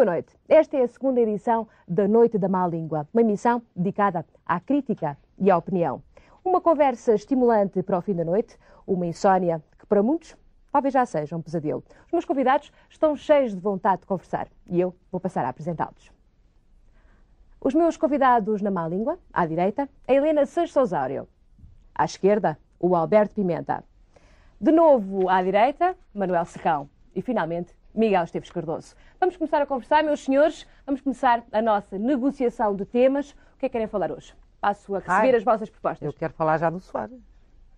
Boa 0.00 0.12
noite. 0.12 0.34
Esta 0.48 0.78
é 0.78 0.82
a 0.82 0.88
segunda 0.88 1.20
edição 1.20 1.68
da 1.86 2.08
Noite 2.08 2.38
da 2.38 2.48
Má 2.48 2.66
Língua, 2.66 3.06
uma 3.12 3.20
emissão 3.20 3.60
dedicada 3.76 4.24
à 4.46 4.58
crítica 4.58 5.14
e 5.36 5.50
à 5.50 5.58
opinião. 5.58 6.02
Uma 6.42 6.58
conversa 6.58 7.12
estimulante 7.12 7.82
para 7.82 7.98
o 7.98 8.00
fim 8.00 8.14
da 8.14 8.24
noite, 8.24 8.58
uma 8.86 9.04
insónia 9.04 9.62
que 9.78 9.84
para 9.84 10.02
muitos 10.02 10.34
talvez 10.72 10.94
já 10.94 11.04
seja 11.04 11.36
um 11.36 11.42
pesadelo. 11.42 11.84
Os 12.06 12.12
meus 12.12 12.24
convidados 12.24 12.72
estão 12.88 13.14
cheios 13.14 13.54
de 13.54 13.60
vontade 13.60 14.00
de 14.00 14.06
conversar 14.06 14.48
e 14.70 14.80
eu 14.80 14.96
vou 15.12 15.20
passar 15.20 15.44
a 15.44 15.50
apresentá-los. 15.50 16.10
Os 17.60 17.74
meus 17.74 17.98
convidados 17.98 18.62
na 18.62 18.70
má 18.70 18.88
língua, 18.88 19.18
à 19.30 19.44
direita, 19.44 19.86
a 20.08 20.12
Helena 20.14 20.46
Sousário. 20.46 21.28
À 21.94 22.06
esquerda, 22.06 22.58
o 22.78 22.96
Alberto 22.96 23.34
Pimenta. 23.34 23.84
De 24.58 24.72
novo, 24.72 25.28
à 25.28 25.42
direita, 25.42 25.94
Manuel 26.14 26.46
Secão. 26.46 26.88
E, 27.14 27.20
finalmente, 27.20 27.76
Miguel 27.94 28.24
Esteves 28.24 28.50
Cardoso. 28.50 28.94
Vamos 29.18 29.36
começar 29.36 29.60
a 29.60 29.66
conversar, 29.66 30.02
meus 30.04 30.24
senhores. 30.24 30.66
Vamos 30.86 31.00
começar 31.00 31.42
a 31.52 31.62
nossa 31.62 31.98
negociação 31.98 32.74
de 32.74 32.84
temas. 32.84 33.30
O 33.30 33.58
que 33.58 33.66
é 33.66 33.68
que 33.68 33.72
querem 33.72 33.86
falar 33.86 34.10
hoje? 34.10 34.34
Passo 34.60 34.94
a 34.94 34.98
receber 34.98 35.30
Ai, 35.30 35.36
as 35.36 35.44
vossas 35.44 35.70
propostas. 35.70 36.06
Eu 36.06 36.12
quero 36.12 36.32
falar 36.34 36.58
já 36.58 36.70
do 36.70 36.80
Soares. 36.80 37.18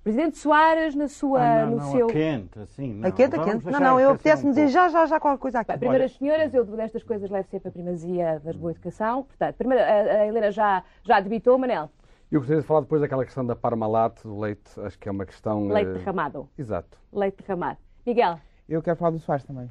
Presidente 0.03 0.37
Soares, 0.37 0.97
na 0.97 1.07
sua, 1.07 1.41
Ah, 1.41 1.65
não, 1.65 1.71
no 1.73 1.77
não, 1.77 1.93
seu. 1.93 2.07
a 2.07 2.13
quente, 2.13 2.59
assim. 2.59 2.95
Não. 2.95 3.09
A 3.09 3.13
quente, 3.13 3.37
a 3.37 3.45
quente. 3.45 3.65
Não, 3.67 3.79
não, 3.79 4.01
eu 4.01 4.11
apetece-me 4.11 4.51
um 4.51 4.53
dizer 4.53 4.67
já, 4.67 4.89
já, 4.89 5.07
já 5.07 5.21
qualquer 5.21 5.41
coisa 5.41 5.61
aqui. 5.61 5.69
Bem, 5.71 5.79
primeiro 5.79 6.05
as 6.05 6.13
senhoras, 6.17 6.53
eu 6.53 6.65
destas 6.65 7.05
coisas 7.05 7.31
levo 7.31 7.49
sempre 7.49 7.69
a 7.69 7.73
primazia 7.73 8.41
das 8.41 8.57
boa 8.57 8.73
educação. 8.73 9.23
Portanto, 9.23 9.55
primeiro, 9.57 9.85
a, 9.85 9.87
a 10.23 10.27
Helena 10.27 10.51
já, 10.51 10.83
já 11.05 11.21
debitou, 11.21 11.57
Manel. 11.57 11.89
Eu 12.33 12.41
gostaria 12.41 12.63
de 12.63 12.67
falar 12.67 12.81
depois 12.81 13.01
daquela 13.01 13.25
questão 13.25 13.47
da 13.47 13.55
Parmalat, 13.55 14.23
do 14.25 14.41
leite, 14.41 14.73
acho 14.81 14.99
que 14.99 15.09
é 15.09 15.13
uma 15.13 15.25
questão... 15.25 15.69
Leite 15.69 15.91
eh, 15.91 15.95
derramado. 15.99 16.49
Exato. 16.59 16.99
Leite 17.13 17.37
derramado. 17.45 17.79
Miguel. 18.05 18.41
Eu 18.69 18.83
quero 18.83 18.97
falar 18.97 19.11
do 19.11 19.19
Soares 19.21 19.45
também. 19.45 19.71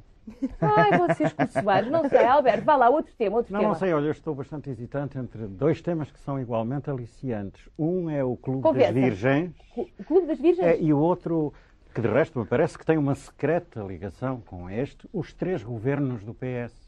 Ai, 0.60 0.98
vocês 0.98 1.34
Soares, 1.62 1.90
não 1.90 2.08
sei. 2.08 2.24
Alberto, 2.24 2.64
vá 2.64 2.76
lá, 2.76 2.88
outro 2.88 3.12
tema, 3.16 3.36
outro 3.36 3.52
Não, 3.52 3.60
tema. 3.60 3.72
não 3.72 3.78
sei, 3.78 3.92
olha, 3.92 4.06
eu 4.06 4.10
estou 4.12 4.34
bastante 4.34 4.70
hesitante 4.70 5.18
entre 5.18 5.46
dois 5.46 5.80
temas 5.82 6.10
que 6.10 6.20
são 6.20 6.38
igualmente 6.40 6.88
aliciantes. 6.90 7.68
Um 7.78 8.08
é 8.08 8.22
o 8.22 8.36
Clube 8.36 8.62
Conversa. 8.62 8.92
das 8.92 9.02
Virgens 9.02 9.52
O 9.76 10.04
Clube 10.04 10.26
das 10.26 10.38
Virgens? 10.38 10.66
é, 10.66 10.80
e 10.80 10.92
o 10.92 10.98
outro, 10.98 11.52
que 11.94 12.00
de 12.00 12.08
resto 12.08 12.38
me 12.38 12.46
parece 12.46 12.78
que 12.78 12.86
tem 12.86 12.96
uma 12.98 13.14
secreta 13.14 13.80
ligação 13.82 14.40
com 14.46 14.70
este, 14.70 15.08
os 15.12 15.32
três 15.32 15.62
governos 15.62 16.22
do 16.22 16.32
PS. 16.34 16.81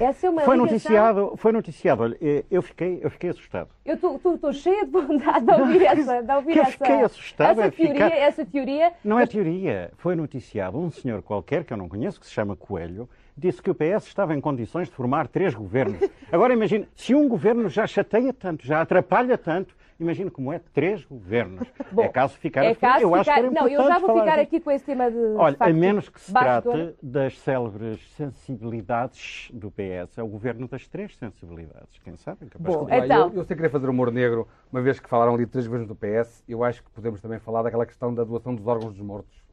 Essa 0.00 0.26
é 0.26 0.30
uma 0.30 0.42
Foi 0.42 0.54
ligação- 0.56 0.72
noticiado, 0.72 1.32
foi 1.36 1.52
noticiado, 1.52 2.02
olha, 2.02 2.18
eh, 2.20 2.44
eu 2.50 2.62
fiquei, 2.62 2.98
eu 3.02 3.10
fiquei 3.10 3.30
assustado. 3.30 3.68
Eu 3.84 3.94
estou 3.94 4.52
cheia 4.52 4.84
de 4.84 4.90
vontade 4.90 5.44
de 5.46 5.52
ouvir 5.52 5.82
essa. 5.84 6.22
De 6.22 6.32
ouvir 6.32 6.58
essa, 6.58 6.70
fiquei 6.72 7.02
assustado 7.02 7.60
essa 7.60 7.68
é 7.68 7.70
teoria, 7.70 7.94
ficar- 8.04 8.16
essa 8.16 8.44
teoria. 8.44 8.92
Não 9.04 9.18
é 9.18 9.26
teoria, 9.26 9.90
foi 9.98 10.14
noticiado 10.16 10.78
um 10.78 10.90
senhor 10.90 11.22
qualquer 11.22 11.64
que 11.64 11.72
eu 11.72 11.76
não 11.76 11.88
conheço, 11.88 12.18
que 12.18 12.26
se 12.26 12.32
chama 12.32 12.56
Coelho, 12.56 13.08
disse 13.36 13.62
que 13.62 13.70
o 13.70 13.74
PS 13.74 14.06
estava 14.06 14.34
em 14.34 14.40
condições 14.40 14.88
de 14.88 14.94
formar 14.94 15.28
três 15.28 15.54
governos. 15.54 15.98
Agora 16.32 16.52
imagine, 16.52 16.88
se 16.94 17.14
um 17.14 17.28
governo 17.28 17.68
já 17.68 17.86
chateia 17.86 18.32
tanto, 18.32 18.66
já 18.66 18.80
atrapalha 18.80 19.36
tanto, 19.38 19.74
imagine 19.98 20.30
como 20.30 20.52
é 20.52 20.58
três 20.58 21.04
governos. 21.04 21.66
Bom, 21.92 22.02
é 22.02 22.08
caso 22.08 22.36
ficar 22.36 22.64
é 22.64 22.70
a 22.72 22.76
caso 22.76 23.02
Eu 23.02 23.14
acho 23.14 23.32
que 23.32 23.42
Não, 23.42 23.68
eu 23.68 23.82
já 23.84 23.98
vou 23.98 24.18
ficar 24.18 24.38
aqui 24.38 24.60
com 24.60 24.70
esse 24.70 24.84
tema 24.84 25.10
de. 25.10 25.16
de 25.16 25.34
Olha, 25.36 25.54
a 25.54 25.58
facto, 25.58 25.74
menos 25.76 26.08
que 26.08 26.20
se 26.20 26.32
bastidor. 26.32 26.72
trate 26.74 26.96
das 27.02 27.38
célebres 27.40 28.00
sensibilidades 28.16 29.50
do 29.52 29.70
PS, 29.70 30.18
é 30.18 30.22
o 30.22 30.28
governo 30.28 30.68
das 30.68 30.86
três 30.86 31.16
sensibilidades. 31.16 31.98
Quem 32.02 32.16
sabe? 32.16 32.46
é 32.46 32.48
Capaz 32.50 32.76
Bom, 32.76 32.86
de- 32.86 32.96
Então. 32.96 33.28
Eu, 33.30 33.34
eu 33.36 33.44
sei 33.44 33.56
querer 33.56 33.68
fazer 33.68 33.88
humor 33.88 34.10
negro, 34.12 34.46
uma 34.72 34.80
vez 34.82 34.98
que 35.00 35.08
falaram 35.08 35.34
ali 35.34 35.44
de 35.44 35.50
três 35.52 35.66
governos 35.66 35.88
do 35.88 35.94
PS, 35.94 36.42
eu 36.48 36.62
acho 36.64 36.82
que 36.82 36.90
podemos 36.90 37.20
também 37.20 37.38
falar 37.38 37.62
daquela 37.62 37.86
questão 37.86 38.14
da 38.14 38.24
doação 38.24 38.54
dos 38.54 38.66
órgãos 38.66 38.92
dos 38.94 39.02
mortos. 39.04 39.43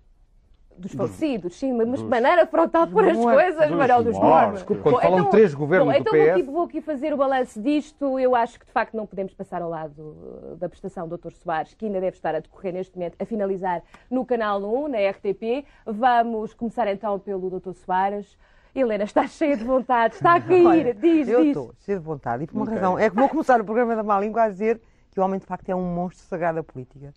Dos 0.77 0.93
falecidos, 0.93 1.55
sim, 1.57 1.73
mas 1.73 1.85
de 1.85 1.91
dos- 1.93 2.01
maneira 2.03 2.45
frontal 2.47 2.87
por 2.87 3.07
as 3.07 3.15
mortos, 3.15 3.33
coisas, 3.43 3.67
dos 3.69 3.77
Manuel 3.77 4.03
dos 4.03 4.17
mortos. 4.17 4.63
Quando 4.63 4.99
falam 4.99 5.23
de 5.25 5.29
três 5.29 5.53
governos 5.53 5.87
bom, 5.87 5.93
do 5.93 5.99
então 6.01 6.13
vou 6.17 6.23
PS. 6.25 6.31
aqui, 6.31 6.41
vou 6.43 6.63
aqui 6.63 6.81
fazer 6.81 7.13
o 7.13 7.17
balanço 7.17 7.61
disto. 7.61 8.17
Eu 8.17 8.33
acho 8.35 8.59
que 8.59 8.65
de 8.65 8.71
facto 8.71 8.95
não 8.97 9.05
podemos 9.05 9.33
passar 9.35 9.61
ao 9.61 9.69
lado 9.69 9.99
uh, 10.01 10.55
da 10.55 10.67
prestação 10.67 11.07
do 11.07 11.17
Dr. 11.17 11.33
Soares, 11.33 11.73
que 11.75 11.85
ainda 11.85 11.99
deve 12.01 12.15
estar 12.17 12.33
a 12.33 12.39
decorrer 12.39 12.73
neste 12.73 12.97
momento, 12.97 13.15
a 13.19 13.25
finalizar 13.25 13.83
no 14.09 14.25
Canal 14.25 14.59
1, 14.63 14.87
na 14.87 14.97
RTP. 15.11 15.65
Vamos 15.85 16.53
começar 16.55 16.87
então 16.87 17.19
pelo 17.19 17.49
Dr. 17.59 17.73
Soares. 17.73 18.35
Helena, 18.73 19.03
está 19.03 19.27
cheia 19.27 19.57
de 19.57 19.65
vontade, 19.65 20.15
está 20.15 20.35
a 20.35 20.39
cair, 20.41 20.65
Olha, 20.65 20.93
diz, 20.93 21.27
eu 21.27 21.39
diz. 21.41 21.49
estou 21.49 21.73
cheio 21.79 21.99
de 21.99 22.05
vontade 22.05 22.45
e 22.45 22.47
por 22.47 22.55
uma 22.55 22.63
Ok. 22.63 22.73
razão. 22.75 22.97
É 22.97 23.09
que 23.09 23.15
vou 23.17 23.27
começar 23.27 23.59
o 23.59 23.65
programa 23.65 23.95
da 23.95 24.01
má 24.01 24.17
língua 24.19 24.43
a 24.43 24.49
dizer 24.49 24.79
que 25.11 25.19
o 25.19 25.23
homem 25.23 25.37
de 25.39 25.45
facto 25.45 25.67
é 25.69 25.75
um 25.75 25.83
monstro 25.93 26.25
sagrado 26.25 26.55
da 26.55 26.63
política. 26.63 27.13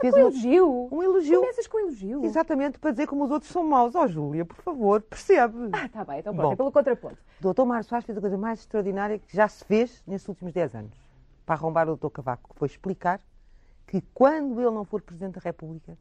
Fez 0.00 0.14
Com 0.14 0.20
um, 0.20 0.22
elogio. 0.22 0.88
um 0.90 1.02
elogio. 1.02 1.40
Começas 1.40 1.66
com 1.66 1.78
elogio. 1.78 2.24
Exatamente 2.24 2.78
para 2.78 2.90
dizer 2.90 3.06
como 3.06 3.24
os 3.24 3.30
outros 3.30 3.52
são 3.52 3.62
maus. 3.62 3.94
Ó 3.94 4.06
Júlia, 4.06 4.44
por 4.44 4.56
favor, 4.56 5.02
percebe. 5.02 5.68
Ah, 5.72 5.86
está 5.86 6.04
bem, 6.04 6.20
então 6.20 6.34
pronto, 6.34 6.48
Bom. 6.48 6.52
é 6.52 6.56
pelo 6.56 6.72
contraponto. 6.72 7.18
O 7.38 7.42
doutor 7.42 7.66
Mário 7.66 7.84
Soares 7.84 8.06
fez 8.06 8.16
a 8.16 8.20
coisa 8.20 8.38
mais 8.38 8.60
extraordinária 8.60 9.18
que 9.18 9.36
já 9.36 9.46
se 9.46 9.64
fez 9.64 10.02
nestes 10.06 10.28
últimos 10.28 10.52
10 10.52 10.74
anos. 10.74 10.96
Para 11.44 11.54
arrombar 11.56 11.84
o 11.84 11.90
doutor 11.90 12.10
Cavaco, 12.10 12.54
que 12.54 12.58
foi 12.58 12.66
explicar 12.66 13.20
que 13.86 14.00
quando 14.14 14.60
ele 14.60 14.70
não 14.70 14.84
for 14.84 15.02
Presidente 15.02 15.34
da 15.34 15.40
República, 15.40 15.98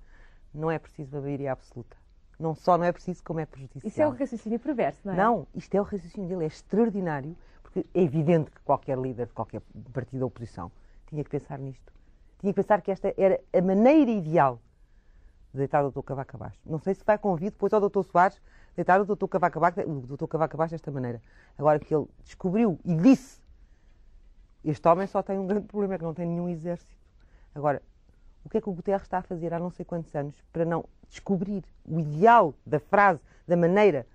não 0.53 0.71
é 0.71 0.79
preciso 0.79 1.17
a 1.17 1.21
maioria 1.21 1.51
absoluta. 1.51 1.97
Não 2.39 2.55
só 2.55 2.77
não 2.77 2.85
é 2.85 2.91
preciso, 2.91 3.21
como 3.23 3.39
é 3.39 3.45
prejudicial. 3.45 3.89
Isso 3.89 4.01
é 4.01 4.07
um 4.07 4.11
raciocínio 4.11 4.59
perverso, 4.59 5.01
não 5.03 5.13
é? 5.13 5.17
Não, 5.17 5.47
isto 5.53 5.75
é 5.75 5.81
o 5.81 5.83
raciocínio 5.83 6.29
dele, 6.29 6.45
é 6.45 6.47
extraordinário, 6.47 7.35
porque 7.61 7.85
é 7.93 8.01
evidente 8.01 8.49
que 8.49 8.61
qualquer 8.61 8.97
líder 8.97 9.25
de 9.27 9.33
qualquer 9.33 9.61
partido 9.91 10.19
da 10.21 10.25
oposição 10.25 10.71
tinha 11.07 11.23
que 11.23 11.29
pensar 11.29 11.59
nisto. 11.59 11.91
Tinha 12.39 12.53
que 12.53 12.55
pensar 12.55 12.81
que 12.81 12.91
esta 12.91 13.13
era 13.17 13.39
a 13.53 13.61
maneira 13.61 14.09
ideal 14.11 14.59
de 15.51 15.57
deitar 15.57 15.83
o 15.85 15.91
Dr. 15.91 16.01
Cavaco 16.01 16.35
abaixo. 16.35 16.59
Não 16.65 16.79
sei 16.79 16.93
se 16.93 17.03
vai 17.03 17.17
convite 17.17 17.51
depois 17.51 17.73
ao 17.73 17.81
Dr. 17.81 18.03
Soares 18.03 18.41
deitar 18.75 19.01
o 19.01 19.05
Dr. 19.05 19.27
Cavaco 19.27 19.57
abaixo, 19.57 19.81
o 19.81 20.01
Dr. 20.01 20.25
Cavaco 20.25 20.55
abaixo 20.55 20.71
desta 20.71 20.89
maneira. 20.91 21.21
Agora 21.57 21.79
que 21.79 21.93
ele 21.93 22.07
descobriu 22.23 22.79
e 22.85 22.95
disse, 22.95 23.41
este 24.63 24.87
homem 24.87 25.07
só 25.07 25.21
tem 25.21 25.37
um 25.37 25.47
grande 25.47 25.67
problema, 25.67 25.95
é 25.95 25.97
que 25.97 26.03
não 26.03 26.13
tem 26.13 26.25
nenhum 26.25 26.47
exército. 26.47 26.95
Agora, 27.53 27.81
o 28.45 28.49
que 28.49 28.57
é 28.57 28.61
que 28.61 28.69
o 28.69 28.73
Guterres 28.73 29.01
está 29.01 29.17
a 29.17 29.21
fazer 29.21 29.53
há 29.53 29.59
não 29.59 29.69
sei 29.69 29.83
quantos 29.83 30.15
anos 30.15 30.35
para 30.53 30.63
não 30.63 30.85
descobrir 31.09 31.63
o 31.85 31.99
ideal 31.99 32.53
da 32.65 32.79
frase, 32.79 33.19
da 33.47 33.57
maneira 33.57 34.07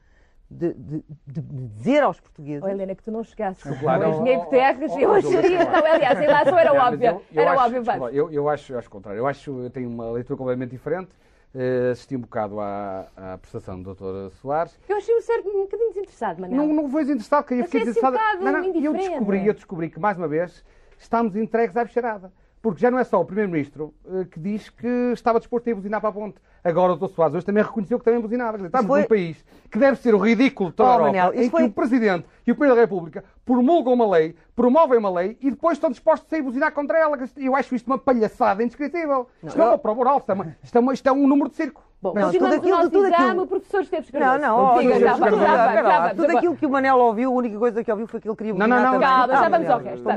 de, 0.50 0.72
de- 0.74 1.04
de- 1.26 1.40
dizer 1.42 2.02
aos 2.02 2.20
portugueses? 2.20 2.62
Oh, 2.62 2.68
Helena, 2.68 2.94
que 2.94 3.02
tu 3.02 3.10
não 3.10 3.24
chegasses 3.24 3.62
Claro. 3.80 4.04
o 4.06 4.08
engenheiro 4.10 4.40
Oh, 4.40 4.44
Guterres, 4.44 4.92
oh, 4.92 4.98
eu 4.98 5.10
oh, 5.10 5.14
acharia, 5.14 5.40
desculpa. 5.42 5.78
então, 5.78 5.92
aliás, 5.92 6.18
a 6.18 6.24
ilação 6.24 6.58
era 6.58 6.72
Não, 6.74 6.80
óbvia, 6.86 7.08
eu- 7.10 7.22
eu 7.32 7.42
era 7.42 7.52
acho- 7.52 7.62
óbvio, 7.64 7.82
desculpa. 7.82 8.12
Eu, 8.12 8.30
eu 8.30 8.48
acho, 8.48 8.72
eu 8.72 8.78
acho 8.78 8.88
o 8.88 8.90
contrário. 8.90 9.18
Eu 9.18 9.26
acho, 9.26 9.50
eu 9.62 9.70
tenho 9.70 9.88
uma 9.88 10.10
leitura 10.10 10.36
completamente 10.36 10.70
diferente. 10.70 11.10
Eh, 11.56 11.90
assisti 11.92 12.16
um 12.16 12.20
bocado 12.20 12.58
à, 12.60 13.06
à 13.16 13.38
prestação 13.38 13.80
do 13.80 13.94
Dr. 13.94 14.34
Soares. 14.40 14.76
Eu 14.88 14.96
achei 14.96 15.14
o 15.14 15.20
certo 15.22 15.48
um 15.48 15.62
bocadinho 15.62 15.88
desinteressado, 15.90 16.40
Manel. 16.40 16.56
Não, 16.56 16.66
não 16.66 16.88
vou 16.88 17.00
desinteressado, 17.00 17.46
que 17.46 17.54
eu 17.54 17.64
fiquei 17.64 17.80
é 17.80 17.82
assim 17.84 17.90
um 17.90 17.94
desinteressado. 17.94 18.42
bocado 18.42 18.76
eu 18.84 18.92
descobri, 18.92 19.46
eu 19.46 19.54
descobri 19.54 19.88
que, 19.90 20.00
mais 20.00 20.18
uma 20.18 20.26
vez, 20.26 20.64
estamos 20.98 21.36
entregues 21.36 21.76
à 21.76 21.84
bicharada. 21.84 22.32
Porque 22.64 22.80
já 22.80 22.90
não 22.90 22.98
é 22.98 23.04
só 23.04 23.20
o 23.20 23.26
Primeiro-Ministro 23.26 23.92
eh, 24.08 24.24
que 24.24 24.40
diz 24.40 24.70
que 24.70 24.86
estava 25.12 25.38
disposto 25.38 25.66
a 25.66 25.70
ir 25.70 25.74
buzinar 25.74 26.00
para 26.00 26.08
a 26.08 26.12
ponte. 26.14 26.36
Agora 26.64 26.94
o 26.94 26.96
Dr. 26.96 27.08
Soares 27.12 27.34
hoje 27.34 27.44
também 27.44 27.62
reconheceu 27.62 27.98
que 27.98 28.04
também 28.06 28.18
buzinava. 28.22 28.56
Estamos 28.56 28.86
foi- 28.86 29.02
num 29.02 29.06
país 29.06 29.44
que 29.70 29.78
deve 29.78 29.98
ser 29.98 30.14
o 30.14 30.18
ridículo 30.18 30.70
de 30.70 30.76
toda 30.76 30.88
Oh, 30.88 30.92
a 30.92 30.94
Europa, 30.94 31.12
Manel, 31.12 31.34
em 31.34 31.44
que 31.44 31.50
foi- 31.50 31.64
o 31.64 31.70
Presidente 31.70 32.26
e 32.46 32.52
o 32.52 32.56
Presidente 32.56 32.76
da 32.76 32.80
República 32.80 33.22
promulgam 33.44 33.92
uma 33.92 34.08
lei, 34.16 34.34
promovem 34.56 34.98
uma 34.98 35.10
lei 35.10 35.36
e 35.42 35.50
depois 35.50 35.76
estão 35.76 35.90
dispostos 35.90 36.32
a 36.32 36.38
ir 36.38 36.40
buzinar 36.42 36.72
contra 36.72 36.96
ela. 36.98 37.18
Eu 37.36 37.54
acho 37.54 37.74
isto 37.74 37.86
uma 37.86 37.98
palhaçada 37.98 38.62
indescritível. 38.62 39.28
Isto 39.42 39.58
não 39.58 39.66
é 39.66 39.68
uma 39.68 39.78
prova 39.78 40.00
oral, 40.00 40.16
isto 40.20 40.30
é, 40.30 40.34
uma- 40.34 40.56
isto 40.62 40.74
é 40.76 40.80
uma- 40.80 40.94
isto 40.94 41.06
é 41.06 41.12
um 41.12 41.28
número 41.28 41.50
de 41.50 41.56
circo. 41.56 41.82
Bom, 42.04 42.12
Não, 42.12 42.22
continuamos 42.24 42.56
tudo 42.56 42.68
aquilo- 42.68 42.76
o 42.86 42.90
tudo 42.90 43.06
exame, 43.06 43.24
aquilo- 43.24 43.42
o 43.42 43.46
professor 43.46 43.80
Esteves 43.80 44.12
Não, 44.12 44.20
Cardoso. 44.20 44.42
não, 44.46 44.56
ó, 44.58 44.78
Diga, 44.78 44.92
já 44.92 44.98
já 45.00 45.06
já 45.06 46.00
vamos. 46.00 46.16
Tudo 46.16 46.36
aquilo 46.36 46.56
que 46.56 46.66
o 46.66 46.70
Manel 46.70 46.98
ouviu, 46.98 47.30
a 47.30 47.34
única 47.34 47.58
coisa 47.58 47.82
que 47.82 47.90
ouviu 47.90 48.06
foi 48.06 48.20
que 48.20 48.28
ele 48.28 48.36
queria 48.36 48.52
Não, 48.52 48.66
não, 48.66 48.76
não, 48.76 48.84
também. 48.92 49.00
calma, 49.08 49.34
já 49.34 49.48
vamos 49.48 49.70
ao 49.70 49.78
resto. 49.80 50.08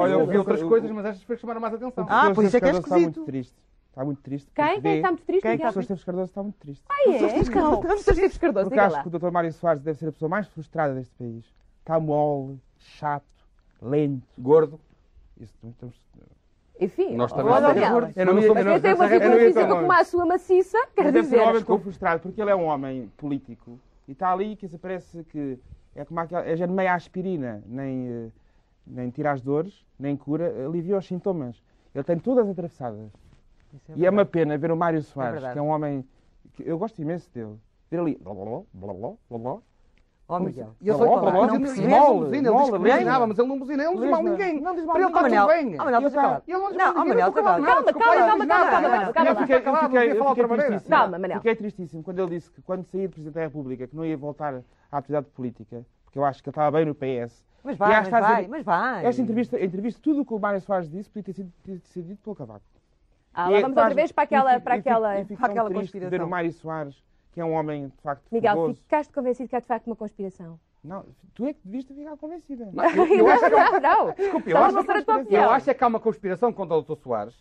Olha, 0.00 0.18
ouvi 0.18 0.36
outras 0.38 0.62
coisas, 0.64 0.90
mas 0.90 1.04
estas 1.06 1.22
foi 1.22 1.36
que 1.36 1.40
chamaram 1.40 1.60
mais 1.60 1.74
atenção. 1.74 2.04
Ah, 2.08 2.28
O 2.30 2.34
por 2.34 2.44
isso 2.44 2.56
é 2.56 2.60
que 2.60 2.66
é 2.66 2.70
esquisito. 2.70 3.00
muito 3.00 3.24
triste. 3.24 3.54
Está 3.90 4.04
muito 4.04 4.20
triste. 4.22 4.50
Quem? 4.54 4.80
Quem 4.82 4.96
está 4.96 5.08
muito 5.08 5.24
triste, 5.24 5.42
Quem 5.42 5.50
é 5.52 5.56
que 5.56 5.62
O 5.62 5.66
Miguel? 5.66 5.72
professor 5.72 5.80
Esteves 5.80 6.04
Cardoso 6.04 6.24
está 6.30 6.42
muito 6.42 6.56
triste. 6.56 6.84
Ah, 6.90 6.94
é? 7.06 7.12
Não, 7.54 7.80
professor 7.80 8.10
Esteves 8.12 8.38
Cardoso, 8.38 8.64
Porque 8.64 8.74
diga 8.74 8.86
acho 8.88 8.96
lá. 8.96 9.02
que 9.02 9.08
o 9.08 9.18
Dr. 9.18 9.30
Mário 9.30 9.52
Soares 9.52 9.82
deve 9.82 9.98
ser 9.98 10.08
a 10.08 10.12
pessoa 10.12 10.28
mais 10.28 10.46
frustrada 10.48 10.94
deste 10.94 11.14
país. 11.14 11.44
Está 11.80 11.98
mole, 12.00 12.58
chato, 12.78 13.24
lento. 13.80 14.26
Gordo. 14.36 14.78
Isso, 15.40 15.54
não 15.62 15.70
estamos- 15.70 15.96
Enfim, 16.78 17.16
Nós 17.16 17.32
também 17.32 17.46
não 17.52 17.60
sou- 17.60 17.74
Mas 17.74 18.16
eu 18.16 18.26
não- 18.26 18.42
quem 18.42 18.80
tem 18.82 18.94
uma 18.94 19.06
eu 19.06 19.08
não 19.08 19.08
ia 19.08 19.08
figura 19.08 19.20
tão 19.20 19.38
física 19.38 19.60
longe. 19.66 19.80
como 19.80 19.92
a 19.92 20.04
sua 20.04 20.26
maciça, 20.26 20.78
quer 20.94 21.04
Mas 21.04 21.12
deve 21.14 21.26
ser 21.28 21.36
dizer... 21.52 21.72
um 21.72 21.78
frustrado, 21.78 22.20
porque 22.20 22.40
ele 22.40 22.50
é 22.50 22.56
um 22.56 22.64
homem 22.66 23.10
político 23.16 23.78
e 24.06 24.12
está 24.12 24.30
ali 24.32 24.56
que 24.56 24.68
se 24.68 24.76
parece 24.76 25.24
que 25.24 25.58
é 25.94 26.04
como 26.04 26.20
aquela, 26.20 26.42
é 26.46 26.66
meia 26.66 26.94
aspirina, 26.94 27.62
nem, 27.66 28.08
eh, 28.08 28.28
nem 28.86 29.08
tira 29.10 29.32
as 29.32 29.40
dores, 29.40 29.84
nem 29.98 30.14
cura, 30.16 30.52
alivia 30.66 30.98
os 30.98 31.06
sintomas. 31.06 31.62
Ele 31.94 32.04
tem 32.04 32.18
todas 32.18 32.46
atravessadas. 32.48 33.10
Isso 33.72 33.92
é 33.92 33.94
E 33.96 34.04
é 34.06 34.10
uma 34.10 34.26
pena 34.26 34.58
ver 34.58 34.70
o 34.70 34.76
Mário 34.76 35.02
Soares, 35.02 35.32
verdade. 35.34 35.54
que 35.54 35.58
é 35.58 35.62
um 35.62 35.68
homem 35.68 36.04
que 36.52 36.62
eu 36.68 36.78
gosto 36.78 37.00
imenso 37.00 37.30
dele. 37.32 37.56
Ver 37.90 38.00
ali, 38.00 38.18
blá 38.20 38.34
blá 38.34 38.44
blá, 38.44 38.60
blá 38.74 39.14
blá 39.30 39.38
blá 39.38 39.58
Ó, 40.28 40.40
Miguel. 40.40 40.74
E 40.80 40.88
ele 40.88 40.98
Blá, 40.98 41.06
só 41.06 41.20
blá, 41.20 41.30
blá, 41.30 41.40
não 41.40 41.46
blá, 41.46 41.58
buzina, 41.58 41.88
blá, 41.88 42.10
ele 42.10 42.30
diz 42.40 42.70
que 42.70 42.78
buzinava, 42.78 43.26
mas 43.28 43.38
ele 43.38 43.48
não 43.48 43.58
buzina, 43.60 43.82
ele 43.84 43.92
não 43.94 44.00
diz 44.00 44.10
mal 44.10 44.22
ninguém. 44.24 44.60
Não 44.60 44.74
diz 44.74 44.84
mal 44.84 44.94
Para 44.96 45.02
ele 45.04 45.12
está 45.12 45.46
bem. 45.46 45.76
oh, 45.78 45.84
Manel, 45.84 46.06
está-. 46.08 46.42
Ele 46.48 46.58
não 46.58 46.66
oh, 46.66 46.70
ninguém, 46.70 47.08
Manel, 47.08 47.18
eu 47.18 47.26
a 47.26 47.32
falar 47.32 47.62
calma, 47.62 47.64
calma, 47.64 47.92
calma, 47.92 48.46
calma, 48.46 48.46
calma, 48.46 48.80
calma, 48.80 49.06
Eu 49.06 49.12
calma, 49.12 49.34
fiquei- 49.36 49.56
eu 49.56 49.76
fiquei- 49.76 50.20
eu 50.20 50.24
fiquei 50.34 50.48
tristíssimo. 50.48 50.90
Calma, 50.90 51.18
Manel. 51.18 51.36
Fiquei 51.36 51.54
tristíssimo 51.54 52.02
quando 52.02 52.18
ele 52.18 52.30
disse 52.30 52.50
que 52.50 52.60
quando 52.62 52.84
sair 52.86 53.02
de 53.02 53.08
Presidente 53.08 53.34
da 53.34 53.40
República 53.42 53.86
que 53.86 53.94
não 53.94 54.04
ia 54.04 54.16
voltar 54.16 54.62
à 54.90 54.98
atividade 54.98 55.26
política, 55.26 55.86
porque 56.04 56.18
eu 56.18 56.24
acho 56.24 56.42
que 56.42 56.48
ele 56.48 56.52
estava 56.52 56.76
bem 56.76 56.84
no 56.86 56.94
PS. 56.94 57.44
Mas 57.62 57.76
vai, 57.76 57.88
mas 57.90 58.04
está 58.06 58.20
vai, 58.20 58.36
dizer- 58.36 58.48
mas 58.48 58.64
vai. 58.64 59.06
Esta 59.06 59.22
entrevista, 59.22 59.64
entrevista, 59.64 60.00
tudo 60.02 60.22
o 60.22 60.24
que 60.24 60.34
o 60.34 60.38
Mário 60.40 60.60
Soares 60.60 60.90
disse 60.90 61.08
podia 61.08 61.22
ter 61.22 61.32
sido, 61.34 61.52
ter 61.62 61.78
sido 61.84 62.06
dito 62.08 62.22
pelo 62.22 62.34
Cavaco. 62.34 62.62
Ah, 63.32 63.48
lá 63.48 63.58
é- 63.58 63.60
vamos 63.60 63.76
outra 63.76 63.94
vez 63.94 64.10
para 64.10 64.24
aquela. 64.24 64.60
Para 64.60 64.74
aquela... 64.74 65.20
e 65.20 65.24
para 65.36 65.46
aquela 65.46 65.68
de 65.68 65.74
ver 65.74 65.80
conspiração. 65.80 66.26
o 66.26 66.30
Mário 66.30 66.52
Soares, 66.52 67.02
que 67.36 67.40
é 67.42 67.44
um 67.44 67.52
homem, 67.52 67.88
de 67.88 68.02
facto, 68.02 68.24
Miguel, 68.32 68.54
fogoso. 68.54 68.80
ficaste 68.80 69.12
convencido 69.12 69.46
que 69.46 69.56
é 69.56 69.60
de 69.60 69.66
facto 69.66 69.86
uma 69.88 69.94
conspiração? 69.94 70.58
Não, 70.82 71.04
tu 71.34 71.44
é 71.44 71.52
que 71.52 71.60
devias 71.62 71.84
ter 71.84 71.92
ficado 71.92 72.16
convencida. 72.16 72.72
Eu 72.74 73.28
acho 73.28 73.40
que 73.46 73.54
é 73.54 73.80
não. 73.80 74.12
Desculpe, 74.12 74.50
eu 74.52 74.56
acho, 74.56 75.04
tua 75.04 75.22
eu 75.28 75.50
acho 75.50 75.70
é 75.70 75.74
que 75.74 75.84
há 75.84 75.86
uma 75.86 76.00
conspiração 76.00 76.50
contra 76.50 76.74
o 76.78 76.80
Dr. 76.80 76.96
Soares 76.96 77.36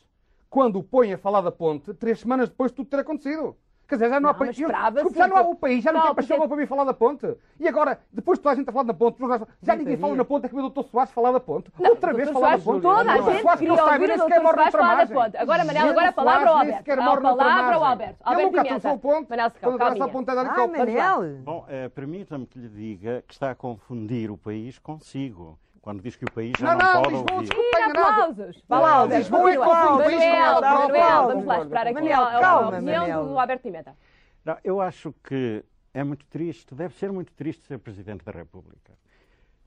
quando 0.49 0.79
o 0.79 0.83
põe 0.83 1.13
a 1.13 1.17
falar 1.17 1.39
da 1.39 1.51
ponte 1.51 1.93
três 1.93 2.19
semanas 2.19 2.49
depois 2.49 2.71
de 2.71 2.75
tudo 2.75 2.89
ter 2.89 2.99
acontecido. 2.99 3.55
Quer 3.87 3.95
dizer, 3.95 4.09
já 4.09 4.19
não, 4.19 4.29
há 4.29 4.33
Não, 4.33 4.39
país. 4.39 4.49
mas 4.49 4.57
esperava-se 4.59 4.93
Desculpe, 4.95 5.17
já 5.19 5.27
não 5.27 5.37
há 5.37 5.41
o 5.41 5.55
país, 5.55 5.83
já 5.83 5.91
não, 5.93 5.99
Não, 5.99 6.05
tem 6.07 6.15
paixão 6.15 6.37
porque- 6.37 6.47
para 6.49 6.57
vir 6.57 6.67
falar 6.67 6.83
da 6.85 6.93
ponte. 6.93 7.37
E 7.59 7.67
agora, 7.67 7.99
depois 8.11 8.39
de 8.39 8.43
toda 8.43 8.53
a 8.53 8.55
gente 8.55 8.67
a 8.69 8.71
falar 8.71 8.83
da 8.85 8.93
ponte, 8.95 9.17
já 9.61 9.75
ninguém 9.75 9.95
fala 9.97 10.15
na 10.15 10.25
ponte, 10.25 10.45
é 10.47 10.49
que 10.49 10.55
o 10.55 10.69
Dr. 10.69 10.83
Soares 10.89 11.11
falar 11.11 11.31
da 11.31 11.39
ponte. 11.39 11.71
Outra 11.77 12.11
o 12.11 12.15
vez 12.15 12.29
falar 12.31 12.57
da 12.57 12.63
Soares, 12.63 12.63
ponte. 12.63 12.81
Toda 12.81 13.11
a 13.11 13.17
gente 13.17 13.57
queria 13.57 14.17
não 14.17 14.25
ouvir 14.25 14.39
o 14.39 14.43
morre 14.43 14.55
Soares 14.55 14.71
falar 14.71 15.05
da 15.05 15.13
ponte. 15.13 15.37
Agora, 15.37 15.65
Manel, 15.65 15.89
agora 15.89 16.09
a 16.09 16.13
palavra 16.13 16.49
ao 16.49 16.57
Alberto. 16.57 16.91
A 16.91 16.95
palavra 16.95 17.75
ao. 17.75 17.83
Alberto. 17.85 18.15
Alberto 18.23 18.51
nunca 18.51 18.63
Pimenta. 18.63 18.91
o 18.91 18.99
ponte. 18.99 19.29
Manel 19.29 19.49
Secão, 19.51 19.69
Quando 19.77 19.81
atravessa 19.81 20.41
a 20.41 20.45
calminha. 20.55 20.83
é 20.83 20.85
Manel. 20.85 21.37
Bom, 21.43 21.65
eh, 21.69 21.89
permita-me 21.89 22.45
que 22.47 22.57
lhe 22.57 22.69
diga 22.69 23.23
que 23.27 23.33
está 23.33 23.51
a 23.51 23.55
confundir 23.55 24.31
o 24.31 24.37
país 24.37 24.79
consigo. 24.79 25.59
Quando 25.85 26.01
diz 26.01 26.15
que 26.15 26.25
o 26.25 26.31
país 26.31 26.51
já 26.57 26.71
Não, 26.75 26.79
não, 26.79 26.93
não, 26.93 27.01
pode 27.03 27.13
Lisboa, 27.13 27.33
ouvir. 27.35 27.47
desculpa, 27.47 27.79
enganado. 27.79 28.21
aplausos. 28.31 28.63
Vá 28.67 28.79
lá, 28.79 28.91
Alberto. 28.93 29.19
Lisboa 29.21 29.51
é 29.51 29.55
confuso, 29.55 29.75
Manuel, 29.75 30.09
Lisboa, 30.09 30.61
Manuel, 30.61 31.27
vamos 31.27 31.45
lá 31.45 31.59
esperar 31.59 31.85
aqui 31.87 31.93
Manel, 31.93 32.21
a- 32.23 32.47
a 32.47 32.67
opinião 32.69 33.27
do 33.27 33.39
Alberto 33.39 33.61
Pimenta. 33.61 33.95
Não, 34.43 34.57
eu 34.63 34.81
acho 34.81 35.13
que 35.23 35.63
é 35.93 36.03
muito 36.03 36.25
triste, 36.25 36.73
deve 36.73 36.95
ser 36.95 37.11
muito 37.11 37.31
triste 37.33 37.63
ser 37.67 37.77
Presidente 37.77 38.25
da 38.25 38.31
República. 38.31 38.93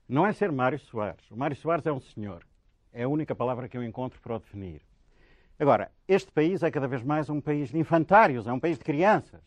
Não 0.09 0.27
é 0.27 0.33
ser 0.33 0.51
Mário 0.51 0.77
Soares. 0.77 1.23
O 1.31 1.37
Mário 1.37 1.55
Soares 1.55 1.85
é 1.85 1.91
um 1.93 2.01
senhor. 2.01 2.43
É 2.91 3.03
a 3.03 3.07
única 3.07 3.33
palavra 3.33 3.69
que 3.69 3.77
eu 3.77 3.83
encontro 3.83 4.19
para 4.19 4.35
o 4.35 4.39
definir. 4.39 4.81
Agora, 5.57 5.89
este 6.05 6.29
país 6.33 6.63
é 6.63 6.69
cada 6.69 6.87
vez 6.89 7.01
mais 7.01 7.29
um 7.29 7.39
país 7.39 7.69
de 7.69 7.77
infantários, 7.77 8.45
é 8.45 8.51
um 8.51 8.59
país 8.59 8.77
de 8.77 8.83
crianças. 8.83 9.39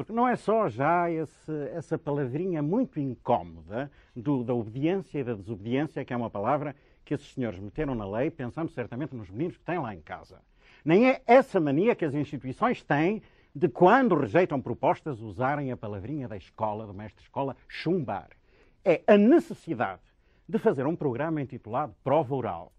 Porque 0.00 0.14
não 0.14 0.26
é 0.26 0.34
só 0.34 0.66
já 0.66 1.10
esse- 1.10 1.68
essa 1.74 1.98
palavrinha 1.98 2.62
muito 2.62 2.98
incómoda 2.98 3.90
do- 4.16 4.42
da 4.42 4.54
obediência 4.54 5.18
e 5.18 5.22
da 5.22 5.34
desobediência, 5.34 6.02
que 6.06 6.14
é 6.14 6.16
uma 6.16 6.30
palavra 6.30 6.74
que 7.04 7.12
esses 7.12 7.30
senhores 7.34 7.60
meteram 7.60 7.94
na 7.94 8.10
lei, 8.10 8.30
pensando 8.30 8.70
certamente 8.70 9.14
nos 9.14 9.28
meninos 9.28 9.58
que 9.58 9.64
têm 9.64 9.78
lá 9.78 9.94
em 9.94 10.00
casa. 10.00 10.40
Nem 10.82 11.06
é 11.06 11.20
essa 11.26 11.60
mania 11.60 11.94
que 11.94 12.06
as 12.06 12.14
instituições 12.14 12.82
têm 12.82 13.20
de, 13.54 13.68
quando 13.68 14.14
rejeitam 14.16 14.58
propostas, 14.58 15.20
usarem 15.20 15.70
a 15.70 15.76
palavrinha 15.76 16.26
da 16.26 16.38
escola, 16.38 16.86
do 16.86 16.94
mestre-escola, 16.94 17.54
chumbar. 17.68 18.30
É 18.82 19.02
a 19.06 19.18
necessidade 19.18 20.00
de 20.48 20.58
fazer 20.58 20.86
um 20.86 20.96
programa 20.96 21.42
intitulado 21.42 21.94
Prova 22.02 22.34
Oral. 22.34 22.72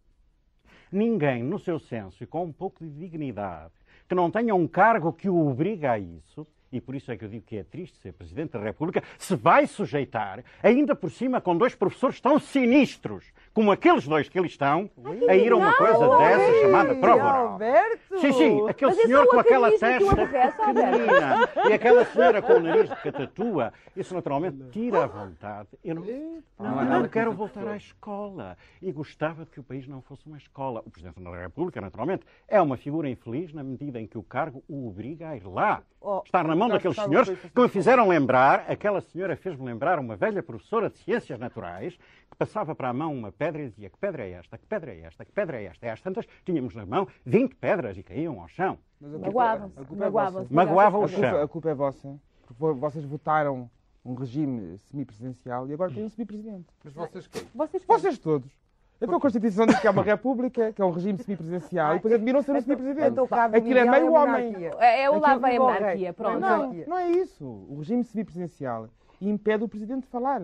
Ninguém, 0.91 1.43
no 1.43 1.59
seu 1.59 1.77
senso 1.77 2.23
e 2.23 2.25
com 2.25 2.45
um 2.45 2.51
pouco 2.51 2.83
de 2.83 2.89
dignidade, 2.89 3.75
que 4.09 4.15
não 4.15 4.31
tenha 4.31 4.55
um 4.55 4.67
cargo 4.67 5.13
que 5.13 5.29
o 5.29 5.47
obriga 5.47 5.91
a 5.91 5.99
isso, 5.99 6.47
e 6.71 6.79
por 6.79 6.95
isso 6.95 7.11
é 7.11 7.17
que 7.17 7.25
eu 7.25 7.29
digo 7.29 7.45
que 7.45 7.57
é 7.57 7.63
triste 7.63 7.97
ser 7.97 8.13
Presidente 8.13 8.51
da 8.51 8.59
República, 8.59 9.03
se 9.17 9.35
vai 9.35 9.67
sujeitar, 9.67 10.43
ainda 10.61 10.95
por 10.95 11.11
cima 11.11 11.41
com 11.41 11.57
dois 11.57 11.75
professores 11.75 12.19
tão 12.19 12.39
sinistros 12.39 13.31
como 13.53 13.71
aqueles 13.71 14.07
dois 14.07 14.29
que 14.29 14.39
ali 14.39 14.47
estão, 14.47 14.89
a 15.27 15.35
ir 15.35 15.51
a 15.51 15.57
uma 15.57 15.73
coisa 15.73 16.17
dessa 16.17 16.61
chamada 16.61 16.95
prova 16.95 17.23
oral. 17.23 17.47
Alberto! 17.53 18.19
Sim, 18.19 18.31
sim, 18.33 18.69
aquele 18.69 18.93
senhor 18.93 19.23
é 19.23 19.27
com 19.27 19.39
aquela 19.39 19.71
testa 19.77 20.15
pequenina 20.15 21.49
e 21.67 21.73
aquela 21.73 22.05
senhora 22.05 22.41
com 22.41 22.53
o 22.53 22.59
nariz 22.59 22.89
de 22.89 22.95
catatua, 22.95 23.73
isso 23.95 24.13
naturalmente 24.13 24.57
tira 24.71 25.03
a 25.03 25.07
vontade. 25.07 25.69
Eu 25.83 25.95
não, 25.95 26.43
não, 26.59 26.85
não 26.85 27.07
quero 27.07 27.33
voltar 27.33 27.67
à 27.67 27.75
escola 27.75 28.57
e 28.81 28.91
gostava 28.91 29.43
de 29.43 29.51
que 29.51 29.59
o 29.59 29.63
país 29.63 29.87
não 29.87 30.01
fosse 30.01 30.25
uma 30.27 30.37
escola. 30.37 30.81
O 30.85 30.89
Presidente 30.89 31.21
da 31.21 31.41
República, 31.41 31.81
naturalmente, 31.81 32.25
é 32.47 32.61
uma 32.61 32.77
figura 32.77 33.09
infeliz 33.09 33.53
na 33.53 33.63
medida 33.63 33.99
em 33.99 34.07
que 34.07 34.17
o 34.17 34.23
cargo 34.23 34.63
o 34.67 34.87
obriga 34.87 35.29
a 35.29 35.35
ir 35.35 35.45
lá. 35.45 35.83
Oh, 35.99 36.21
Estar 36.25 36.47
na 36.47 36.55
mão 36.61 36.69
daqueles 36.69 36.97
senhores 36.97 37.29
que 37.29 37.61
me 37.61 37.67
fizeram 37.67 38.07
lembrar, 38.07 38.65
aquela 38.69 39.01
senhora 39.01 39.35
fez-me 39.35 39.65
lembrar 39.65 39.99
uma 39.99 40.15
velha 40.15 40.41
professora 40.43 40.89
de 40.89 40.97
Ciências 40.99 41.39
Naturais 41.39 41.97
que 42.29 42.37
passava 42.37 42.73
para 42.75 42.89
a 42.89 42.93
mão 42.93 43.13
uma 43.13 43.31
pedra 43.31 43.61
e 43.63 43.69
dizia 43.69 43.89
que 43.89 43.97
pedra 43.97 44.25
é 44.25 44.31
esta, 44.31 44.57
que 44.57 44.65
pedra 44.65 44.93
é 44.93 44.99
esta, 45.01 45.25
que 45.25 45.31
pedra 45.31 45.59
é 45.61 45.65
esta. 45.65 45.85
E 45.85 45.89
às 45.89 46.01
tantas 46.01 46.25
tínhamos 46.45 46.73
na 46.75 46.85
mão 46.85 47.07
20 47.25 47.55
pedras 47.55 47.97
e 47.97 48.03
caíam 48.03 48.39
ao 48.41 48.47
chão. 48.47 48.77
Magoavam-se. 49.01 49.79
é 49.79 49.95
Magoavam-se. 49.95 50.47
vossa. 50.47 50.53
Magoava 50.53 50.97
o 50.97 51.03
A 51.03 51.07
culpa, 51.09 51.21
chão. 51.29 51.41
a 51.41 51.47
culpa 51.47 51.69
é 51.69 51.73
vossa. 51.73 52.19
Porque 52.41 52.53
vo- 52.57 52.75
vocês 52.75 53.03
votaram 53.05 53.69
um 54.05 54.13
regime 54.15 54.77
semipresidencial 54.89 55.67
e 55.67 55.73
agora 55.73 55.91
tem 55.93 56.03
um 56.05 56.09
semipresidente. 56.09 56.65
Mas 56.83 56.93
vocês 56.93 57.27
quem? 57.27 57.43
Vocês 57.53 57.83
Vocês 57.85 58.17
todos. 58.19 58.49
Então 59.01 59.17
a 59.17 59.19
Constituição 59.19 59.65
diz 59.65 59.79
que 59.79 59.87
é 59.87 59.89
uma 59.89 60.03
república, 60.03 60.71
que 60.71 60.81
é 60.81 60.85
um 60.85 60.91
regime 60.91 61.17
semipresidencial, 61.17 61.93
e 61.93 61.95
depois 61.95 62.13
admiram 62.13 62.41
ser 62.43 62.51
um 62.51 62.61
semipresidente. 62.61 63.07
Então, 63.07 63.27
Aquilo 63.31 63.79
é 63.79 63.83
Miguel 63.83 63.91
meio 63.91 64.15
a 64.15 64.23
homem. 64.23 64.45
monarquia. 64.45 64.75
É, 64.79 65.03
é 65.03 65.09
o 65.09 65.19
lá 65.19 65.35
vem 65.37 65.57
a 65.57 65.59
monarquia, 65.59 66.13
pronto. 66.13 66.39
Não, 66.39 66.73
não 66.73 66.97
é 66.97 67.09
isso. 67.09 67.43
O 67.43 67.77
regime 67.79 68.03
semipresidencial 68.03 68.87
impede 69.19 69.63
o 69.63 69.67
presidente 69.67 70.03
de 70.03 70.07
falar. 70.07 70.41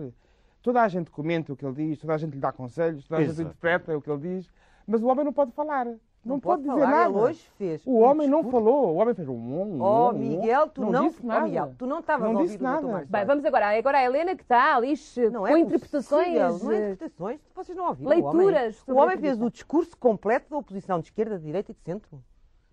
Toda 0.60 0.82
a 0.82 0.88
gente 0.88 1.08
comenta 1.08 1.52
o 1.52 1.56
que 1.56 1.64
ele 1.64 1.74
diz, 1.74 2.00
toda 2.00 2.14
a 2.14 2.18
gente 2.18 2.34
lhe 2.34 2.40
dá 2.40 2.50
conselhos, 2.50 3.06
toda 3.06 3.20
a 3.20 3.24
gente 3.24 3.40
interpreta 3.40 3.96
o 3.96 4.02
que 4.02 4.10
ele 4.10 4.20
diz, 4.20 4.50
mas 4.86 5.02
o 5.02 5.06
homem 5.06 5.24
não 5.24 5.32
pode 5.32 5.52
falar. 5.52 5.86
Não, 6.24 6.38
pode, 6.38 6.62
dizer 6.62 6.74
falar, 6.74 6.90
nada. 6.90 7.10
Hoje 7.10 7.40
fez. 7.56 7.82
O 7.86 7.90
um 8.00 8.02
homem 8.02 8.28
não 8.28 8.42
discurso. 8.42 8.64
falou, 8.66 8.94
o 8.94 8.96
homem 8.96 9.14
fez 9.14 9.28
um. 9.28 9.32
um, 9.32 9.78
Oh. 9.82 10.12
Miguel, 10.12 10.68
tu 10.68 10.84
não, 10.90 11.08
disse 11.08 11.24
nada. 11.24 11.40
Oh, 11.40 11.44
Miguel, 11.44 11.74
tu 11.78 11.86
não 11.86 11.98
estavas 12.00 12.30
Não 12.30 12.38
a 12.38 12.42
disse 12.42 12.54
ouvir 12.54 12.64
o 12.64 12.68
nada. 12.68 12.86
Mário 12.86 13.08
Bem, 13.08 13.24
vamos 13.24 13.44
agora. 13.46 13.78
Agora 13.78 13.98
a 13.98 14.04
Helena 14.04 14.36
que 14.36 14.42
está 14.42 14.76
ali 14.76 14.94
Não 15.32 15.40
com 15.40 15.46
é 15.46 15.58
interpretações. 15.58 16.26
possível, 16.26 16.58
Não 16.64 16.72
é 16.72 16.76
eh, 16.76 16.78
interpretações. 16.92 17.40
Vocês 17.54 17.78
não 17.78 17.86
ouviram 17.88 18.10
leituras 18.10 18.82
O 18.86 18.90
homem, 18.90 19.00
o 19.00 19.04
homem 19.04 19.18
fez 19.18 19.40
o 19.40 19.50
discurso 19.50 19.96
completo 19.96 20.50
da 20.50 20.56
oposição 20.58 20.98
de 21.00 21.06
esquerda, 21.06 21.38
de 21.38 21.44
direita 21.46 21.70
e 21.70 21.74
de 21.74 21.80
centro. 21.80 22.22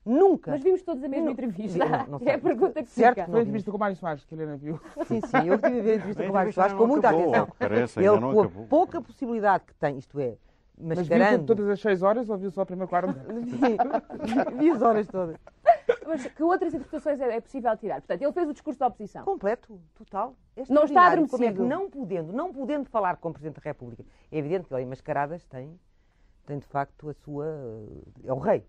Nunca. 0.05 0.51
Mas 0.51 0.61
vimos 0.61 0.81
todos 0.83 1.03
a 1.03 1.07
mesma 1.07 1.25
Não- 1.25 1.31
entrevista. 1.31 1.85
não- 2.07 2.19
não 2.19 2.21
é 2.27 2.33
a 2.35 2.39
pergunta 2.39 2.83
que 2.83 2.89
Certo, 2.89 3.15
fica. 3.15 3.25
Foi 3.27 3.39
a 3.39 3.41
entrevista 3.41 3.71
com 3.71 3.77
o 3.77 3.79
Mário 3.79 3.95
Soares 3.95 4.23
que 4.25 4.35
a 4.35 4.37
Helena 4.37 4.57
viu. 4.57 4.79
Sim, 5.07 5.21
sim, 5.21 5.47
eu 5.47 5.57
tive 5.57 5.79
a 5.79 5.81
ver 5.83 5.91
a 5.91 5.95
entrevista 5.95 6.23
com 6.23 6.29
o 6.29 6.33
Mário 6.33 6.53
Soares 6.53 6.73
não 6.73 6.79
com 6.79 6.87
muita 6.87 7.07
acabou, 7.09 7.29
atenção. 7.29 7.47
parece, 7.57 7.99
Ele, 7.99 8.19
não 8.19 8.33
com 8.33 8.41
a 8.41 8.49
pouca 8.69 9.01
possibilidade 9.01 9.63
que 9.65 9.73
tem, 9.75 9.97
isto 9.97 10.19
é, 10.19 10.35
Mas 10.77 11.07
viu 11.07 11.45
todas 11.45 11.69
as 11.69 11.79
seis 11.79 12.01
horas 12.03 12.29
ou 12.29 12.37
viu 12.37 12.51
só 12.51 12.61
a 12.61 12.65
primeira 12.65 12.87
quarta? 12.89 13.13
Vi- 13.43 14.57
Vi 14.57 14.69
as 14.71 14.81
horas 14.81 15.07
todas. 15.07 15.37
Mas 16.05 16.25
que 16.27 16.43
outras 16.43 16.73
interpretações 16.73 17.19
é, 17.21 17.37
é 17.37 17.41
possível 17.41 17.75
tirar? 17.77 18.01
Portanto, 18.01 18.21
ele 18.21 18.31
fez 18.33 18.49
o 18.49 18.53
discurso 18.53 18.79
da 18.79 18.87
oposição. 18.87 19.23
Completo, 19.23 19.79
total. 19.95 20.35
Não 20.55 20.63
está 20.63 20.73
extraordinário 20.83 21.27
Como 21.29 21.43
é 21.43 21.51
que 21.53 21.59
não 21.61 21.89
podendo, 21.89 22.33
não 22.33 22.53
podendo 22.53 22.89
falar 22.89 23.17
com 23.17 23.29
o 23.29 23.33
Presidente 23.33 23.55
da 23.55 23.61
República, 23.63 24.03
é 24.31 24.37
evidente 24.37 24.67
que 24.67 24.73
ele 24.73 24.83
em 24.83 24.87
mascaradas 24.87 25.45
tem, 25.45 25.79
tem 26.45 26.59
de 26.59 26.65
facto 26.65 27.09
a 27.09 27.13
sua. 27.13 27.47
É 28.23 28.33
o 28.33 28.37
rei. 28.39 28.65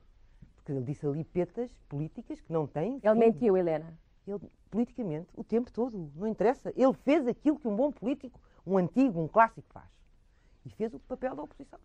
Porque 0.57 0.73
ele 0.73 0.83
disse 0.83 1.07
ali 1.07 1.25
petas 1.25 1.71
políticas 1.89 2.41
que 2.41 2.53
não 2.53 2.67
têm. 2.67 3.01
Ele 3.03 3.13
fim. 3.15 3.19
mentiu, 3.19 3.57
Helena. 3.57 3.99
Ele, 4.27 4.41
politicamente, 4.71 5.29
o 5.37 5.45
tempo 5.45 5.71
todo, 5.73 6.11
não 6.17 6.27
interessa. 6.27 6.73
Ele 6.77 6.93
fez 6.93 7.27
aquilo 7.27 7.59
que 7.59 7.69
um 7.69 7.77
bom 7.77 7.91
político, 7.93 8.41
um 8.67 8.77
antigo, 8.79 9.21
um 9.21 9.29
clássico 9.29 9.67
faz. 9.73 9.87
E 10.65 10.71
fez 10.71 10.93
o 10.95 10.99
papel 10.99 11.37
da 11.37 11.43
oposição. 11.43 11.79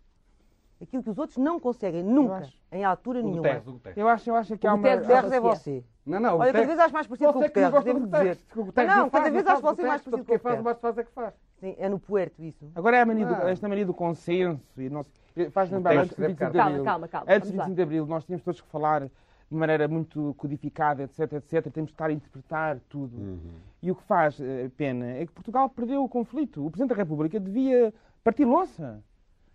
Aquilo 0.82 1.02
que 1.02 1.10
os 1.10 1.18
outros 1.18 1.38
não 1.38 1.60
conseguem 1.60 2.02
nunca, 2.02 2.38
acho. 2.38 2.58
em 2.72 2.84
altura 2.84 3.20
O 3.20 3.22
nenhuma. 3.22 3.42
Guterres, 3.42 3.66
o 3.68 3.72
Guterres. 3.72 3.96
Eu 3.98 4.08
acho, 4.08 4.30
eu 4.30 4.34
acho 4.36 4.58
que 4.58 4.66
há 4.66 4.72
O 4.72 4.74
uma. 4.74 4.82
Guterres 4.82 5.06
Guterres 5.06 5.32
é 5.32 5.40
você. 5.40 5.84
Não, 6.04 6.18
não, 6.18 6.30
o 6.30 6.32
Olha, 6.32 6.38
cada 6.38 6.46
Guterres- 6.48 6.66
vez 6.66 6.78
acho 6.80 6.94
mais 6.94 7.06
parecido 7.06 7.32
com 7.32 7.38
o 7.38 7.42
Você 7.42 7.48
que 7.50 7.60
não 7.60 7.70
Guterres, 7.70 7.84
devo 7.84 8.00
Guterres. 8.06 8.38
dizer. 8.38 8.60
o 8.60 8.64
Guterres 8.64 8.90
Não, 8.90 8.96
não 9.02 9.10
cada 9.10 9.30
vez 9.30 9.44
não 9.44 9.52
acho 9.52 9.62
você 9.62 9.82
o 9.82 9.86
mais 9.86 10.02
Guterres, 10.02 10.02
parecido 10.02 10.16
com 10.16 10.22
o 10.22 10.24
faz, 10.26 10.40
Guterres. 10.42 10.64
mais 10.64 10.78
faz 10.80 10.98
é 10.98 11.04
que 11.04 11.10
faz. 11.12 11.34
Sim, 11.60 11.74
é 11.78 11.88
no 11.88 11.98
puerto 12.00 12.42
isso. 12.42 12.72
Agora 12.74 12.96
é 12.96 13.00
a 13.02 13.06
mania, 13.06 13.26
do, 13.26 13.34
esta 13.48 13.68
mania 13.68 13.86
do 13.86 13.94
consenso 13.94 14.60
e 14.80 14.90
não 14.90 15.04
sei- 15.34 15.48
faz 15.50 15.70
lembrar 15.70 15.96
antes 15.96 16.08
do 16.08 16.14
que 16.16 16.20
ser 16.22 16.28
25 16.28 16.50
de 16.50 16.56
calma, 16.58 16.70
Abril. 16.70 16.84
calma, 16.84 17.08
calma, 17.08 17.26
Antes 17.32 17.50
do 17.50 17.56
vamos 17.56 17.58
lá. 17.58 17.64
25 17.66 17.76
de 17.76 17.82
Abril 17.82 18.06
nós 18.06 18.24
tínhamos 18.24 18.42
todos 18.44 18.60
que 18.60 18.68
falar 18.68 19.02
de 19.06 19.56
maneira 19.56 19.86
muito 19.86 20.34
codificada, 20.38 21.04
etc, 21.04 21.34
etc. 21.34 21.70
Temos 21.72 21.90
de 21.90 21.94
estar 21.94 22.06
a 22.10 22.12
interpretar 22.12 22.80
tudo. 22.88 23.16
Uhum. 23.16 23.38
E 23.80 23.90
o 23.92 23.94
que 23.94 24.02
faz 24.02 24.40
eh, 24.40 24.68
pena 24.76 25.06
é 25.06 25.24
que 25.26 25.30
Portugal 25.32 25.68
perdeu 25.68 26.02
o 26.02 26.08
conflito. 26.08 26.66
O 26.66 26.70
Presidente 26.70 26.88
da 26.90 26.96
República 26.96 27.38
devia 27.38 27.94
partir 28.24 28.44
louça. 28.44 29.00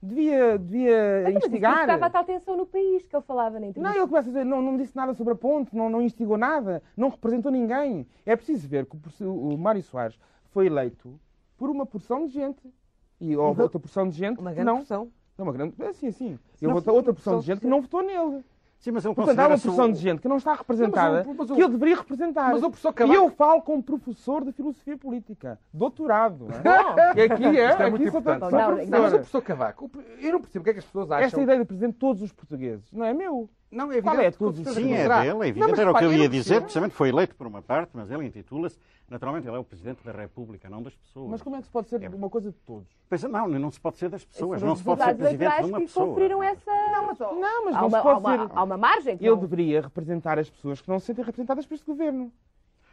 Devia, 0.02 0.60
devia 0.60 1.22
Mas 1.24 1.36
isso 1.38 1.48
instigar. 1.48 1.82
estava 1.82 2.06
a 2.06 2.10
tal 2.10 2.24
tensão 2.24 2.56
no 2.56 2.66
país 2.68 3.08
que 3.08 3.16
ele 3.16 3.24
falava 3.24 3.56
na 3.56 3.62
Não, 3.62 3.68
entrevista. 3.70 3.98
ele 3.98 4.08
começa 4.08 4.30
a 4.30 4.32
dizer, 4.32 4.46
não, 4.46 4.62
não 4.62 4.78
disse 4.78 4.96
nada 4.96 5.14
sobre 5.16 5.34
a 5.34 5.36
ponte, 5.36 5.76
não, 5.76 5.90
não 5.90 6.02
instigou 6.02 6.38
nada, 6.38 6.84
não 6.96 7.10
representou 7.10 7.52
ninguém. 7.52 8.06
É 8.26 8.36
preciso 8.36 8.68
ver 8.68 8.86
que 8.86 8.96
o, 9.24 9.50
o 9.54 9.58
Mário 9.58 9.82
Soares 9.82 10.18
foi 10.52 10.68
eleito 10.68 11.20
por 11.58 11.70
uma 11.70 11.86
porção 11.86 12.26
de 12.28 12.32
gente. 12.34 12.62
E 13.20 13.36
houve 13.36 13.62
outra 13.64 13.80
porção 13.80 14.08
de 14.08 14.16
gente 14.16 14.40
Uma 14.40 14.52
que 14.52 14.56
grande 14.58 14.66
não. 14.72 14.78
pressão. 14.78 15.12
É 15.38 15.42
uma 15.42 15.52
grande. 15.52 15.74
É 15.80 15.88
assim, 15.88 16.08
assim. 16.08 16.40
E 16.62 16.66
Não, 16.66 16.76
houve 16.76 16.90
outra, 16.90 16.92
sim, 16.92 16.98
outra 16.98 17.14
porção 17.14 17.34
porção 17.34 17.40
de 17.40 17.46
gente 17.48 17.60
que 17.62 17.68
não 17.68 17.82
votou 17.82 18.04
nele. 18.04 18.44
Sim, 18.80 18.92
mas 18.92 19.04
Portanto, 19.04 19.40
há 19.40 19.48
uma 19.48 19.58
porção 19.58 19.86
o- 19.90 19.92
de 19.92 20.00
gente 20.00 20.22
que 20.22 20.28
não 20.28 20.38
está 20.38 20.54
representada 20.54 21.18
Mas 21.18 21.28
o- 21.28 21.34
mas 21.38 21.50
o- 21.50 21.56
que 21.56 21.62
ele 21.64 21.72
deveria 21.72 21.96
representar. 21.96 22.52
mas 22.52 22.62
o 22.64 22.70
professor 22.70 22.90
E 22.90 22.94
Cavaco- 22.94 23.16
eu 23.20 23.30
falo 23.32 23.62
como 23.64 23.82
professor 23.82 24.46
de 24.46 24.52
filosofia 24.52 24.96
política, 24.98 25.60
doutorado. 25.74 26.48
Não 26.48 26.72
é? 26.72 27.14
E 27.18 27.22
aqui 27.24 27.44
é, 27.46 27.62
é 27.64 27.68
aqui 27.72 27.90
muito 27.90 28.08
importante. 28.08 28.40
sou 28.42 28.52
Não, 28.52 28.76
Não, 28.78 29.00
mas 29.02 29.14
o 29.14 29.16
professor. 29.18 29.42
Cavaco, 29.42 29.90
eu 30.22 30.32
não 30.32 30.40
percebo 30.42 30.62
o 30.62 30.64
que 30.64 30.70
é 30.70 30.74
que 30.74 30.80
as 30.80 30.86
pessoas 30.86 31.10
acham. 31.12 31.26
Esta 31.26 31.42
ideia 31.42 31.60
de 31.60 31.66
presidente 31.66 31.94
de 31.94 32.00
todos 32.00 32.22
os 32.22 32.32
portugueses 32.32 32.92
não 32.94 33.04
é 33.06 33.14
meu. 33.14 33.50
Não, 33.70 33.92
é 33.92 34.02
Qual 34.02 34.16
é 34.16 34.28
a 34.28 34.32
certeza 34.32 34.74
Sim, 34.74 34.94
é 34.94 35.08
dele, 35.10 35.14
é 35.30 35.34
Não, 35.34 35.44
evidente. 35.44 35.70
mas 35.72 35.80
Era 35.80 35.92
o 35.92 35.96
que 35.96 36.06
eu 36.06 36.14
ia 36.14 36.24
não 36.24 36.30
dizer, 36.30 36.62
precisamente 36.62 36.94
foi 36.96 37.10
eleito 37.10 37.36
por 37.36 37.46
uma 37.48 37.62
parte, 37.62 37.90
mas 37.94 38.10
ele 38.10 38.26
intitula-se, 38.26 38.80
naturalmente, 39.10 39.46
ele 39.46 39.58
é 39.58 39.60
o 39.60 39.64
Presidente 39.64 40.02
da 40.06 40.12
República, 40.14 40.70
não 40.70 40.82
das 40.82 40.96
pessoas. 40.96 41.30
Mas 41.32 41.42
como 41.42 41.58
é 41.58 41.60
que 41.60 41.66
se 41.66 41.72
pode 41.72 41.90
ser 41.90 42.02
É. 42.02 42.08
uma 42.08 42.30
coisa 42.30 42.50
de 42.50 42.58
todos? 42.60 42.88
Pois, 43.10 43.22
não, 43.24 43.48
não 43.48 43.70
se 43.70 43.80
pode 43.82 43.98
ser 43.98 44.08
das 44.10 44.24
pessoas, 44.24 44.62
não 44.62 44.76
se 44.76 44.84
pode 44.84 45.04
ser 45.04 45.16
Presidente 45.16 45.56
de 45.58 45.64
uma 45.66 45.80
que 45.80 45.86
pessoa. 45.86 46.08
conferiram 46.08 46.42
essa... 46.42 46.72
Não, 46.72 47.06
mas 47.08 47.22
há, 47.22 47.26
não 47.34 47.62
uma, 47.62 47.90
se 47.90 47.96
há, 47.98 48.02
pode 48.02 48.20
uma, 48.22 48.38
ser. 48.48 48.52
há 48.58 48.64
uma 48.64 48.78
margem. 48.78 49.18
que 49.18 49.24
Ele 49.26 49.32
não- 49.32 49.40
deveria 49.42 49.82
representar 49.82 50.40
as 50.40 50.50
pessoas 50.50 50.80
que 50.80 50.88
não 50.88 50.98
se 51.00 51.08
sentem 51.08 51.26
representadas 51.26 51.66
por 51.66 51.74
este 51.74 51.86
governo. 51.86 52.32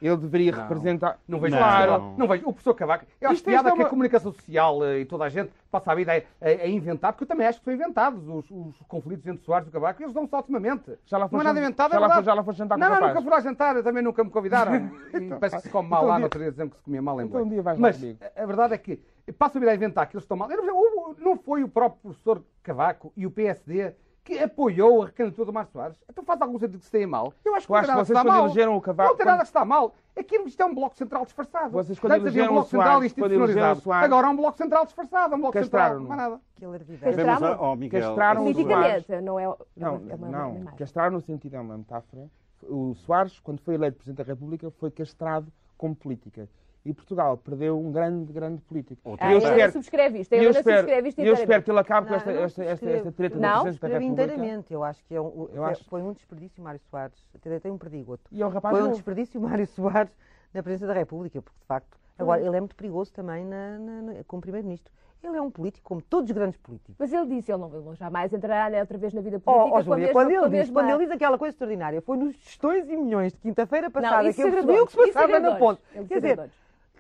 Ele 0.07 0.17
deveria 0.19 0.53
Não. 0.53 0.63
representar. 0.63 1.19
Não 1.27 1.41
vejo 1.41 1.55
Não. 1.55 1.63
claro. 1.63 2.15
Não 2.19 2.29
vejo. 2.29 2.43
O 2.47 2.53
professor 2.53 2.75
Cavaco. 2.75 3.07
Eu 3.19 3.29
acho 3.31 3.37
Isto- 3.37 3.47
piada 3.47 3.69
isto 3.71 3.73
é 3.73 3.77
que 3.77 3.81
a 3.81 3.85
uma- 3.85 3.89
comunicação 3.91 4.33
social 4.33 4.85
eh, 4.85 5.01
e 5.01 5.05
toda 5.07 5.25
a 5.25 5.29
gente 5.31 5.51
passa 5.71 5.93
a 5.93 5.95
vida 5.95 6.13
a, 6.13 6.17
a- 6.17 6.49
a 6.65 6.69
inventar, 6.69 7.13
porque 7.13 7.25
eu 7.25 7.29
também 7.29 7.47
acho 7.47 7.59
que 7.61 7.65
são 7.65 7.73
inventados 7.73 8.29
os, 8.29 8.45
os 8.51 8.77
conflitos 8.87 9.27
entre 9.27 9.43
Soares 9.45 9.67
e 9.67 9.71
o 9.71 9.73
Cavaco. 9.73 10.03
Eles 10.03 10.13
dão-se 10.13 10.35
otimamente. 10.37 10.99
Já 11.07 11.17
lá 11.17 11.25
não 11.25 11.31
foste 11.31 11.41
é 11.41 11.45
nada 11.45 11.59
inventado, 11.59 11.91
já 11.93 11.97
é 11.97 12.01
lá 12.01 12.09
foste- 12.11 12.25
já 12.27 12.35
lá 12.35 12.45
foste 12.45 12.59
jantar 12.59 12.75
com 12.75 12.81
Não, 12.81 12.87
o 12.87 13.01
não, 13.01 13.09
nunca 13.09 13.23
fui 13.23 13.31
lá 13.31 13.41
jantar, 13.41 13.83
também 13.83 14.03
nunca 14.03 14.23
me 14.25 14.31
convidaram. 14.31 14.73
E 15.15 15.29
parece 15.39 15.57
que 15.57 15.63
se 15.63 15.69
come 15.71 15.89
mal 15.89 16.01
então 16.01 16.09
lá, 16.11 16.15
um 16.15 16.19
no 16.19 16.21
dia- 16.21 16.27
outro 16.27 16.39
dia 16.41 16.51
dizendo 16.51 16.71
que 16.71 16.77
se 16.77 16.83
comia 16.83 17.01
mal 17.01 17.21
em 17.21 17.25
Então 17.25 17.43
um 17.43 17.49
dia 17.49 17.63
vais 17.63 17.79
Mas 17.79 17.97
comigo. 17.97 18.19
a 18.37 18.45
verdade 18.47 18.75
é 18.75 18.79
que 18.79 19.01
passa 19.39 19.59
a 19.59 19.61
vida 19.61 19.73
a 19.73 19.75
inventar 19.75 20.07
que 20.07 20.17
eles 20.17 20.25
estão 20.25 20.37
mal. 20.37 20.51
Eu 20.51 20.63
não- 20.63 20.85
Não 21.19 21.37
foi 21.39 21.63
o 21.63 21.69
próprio 21.69 22.01
professor 22.03 22.43
Cavaco 22.63 23.11
e 23.17 23.25
o 23.25 23.31
PSD 23.31 23.95
que 24.25 24.39
apoiou 24.39 25.03
a 25.03 25.07
recandidatura 25.07 25.45
do 25.47 25.53
Mário 25.53 25.69
Soares? 25.71 25.97
Então 26.09 26.25
faz 26.25 26.41
algum 26.41 26.59
sentido 26.59 26.79
que 26.79 26.85
se 26.87 26.91
tenha 26.91 27.07
mal? 27.07 27.33
Eu 27.45 27.55
acho 27.55 27.67
que 27.67 27.73
não 27.73 27.81
tem 27.81 27.89
nada 27.89 28.01
que 28.01 28.07
vocês, 28.07 28.19
está 28.19 28.23
quando 28.25 28.35
mal. 28.35 28.45
elegeram 28.47 28.77
o 28.77 28.81
Cavaco- 28.81 29.11
Não 29.11 29.17
tem 29.17 29.27
nada 29.27 29.39
que 29.41 29.45
está 29.47 29.65
mal. 29.65 29.95
Aquilo 30.17 30.49
isto 30.49 30.63
é 30.63 30.67
um 30.67 30.75
bloco 30.75 30.97
central 30.97 31.25
disfarçado. 31.25 31.71
Vocês, 31.71 31.99
quando 31.99 32.13
Antes 32.15 32.27
havia 32.29 32.43
um 32.43 32.45
elegeram 32.47 32.53
bloco 32.55 32.67
o 32.67 32.71
central 32.71 32.93
Soares, 32.95 33.13
quando 33.13 33.25
elegeram 33.27 33.43
o 33.43 33.47
institucionalizado. 33.51 33.81
Soares- 33.83 34.05
Agora 34.07 34.27
é 34.27 34.31
um 34.31 34.37
bloco 34.37 34.57
central 34.57 34.85
disfarçado, 34.87 35.35
é 35.35 35.37
um 35.37 35.41
bloco 35.41 35.59
central. 35.59 36.01
Não 36.01 36.13
há 36.13 36.17
nada. 36.17 36.41
Que 36.57 36.65
alarvidade. 36.65 37.17
Castraram- 37.17 37.65
ao 37.65 37.77
Miguel. 37.77 38.01
castraram 38.01 38.41
o 38.41 38.45
Politicamente, 38.45 39.21
não 39.21 39.39
é, 39.39 39.45
é 39.45 39.55
Não, 39.77 39.97
uma, 39.97 40.13
é 40.13 40.15
uma, 40.15 40.29
não. 40.29 40.65
Castrar 40.77 41.11
no 41.11 41.21
sentido 41.21 41.57
é 41.57 41.61
uma 41.61 41.77
metáfora. 41.77 42.27
O 42.63 42.95
Soares, 42.95 43.39
quando 43.41 43.61
foi 43.61 43.75
eleito 43.75 43.99
Presidente 43.99 44.25
da 44.25 44.33
República, 44.33 44.71
foi 44.71 44.91
castrado 44.91 45.53
como 45.77 45.95
política. 45.95 46.49
E 46.85 46.93
Portugal 46.93 47.39
perdeu 47.39 47.81
um 47.81 47.91
grande, 47.91 48.31
grande 48.31 48.61
político. 48.61 49.17
Ah, 49.19 49.33
eu 49.33 49.39
ele 49.39 49.47
espero, 49.49 49.73
subscreve 49.73 50.19
isto. 50.21 50.33
Ele 50.35 50.45
eu 50.45 50.49
ainda 50.49 50.59
espero, 50.59 50.79
subscreve 50.81 51.09
isto 51.09 51.21
eu 51.23 51.33
espero 51.35 51.63
que 51.63 51.71
ele 51.71 51.79
acabe 51.79 52.07
com 52.07 52.11
Não, 52.13 52.19
esta, 52.19 52.31
eu 52.31 52.37
não 52.37 52.45
esta, 52.45 52.65
esta, 52.65 52.91
esta 52.91 53.13
treta 53.13 53.39
Não? 53.39 53.65
da 53.65 53.73
Presidente 53.73 53.91
da 53.91 54.03
inteiramente. 54.03 54.75
Eu 54.75 54.85
acho 54.85 55.03
que 55.07 55.15
é 55.15 55.21
um, 55.21 55.49
Eu 55.55 55.65
é- 55.67 55.71
acho- 55.71 55.85
foi 55.89 56.03
um 56.03 56.13
desperdício 56.13 56.63
Mário 56.63 56.81
Soares. 56.91 57.17
Até 57.35 57.59
tem 57.59 57.73
um 57.73 57.79
perdigoto. 57.79 58.23
E 58.31 58.43
é 58.43 58.47
um 58.47 58.51
rapaz 58.51 58.73
Foi 58.73 58.81
um 58.83 58.85
novo. 58.85 58.97
desperdício 58.97 59.41
Mário 59.41 59.67
Soares 59.67 60.13
na 60.53 60.63
presidência 60.63 60.89
da 60.89 60.93
República, 61.01 61.41
porque 61.41 61.59
de 61.59 61.67
facto. 61.67 61.97
Agora, 62.19 62.41
ele 62.43 62.55
é 62.55 62.61
muito 62.61 62.77
perigoso 62.77 63.13
também 63.15 63.45
na, 63.47 63.79
na- 63.79 64.03
na- 64.03 64.25
como 64.27 64.43
Primeiro-Ministro. 64.43 64.93
Ele 65.23 65.39
é 65.39 65.41
um 65.41 65.51
político, 65.51 65.89
como 65.89 66.03
todos 66.03 66.29
os 66.29 66.37
grandes 66.37 66.59
políticos. 66.59 66.95
Mas 66.99 67.11
ele 67.11 67.27
disse, 67.29 67.51
ele 67.51 67.59
não, 67.63 67.75
ele 67.75 67.83
não 67.83 67.95
jamais 67.95 68.31
entrará 68.31 68.69
né, 68.69 68.81
outra 68.81 68.99
vez 68.99 69.15
na 69.15 69.23
vida 69.23 69.39
Oh, 69.39 69.41
política 69.53 69.75
oh, 69.75 69.79
a 69.79 69.83
Júlia, 69.83 70.13
quando, 70.13 70.31
ele 70.31 70.49
diz, 70.51 70.71
quando 70.71 70.91
ele 70.91 70.99
diz 70.99 71.11
aquela 71.11 71.39
coisa 71.39 71.55
extraordinária, 71.55 72.03
foi 72.03 72.19
nos 72.19 72.37
tostões 72.37 72.87
e 72.91 72.95
milhões 72.95 73.33
de 73.33 73.39
quinta-feira 73.39 73.91
passada 73.91 74.29
isso 74.29 74.37
que 74.37 74.43
eu 74.43 74.51
percebi 74.53 74.73
agradou-lhes, 74.73 74.95
o 74.95 74.97
que 74.99 75.07
se 75.07 75.13
passava 75.15 75.33
na 75.33 75.37
agradou-lhes, 75.49 75.59
ponte. 75.81 75.83
ele 75.95 76.07
Quer 76.07 76.15
dizer, 76.17 76.51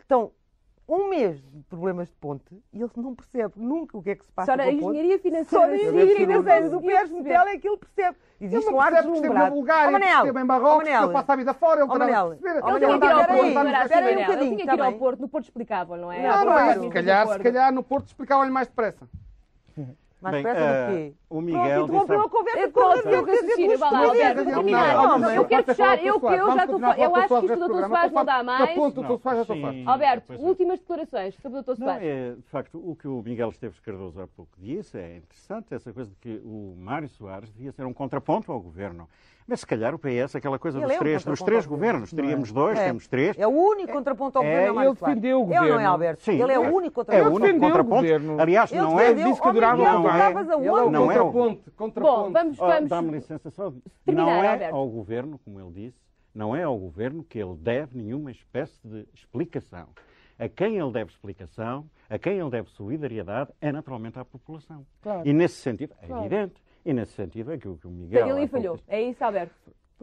estão 0.04 0.30
um 0.86 1.08
mês 1.08 1.40
de 1.40 1.62
problemas 1.62 2.08
de 2.08 2.14
ponte 2.16 2.62
e 2.70 2.82
ele 2.82 2.90
não 2.96 3.14
percebe 3.14 3.54
nunca 3.56 3.96
o 3.96 4.02
que 4.02 4.10
é 4.10 4.14
que 4.16 4.24
se 4.26 4.30
passa 4.32 4.52
Só 4.52 4.56
na 4.56 4.70
engenharia 4.70 5.16
Só 5.16 5.22
financeira. 5.22 5.66
na 5.66 5.78
sim, 5.78 5.82
engenharia 5.86 6.16
financeira, 6.16 6.68
do 6.68 6.80
Pérez. 6.82 7.10
Metel 7.10 7.42
é 7.48 7.58
que 7.58 7.68
ele 7.68 7.76
percebe. 7.78 8.18
Ele 8.38 8.46
Existe 8.54 8.66
não 8.70 8.76
um 8.76 8.80
ar 8.80 8.90
percebe 8.92 9.08
que 9.08 9.14
esteve 9.16 9.34
na 9.34 9.40
deslumbrado. 9.48 9.54
Bulgária, 9.54 9.88
Oh, 9.88 9.92
Manel, 9.92 10.18
esteve 10.18 10.40
em 10.40 10.44
Marrocos, 10.44 10.86
ele 10.88 11.12
passa 11.12 11.32
a 11.32 11.36
vida 11.36 11.54
fora, 11.54 11.80
ele 11.80 11.88
terá 11.90 11.98
Manel, 11.98 12.34
de 12.34 12.42
perceber. 12.42 12.68
Ele 12.68 12.78
tinha 12.86 12.98
que 12.98 13.06
ir 13.06 13.10
ao 13.10 13.26
Porto, 13.26 13.54
não 13.54 13.60
era 13.70 13.82
espera 13.84 14.06
aí 14.06 14.14
um 14.14 14.18
Manel. 14.18 14.18
Ele 14.18 14.24
bocadinho, 14.26 14.56
tinha 14.56 14.66
que 14.68 14.74
ir 14.74 14.80
ao. 14.82 14.92
Porto, 14.92 15.20
no 15.20 15.28
Porto 15.28 15.44
explicavam, 15.44 15.96
não 15.96 16.12
é? 16.12 16.22
Não, 16.22 16.44
não 16.44 16.58
é. 16.58 16.78
Se 16.78 17.40
calhar 17.42 17.72
no 17.72 17.82
Porto 17.82 18.06
explicavam-lhe 18.08 18.50
mais 18.50 18.68
depressa. 18.68 19.08
Mais 20.24 20.36
Bem, 20.36 20.42
depressa 20.42 20.64
eh, 20.66 20.86
do 20.86 20.92
quê? 20.96 21.14
o 21.28 21.28
Pronto, 21.28 21.44
Miguel 21.44 21.84
interrompeu 21.84 22.16
disse- 22.16 22.26
a 22.26 22.30
conversa 22.30 22.60
Eu 22.60 22.72
com 22.72 22.80
estou 22.94 23.12
o 23.12 23.24
raciocínio, 23.26 23.78
vá 23.78 23.90
lá, 23.90 23.98
Mas 23.98 24.08
Alberto, 24.08 24.24
é, 24.24 24.34
vou 24.34 24.44
não, 24.44 24.54
terminar. 24.54 24.94
não, 24.94 25.02
Eu 25.04 25.18
mas- 25.18 25.46
quero 25.48 25.64
fechar, 25.64 25.98
eu 25.98 26.04
já 26.04 26.08
estou 26.10 26.30
Eu 26.34 26.46
acho 27.16 27.28
que 27.28 27.44
isto 27.44 27.56
do 27.58 27.68
Dr. 27.68 27.86
Soares 27.88 28.12
não 28.12 28.24
dá 28.24 28.32
Estou 28.32 28.44
mais. 28.44 28.74
ponto, 28.74 29.02
Dr. 29.02 29.06
Soares 29.20 29.36
já 29.36 29.42
estou 29.42 29.56
sim. 29.56 29.62
farto. 29.62 29.90
Alberto, 29.90 30.32
é. 30.32 30.36
últimas 30.36 30.78
declarações 30.80 31.34
sobre 31.36 31.58
o 31.58 31.62
Dr. 31.62 31.74
Soares. 31.76 32.02
é, 32.08 32.34
de 32.36 32.42
facto, 32.48 32.78
o 32.90 32.96
que 32.96 33.06
o 33.06 33.22
Miguel 33.22 33.50
Esteves 33.50 33.78
Cardoso 33.80 34.18
há 34.22 34.26
pouco 34.26 34.50
disse 34.58 34.96
é 34.98 35.16
interessante, 35.18 35.74
essa 35.74 35.92
coisa 35.92 36.08
de 36.10 36.16
que 36.16 36.40
o 36.42 36.74
Mário 36.78 37.08
Soares 37.10 37.52
devia 37.52 37.70
ser 37.72 37.84
um 37.84 37.92
contraponto 37.92 38.50
ao 38.50 38.58
governo. 38.60 39.06
Mas 39.46 39.60
se 39.60 39.66
calhar 39.66 39.94
o 39.94 39.98
PS, 39.98 40.36
aquela 40.36 40.58
coisa 40.58 40.78
Ele 40.78 40.86
dos 40.86 40.94
é 40.94 40.96
um 40.96 40.98
três, 41.00 41.16
dos 41.16 41.24
contraponto 41.24 41.44
três 41.44 41.66
governos, 41.66 42.10
teríamos 42.10 42.50
dois, 42.50 42.78
É. 42.78 42.86
temos 42.86 43.06
três. 43.06 43.38
É 43.38 43.46
o 43.46 43.50
único 43.50 43.92
contraponto 43.92 44.38
ao 44.38 44.44
É, 44.44 44.48
governo. 44.70 44.80
é 44.80 44.84
ele 44.86 44.94
defendeu 44.94 45.38
o 45.38 45.42
É 45.42 45.44
ou 45.44 45.48
não 45.50 45.56
é, 45.64 45.68
governo. 45.68 45.90
Alberto? 45.90 46.22
Sim, 46.22 46.42
Ele 46.42 46.52
é 46.52 46.58
o 46.58 46.74
único 46.74 47.00
É 47.00 47.02
o 47.02 47.04
contraponto. 47.04 47.34
único 47.44 47.60
contraponto. 47.60 47.94
governo. 47.96 48.40
Aliás, 48.40 48.72
Ele 48.72 48.80
não 48.80 48.98
é. 48.98 49.02
defendeu- 49.08 49.28
disse 49.28 49.42
que 49.42 49.48
adorava 49.48 49.76
Miguel, 49.76 49.92
o 49.92 49.96
tu 49.96 50.02
governo. 50.02 50.18
estavas 50.18 50.48
Ele 50.48 50.54
é 50.66 50.70
Não 50.90 51.12
é 51.12 51.20
o- 51.20 51.24
contraponto, 51.32 51.62
Bom, 51.66 51.72
contraponto. 51.76 52.32
vamos, 52.32 52.58
Oh, 52.60 52.66
vamos. 52.66 52.88
Dá-me 52.88 53.10
licença 53.10 53.50
só. 53.50 53.72
não 54.06 54.30
é 54.44 54.70
ao 54.70 54.88
governo, 54.88 55.38
como 55.44 55.60
ele 55.60 55.70
disse, 55.72 55.98
não 56.34 56.56
é 56.56 56.62
ao 56.62 56.78
governo 56.78 57.22
que 57.22 57.38
ele 57.38 57.54
deve 57.56 57.98
nenhuma 57.98 58.30
espécie 58.30 58.80
de 58.82 59.06
explicação. 59.14 59.88
A 60.38 60.48
quem 60.48 60.78
ele 60.78 60.90
deve 60.90 61.10
explicação, 61.12 61.84
a 62.10 62.18
quem 62.18 62.38
ele 62.38 62.50
deve 62.50 62.68
solidariedade, 62.70 63.50
é 63.60 63.70
naturalmente 63.70 64.18
à 64.18 64.24
população. 64.24 64.84
Claro. 65.02 65.22
E 65.28 65.32
nesse 65.32 65.56
sentido, 65.56 65.94
é 66.02 66.06
Claro. 66.06 66.24
evidente, 66.24 66.54
e 66.84 66.92
nesse 66.92 67.12
sentido 67.12 67.52
é 67.52 67.58
que 67.58 67.68
o, 67.68 67.76
que 67.76 67.86
o 67.86 67.90
Miguel. 67.90 68.26
Ele 68.28 68.46
pouco 68.48 68.48
falhou. 68.48 68.78
É 68.88 69.02
isso, 69.02 69.24
Alberto. 69.24 69.54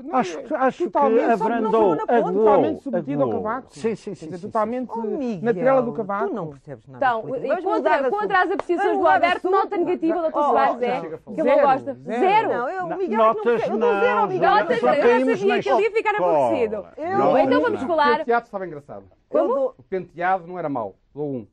Não, 0.01 0.15
Acho, 0.15 0.39
é 0.39 0.43
que- 0.43 0.53
acho 0.55 0.77
que 0.77 0.83
totalmente, 0.85 1.19
só 1.19 1.27
que 1.31 1.37
não 1.37 1.45
abrandou, 1.57 1.81
foi 1.89 1.97
na 1.97 2.05
ponte, 2.07 2.11
aguou, 2.19 2.33
totalmente 2.33 2.81
submetido 2.83 3.21
ao 3.23 3.29
aguou. 3.29 3.43
cavaco. 3.43 3.67
Sim, 3.75 3.95
sim, 3.95 4.11
Quer 4.11 4.15
sim. 4.15 4.25
dizer, 4.25 4.37
sim, 4.37 4.41
sim. 4.41 4.47
totalmente 4.47 4.89
Oh, 4.95 5.01
Miguel, 5.01 5.39
na 5.43 5.53
trela 5.53 5.81
do 5.83 5.93
cavaco. 5.93 6.27
Tu 6.29 6.33
não 6.33 6.47
percebes 6.47 6.87
nada. 6.87 7.05
Então, 7.05 7.35
e 7.35 7.61
contra, 7.61 8.09
contra 8.09 8.41
as 8.41 8.51
apreciações 8.51 8.97
do 8.97 9.07
Alberto, 9.07 9.51
nota 9.51 9.77
negativa 9.77 10.21
do 10.21 10.29
Dr. 10.29 10.33
Oh, 10.33 10.39
é 10.39 10.43
falar. 10.43 10.79
que 10.79 10.85
ele 10.85 11.19
não 11.27 11.43
Zero, 11.43 11.61
gosta. 11.61 11.93
zero. 11.93 12.19
Zero. 12.19 12.49
Não, 12.49 12.69
eu, 12.69 12.87
Não, 12.87 12.97
Miguel, 12.97 13.17
notas 13.17 13.43
não, 13.67 13.73
eu 13.73 13.77
dou 13.77 13.99
zero 13.99 14.07
ao 14.07 14.15
não, 14.15 14.27
Miguel. 14.27 14.55
Notas, 14.55 14.79
só 14.79 14.93
eu 14.93 15.01
caímos 15.03 15.39
sabia 15.39 15.61
que 15.61 15.69
ele 15.69 15.81
ia 15.81 15.91
ficar 15.91 16.15
aborrecido. 16.15 16.85
Então 16.97 17.17
Não, 17.17 17.61
vamos 17.61 17.71
não. 17.81 17.83
O 17.83 17.87
falar. 17.87 18.17
penteado 18.19 18.45
estava 18.45 18.65
engraçado. 18.67 19.03
O 19.29 19.83
penteado 19.89 20.47
não 20.47 20.57
era 20.57 20.69
mau. 20.69 20.95
Dou 21.13 21.29
um. 21.29 21.47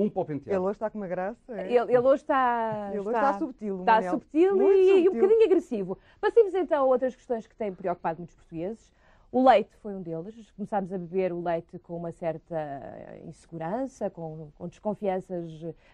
Um 0.00 0.08
para 0.10 0.20
o 0.20 0.22
Ele 0.22 0.38
penteado. 0.40 0.64
hoje 0.64 0.72
está 0.76 0.90
com 0.90 0.98
uma 0.98 1.06
graça. 1.08 1.38
é? 1.56 1.66
Ele, 1.72 1.78
ele 1.92 1.98
hoje 1.98 2.22
está. 2.22 2.88
Ele 2.90 3.00
hoje 3.00 3.08
está 3.10 3.38
subtil, 3.38 3.76
o 3.76 3.80
Está 3.80 3.94
Manel. 3.96 4.10
subtil 4.12 4.56
Muito 4.56 4.72
e, 4.78 4.80
e 4.80 4.92
um 4.92 4.94
subtil. 5.04 5.12
bocadinho 5.14 5.44
agressivo. 5.46 5.98
Passemos 6.20 6.54
então 6.54 6.82
a 6.82 6.86
outras 6.86 7.14
questões 7.14 7.46
que 7.46 7.54
têm 7.56 7.72
preocupado 7.72 8.18
muitos 8.18 8.34
portugueses. 8.34 8.92
O 9.32 9.48
leite 9.48 9.70
foi 9.76 9.94
um 9.94 10.02
deles. 10.02 10.50
Começámos 10.56 10.92
a 10.92 10.98
beber 10.98 11.32
o 11.32 11.40
leite 11.40 11.78
com 11.78 11.96
uma 11.96 12.10
certa 12.10 12.56
insegurança, 13.24 14.10
com, 14.10 14.50
com 14.56 14.66
desconfianças 14.68 15.48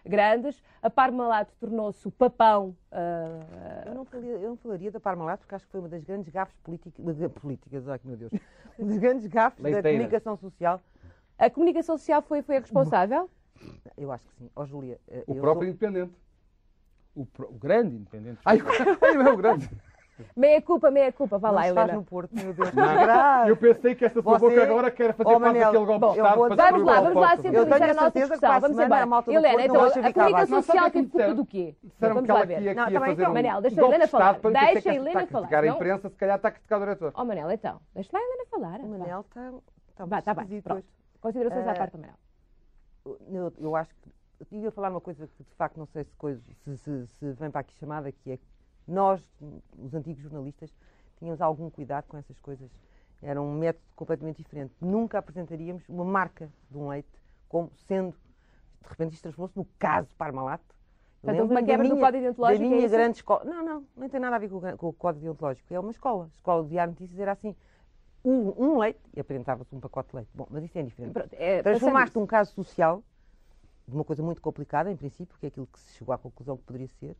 grandes. 0.05 0.61
A 0.81 0.89
Parmalat 0.89 1.47
tornou-se 1.59 2.07
o 2.07 2.11
papão. 2.11 2.75
ah, 2.91 3.83
Eu 3.85 3.93
não, 3.95 4.05
falaria, 4.05 4.31
eu 4.31 4.49
não 4.49 4.57
falaria 4.57 4.91
da 4.91 4.99
Parmalat 4.99 5.39
porque 5.39 5.53
acho 5.55 5.65
que 5.65 5.71
foi 5.71 5.79
uma 5.81 5.89
das 5.89 6.03
grandes 6.03 6.29
gafes 6.29 6.55
política- 6.63 7.29
políticas, 7.39 7.87
ai 7.87 7.99
meu 8.03 8.17
Deus, 8.17 8.31
uma 8.79 8.87
das 8.89 8.97
grandes 8.97 9.27
gafes 9.27 9.61
da 9.63 9.83
comunicação 9.83 10.35
social. 10.37 10.81
a 11.37 11.49
comunicação 11.49 11.97
social 11.97 12.21
foi, 12.23 12.41
foi 12.41 12.57
a 12.57 12.59
responsável? 12.61 13.29
Eu 13.97 14.11
acho 14.11 14.23
que 14.25 14.33
sim. 14.35 14.49
Ó 14.55 14.65
Júlia, 14.65 14.99
eh, 15.07 15.23
O 15.27 15.33
eu 15.35 15.41
próprio 15.41 15.67
sou- 15.67 15.69
independente. 15.69 16.13
O, 17.15 17.25
pro- 17.25 17.49
o 17.49 17.53
grande 17.53 17.95
independente. 17.95 18.39
Ai, 18.45 18.57
é 19.27 19.29
o 19.31 19.37
grande. 19.37 19.69
Meia 20.35 20.59
culpa, 20.63 20.89
meia 20.89 21.11
culpa. 21.11 21.37
Vá 21.37 21.49
não 21.49 21.55
lá, 21.55 21.63
se 21.63 21.69
Helena. 21.69 21.93
no 21.93 22.03
Porto, 22.03 22.31
meu 22.35 22.51
Deus, 22.51 22.71
grave. 22.71 23.51
Eu 23.51 23.57
pensei 23.57 23.93
que 23.93 24.03
esta 24.03 24.19
sua 24.19 24.39
Você- 24.39 24.49
boca 24.49 24.63
agora 24.63 24.89
quer 24.89 25.13
fazer 25.13 25.29
Oh, 25.35 25.39
parte 25.39 25.59
daquele 25.59 25.85
golpe 25.85 25.99
bom, 25.99 26.11
de 26.13 26.17
eu 26.19 26.25
Estado 26.25 26.37
vou- 26.39 26.49
Vamos 26.57 26.85
lá, 26.85 27.01
vamos 27.01 27.21
lá. 27.21 27.35
Eu 27.35 27.41
tenho 27.43 27.83
a 27.83 27.91
a 27.91 27.93
nossa 27.93 28.11
discussão. 28.11 28.51
a 28.51 28.59
Vamos 28.59 28.79
embora. 28.79 29.03
a 29.05 29.31
Helena, 29.31 29.57
não 29.57 29.63
então, 29.65 29.85
a 29.85 29.89
comunicação 29.91 30.13
cavaco. 30.33 30.47
social 30.63 30.83
Não, 30.85 30.89
tem 30.91 31.05
culpa 31.07 31.23
é 31.25 31.33
do 31.35 31.45
quê? 31.45 31.75
Disseram 31.83 32.15
Vamos 32.15 32.25
que 32.27 32.31
lá 32.33 32.39
ela 32.39 32.45
ver. 32.47 32.55
aqui, 32.55 32.65
Não, 32.65 32.73
tá 32.75 32.81
a 32.81 32.85
bem, 32.89 32.99
fazer 32.99 33.11
então, 33.13 33.29
um 33.29 33.33
Manel, 33.35 33.61
deixa 33.61 33.81
a 33.81 33.85
Helena 33.85 34.07
falar. 34.07 34.33
Deixa 34.33 34.47
a 34.47 34.77
está 34.77 34.93
Helena 34.93 35.21
a 35.21 35.27
falar, 35.27 35.53
a 35.53 35.61
não? 35.61 35.75
imprensa, 35.75 36.09
se 36.09 36.15
calhar 36.15 36.35
está 36.37 36.47
a 36.47 36.51
criticar 36.51 36.77
o 36.79 36.81
diretor. 36.81 37.11
Oh, 37.15 37.25
Manel, 37.25 37.51
então. 37.51 37.79
Deixa 37.93 38.09
lá 38.13 38.19
a 38.19 38.23
Helena 38.23 38.45
falar. 38.49 38.79
O 38.79 38.87
Manel 38.87 39.21
está, 39.21 39.51
está 39.89 40.05
Vá, 40.05 40.19
está 40.19 40.33
bem, 40.33 40.61
pronto. 40.61 40.85
Considerações 41.21 41.67
à 41.67 41.71
Eh, 41.71 41.75
parte 41.75 41.91
do 41.91 41.99
Manel. 41.99 42.15
Eu, 43.31 43.53
eu 43.57 43.75
acho 43.75 43.93
que. 43.95 44.09
Eu 44.51 44.61
ia 44.61 44.71
falar 44.71 44.91
uma 44.91 45.01
coisa 45.01 45.27
que 45.27 45.43
de 45.43 45.53
facto 45.55 45.77
não 45.77 45.85
sei 45.87 46.03
se, 46.03 46.15
coisa, 46.15 46.41
se, 46.63 46.77
se- 46.77 47.07
se 47.07 47.31
vem 47.33 47.49
para 47.49 47.61
aqui 47.61 47.73
chamada, 47.75 48.11
que 48.11 48.31
é 48.31 48.37
que 48.37 48.43
nós, 48.87 49.21
os 49.77 49.93
antigos 49.95 50.21
jornalistas, 50.21 50.71
tínhamos 51.17 51.41
algum 51.41 51.69
cuidado 51.69 52.05
com 52.07 52.17
essas 52.17 52.39
coisas. 52.39 52.69
Era 53.21 53.41
um 53.41 53.51
método 53.57 53.83
completamente 53.95 54.37
diferente. 54.37 54.73
Nunca 54.79 55.17
apresentaríamos 55.17 55.87
uma 55.89 56.05
marca 56.05 56.49
de 56.69 56.77
um 56.77 56.87
leite 56.89 57.09
como 57.49 57.71
sendo. 57.75 58.11
De 58.81 58.87
repente 58.89 59.13
isto 59.13 59.23
transformou-se 59.23 59.57
no 59.57 59.65
caso 59.79 60.15
Parmalat. 60.15 60.61
Portanto, 61.19 61.41
houve 61.41 61.53
uma 61.55 61.63
quebra 61.63 61.89
do 61.89 61.97
código 61.97 62.23
deontológico, 62.23 62.59
Da 62.59 62.65
é 62.65 62.69
minha 62.69 62.85
isso? 62.85 62.95
grande 62.95 63.17
escola. 63.17 63.43
Não, 63.43 63.65
não, 63.65 63.85
não 63.97 64.07
tem 64.09 64.19
nada 64.19 64.35
a 64.35 64.39
ver 64.39 64.49
com, 64.49 64.57
o 64.57 64.77
com 64.77 64.87
o 64.89 64.93
código 64.93 65.23
deontológico. 65.23 65.73
É 65.73 65.79
uma 65.79 65.91
escola. 65.91 66.25
A 66.25 66.27
escola 66.27 66.63
de 66.63 66.69
Diário 66.69 66.91
Notícias 66.93 67.19
era 67.19 67.31
assim. 67.31 67.55
Um, 68.25 68.53
um 68.57 68.77
leite 68.79 68.99
e 69.15 69.19
apresentava-se 69.19 69.73
um 69.73 69.79
pacote 69.79 70.09
de 70.09 70.15
leite. 70.17 70.29
Bom, 70.33 70.47
mas 70.49 70.63
isso 70.63 70.77
é 70.77 70.83
diferente. 70.83 71.13
Pronto, 71.13 71.29
é, 71.33 71.61
Transformaste 71.63 72.17
um 72.17 72.25
caso 72.25 72.51
social, 72.53 73.03
de 73.87 73.93
uma 73.95 74.03
coisa 74.03 74.21
muito 74.21 74.41
complicada, 74.41 74.91
em 74.91 74.95
princípio, 74.97 75.37
que 75.39 75.45
é 75.45 75.49
aquilo 75.49 75.67
que 75.67 75.79
se 75.79 75.97
chegou 75.97 76.13
à 76.13 76.17
conclusão 76.17 76.57
que 76.57 76.63
poderia 76.63 76.87
ser, 76.87 77.15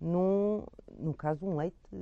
num, 0.00 0.62
num 0.98 1.12
caso, 1.12 1.46
um 1.46 1.56
leite 1.56 1.76
eh, 1.92 1.96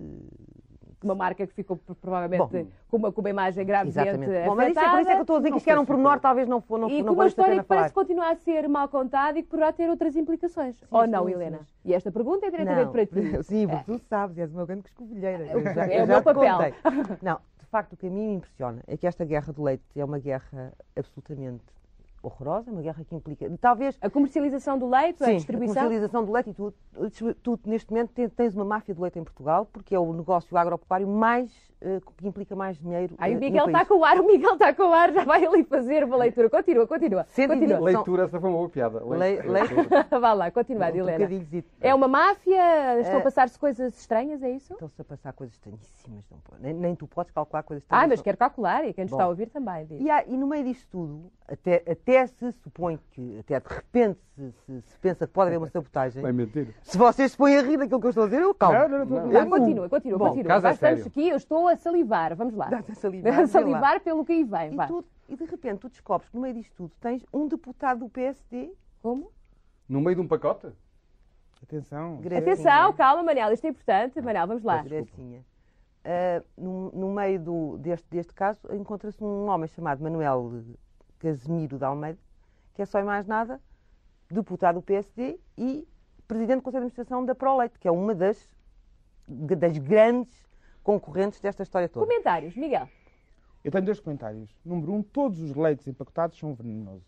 uma 1.03 1.15
marca 1.15 1.47
que 1.47 1.53
ficou 1.53 1.77
provavelmente 2.01 2.39
Bom. 2.39 2.67
com, 2.89 2.97
uma, 2.97 3.13
com 3.13 3.21
uma 3.21 3.31
imagem 3.31 3.65
gravemente 3.65 3.99
Exatamente. 4.01 4.47
Bom, 4.49 4.55
mas 4.57 4.71
isso 4.71 4.81
é 4.81 4.91
por 4.91 5.01
isso 5.01 5.11
é 5.11 5.15
que 5.15 5.19
eu 5.19 5.23
estou 5.23 5.37
a 5.37 5.39
dizer 5.39 5.51
que 5.53 5.59
isto 5.59 5.71
era 5.71 5.81
um 5.81 5.87
pormenor, 5.87 6.21
talvez 6.21 6.49
não, 6.49 6.61
for, 6.61 6.79
não, 6.79 6.89
E 6.89 6.99
não 7.03 7.07
com 7.09 7.13
uma 7.15 7.27
história 7.27 7.61
que 7.61 7.67
parece 7.69 7.93
continuar 7.95 8.31
a 8.33 8.37
ser 8.37 8.69
mal 8.69 8.89
contada 8.89 9.39
e 9.39 9.43
que 9.43 9.49
poderá 9.49 9.73
ter 9.73 9.89
outras 9.89 10.17
implicações. 10.17 10.83
Ou 10.91 11.07
não, 11.07 11.27
sim, 11.27 11.33
Helena? 11.33 11.59
sim. 11.59 11.65
E 11.85 11.95
esta 11.95 12.11
pergunta 12.11 12.47
é 12.47 12.51
diretamente 12.51 12.91
para 12.91 13.07
ti. 13.07 13.43
Sim, 13.45 13.69
porque 13.69 13.85
tu 13.85 13.99
sabes, 13.99 14.39
és 14.39 14.53
uma 14.53 14.67
grande 14.67 14.87
escovilheira. 14.87 15.45
Eu 15.47 15.63
já- 15.75 15.87
É 15.87 16.01
eu 16.01 16.05
o 16.05 16.09
meu 16.09 16.23
papel. 16.23 16.57
contei. 16.57 16.75
Não, 17.23 17.41
de 17.69 17.71
facto, 17.71 17.93
o 17.93 17.97
que 17.99 18.07
a 18.07 18.11
mim 18.11 18.29
me 18.29 18.35
impressiona 18.37 18.83
é 18.87 18.97
que 18.97 19.07
esta 19.07 19.27
guerra 19.27 19.53
do 19.53 19.63
leite 19.63 19.85
é 19.95 20.03
uma 20.03 20.19
guerra 20.19 20.73
absolutamente 20.97 21.67
horrorosa, 22.23 22.71
uma 22.71 22.83
guerra 22.83 23.05
que 23.05 23.15
implica. 23.15 23.51
Talvez. 23.61 23.97
A 24.01 24.11
comercialização 24.11 24.79
do 24.79 24.89
leite, 24.89 25.23
a 25.23 25.27
Sim, 25.27 25.37
distribuição. 25.37 25.75
comercialização 25.75 26.25
do 26.25 26.33
leite 26.33 26.51
e 26.51 26.55
tu, 26.55 26.75
tu, 27.43 27.61
neste 27.67 27.91
momento 27.91 28.11
te- 28.13 28.29
tens 28.29 28.55
uma 28.55 28.65
máfia 28.65 28.95
do 28.95 29.03
leite 29.03 29.19
em 29.19 29.25
Portugal, 29.25 29.67
porque 29.73 29.95
é 29.95 29.99
o 29.99 30.13
negócio 30.13 30.57
agropecuário 30.57 31.07
mais, 31.07 31.51
eh, 31.81 32.01
que 32.17 32.27
implica 32.27 32.57
mais 32.57 32.77
dinheiro. 32.79 33.15
Eh, 33.21 33.31
o 33.31 33.35
no 33.35 33.41
Miguel 33.41 33.67
está 33.67 33.85
com 33.85 33.95
o 33.99 34.05
ar, 34.05 34.21
o 34.21 34.27
Miguel 34.27 34.53
está 34.55 34.75
com 34.75 34.83
o 34.85 34.93
ar, 34.93 35.13
já 35.13 35.25
vai 35.25 35.45
ali 35.45 35.63
fazer 35.65 36.03
uma 36.05 36.17
leitura. 36.17 36.51
Continua, 36.51 36.87
continua. 36.87 37.25
120 37.29 37.61
continua. 37.71 37.85
Leitura, 37.91 38.25
essa 38.25 38.41
foi 38.41 38.51
uma 38.51 38.59
boa 38.59 38.69
piada. 38.69 39.05
Lei- 39.05 39.41
Leitura. 39.43 40.07
Vá 40.21 40.33
lá, 40.33 40.51
continua, 40.51 40.87
Um 40.87 40.89
Helena. 40.89 41.13
trocadilhozito. 41.19 41.69
É 41.81 41.95
uma 41.95 42.09
máfia? 42.09 43.01
Estão 43.01 43.17
É. 43.19 43.21
a 43.21 43.23
passar-se 43.25 43.59
coisas 43.59 43.97
estranhas, 43.99 44.43
é 44.43 44.51
isso? 44.51 44.73
Estão-se 44.73 45.01
a 45.01 45.05
passar 45.05 45.33
coisas 45.33 45.55
estranhíssimas. 45.55 46.25
Não, 46.31 46.39
pode- 46.41 46.63
nem, 46.63 46.75
nem 46.75 46.95
tu 46.95 47.07
podes 47.07 47.33
calcular 47.33 47.63
coisas 47.63 47.85
Ah, 47.85 47.97
estranhas. 47.97 48.09
mas 48.11 48.23
quero 48.23 48.37
calcular 48.37 48.85
e 48.87 48.93
quem 48.93 49.05
nos 49.05 49.13
está 49.13 49.25
a 49.25 49.29
ouvir 49.29 49.49
também. 49.51 49.87
diz. 49.87 50.01
E, 50.01 50.11
há- 50.11 50.25
e 50.27 50.37
no 50.37 50.47
meio 50.47 50.65
disto 50.65 50.87
tudo, 50.91 51.31
até, 51.47 51.83
até 51.91 52.08
se 52.29 52.53
supõe 52.53 52.99
que, 53.11 53.39
até 53.39 53.59
de 53.61 53.69
repente, 53.69 54.19
se, 54.35 54.51
se- 54.53 54.81
se 54.83 54.99
pensa 54.99 55.27
que 55.27 55.33
pode 55.33 55.49
haver 55.49 55.59
uma 55.59 55.67
sabotagem, 55.71 56.25
É 56.25 56.33
mentira. 56.33 56.73
se 56.83 56.97
vocês 56.97 57.33
se 57.33 57.37
põem 57.37 57.57
a 57.59 57.63
rir 57.63 57.77
daquilo 57.77 58.01
que 58.01 58.07
eu 58.07 58.11
estou 58.11 58.25
a 58.25 58.27
dizer, 58.29 58.41
eu 58.43 58.55
calmo. 58.55 58.79
Não, 58.79 58.89
não, 58.89 59.05
não, 59.05 59.27
não. 59.27 59.51
Continua, 59.51 59.89
continua, 59.89 60.19
Bom, 60.19 60.29
continua. 60.29 60.49
caso 60.49 60.67
é 60.67 60.69
Nós 60.71 60.75
estamos 60.77 60.99
sério. 61.01 61.11
aqui, 61.11 61.29
eu 61.29 61.37
estou 61.37 61.69
a 61.69 61.77
salivar. 61.77 62.35
Vamos 62.37 62.55
lá. 62.55 62.67
Dá-te 62.69 62.93
a 62.93 62.95
salivar, 62.97 63.41
A 63.41 63.47
salivar 63.47 64.01
pelo 64.01 64.25
que 64.25 64.33
aí 64.33 64.45
vem. 64.45 64.75
E, 64.75 64.87
tu- 64.87 65.05
e 65.29 65.37
de 65.37 65.45
repente 65.45 65.81
tu 65.81 65.89
descobres 65.89 66.29
que 66.31 66.37
no 66.37 66.43
meio 66.43 66.55
disto 66.55 66.73
tudo 66.77 66.93
tens 67.01 67.25
um 67.33 67.47
deputado 67.49 68.01
do 68.01 68.09
PSD, 68.09 68.73
Como? 69.03 69.31
No 69.89 70.01
meio 70.01 70.17
de 70.17 70.23
um 70.23 70.29
pacote? 70.29 70.69
Atenção. 71.63 72.19
Gracinha. 72.19 72.53
Atenção, 72.53 72.93
calma, 72.93 73.23
Manel, 73.23 73.53
isto 73.53 73.67
é 73.67 73.71
importante. 73.71 74.21
Manel, 74.21 74.47
vamos 74.47 74.63
lá. 74.63 74.83
Gracinha. 74.83 75.45
Ah, 76.05 76.43
no, 76.57 76.91
no 76.93 77.13
meio 77.13 77.41
do- 77.41 77.79
deste, 77.79 78.07
deste 78.09 78.33
caso 78.33 78.61
encontra-se 78.73 79.23
um 79.23 79.49
homem 79.49 79.67
chamado 79.69 80.03
Manuel 80.03 80.63
Casemiro 81.19 81.79
de 81.79 81.85
Almeida, 81.85 82.19
que 82.75 82.83
é 82.83 82.87
só 82.87 82.99
e 82.99 83.05
mais 83.05 83.27
nada 83.27 83.61
deputado 84.31 84.77
do 84.77 84.83
PSD 84.83 85.39
e 85.57 85.87
presidente 86.27 86.59
do 86.59 86.63
Conselho 86.63 86.83
de 86.83 86.87
Administração 86.89 87.25
da 87.25 87.35
ProLeite, 87.35 87.79
que 87.79 87.89
é 87.89 87.91
uma 87.91 88.15
das, 88.15 88.55
das 89.27 89.79
grandes 89.79 90.47
concorrentes 90.83 91.41
desta 91.41 91.63
história 91.63 91.89
toda. 91.89 92.07
Comentários, 92.07 92.55
Miguel. 92.55 92.89
Eu 93.65 93.73
tenho 93.73 93.85
dois 93.85 94.01
comentários. 94.01 94.51
Número 94.65 94.93
um, 94.93 95.03
todos 95.03 95.41
os 95.41 95.55
leites 95.55 95.87
empacotados 95.89 96.39
são 96.39 96.55
venenosos. 96.55 97.03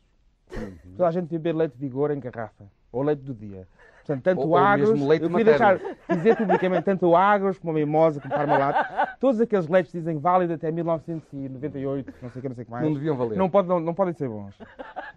Toda 0.97 1.09
a 1.09 1.11
gente 1.13 1.29
beber 1.29 1.55
leite 1.55 1.73
de 1.75 1.79
vigor 1.79 2.11
em 2.11 2.19
garrafa. 2.19 2.67
Ou 2.91 3.03
leite 3.03 3.23
do 3.23 3.35
dia. 3.35 3.69
Portanto, 4.05 4.23
tanto 4.23 4.41
Ou- 4.41 4.47
o 4.47 4.51
ou 4.51 4.57
Agros, 4.57 4.91
mesmo 4.91 5.09
leite 5.09 5.23
eu 5.25 5.31
queria 5.31 5.45
deixar 5.45 5.79
dizer 6.09 6.37
publicamente, 6.37 6.83
tanto 6.85 7.07
o 7.07 7.17
Agros 7.17 7.59
como 7.59 7.73
a 7.73 7.75
Mimosa, 7.75 8.21
como 8.21 8.33
o 8.35 8.37
Parmalat, 8.37 9.17
todos 9.21 9.41
aqueles 9.41 9.69
leites 9.69 9.93
dizem 9.93 10.19
válido 10.19 10.55
até 10.55 10.71
1998, 10.71 12.13
não 12.23 12.31
sei 12.31 12.39
o 12.39 12.43
que, 12.43 12.49
não 12.49 12.55
sei 12.55 12.63
o 12.63 12.65
que 12.67 12.71
mais. 12.73 12.85
Não 12.85 12.95
deviam 12.95 13.17
valer. 13.17 13.37
Não, 13.39 13.49
pode- 13.51 13.69
não- 13.69 13.81
não 13.81 13.95
podem 13.95 14.15
ser 14.15 14.29
bons. 14.29 14.57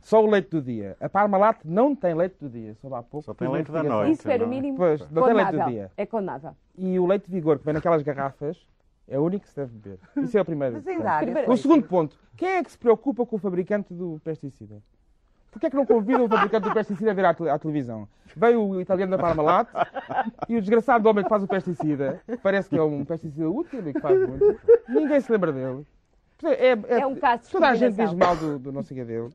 Só 0.02 0.24
o 0.24 0.30
leite 0.30 0.50
do 0.50 0.62
dia. 0.62 0.98
A 1.00 1.08
Parmalat 1.10 1.60
não 1.64 1.96
tem 1.96 2.14
leite 2.14 2.36
do 2.40 2.50
dia, 2.50 2.76
soube 2.76 2.96
há 2.96 3.02
pouco. 3.04 3.26
Só 3.26 3.34
tem 3.34 3.50
leite 3.50 3.72
da 3.72 3.84
noite. 3.84 4.12
Isso 4.14 4.30
era 4.30 4.44
o 4.44 4.48
não 4.48 4.54
é? 4.54 4.56
mínimo 4.56 4.78
Pois, 4.78 5.10
não 5.10 5.24
tem 5.26 5.34
leite 5.34 5.52
do 5.52 5.66
dia. 5.66 5.92
É 5.98 6.06
condenável. 6.06 6.52
E 6.78 7.00
o 7.00 7.06
leite 7.06 7.26
de 7.26 7.32
vigor 7.32 7.58
que 7.60 7.66
vem 7.66 7.74
naquelas 7.74 8.02
garrafas 8.02 8.58
é 9.08 9.18
o 9.18 9.24
único 9.24 9.44
que 9.46 9.50
se 9.50 9.56
deve 9.56 9.72
beber. 9.78 10.00
Isso 10.18 10.38
é 10.38 10.42
o 10.42 10.46
primeiro. 10.46 10.76
Mas 10.76 10.88
ainda 10.88 11.12
há 11.12 11.52
O 11.52 11.58
segundo 11.58 11.88
ponto. 11.88 12.18
Quem 12.36 12.50
é 12.50 12.64
que 12.64 12.72
se 12.72 12.78
preocupa 12.78 13.26
com 13.26 13.36
o 13.36 13.40
fabricante 13.40 13.94
do 13.94 14.20
pesticida? 14.24 14.82
Porquê 15.54 15.68
é 15.68 15.70
que 15.70 15.76
não 15.76 15.86
convida 15.86 16.24
o 16.24 16.28
fabricante 16.28 16.68
do 16.68 16.74
pesticida 16.74 17.12
a 17.12 17.14
vir 17.14 17.26
à, 17.26 17.30
à 17.30 17.60
televisão? 17.60 18.08
Veio 18.36 18.60
o 18.60 18.82
italiano 18.82 19.12
da 19.16 19.20
Parmalat 19.22 19.70
e 20.50 20.58
o 20.58 20.60
desgraçado 20.62 21.08
homem 21.08 21.24
que 21.24 21.30
faz 21.30 21.44
o 21.44 21.48
pesticida, 21.48 22.20
parece 22.42 22.70
que 22.70 22.78
é 22.78 22.82
um 22.82 23.06
pesticida 23.06 23.48
útil 23.48 23.88
e 23.88 23.94
que 23.94 24.00
faz 24.00 24.28
muito, 24.28 24.60
ninguém 24.90 25.22
se 25.22 25.32
lembra 25.32 25.54
dele. 25.54 25.86
É, 26.44 27.00
É 27.00 27.06
um 27.06 27.16
caso 27.16 27.44
de 27.44 27.50
Toda 27.52 27.70
a 27.70 27.76
gente 27.76 27.96
diz 27.96 28.14
mal 28.14 28.36
do, 28.36 28.58
do 28.60 28.72
não 28.72 28.82
sei 28.82 28.98
o 28.98 29.00
que 29.00 29.06
dele. 29.06 29.30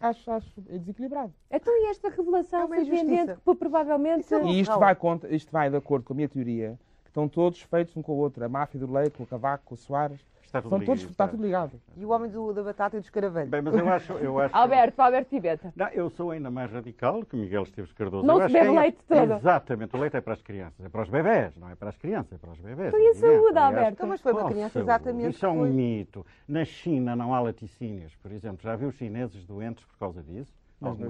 Acho, 0.00 0.30
acho 0.30 0.52
é 0.68 0.78
desequilibrado. 0.78 1.32
Então, 1.50 1.72
e 1.74 1.90
esta 1.90 2.10
revelação 2.10 2.72
É 2.72 2.80
surpreendente 2.84 3.34
que 3.34 3.54
provavelmente. 3.54 4.32
É 4.32 4.42
E 4.44 4.60
isto 4.60 4.78
vai, 4.78 4.94
contra, 4.94 5.34
isto 5.34 5.50
vai 5.50 5.70
de 5.70 5.76
acordo 5.76 6.04
com 6.04 6.12
a 6.12 6.16
minha 6.16 6.28
teoria, 6.28 6.78
que 7.02 7.10
estão 7.10 7.28
todos 7.28 7.62
feitos 7.62 7.96
um 7.96 8.02
com 8.02 8.12
o 8.12 8.16
outro. 8.16 8.44
A 8.44 8.48
máfia 8.48 8.78
do 8.78 8.92
leite, 8.92 9.16
com 9.16 9.24
o 9.24 9.26
Cavaco, 9.26 9.64
com 9.64 9.74
o 9.74 9.78
Soares. 9.78 10.20
Está 10.52 10.60
tudo 10.60 10.70
São 10.70 10.80
todos, 10.80 11.00
ligado. 11.00 11.10
está 11.12 11.28
tudo 11.28 11.42
ligado. 11.42 11.80
E 11.96 12.04
o 12.04 12.10
homem 12.10 12.30
do- 12.30 12.52
da 12.52 12.62
batata 12.62 12.98
e 12.98 13.00
dos 13.00 13.08
caravelhos. 13.08 13.48
Bem, 13.48 13.62
mas 13.62 13.74
eu 13.74 13.88
acho. 13.88 14.12
Eu 14.12 14.38
acho 14.38 14.52
Alberto, 14.54 15.00
Alberto 15.00 15.30
Pimenta. 15.30 15.72
Não, 15.74 15.88
eu 15.88 16.10
sou 16.10 16.30
ainda 16.30 16.50
mais 16.50 16.70
radical 16.70 17.24
que 17.24 17.34
Miguel 17.36 17.62
Esteves 17.62 17.90
Cardoso. 17.94 18.26
Não 18.26 18.34
Eu 18.34 18.40
se 18.40 18.44
acho 18.44 18.52
bebe 18.52 18.68
que 18.68 18.76
é- 18.76 18.80
leite 18.82 18.98
todo. 19.08 19.32
Exatamente, 19.32 19.96
o 19.96 19.98
leite 19.98 20.16
é 20.18 20.20
para 20.20 20.34
as 20.34 20.42
crianças, 20.42 20.84
é 20.84 20.88
para 20.90 21.00
os 21.02 21.08
bebés, 21.08 21.56
não 21.56 21.70
é 21.70 21.74
para 21.74 21.88
as 21.88 21.96
crianças, 21.96 22.32
é 22.34 22.36
para 22.36 22.50
os 22.50 22.58
bebés. 22.60 22.88
Então 22.88 23.00
e 23.00 23.06
a 23.06 23.10
é 23.10 23.14
saúde, 23.14 23.58
Alberto? 23.58 23.92
Então, 23.92 24.06
mas 24.08 24.20
foi 24.20 24.32
uma 24.32 24.40
qual 24.42 24.52
criança 24.52 24.78
exatamente. 24.78 25.30
Isso 25.30 25.46
é 25.46 25.48
um 25.48 25.62
mito. 25.64 26.26
Na 26.46 26.64
China 26.66 27.16
não 27.16 27.34
há 27.34 27.40
laticínios, 27.40 28.14
por 28.16 28.30
exemplo. 28.30 28.58
Já 28.62 28.76
viu 28.76 28.88
os 28.88 28.94
chineses 28.96 29.46
doentes 29.46 29.82
por 29.86 29.96
causa 29.98 30.22
disso? 30.22 30.52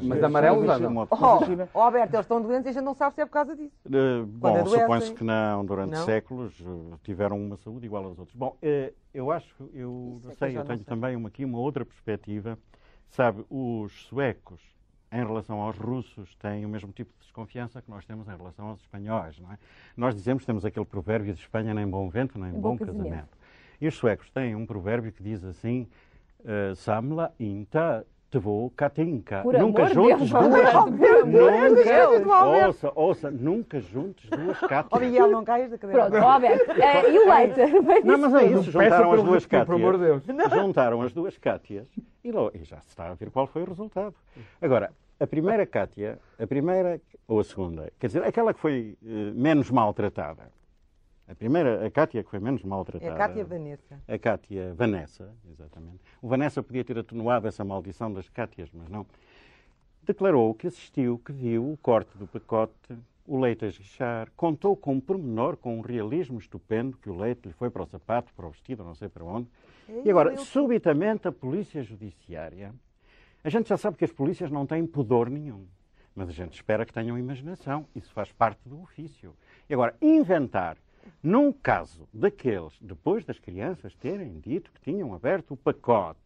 Mas 0.03 0.23
amarelos 0.23 0.67
são 0.67 0.79
já 0.79 0.91
não. 0.91 1.03
Oh, 1.11 1.69
oh, 1.75 1.81
Alberto, 1.81 2.15
eles 2.15 2.25
estão 2.25 2.43
doentes 2.43 2.67
e 2.67 2.69
a 2.69 2.73
gente 2.73 2.85
não 2.85 2.95
sabe 2.95 3.15
se 3.15 3.21
é 3.23 3.27
por 3.27 3.33
causa 3.33 3.57
disso. 3.57 3.75
Quando 3.83 4.27
bom, 4.27 4.49
adoecem. 4.57 4.81
supõe-se 4.81 5.15
que 5.15 5.25
não, 5.25 5.65
durante 5.65 5.91
Não? 5.93 6.05
séculos 6.05 6.55
eh, 6.61 6.97
tiveram 7.03 7.41
uma 7.41 7.57
saúde 7.57 7.87
igual 7.87 8.05
aos 8.05 8.19
outros. 8.19 8.37
Bom, 8.37 8.57
eh, 8.61 8.93
eu 9.15 9.31
acho, 9.31 9.55
eu 9.73 10.19
Isso 10.21 10.27
é 10.27 10.31
que 10.31 10.35
eu 10.35 10.39
sei, 10.39 10.51
já 10.53 10.59
eu 10.61 10.61
não 10.61 10.67
tenho 10.67 10.79
sei. 10.81 10.87
também 10.87 11.17
uma, 11.17 11.29
aqui 11.29 11.45
uma 11.45 11.59
outra 11.59 11.85
perspectiva. 11.85 12.59
Sabe, 13.09 13.45
os 13.51 13.93
suecos, 14.07 14.61
em 15.11 15.25
relação 15.25 15.61
aos 15.61 15.77
russos, 15.77 16.35
têm 16.37 16.65
o 16.65 16.69
mesmo 16.69 16.91
tipo 16.93 17.13
de 17.13 17.19
desconfiança 17.21 17.83
que 17.83 17.91
nós 17.91 18.05
temos 18.07 18.27
em 18.29 18.37
relação 18.37 18.69
aos 18.69 18.81
espanhóis, 18.81 19.39
não 19.39 19.53
é? 19.53 19.59
Nós 19.97 20.15
dizemos, 20.15 20.45
temos 20.47 20.65
aquele 20.65 20.87
provérbio 20.87 21.35
de 21.35 21.41
Espanha 21.41 21.75
nem 21.75 21.87
bom 21.87 22.09
vento, 22.09 22.39
nem 22.39 22.51
Um 22.51 22.55
bom, 22.61 22.71
bom 22.71 22.79
casamento. 22.79 23.05
casamento. 23.05 23.39
E 23.81 23.87
os 23.89 23.95
suecos 23.95 24.31
têm 24.31 24.55
um 24.55 24.65
provérbio 24.65 25.13
que 25.13 25.23
diz 25.23 25.45
assim, 25.45 25.87
eh, 26.45 26.73
Samla 26.75 27.35
inta 27.39 28.07
tevo 28.33 28.73
katinka. 28.75 29.43
Por 29.43 29.57
Nunca 29.59 29.85
juntos 29.87 30.31
Deus, 30.31 30.31
duas... 30.31 30.75
Alberto, 30.75 30.93
por 30.97 31.21
amor 31.21 31.77
de 31.77 31.85
Deus. 31.85 32.27
Ouça, 32.67 32.93
ouça, 32.95 33.31
nunca 33.31 33.79
juntos 33.81 34.29
duas 34.31 34.61
Oh, 34.63 34.67
cátias. 34.69 35.01
Miguel, 35.03 35.29
não 35.31 35.45
caias 35.45 35.71
da 35.71 35.77
cadeira. 35.79 36.07
Pronto, 36.11 36.25
ó, 36.25 36.29
Alberto. 36.31 36.71
eh, 36.73 37.11
e 37.13 37.19
o 37.19 37.29
leite? 37.29 38.05
Não, 38.07 38.19
mas 38.19 38.35
é 38.35 38.47
isso, 38.47 38.63
juntaram 38.73 39.13
as 39.13 39.23
duas 39.23 39.47
pelo 39.47 39.61
cátias. 39.67 39.79
amor 39.79 39.99
de 39.99 40.05
Deus. 40.05 40.23
Juntaram 40.51 41.03
as 41.03 41.13
duas 41.13 41.37
cátias 41.39 41.87
e, 42.25 42.33
lo- 42.33 42.51
e 42.55 42.65
já 42.65 42.81
se 42.81 42.89
está 42.89 43.11
a 43.11 43.15
ver 43.15 43.31
qual 43.31 43.47
foi 43.47 43.63
o 43.63 43.67
resultado. 43.67 44.15
Agora, 44.61 44.91
a 45.21 45.27
primeira 45.27 45.67
cátia, 45.67 46.19
a 46.41 46.47
primeira 46.47 47.01
ou 47.29 47.39
a 47.39 47.45
segunda, 47.45 47.93
quer 48.01 48.07
dizer, 48.09 48.25
aquela 48.25 48.53
que 48.55 48.61
foi 48.61 48.97
eh, 49.05 49.33
menos 49.35 49.71
maltratada. 49.71 50.51
A 51.29 51.35
primeira, 51.35 51.87
a 51.87 51.91
cátia 51.91 52.23
que 52.23 52.29
foi 52.31 52.41
menos 52.41 52.63
É 52.63 52.67
maltratada. 52.67 53.13
a 53.13 53.17
Cátia 53.17 53.45
Vanessa. 53.45 54.01
A 54.09 54.19
Cátia 54.19 54.75
Vanessa, 54.75 55.35
exatamente. 55.51 56.01
O 56.21 56.29
Vanessa 56.29 56.63
podia 56.63 56.85
ter 56.85 56.99
atenuado 56.99 57.47
essa 57.47 57.65
maldição 57.65 58.13
das 58.13 58.29
Cátias, 58.29 58.71
mas 58.73 58.89
não. 58.89 59.07
Declarou 60.03 60.53
que 60.55 60.67
assistiu, 60.67 61.19
que 61.25 61.33
viu 61.33 61.73
o 61.73 61.77
corte 61.77 62.19
do 62.19 62.27
pacote, 62.27 62.75
o 63.27 63.39
leite 63.39 63.65
a 63.65 63.69
esguichar, 63.69 64.29
contou 64.37 64.77
com 64.77 64.95
um 64.95 65.01
pormenor, 65.01 65.57
com 65.57 65.79
um 65.79 65.81
realismo 65.81 66.39
estupendo, 66.39 66.97
que 66.99 67.09
o 67.09 67.17
leite 67.17 67.47
lhe 67.47 67.53
foi 67.55 67.71
para 67.71 67.83
o 67.85 67.87
sapato, 67.87 68.33
para 68.35 68.47
o 68.47 68.51
vestido, 68.51 68.83
não 68.83 68.95
sei 68.97 69.09
para 69.09 69.25
onde. 69.25 69.49
E 70.05 70.11
agora, 70.11 70.37
subitamente, 70.37 71.29
a 71.29 71.33
polícia 71.33 71.83
judiciária. 71.83 72.75
A 73.45 73.49
gente 73.49 73.69
já 73.69 73.77
sabe 73.77 73.97
que 73.97 74.05
as 74.05 74.13
polícias 74.13 74.51
não 74.51 74.67
têm 74.67 74.87
pudor 74.87 75.31
nenhum, 75.31 75.67
mas 76.15 76.29
a 76.29 76.33
gente 76.33 76.55
espera 76.55 76.85
que 76.85 76.93
tenham 76.93 77.17
imaginação. 77.17 77.87
Isso 77.95 78.13
faz 78.13 78.33
parte 78.33 78.69
do 78.69 78.81
ofício. 78.83 79.35
E 79.69 79.75
agora, 79.75 79.95
inventar, 80.03 80.77
num 81.23 81.53
caso 81.53 82.09
daqueles, 82.13 82.73
depois 82.81 83.25
das 83.25 83.39
crianças 83.39 83.95
terem 83.95 84.39
dito 84.41 84.71
que 84.73 84.81
tinham 84.81 85.15
aberto 85.15 85.53
o 85.53 85.57
pacote, 85.57 86.21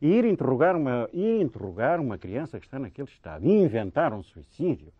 e 0.00 0.08
ir 0.08 0.24
interrogar 0.26 0.76
uma, 0.76 1.08
ir 1.12 1.40
interrogar 1.40 2.00
uma 2.00 2.18
criança 2.18 2.58
que 2.60 2.66
está 2.66 2.78
naquele 2.78 3.08
estado, 3.08 3.46
e 3.46 3.50
inventar 3.50 4.12
um 4.12 4.22
suicídio, 4.22 4.92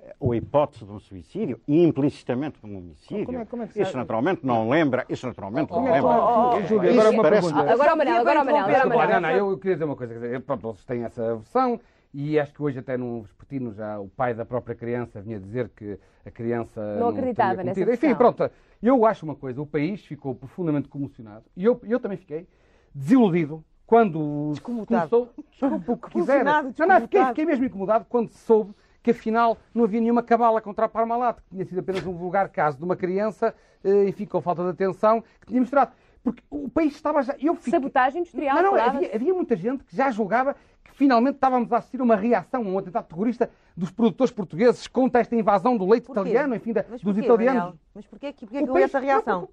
eh, 0.00 0.14
ou 0.20 0.30
a 0.30 0.36
hipótese 0.36 0.84
de 0.84 0.92
um 0.92 1.00
suicídio, 1.00 1.60
e 1.66 1.82
implicitamente 1.84 2.60
de 2.62 2.66
um 2.70 2.78
homicídio, 2.78 3.26
Como 3.26 3.38
é- 3.38 3.44
como 3.44 3.62
é 3.64 3.66
que 3.66 3.82
isso 3.82 3.96
naturalmente 3.96 4.46
não 4.46 4.68
lembra, 4.70 5.04
isso 5.08 5.26
naturalmente 5.26 5.70
não 5.70 5.76
Como 5.78 5.88
é 5.88 5.92
que- 5.92 5.96
lembra. 6.06 6.16
oh, 6.22 6.54
oh, 6.56 6.60
Júlio, 6.62 6.90
Isso 6.90 7.00
agora 7.00 7.10
uma 7.16 7.22
parece- 7.24 7.48
pergunta. 7.48 7.72
Agora 7.72 7.94
o 7.94 7.96
Manel, 7.98 8.16
agora 8.20 8.42
o 8.42 8.44
Manel, 8.44 9.08
não, 9.08 9.20
não, 9.20 9.30
eu 9.30 9.58
queria 9.58 9.74
dizer 9.74 9.84
uma 9.86 9.96
coisa. 9.96 10.12
Quer 10.14 10.20
dizer, 10.20 10.40
pronto, 10.42 10.68
eles 10.68 10.84
têm 10.84 11.02
essa 11.02 11.34
versão 11.34 11.80
e 12.14 12.38
acho 12.38 12.54
que 12.54 12.62
hoje 12.62 12.78
até 12.78 12.96
num 12.96 13.22
vespertino 13.22 13.74
já 13.74 13.98
o 13.98 14.08
pai 14.08 14.32
da 14.32 14.44
própria 14.44 14.76
criança 14.76 15.20
vinha 15.20 15.40
dizer 15.40 15.68
que 15.70 15.98
a 16.24 16.30
criança 16.30 16.96
Não 16.96 17.08
acreditava 17.08 17.56
teria 17.56 17.86
nessa. 17.86 17.92
Enfim, 17.94 18.14
pronto. 18.14 18.48
Eu 18.80 19.04
acho 19.04 19.24
uma 19.24 19.34
coisa, 19.34 19.60
o 19.60 19.66
país 19.66 20.04
ficou 20.06 20.34
profundamente 20.34 20.88
comocionado 20.88 21.44
e 21.56 21.64
eu, 21.64 21.80
eu 21.82 21.98
também 21.98 22.16
fiquei 22.16 22.46
desiludido 22.94 23.64
quando 23.84 24.52
começou... 24.62 25.32
Desculpa 25.50 25.92
o 25.92 25.96
que 25.96 26.10
quiser. 26.10 26.44
Não, 26.44 26.62
não, 26.62 27.00
fiquei, 27.00 27.24
fiquei 27.26 27.44
mesmo 27.44 27.64
incomodado 27.64 28.06
quando 28.08 28.30
soube 28.30 28.72
que 29.02 29.10
afinal 29.10 29.58
não 29.74 29.84
havia 29.84 30.00
nenhuma 30.00 30.22
cabala 30.22 30.62
contra 30.62 30.86
a 30.86 30.88
Parmalat, 30.88 31.36
que 31.36 31.50
tinha 31.50 31.64
sido 31.66 31.80
apenas 31.80 32.06
um 32.06 32.14
vulgar 32.14 32.48
caso 32.48 32.78
de 32.78 32.84
uma 32.84 32.96
criança, 32.96 33.54
eh, 33.84 34.08
enfim, 34.08 34.24
com 34.24 34.40
falta 34.40 34.62
de 34.62 34.70
atenção, 34.70 35.22
que 35.40 35.48
tinha 35.48 35.60
misturado. 35.60 35.92
Porque 36.24 36.42
o 36.50 36.70
país 36.70 36.94
estava 36.94 37.22
já. 37.22 37.36
Eu 37.38 37.54
fiquei... 37.54 37.70
Sabotagem 37.72 38.22
industrial, 38.22 38.56
Não, 38.56 38.72
não, 38.72 38.74
havia, 38.80 39.14
havia 39.14 39.34
muita 39.34 39.54
gente 39.54 39.84
que 39.84 39.94
já 39.94 40.10
julgava 40.10 40.56
que 40.82 40.90
finalmente 40.92 41.34
estávamos 41.34 41.70
a 41.70 41.76
assistir 41.76 42.00
a 42.00 42.02
uma 42.02 42.16
reação, 42.16 42.62
um 42.62 42.78
atentado 42.78 43.06
terrorista 43.06 43.50
dos 43.76 43.90
produtores 43.90 44.32
portugueses 44.32 44.86
contra 44.86 45.20
esta 45.20 45.36
invasão 45.36 45.76
do 45.76 45.86
leite 45.86 46.06
Porquê? 46.06 46.20
italiano, 46.22 46.54
enfim, 46.54 46.72
da- 46.72 46.82
Mas 46.88 47.02
dos 47.02 47.12
porquê, 47.12 47.20
italianos. 47.26 47.74
Mas 47.94 48.06
porquê, 48.06 48.32
que- 48.32 48.46
porquê 48.46 48.62
que 48.64 48.70
houve 48.70 48.82
essa 48.82 48.98
reação? 48.98 49.48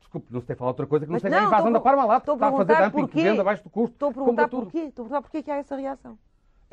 Desculpe, 0.00 0.26
não 0.32 0.40
se 0.40 0.46
tem 0.48 0.56
falar 0.56 0.70
outra 0.70 0.86
coisa 0.86 1.06
que 1.06 1.12
não 1.12 1.18
seja 1.20 1.36
a 1.36 1.44
invasão 1.44 1.58
estou 1.58 1.72
da 1.72 1.80
Parmalat, 1.80 2.24
que 2.24 2.30
está 2.32 2.46
a 2.48 2.52
fazer 2.52 2.74
dumping, 2.76 2.90
que 2.90 3.00
porquê. 3.12 3.22
vende 3.22 3.40
abaixo 3.40 3.62
do 3.64 3.70
custo. 3.70 3.94
Estou 3.94 4.08
a 4.08 4.12
perguntar 4.12 4.48
porquê. 4.48 4.78
Estou 4.78 5.02
a 5.04 5.06
perguntar 5.08 5.22
porquê 5.22 5.42
que 5.42 5.50
há 5.50 5.56
essa 5.56 5.76
reação. 5.76 6.18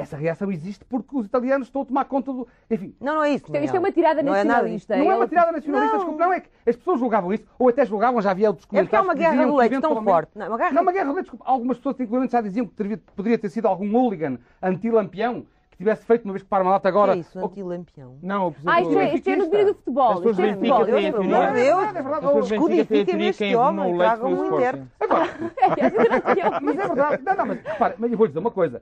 Essa 0.02 0.18
reação 0.18 0.52
existe 0.52 0.84
porque 0.86 1.16
os 1.16 1.26
italianos 1.26 1.68
estão 1.68 1.82
a 1.82 1.86
tomar 1.86 2.06
conta 2.06 2.32
do. 2.34 2.48
Enfim, 2.70 2.96
Não, 3.00 3.16
não 3.16 3.24
é 3.24 3.30
isso. 3.32 3.46
Isto, 3.46 3.58
isto 3.58 3.76
é 3.76 3.80
uma 3.80 3.92
tirada 3.92 4.22
Não 4.24 4.34
é 4.36 4.44
nada 4.44 4.48
nacionalista. 4.62 4.96
não 4.98 5.12
é 5.12 5.16
uma 5.16 5.28
tirada 5.28 5.52
nacionalista, 5.52 5.92
Não. 5.92 5.98
desculpe, 6.00 6.20
não 6.24 6.34
é 6.34 6.40
que 6.40 6.50
as 6.68 6.76
pessoas 6.76 7.00
julgavam 7.00 7.34
isso, 7.34 7.46
ou 7.60 7.70
até 7.70 7.86
julgavam, 7.86 8.22
já 8.22 8.32
havia 8.32 8.50
outros 8.50 8.66
É 8.72 8.82
porque 8.82 8.96
há 8.96 9.00
comentários. 9.00 9.06
uma 9.06 9.36
guerra 9.38 9.52
do 9.52 9.56
leite 9.58 9.80
tão 9.82 10.04
forte. 10.04 10.32
Não, 10.38 10.46
é 10.46 10.50
uma 10.50 10.58
guerra- 10.58 10.72
Não, 10.72 10.82
uma 10.82 10.92
guerra 10.92 11.06
do 11.06 11.14
leite, 11.14 11.24
desculpe. 11.26 11.46
Algumas 11.48 11.78
pessoas, 11.78 12.00
inclusive, 12.00 12.32
já 12.32 12.42
diziam 12.42 12.66
que 12.66 12.74
teria- 12.74 13.00
poderia 13.16 13.38
ter 13.38 13.50
sido 13.50 13.68
algum 13.68 13.96
hooligan 13.96 14.38
anti-lampião 14.62 15.46
que 15.72 15.78
tivesse 15.78 16.06
feito 16.06 16.26
uma 16.26 16.34
vez 16.34 16.44
que 16.44 16.50
Parmalat 16.50 16.86
agora. 16.86 17.14
é 17.14 17.18
isso, 17.18 17.40
anti-lampião? 17.40 18.18
Não, 18.22 18.52
por 18.52 18.62
Ah, 18.70 18.82
isto 18.82 19.00
é, 19.00 19.16
isto 19.16 19.30
é 19.30 19.36
no 19.36 19.46
domínio 19.46 19.66
do 19.68 19.74
futebol. 19.76 20.12
As 20.12 20.18
Isto 20.18 20.30
é 20.30 20.32
do 20.32 20.54
futebol. 20.60 20.78
É 20.88 21.08
a 21.08 21.12
futebol. 21.12 21.24
Meu 21.24 21.54
Deus, 21.54 22.82
É 22.92 23.06
que 23.06 23.24
este 23.24 23.56
homem, 23.56 23.98
tragam 23.98 24.32
um 24.34 24.56
intérprete. 24.56 24.88
Agora, 25.00 25.26
É, 25.26 26.60
mas 26.62 26.78
é 26.80 26.88
verdade. 26.88 27.24
Não, 27.24 27.36
não, 27.36 27.46
mas 27.46 27.62
repare, 27.64 27.96
mas 27.98 28.12
eu 28.12 28.18
vou 28.18 28.28
dizer 28.28 28.40
uma 28.40 28.52
coisa. 28.52 28.82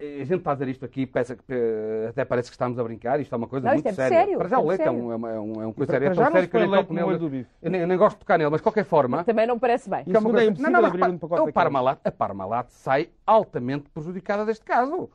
A 0.00 0.04
gente 0.24 0.34
está 0.36 0.52
a 0.52 0.54
dizer 0.54 0.68
isto 0.68 0.84
aqui, 0.84 1.06
parece 1.06 1.36
eh, 1.48 2.06
até 2.10 2.24
parece 2.24 2.48
que 2.48 2.54
estamos 2.54 2.78
a 2.78 2.84
brincar, 2.84 3.18
isto 3.18 3.34
é 3.34 3.36
uma 3.36 3.48
coisa 3.48 3.66
Não, 3.66 3.74
muito 3.74 3.88
é 3.88 3.92
séria. 3.92 4.16
sério, 4.16 4.38
Para 4.38 4.46
já 4.48 4.56
isto 4.56 4.64
o 4.64 4.66
é 4.66 4.68
leite 4.68 4.80
é 4.80 4.84
sério. 4.84 5.02
um, 5.04 5.12
é 5.12 5.16
uma, 5.16 5.30
é 5.32 5.40
um, 5.40 5.62
é 5.62 5.66
um 5.66 5.72
coisa 5.72 5.92
séria, 5.92 6.06
é 6.06 6.10
tão 6.14 6.30
sério 6.30 6.48
que 6.48 6.56
eu 6.56 6.60
nem 6.60 6.70
toco 6.70 6.94
nele. 6.94 7.46
Eu 7.60 7.70
nem, 7.72 7.80
eu 7.80 7.86
nem 7.88 7.98
gosto 7.98 8.14
de 8.14 8.20
tocar 8.20 8.38
nele, 8.38 8.48
mas 8.50 8.60
de 8.60 8.62
qualquer 8.62 8.84
forma. 8.84 9.24
Também 9.24 9.44
não 9.44 9.58
parece 9.58 9.90
bem. 9.90 10.04
Que 10.04 10.10
é 10.16 10.16
é 10.16 10.22
coisa- 10.22 10.54
não, 10.62 10.70
não, 10.70 10.84
abrir 10.84 11.02
um 11.02 11.18
pacote 11.18 11.40
daqueles. 11.40 11.54
Parmalat, 11.54 11.98
a 12.04 12.12
Parmalat 12.12 12.66
sai 12.70 13.08
altamente 13.26 13.90
prejudicada 13.90 14.44
deste 14.46 14.64
caso. 14.64 15.10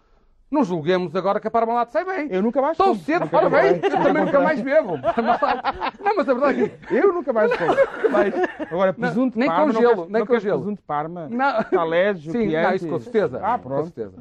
Não 0.52 0.65
julguemos 0.65 1.15
agora 1.15 1.39
que 1.39 1.48
a 1.48 1.52
Parmalat 1.52 1.89
sai 1.89 2.04
bem. 2.04 2.28
Eu 2.30 2.41
nunca 2.41 2.62
mais 2.62 2.78
como. 2.78 2.93
cedo, 2.96 3.30
ora 3.32 3.50
bem, 3.50 3.80
eu 3.82 3.89
também 3.89 4.13
nunca 4.26 4.39
mais 4.41 4.60
bebo. 4.62 4.98
Não, 6.04 6.15
mas 6.17 6.28
a 6.30 6.34
verdade 6.34 6.62
é 6.65 6.67
que 6.69 6.93
Eu 6.93 7.13
nunca 7.13 7.32
mais 7.32 7.52
como. 7.56 7.72
Agora, 8.69 8.91
presunto 8.93 9.34
de 9.34 9.39
nem 9.39 9.48
Parma. 9.48 9.74
com 9.74 9.80
nem 9.80 10.10
não 10.12 10.19
com 10.19 10.26
queres 10.28 10.43
gelo. 10.43 10.58
presunto 10.60 10.82
de 10.82 10.86
Parma. 10.86 11.28
Não. 11.32 11.63
Talés, 11.63 12.22
Sim, 12.22 12.50
isso 12.76 12.88
com 12.89 13.00
certeza. 13.00 13.39
Ah, 13.41 13.58
Com 13.58 13.69
pronto. 13.69 13.84
certeza. 13.86 14.13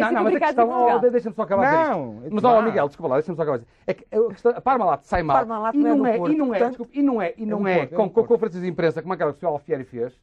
Não, 0.00 0.12
não, 0.12 0.24
mas 0.24 0.34
a 0.36 0.40
questão, 0.40 0.96
oh, 0.96 1.10
deixa-me 1.10 1.34
só 1.34 1.42
acabar 1.42 1.70
de 1.84 1.90
Não, 1.90 2.22
é 2.24 2.28
Mas, 2.30 2.44
ó, 2.44 2.62
Miguel, 2.62 2.86
desculpa 2.88 3.08
lá, 3.08 3.16
deixa-me 3.16 3.36
só 3.36 3.42
acabar 3.42 3.58
de. 3.58 3.66
É 3.86 3.94
que 3.94 4.04
a 4.14 4.28
questão- 4.28 4.52
a 4.56 4.60
Parmalat 4.60 5.02
sai 5.04 5.22
mal. 5.22 5.36
Parmalat 5.36 5.74
e 5.74 5.78
não 5.78 6.06
é 6.06 6.14
é, 6.14 6.18
Porto, 6.18 6.32
e 6.32 6.36
não 6.36 6.54
é, 6.54 6.58
e 6.92 7.02
não 7.02 7.22
é, 7.22 7.34
e 7.38 7.46
não 7.46 7.68
é, 7.68 7.78
Porto, 7.78 7.92
é 7.92 7.96
com, 7.96 8.10
com 8.10 8.24
conferências 8.24 8.62
de 8.62 8.68
imprensa 8.68 9.00
como 9.02 9.14
aquela 9.14 9.32
que 9.32 9.38
o 9.38 9.40
Sr. 9.40 9.46
Alfieri 9.46 9.84
fez. 9.84 10.18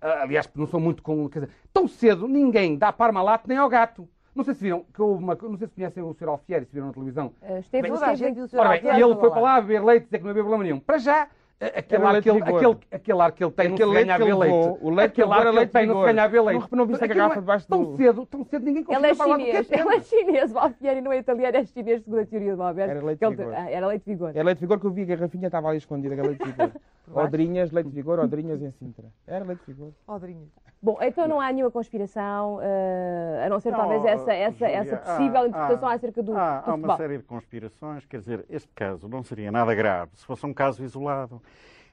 Ah, 0.00 0.22
aliás, 0.22 0.48
não 0.54 0.66
sou 0.66 0.80
muito 0.80 1.02
com. 1.02 1.28
Quer 1.28 1.40
dizer, 1.40 1.52
tão 1.72 1.86
cedo 1.86 2.26
ninguém 2.26 2.76
dá 2.76 2.92
Parmalat 2.92 3.42
nem 3.46 3.58
ao 3.58 3.68
gato. 3.68 4.08
Não 4.34 4.44
sei 4.44 4.54
se 4.54 4.62
viram, 4.62 4.84
que 4.94 5.02
houve 5.02 5.22
uma, 5.22 5.34
não 5.34 5.58
sei 5.58 5.66
se 5.66 5.74
conhecem 5.74 6.02
o 6.02 6.14
Sr. 6.14 6.28
Alfieri, 6.28 6.64
se 6.64 6.72
viram 6.72 6.86
na 6.86 6.92
televisão. 6.92 7.32
Eh, 7.42 7.58
Esteve, 7.58 7.88
Toda 7.88 8.06
a 8.06 8.14
gente 8.14 8.40
o 8.40 8.46
Sr. 8.48 8.56
Bem, 8.58 8.66
Alfieri 8.66 8.98
e 8.98 9.02
ele 9.02 9.14
foi 9.16 9.24
lá. 9.28 9.30
para 9.30 9.40
lá 9.40 9.60
beber 9.60 9.84
leite, 9.84 10.04
dizer 10.04 10.18
que 10.18 10.24
não 10.24 10.30
havia 10.30 10.42
problema 10.42 10.64
nenhum. 10.64 10.78
Para 10.80 10.98
já, 10.98 11.28
aquele 11.66 12.00
Era 12.02 12.08
ar, 12.08 12.12
leite 12.12 12.22
que 12.24 12.30
ele, 12.30 12.40
de 12.42 12.50
aquele, 12.50 12.76
aquele 12.90 13.20
ar 13.20 13.32
que 13.32 13.44
ele 13.44 13.50
tem 13.52 13.68
não 13.68 13.74
Aquele 13.74 13.88
se 13.90 13.94
leite 13.94 14.06
ganha 14.06 14.14
a 14.14 14.18
que 14.18 14.22
ele 14.24 14.32
beber 14.32 14.40
leite. 14.40 14.54
levou, 14.54 14.78
o 14.80 14.90
leite 14.90 15.12
que 15.12 15.20
aquele 15.22 15.26
ele 15.26 15.32
ar 15.34 15.40
que 15.42 15.48
era 15.48 15.56
ele 15.60 15.66
tem 15.66 15.80
leite 15.80 15.88
não 15.88 15.94
se 15.94 16.00
de 16.00 16.12
ganha 16.14 16.24
a 16.24 16.28
vigor. 16.28 16.44
leite. 16.46 16.60
Não- 16.70 16.78
não 16.78 16.86
viste 16.86 17.02
a 17.02 17.04
Aquilo 17.04 17.18
garrafa 17.20 17.36
é 17.36 17.40
debaixo 17.40 17.68
Tão 17.68 17.84
do- 17.84 17.96
cedo, 17.96 18.26
tão 18.26 18.44
cedo 18.44 18.64
ninguém 18.64 18.84
Ele 18.88 19.06
é 19.06 19.14
falar 19.14 19.36
do 19.36 19.44
que 19.44 19.50
chinês, 19.50 19.70
é 19.70 19.80
ele 19.80 19.88
é 19.94 20.00
chinês, 20.00 20.52
o 20.54 20.58
Alfieri 20.58 21.00
não 21.02 21.12
é 21.12 21.18
italiano, 21.18 21.56
é 21.56 21.64
chinês, 21.64 22.02
segundo 22.02 22.20
a 22.20 22.26
teoria 22.26 22.56
do 22.56 22.62
Alberto. 22.62 22.90
Era 22.90 23.04
leite 23.04 23.24
ele- 23.24 23.36
vigor. 23.36 23.54
ah, 23.54 23.70
Era 23.70 23.86
leite 23.86 24.02
vigor. 24.06 24.32
É 24.34 24.42
leite 24.42 24.58
de 24.58 24.60
vigor 24.64 24.80
que 24.80 24.86
eu 24.86 24.90
vi, 24.90 25.02
a 25.02 25.06
garrafinha 25.06 25.46
estava 25.46 25.68
ali 25.68 25.78
escondida, 25.78 26.14
que 26.14 26.20
é 26.20 26.24
leite 26.24 26.44
de 26.44 26.50
vigor. 26.52 26.70
Odrinhas, 27.12 27.70
leite 27.72 27.88
de 27.88 27.94
vigor, 27.96 28.18
odrinhas 28.20 28.62
em 28.62 28.70
Sintra. 28.70 29.06
Era 29.26 29.44
leite 29.44 29.60
de 29.66 29.72
vigor. 29.72 29.92
Odrinha. 30.06 30.46
Bom, 30.82 30.96
então 31.02 31.28
não 31.28 31.38
há 31.38 31.52
nenhuma 31.52 31.70
conspiração, 31.70 32.58
eh, 32.62 33.42
a 33.44 33.48
não 33.50 33.60
ser 33.60 33.70
Não, 33.70 33.80
talvez 33.80 34.02
essa, 34.04 34.32
essa, 34.32 34.58
Júlia, 34.66 34.76
essa 34.78 34.96
possível 34.96 35.40
há- 35.42 35.46
interpretação 35.48 35.88
há- 35.88 35.92
acerca 35.92 36.22
do, 36.22 36.32
há, 36.36 36.60
do 36.60 36.70
há 36.70 36.74
uma 36.74 36.96
série 36.96 37.18
de 37.18 37.24
conspirações, 37.24 38.06
quer 38.06 38.18
dizer, 38.20 38.46
este 38.48 38.68
caso 38.74 39.06
não 39.06 39.22
seria 39.22 39.52
nada 39.52 39.74
grave 39.74 40.12
se 40.14 40.24
fosse 40.24 40.46
um 40.46 40.54
caso 40.54 40.82
isolado. 40.82 41.42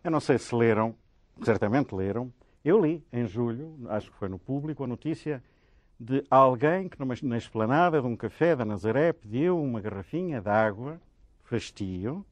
Eu 0.01 0.09
não 0.09 0.21
sei 0.21 0.37
se 0.37 0.55
leram, 0.55 0.95
certamente 1.43 1.93
leram, 1.93 2.31
eu 2.63 2.79
li 2.79 3.05
em 3.11 3.25
julho, 3.27 3.75
acho 3.89 4.09
que 4.09 4.17
foi 4.17 4.29
no 4.29 4.39
público, 4.39 4.85
a 4.85 4.87
notícia 4.87 5.43
de 5.99 6.23
alguém 6.29 6.87
que 6.87 6.97
numa, 6.97 7.13
na 7.23 7.37
esplanada 7.37 7.99
de 7.99 8.07
um 8.07 8.15
café 8.15 8.55
da 8.55 8.63
Nazaré 8.63 9.11
pediu 9.11 9.61
uma 9.61 9.81
garrafinha 9.81 10.39
de 10.39 10.49
água, 10.49 10.97
fastio, 11.43 12.25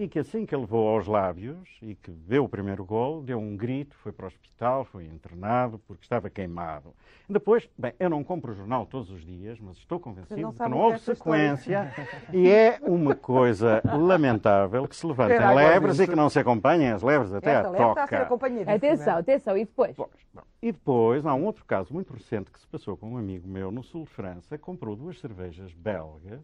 e 0.00 0.08
que 0.08 0.18
assim 0.18 0.46
que 0.46 0.54
ele 0.54 0.62
levou 0.62 0.88
aos 0.88 1.06
lábios 1.06 1.68
e 1.82 1.94
que 1.94 2.10
deu 2.10 2.44
o 2.44 2.48
primeiro 2.48 2.82
gol, 2.86 3.22
deu 3.22 3.38
um 3.38 3.54
grito, 3.54 3.94
foi 3.96 4.10
para 4.10 4.24
o 4.24 4.28
hospital, 4.28 4.82
foi 4.82 5.04
internado 5.04 5.78
porque 5.86 6.02
estava 6.02 6.30
queimado. 6.30 6.94
Depois, 7.28 7.68
bem, 7.76 7.92
eu 8.00 8.08
não 8.08 8.24
compro 8.24 8.52
o 8.52 8.54
jornal 8.54 8.86
todos 8.86 9.10
os 9.10 9.22
dias, 9.22 9.60
mas 9.60 9.76
estou 9.76 10.00
convencido 10.00 10.40
não 10.40 10.52
que 10.54 10.68
não 10.68 10.78
o 10.78 10.80
houve 10.80 10.98
sequência 11.00 11.92
e 12.32 12.48
é 12.48 12.78
uma 12.80 13.14
coisa 13.14 13.82
lamentável 13.84 14.88
que 14.88 14.96
se 14.96 15.06
levantem 15.06 15.36
Era 15.36 15.52
lebres 15.52 16.00
e 16.00 16.08
que 16.08 16.16
não 16.16 16.30
se 16.30 16.38
acompanhem 16.38 16.92
as 16.92 17.02
lebres 17.02 17.34
até 17.34 17.56
Esta 17.56 17.68
à 17.68 17.72
toca. 17.72 18.28
Atenção, 18.72 19.18
atenção, 19.18 19.54
e 19.54 19.66
depois? 19.66 19.94
Pois, 19.94 20.08
bom. 20.32 20.42
E 20.62 20.72
depois 20.72 21.26
há 21.26 21.34
um 21.34 21.44
outro 21.44 21.64
caso 21.66 21.92
muito 21.92 22.14
recente 22.14 22.50
que 22.50 22.58
se 22.58 22.66
passou 22.66 22.96
com 22.96 23.10
um 23.10 23.16
amigo 23.18 23.46
meu 23.46 23.70
no 23.70 23.82
sul 23.82 24.04
de 24.04 24.10
França, 24.10 24.56
comprou 24.56 24.96
duas 24.96 25.20
cervejas 25.20 25.74
belgas 25.74 26.40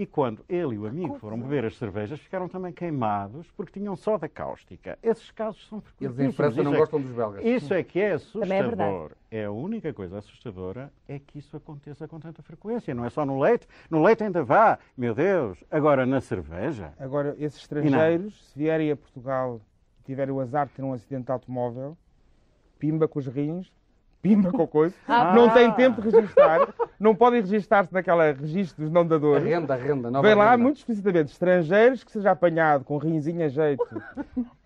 e 0.00 0.06
quando 0.06 0.42
ele 0.48 0.76
e 0.76 0.78
o 0.78 0.86
amigo 0.86 1.18
foram 1.18 1.38
beber 1.38 1.66
as 1.66 1.76
cervejas 1.76 2.18
ficaram 2.18 2.48
também 2.48 2.72
queimados 2.72 3.50
porque 3.50 3.78
tinham 3.78 3.94
soda 3.94 4.26
cáustica. 4.30 4.98
Esses 5.02 5.30
casos 5.30 5.68
são 5.68 5.76
Eles 5.78 5.88
frequentíssimos. 6.16 6.32
em 6.32 6.32
França 6.36 6.62
não 6.62 6.70
Isso 6.70 6.74
é- 6.74 6.78
gostam 6.80 7.00
dos 7.02 7.10
belgas. 7.12 7.44
Isso 7.44 7.74
é 7.74 7.82
que 7.82 8.00
é 8.00 8.04
é 8.04 8.12
assustador. 8.12 9.12
É 9.30 9.44
a 9.44 9.50
única 9.50 9.92
coisa 9.92 10.16
assustadora 10.18 10.90
é 11.06 11.18
que 11.18 11.38
isso 11.38 11.54
aconteça 11.54 12.08
com 12.08 12.18
tanta 12.18 12.42
frequência. 12.42 12.94
Não 12.94 13.04
é 13.04 13.10
só 13.10 13.26
no 13.26 13.38
leite. 13.38 13.68
No 13.90 14.02
leite 14.02 14.24
ainda 14.24 14.42
vá, 14.42 14.78
meu 14.96 15.14
Deus. 15.14 15.62
Agora 15.70 16.06
na 16.06 16.22
cerveja. 16.22 16.94
Agora, 16.98 17.36
esses 17.38 17.60
estrangeiros, 17.60 18.50
se 18.50 18.58
vierem 18.58 18.90
a 18.90 18.96
Portugal 18.96 19.60
e 20.00 20.02
tiverem 20.04 20.32
o 20.32 20.40
azar 20.40 20.66
de 20.66 20.72
ter 20.72 20.82
um 20.82 20.94
acidente 20.94 21.26
de 21.26 21.32
automóvel, 21.32 21.94
pimba 22.78 23.06
com 23.06 23.18
os 23.18 23.26
rins, 23.26 23.70
pimba 24.22 24.50
com 24.52 24.66
coisa, 24.66 24.94
Ah. 25.08 25.32
não 25.34 25.48
têm 25.50 25.70
tempo 25.72 26.02
de 26.02 26.10
registar, 26.10 26.68
não 26.98 27.14
podem 27.14 27.40
registar-se 27.40 27.92
naquela 27.92 28.32
registro 28.32 28.84
dos 28.84 28.92
não 28.92 29.00
A 29.00 29.04
dadores. 29.04 29.42
renda, 29.44 29.74
a 29.74 29.76
renda, 29.76 30.10
nova 30.10 30.26
Vem 30.26 30.36
lá, 30.36 30.50
renda. 30.52 30.62
muito 30.62 30.76
explicitamente, 30.76 31.32
estrangeiros 31.32 32.04
que 32.04 32.12
seja 32.12 32.30
apanhado 32.30 32.84
com 32.84 32.98
rinzinho 32.98 33.44
a 33.44 33.48
jeito, 33.48 33.82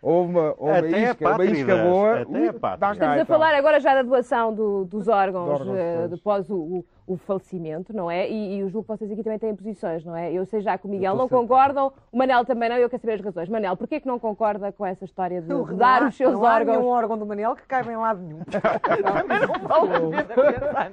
ou 0.02 0.24
uma, 0.26 0.54
ou 0.58 0.68
uma 0.68 0.78
isca, 0.88 1.34
uma 1.34 1.44
isca 1.44 1.76
boa, 1.76 2.20
até 2.20 2.30
ui, 2.30 2.48
a 2.48 2.50
Estamos 2.50 3.00
a 3.00 3.14
então. 3.14 3.26
falar 3.26 3.54
agora 3.54 3.78
já 3.80 3.94
da 3.94 4.02
doação 4.02 4.52
do- 4.52 4.84
dos 4.86 5.06
órgãos, 5.08 5.44
De 5.46 5.50
órgãos, 5.52 5.78
eh, 5.78 5.94
pois. 5.98 6.10
depois 6.10 6.50
o, 6.50 6.54
o- 6.56 6.84
o 7.06 7.16
falecimento, 7.18 7.94
não 7.94 8.10
é? 8.10 8.28
E, 8.30 8.56
e 8.56 8.60
eu 8.60 8.68
julgo 8.70 8.86
que 8.90 8.98
vocês 8.98 9.12
aqui 9.12 9.22
também 9.22 9.38
têm 9.38 9.54
posições, 9.54 10.02
não 10.04 10.16
é? 10.16 10.32
Eu 10.32 10.46
sei 10.46 10.60
já 10.62 10.78
que 10.78 10.86
o 10.86 10.88
Miguel 10.88 11.14
não 11.14 11.24
estou 11.26 11.40
sempre- 11.40 11.54
concordam, 11.54 11.92
o 12.10 12.16
Manel 12.16 12.44
também 12.46 12.68
não, 12.70 12.76
e 12.78 12.82
eu 12.82 12.88
quero 12.88 13.02
saber 13.02 13.14
as 13.14 13.20
razões. 13.20 13.48
Manel, 13.48 13.76
porquê 13.76 14.00
que 14.00 14.06
não 14.06 14.18
concorda 14.18 14.72
com 14.72 14.86
essa 14.86 15.04
história 15.04 15.42
de, 15.42 15.48
Não 15.48 15.64
dar 15.76 16.02
há- 16.02 16.08
os 16.08 16.16
seus 16.16 16.32
não 16.32 16.46
há 16.46 16.54
órgãos? 16.54 16.76
nenhum 16.78 16.88
órgão 16.88 17.18
do 17.18 17.26
Manel 17.26 17.54
que 17.56 17.62
caiba 17.66 17.92
em 17.92 17.96
lado 17.96 18.20
nenhum. 18.22 18.40
Também 18.48 19.40
não 19.46 19.68
vale 19.68 20.16
a 20.16 20.24
pena 20.24 20.52
pensar. 20.52 20.92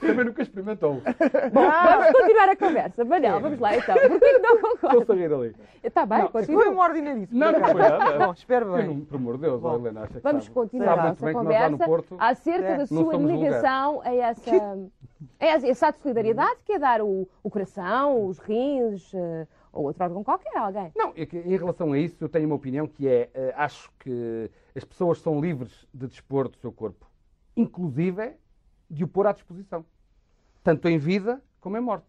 Também 0.00 0.24
nunca 0.26 0.42
experimentou. 0.42 1.00
Vamos 1.52 2.12
continuar 2.20 2.48
a 2.50 2.56
conversa. 2.56 3.04
Manel, 3.04 3.40
vamos 3.40 3.58
lá 3.58 3.76
então. 3.76 3.94
Porquê 3.94 4.18
que 4.18 4.38
não 4.38 4.54
Estou 4.56 4.70
concorda? 4.90 5.12
a 5.12 5.16
rir 5.16 5.32
ali. 5.32 5.56
Está 5.82 6.04
bem, 6.06 6.18
Não, 6.18 6.28
Foi 6.28 6.40
continua. 6.42 6.68
uma 6.70 6.82
ordinarice. 6.84 7.34
Não, 7.34 7.52
não 7.52 7.60
foi 7.60 7.74
nada. 7.74 8.26
Bom, 8.26 8.32
espero 8.32 8.72
bem. 8.74 8.86
não, 8.88 9.00
por 9.00 9.16
amor 9.16 9.34
de 9.36 9.40
Deus, 9.42 9.60
Bom, 9.60 9.76
Helena, 9.76 10.00
acha 10.02 10.14
que 10.14 10.20
Vamos 10.20 10.44
sabe. 10.44 10.54
continuar 10.54 10.98
a 10.98 11.08
nossa 11.08 11.32
conversa 11.32 11.84
acerca 12.18 12.66
É, 12.66 12.72
da 12.72 12.78
não 12.78 12.86
sua 12.86 13.14
ligação 13.16 14.00
a 14.04 14.14
essa, 14.14 14.65
a 15.38 15.46
essa, 15.46 15.66
esse 15.68 15.84
ato 15.84 15.98
de 15.98 16.02
solidariedade 16.02 16.60
que 16.64 16.72
é 16.72 16.78
dar 16.78 17.00
o, 17.02 17.28
o 17.42 17.50
coração, 17.50 18.26
os 18.26 18.38
rins 18.38 19.12
eh, 19.14 19.46
ou 19.72 19.84
outro 19.84 20.02
órgão 20.04 20.24
qualquer 20.24 20.56
a 20.56 20.62
alguém. 20.66 20.92
Não, 20.96 21.12
é 21.16 21.24
que 21.26 21.38
em 21.38 21.56
relação 21.56 21.92
a 21.92 21.98
isso, 21.98 22.22
eu 22.24 22.28
tenho 22.28 22.46
uma 22.46 22.54
opinião 22.56 22.86
que 22.86 23.06
é: 23.08 23.30
eh, 23.34 23.54
acho 23.56 23.90
que 23.98 24.50
as 24.74 24.84
pessoas 24.84 25.18
são 25.20 25.40
livres 25.40 25.86
de 25.92 26.06
dispor 26.06 26.48
do 26.48 26.56
seu 26.56 26.72
corpo, 26.72 27.06
inclusive 27.56 28.32
de 28.90 29.04
o 29.04 29.08
pôr 29.08 29.26
à 29.26 29.32
disposição, 29.32 29.84
tanto 30.62 30.88
em 30.88 30.98
vida 30.98 31.42
como 31.60 31.76
em 31.76 31.80
morte. 31.80 32.06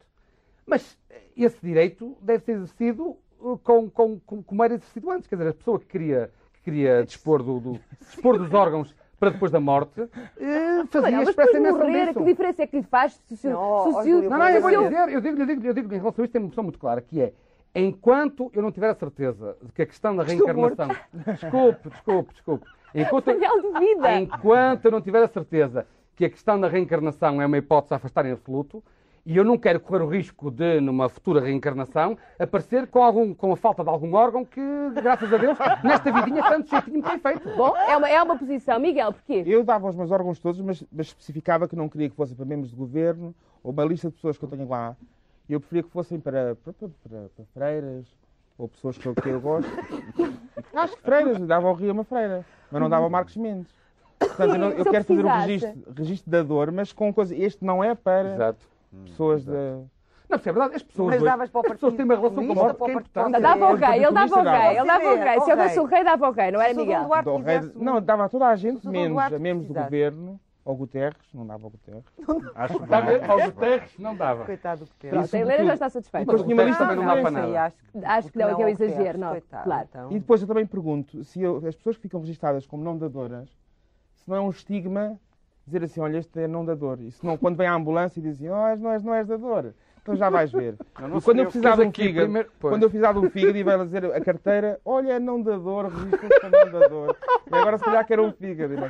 Mas 0.66 0.98
esse 1.36 1.60
direito 1.66 2.18
deve 2.22 2.44
ser 2.44 2.52
exercido 2.54 3.18
eh, 3.42 3.58
com, 3.64 3.90
com, 3.90 4.20
com, 4.20 4.44
como 4.44 4.64
era 4.64 4.74
exercido 4.76 5.10
antes. 5.12 5.28
Quer 5.28 5.38
dizer, 5.38 5.50
a 5.50 5.54
pessoa 5.54 5.80
que 5.80 5.86
queria, 5.86 6.32
que 6.54 6.62
queria 6.62 7.04
dispor, 7.08 7.42
do, 7.44 7.60
do- 7.60 7.80
dispor 8.02 8.38
dos 8.38 8.54
órgãos 8.54 8.94
para 9.20 9.32
depois 9.32 9.52
da 9.52 9.60
morte 9.60 10.02
eh, 10.40 10.84
fazia 10.90 11.02
Manel, 11.02 11.20
mas 11.20 11.30
expressa 11.30 11.52
depois 11.52 11.52
de 11.52 11.60
menção 11.60 11.80
morrer, 11.80 12.06
disso. 12.08 12.20
que 12.20 12.26
diferença 12.26 12.64
é 12.64 12.68
que 12.68 12.78
lhe 12.78 12.84
faz 12.84 13.14
se 13.26 13.48
Não, 13.48 14.04
se 14.04 14.12
Não, 14.12 14.30
não, 14.30 14.50
eu 14.50 14.62
vou 14.62 14.70
lhe 14.70 14.78
dizer, 14.78 15.10
eu 15.10 15.22
digo, 15.22 15.42
eu 15.42 15.46
digo, 15.46 15.68
eu 15.68 15.74
digo 15.74 15.94
em 15.94 15.98
relação 15.98 16.24
a 16.24 16.26
isso, 16.26 16.32
tenho 16.32 16.44
uma 16.44 16.50
posição 16.50 16.64
muito 16.64 16.80
clara, 16.80 17.02
que 17.02 17.22
é, 17.22 17.34
enquanto 17.76 18.52
eu 18.54 18.62
não 18.62 18.72
tiver 18.72 18.90
a 18.90 18.96
certeza 18.96 19.58
de 19.62 19.72
que 19.72 19.82
a 19.82 19.86
questão 19.86 20.16
da 20.16 20.24
reencarnação... 20.24 20.88
Desculpe, 21.14 21.90
desculpe, 21.90 22.34
desculpe. 22.34 22.66
Enquanto, 22.94 23.28
Manel 23.28 23.62
de 23.62 23.80
vida. 23.80 24.16
enquanto 24.20 24.86
eu 24.86 24.92
não 24.92 25.02
tiver 25.02 25.24
a 25.24 25.28
certeza 25.28 25.86
que 26.16 26.26
a 26.26 26.30
questão 26.30 26.60
da 26.60 26.68
reencarnação 26.68 27.42
é 27.42 27.46
uma 27.46 27.58
hipótese 27.58 27.94
a 27.94 27.98
afastar 27.98 28.26
em 28.26 28.32
absoluto, 28.32 28.84
E 29.30 29.36
eu 29.36 29.44
não 29.44 29.58
quero 29.58 29.78
correr 29.82 30.02
o 30.02 30.08
risco 30.08 30.50
de, 30.50 30.80
numa 30.80 31.10
futura 31.10 31.42
reencarnação, 31.42 32.18
aparecer 32.40 32.88
com, 32.88 33.04
algum, 33.04 33.34
com 33.34 33.52
a 33.52 33.58
falta 33.58 33.84
de 33.84 33.90
algum 33.90 34.14
órgão 34.16 34.46
que, 34.46 34.62
graças 34.96 35.34
a 35.34 35.36
Deus, 35.36 35.58
nesta 35.84 36.10
vidinha 36.14 36.42
tanto 36.44 36.70
jeitinho 36.70 36.96
me 36.96 37.04
tem 37.04 37.20
feito. 37.20 37.50
Bom, 37.58 37.76
é 37.76 37.98
uma, 37.98 38.08
é 38.10 38.24
uma 38.24 38.38
posição. 38.38 38.80
Miguel, 38.80 39.12
porquê? 39.12 39.44
Eu 39.46 39.66
dava 39.66 39.90
os 39.90 39.98
meus 39.98 40.12
órgãos 40.12 40.40
todos, 40.40 40.62
mas, 40.62 40.82
mas 40.90 41.08
especificava 41.08 41.68
que 41.68 41.76
não 41.76 41.90
queria 41.90 42.10
que 42.10 42.16
fossem 42.16 42.38
para 42.38 42.46
membros 42.46 42.70
de 42.70 42.76
governo 42.78 43.36
ou 43.62 43.74
uma 43.74 43.84
lista 43.84 44.08
de 44.08 44.16
pessoas 44.16 44.38
que 44.38 44.46
eu 44.46 44.50
tenho 44.50 44.66
lá. 44.70 44.96
Eu 45.50 45.60
preferia 45.60 45.84
que 45.84 45.90
fossem 45.90 46.22
para, 46.22 46.56
para, 46.64 46.72
para, 46.72 46.90
para- 47.10 47.30
para 47.36 47.46
freiras 47.54 48.06
ou 48.58 48.70
pessoas 48.70 48.98
que 48.98 49.08
eu, 49.08 49.14
que 49.14 49.28
eu 49.28 49.42
gosto. 49.42 49.70
Acho 50.74 50.96
que 50.96 51.02
freiras, 51.02 51.38
dava 51.42 51.68
ao 51.68 51.74
Rio 51.74 51.92
uma 51.92 52.06
freira, 52.06 52.46
mas 52.72 52.82
não 52.82 52.90
dava 52.90 53.04
ao 53.04 53.10
Marcos 53.10 53.36
Mendes. 53.36 53.74
Portanto, 54.20 54.54
eu, 54.54 54.58
não- 54.58 54.70
eu 54.72 54.86
quero 54.86 55.04
fazer 55.04 55.26
um 55.26 55.30
precisasse. 55.30 55.48
registro, 55.76 55.94
registro 55.98 56.32
da 56.32 56.44
dor, 56.44 56.72
mas 56.72 56.94
com 56.94 57.14
coisa. 57.14 57.36
Este 57.36 57.66
não 57.66 57.84
é 57.84 57.94
para 57.94 58.34
Exato. 58.34 58.77
Pessoas 59.06 59.44
da. 59.46 59.82
Não, 60.30 60.38
porque 60.38 60.50
é 60.50 60.52
verdade, 60.52 60.76
as 60.76 60.84
pessoas, 60.84 61.16
Mas 61.16 61.24
davas 61.24 61.50
para 61.50 61.60
o 61.62 61.66
as 61.66 61.72
pessoas 61.72 61.94
têm 61.94 62.04
uma 62.04 62.16
relação 62.16 62.36
com 62.46 62.52
a 62.52 62.56
morte 62.56 62.60
que 62.60 62.70
é 62.70 62.74
para 62.74 62.86
o 62.86 62.90
importante. 62.90 63.14
Partido 63.32 63.42
Dava 63.42 63.66
o 63.74 63.78
É, 63.78 63.88
rei, 63.88 64.04
ele 64.04 64.12
dava 64.12 64.26
o 64.26 64.30
Comunista 64.30 64.58
rei, 64.58 64.68
ele 64.68 64.76
dava. 64.76 64.88
dava 64.88 65.06
o 65.06 65.18
rei. 65.18 65.32
Se 65.34 65.40
Ok. 65.40 65.54
houvesse 65.54 65.80
o 65.80 65.84
rei, 65.86 66.04
dava 66.04 66.28
o 66.28 66.32
rei, 66.32 66.52
não 66.52 66.62
era 66.62 66.74
Se 66.74 66.80
Miguel? 66.80 67.10
Não, 67.76 68.02
dava 68.02 68.26
a 68.26 68.30
toda 68.30 68.48
a 68.48 68.56
gente, 68.58 68.82
Se 68.82 68.90
menos 68.90 69.18
a 69.18 69.40
membros 69.40 69.68
do 69.70 69.74
governo, 69.74 70.40
ao 70.66 70.76
Guterres, 70.76 71.16
não 71.34 71.48
dava 71.48 71.64
ao 71.64 71.70
Guterres. 71.70 72.04
Acho 72.56 72.84
Está 72.84 72.98
a 72.98 73.02
ver? 73.02 73.22
bem. 73.22 73.30
Ao 73.30 73.40
Guterres 73.40 73.98
não 73.98 74.16
dava. 74.18 74.44
Coitado 74.44 74.84
do 74.84 74.92
Pedro. 75.00 75.18
Pronto, 75.20 75.34
a 75.34 75.40
Helena 75.40 75.64
já 75.66 75.74
está 75.76 75.90
satisfeita. 75.90 76.26
Depois 76.26 76.42
tinha 76.44 76.54
uma 76.56 76.64
Guterres 76.64 76.78
lista 76.78 76.84
também 76.84 77.06
não 77.06 77.16
dá 77.16 77.22
para 77.22 77.32
nada. 77.32 77.64
acho 77.64 77.76
que, 77.78 78.06
Acho 78.06 78.32
que 78.34 78.38
não, 78.38 78.56
que 78.58 78.62
é 78.62 78.66
um 78.66 78.70
exagero, 78.70 79.18
não. 79.18 79.30
Coitado, 79.30 79.64
Claro. 79.64 79.88
então. 79.90 80.12
E 80.12 80.20
depois 80.20 80.42
eu 80.42 80.48
também 80.50 80.66
pergunto 80.66 81.24
se 81.24 81.42
eu- 81.42 81.66
as 81.66 81.74
pessoas 81.74 81.96
que 81.96 82.02
ficam 82.02 82.20
registadas 82.20 82.68
como 82.68 82.84
não 82.84 82.98
dadoras, 82.98 83.48
se 84.16 84.28
não 84.30 84.36
é 84.36 84.42
um 84.42 84.50
estigma 84.50 85.18
dizer 85.68 85.84
assim, 85.84 86.00
olha, 86.00 86.18
este 86.18 86.40
é 86.40 86.48
não 86.48 86.66
dador. 86.66 87.00
E 87.02 87.12
se 87.12 87.24
não, 87.26 87.38
quando 87.38 87.58
vem 87.58 87.68
a 87.68 87.74
ambulância 87.74 88.20
e 88.20 88.24
dizem, 88.24 88.50
oh, 88.50 88.68
és- 88.68 88.80
não 88.80 88.92
és, 88.92 89.04
não 89.04 89.14
és 89.14 89.28
dador. 89.28 89.74
Então 90.02 90.16
já 90.16 90.30
vais 90.30 90.50
ver. 90.50 90.76
Não 91.02 91.18
E 91.18 91.22
quando 91.22 91.40
eu 91.40 91.48
de 91.48 91.60
Mas 91.60 91.80
um 91.80 91.92
fígado, 91.92 92.26
primeiro- 92.28 92.50
quando 92.62 92.84
eu 92.84 92.90
precisar 92.90 93.12
de 93.12 93.20
um 93.20 93.30
fígado 93.30 93.58
e 93.58 93.64
vai 93.64 93.78
dizer 93.86 94.06
a 94.06 94.22
carteira, 94.22 94.80
olha, 94.86 95.12
é 95.14 95.20
não 95.20 95.42
dador, 95.42 95.90
registra-se 95.90 96.40
como 96.40 96.52
não 96.56 96.80
dador. 96.80 97.16
E 97.52 97.56
agora 97.56 97.78
se 97.78 97.84
calhar 97.84 98.08
quero 98.08 98.24
um 98.24 98.32
fígado. 98.32 98.74
e 98.74 98.78
não. 98.78 98.88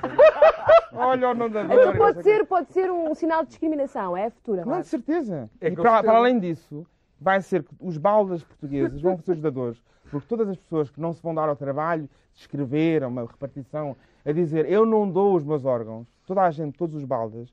Olha 0.93 1.29
o 1.29 1.33
não 1.33 1.49
dador. 1.49 1.71
Então 1.71 1.81
e 1.81 1.85
não 1.87 1.97
pode 1.97 2.21
ser, 2.21 2.45
pode 2.45 2.71
ser 2.71 2.91
um 2.91 3.15
sinal 3.15 3.41
de 3.41 3.49
discriminação, 3.49 4.15
é 4.15 4.25
a 4.27 4.29
futura. 4.29 4.63
Não, 4.63 4.79
de 4.79 4.85
certeza. 4.85 5.49
É 5.59 5.69
e 5.69 5.75
para, 5.75 6.03
para 6.03 6.17
além 6.17 6.37
disso, 6.39 6.85
vai 7.19 7.41
ser 7.41 7.63
que 7.63 7.73
os 7.79 7.97
baldas 7.97 8.43
portugueses 8.43 9.01
vão 9.01 9.17
ser 9.17 9.31
os 9.31 9.41
dadores, 9.41 9.81
porque 10.11 10.27
todas 10.27 10.47
as 10.47 10.57
pessoas 10.57 10.91
que 10.91 11.01
não 11.01 11.13
se 11.13 11.21
vão 11.23 11.33
dar 11.33 11.49
ao 11.49 11.55
trabalho 11.55 12.03
de 12.35 12.41
escrever 12.41 13.03
a 13.03 13.07
uma 13.07 13.21
repartição, 13.23 13.95
a 14.27 14.33
dizer 14.33 14.69
eu 14.69 14.85
não 14.85 15.09
dou 15.09 15.35
os 15.35 15.43
meus 15.43 15.63
órgãos, 15.63 16.05
toda 16.25 16.41
a 16.41 16.51
gente, 16.51 16.77
todos 16.77 16.95
os 16.97 17.05
baldas, 17.05 17.49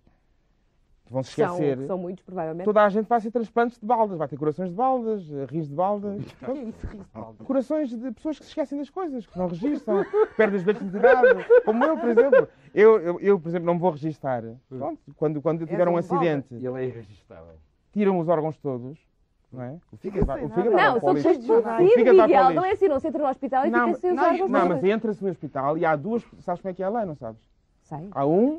vão 1.09 1.23
se 1.23 1.33
São, 1.33 1.55
esquecer. 1.55 1.87
são 1.87 1.97
muitos, 1.97 2.25
provavelmente. 2.25 2.65
Toda 2.65 2.83
a 2.83 2.89
gente 2.89 3.07
vai 3.07 3.21
ser 3.21 3.31
transplantes 3.31 3.79
de 3.79 3.87
baldas, 3.87 4.19
vai 4.19 4.27
ter 4.27 4.37
corações 4.37 4.71
de 4.71 4.75
baldas, 4.75 5.23
rins 5.49 5.69
de 5.69 5.75
baldas. 5.75 6.21
Corações 7.45 7.91
de 7.91 8.11
pessoas 8.11 8.39
que 8.39 8.45
se 8.45 8.51
esquecem 8.51 8.79
das 8.79 8.91
coisas, 8.91 9.25
que 9.27 9.39
não 9.39 9.47
registram, 9.47 10.03
que 10.05 10.27
perdem 10.37 10.57
os 10.57 10.65
bilhetes 10.65 10.91
de 10.91 10.97
identidade. 10.97 11.47
Como 11.65 11.85
eu, 11.85 11.97
por 11.97 12.09
exemplo. 12.09 12.49
Eu, 12.75 13.01
eu, 13.01 13.21
eu, 13.21 13.39
por 13.39 13.49
exemplo, 13.49 13.67
não 13.67 13.75
me 13.75 13.81
vou 13.81 13.91
registar. 13.93 14.43
Pronto, 14.69 15.01
quando, 15.17 15.41
quando 15.41 15.61
eu 15.61 15.67
tiver 15.67 15.87
um 15.87 15.93
um 15.93 15.97
acidente, 15.97 16.53
ele 16.55 16.67
é 16.67 16.85
irregistável. 16.87 17.55
tiram 17.93 18.19
os 18.19 18.29
órgãos 18.29 18.57
todos, 18.57 18.99
não 19.55 19.63
é? 19.63 19.79
O 19.93 19.97
fígado 19.97 20.27
vai, 20.27 20.45
o 20.45 20.49
fígado 20.49 20.71
vai 20.73 20.85
Não, 20.85 21.13
lixo. 21.13 21.29
Não, 21.29 22.27
Miguel. 22.27 22.51
lixo. 22.51 22.65
É 22.65 22.71
assim, 22.73 22.89
não 22.89 23.01
se 23.01 23.09
entra 23.09 23.23
no 23.23 23.29
hospital 23.29 23.67
e 23.67 23.71
Não, 23.71 23.87
fica 23.89 23.99
sem 24.01 24.11
os 24.11 24.17
não, 24.17 24.25
órgãos 24.25 24.51
não, 24.51 24.69
mas 24.69 24.85
entra-se 24.85 25.25
no 25.25 25.31
hospital 25.31 25.79
e 25.79 25.85
há 25.87 25.97
duas. 25.97 26.23
Sabes 26.41 26.61
como 26.61 26.71
é 26.71 26.75
que 26.75 26.83
é 26.83 26.87
a 26.87 26.91
lei, 26.91 27.05
não 27.05 27.15
sabes? 27.15 27.41
Sei. 27.83 28.09
Há 28.11 28.27
um 28.27 28.59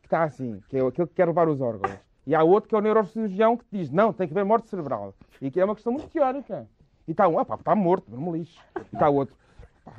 que 0.00 0.06
está 0.06 0.22
assim, 0.24 0.60
que 0.68 0.76
é 0.76 0.86
aquele 0.86 1.08
que 1.08 1.14
quer 1.14 1.26
levar 1.26 1.48
os 1.48 1.60
órgãos. 1.60 1.96
E 2.26 2.34
há 2.34 2.42
outro 2.42 2.68
que 2.68 2.74
é 2.74 2.78
o 2.78 2.80
neurocirurgião 2.80 3.56
que 3.56 3.64
diz: 3.72 3.90
não, 3.90 4.12
tem 4.12 4.26
que 4.28 4.34
haver 4.34 4.44
morte 4.44 4.68
cerebral. 4.68 5.14
E 5.40 5.50
que 5.50 5.60
é 5.60 5.64
uma 5.64 5.74
questão 5.74 5.92
muito 5.92 6.08
teórica. 6.08 6.66
E 7.06 7.12
está 7.12 7.26
um, 7.26 7.38
ah, 7.38 7.44
pá, 7.44 7.54
está 7.54 7.74
morto, 7.74 8.04
não 8.10 8.20
me 8.20 8.38
lixe. 8.38 8.58
E 8.76 8.94
está 8.94 9.08
outro, 9.08 9.34
"Pá, 9.84 9.92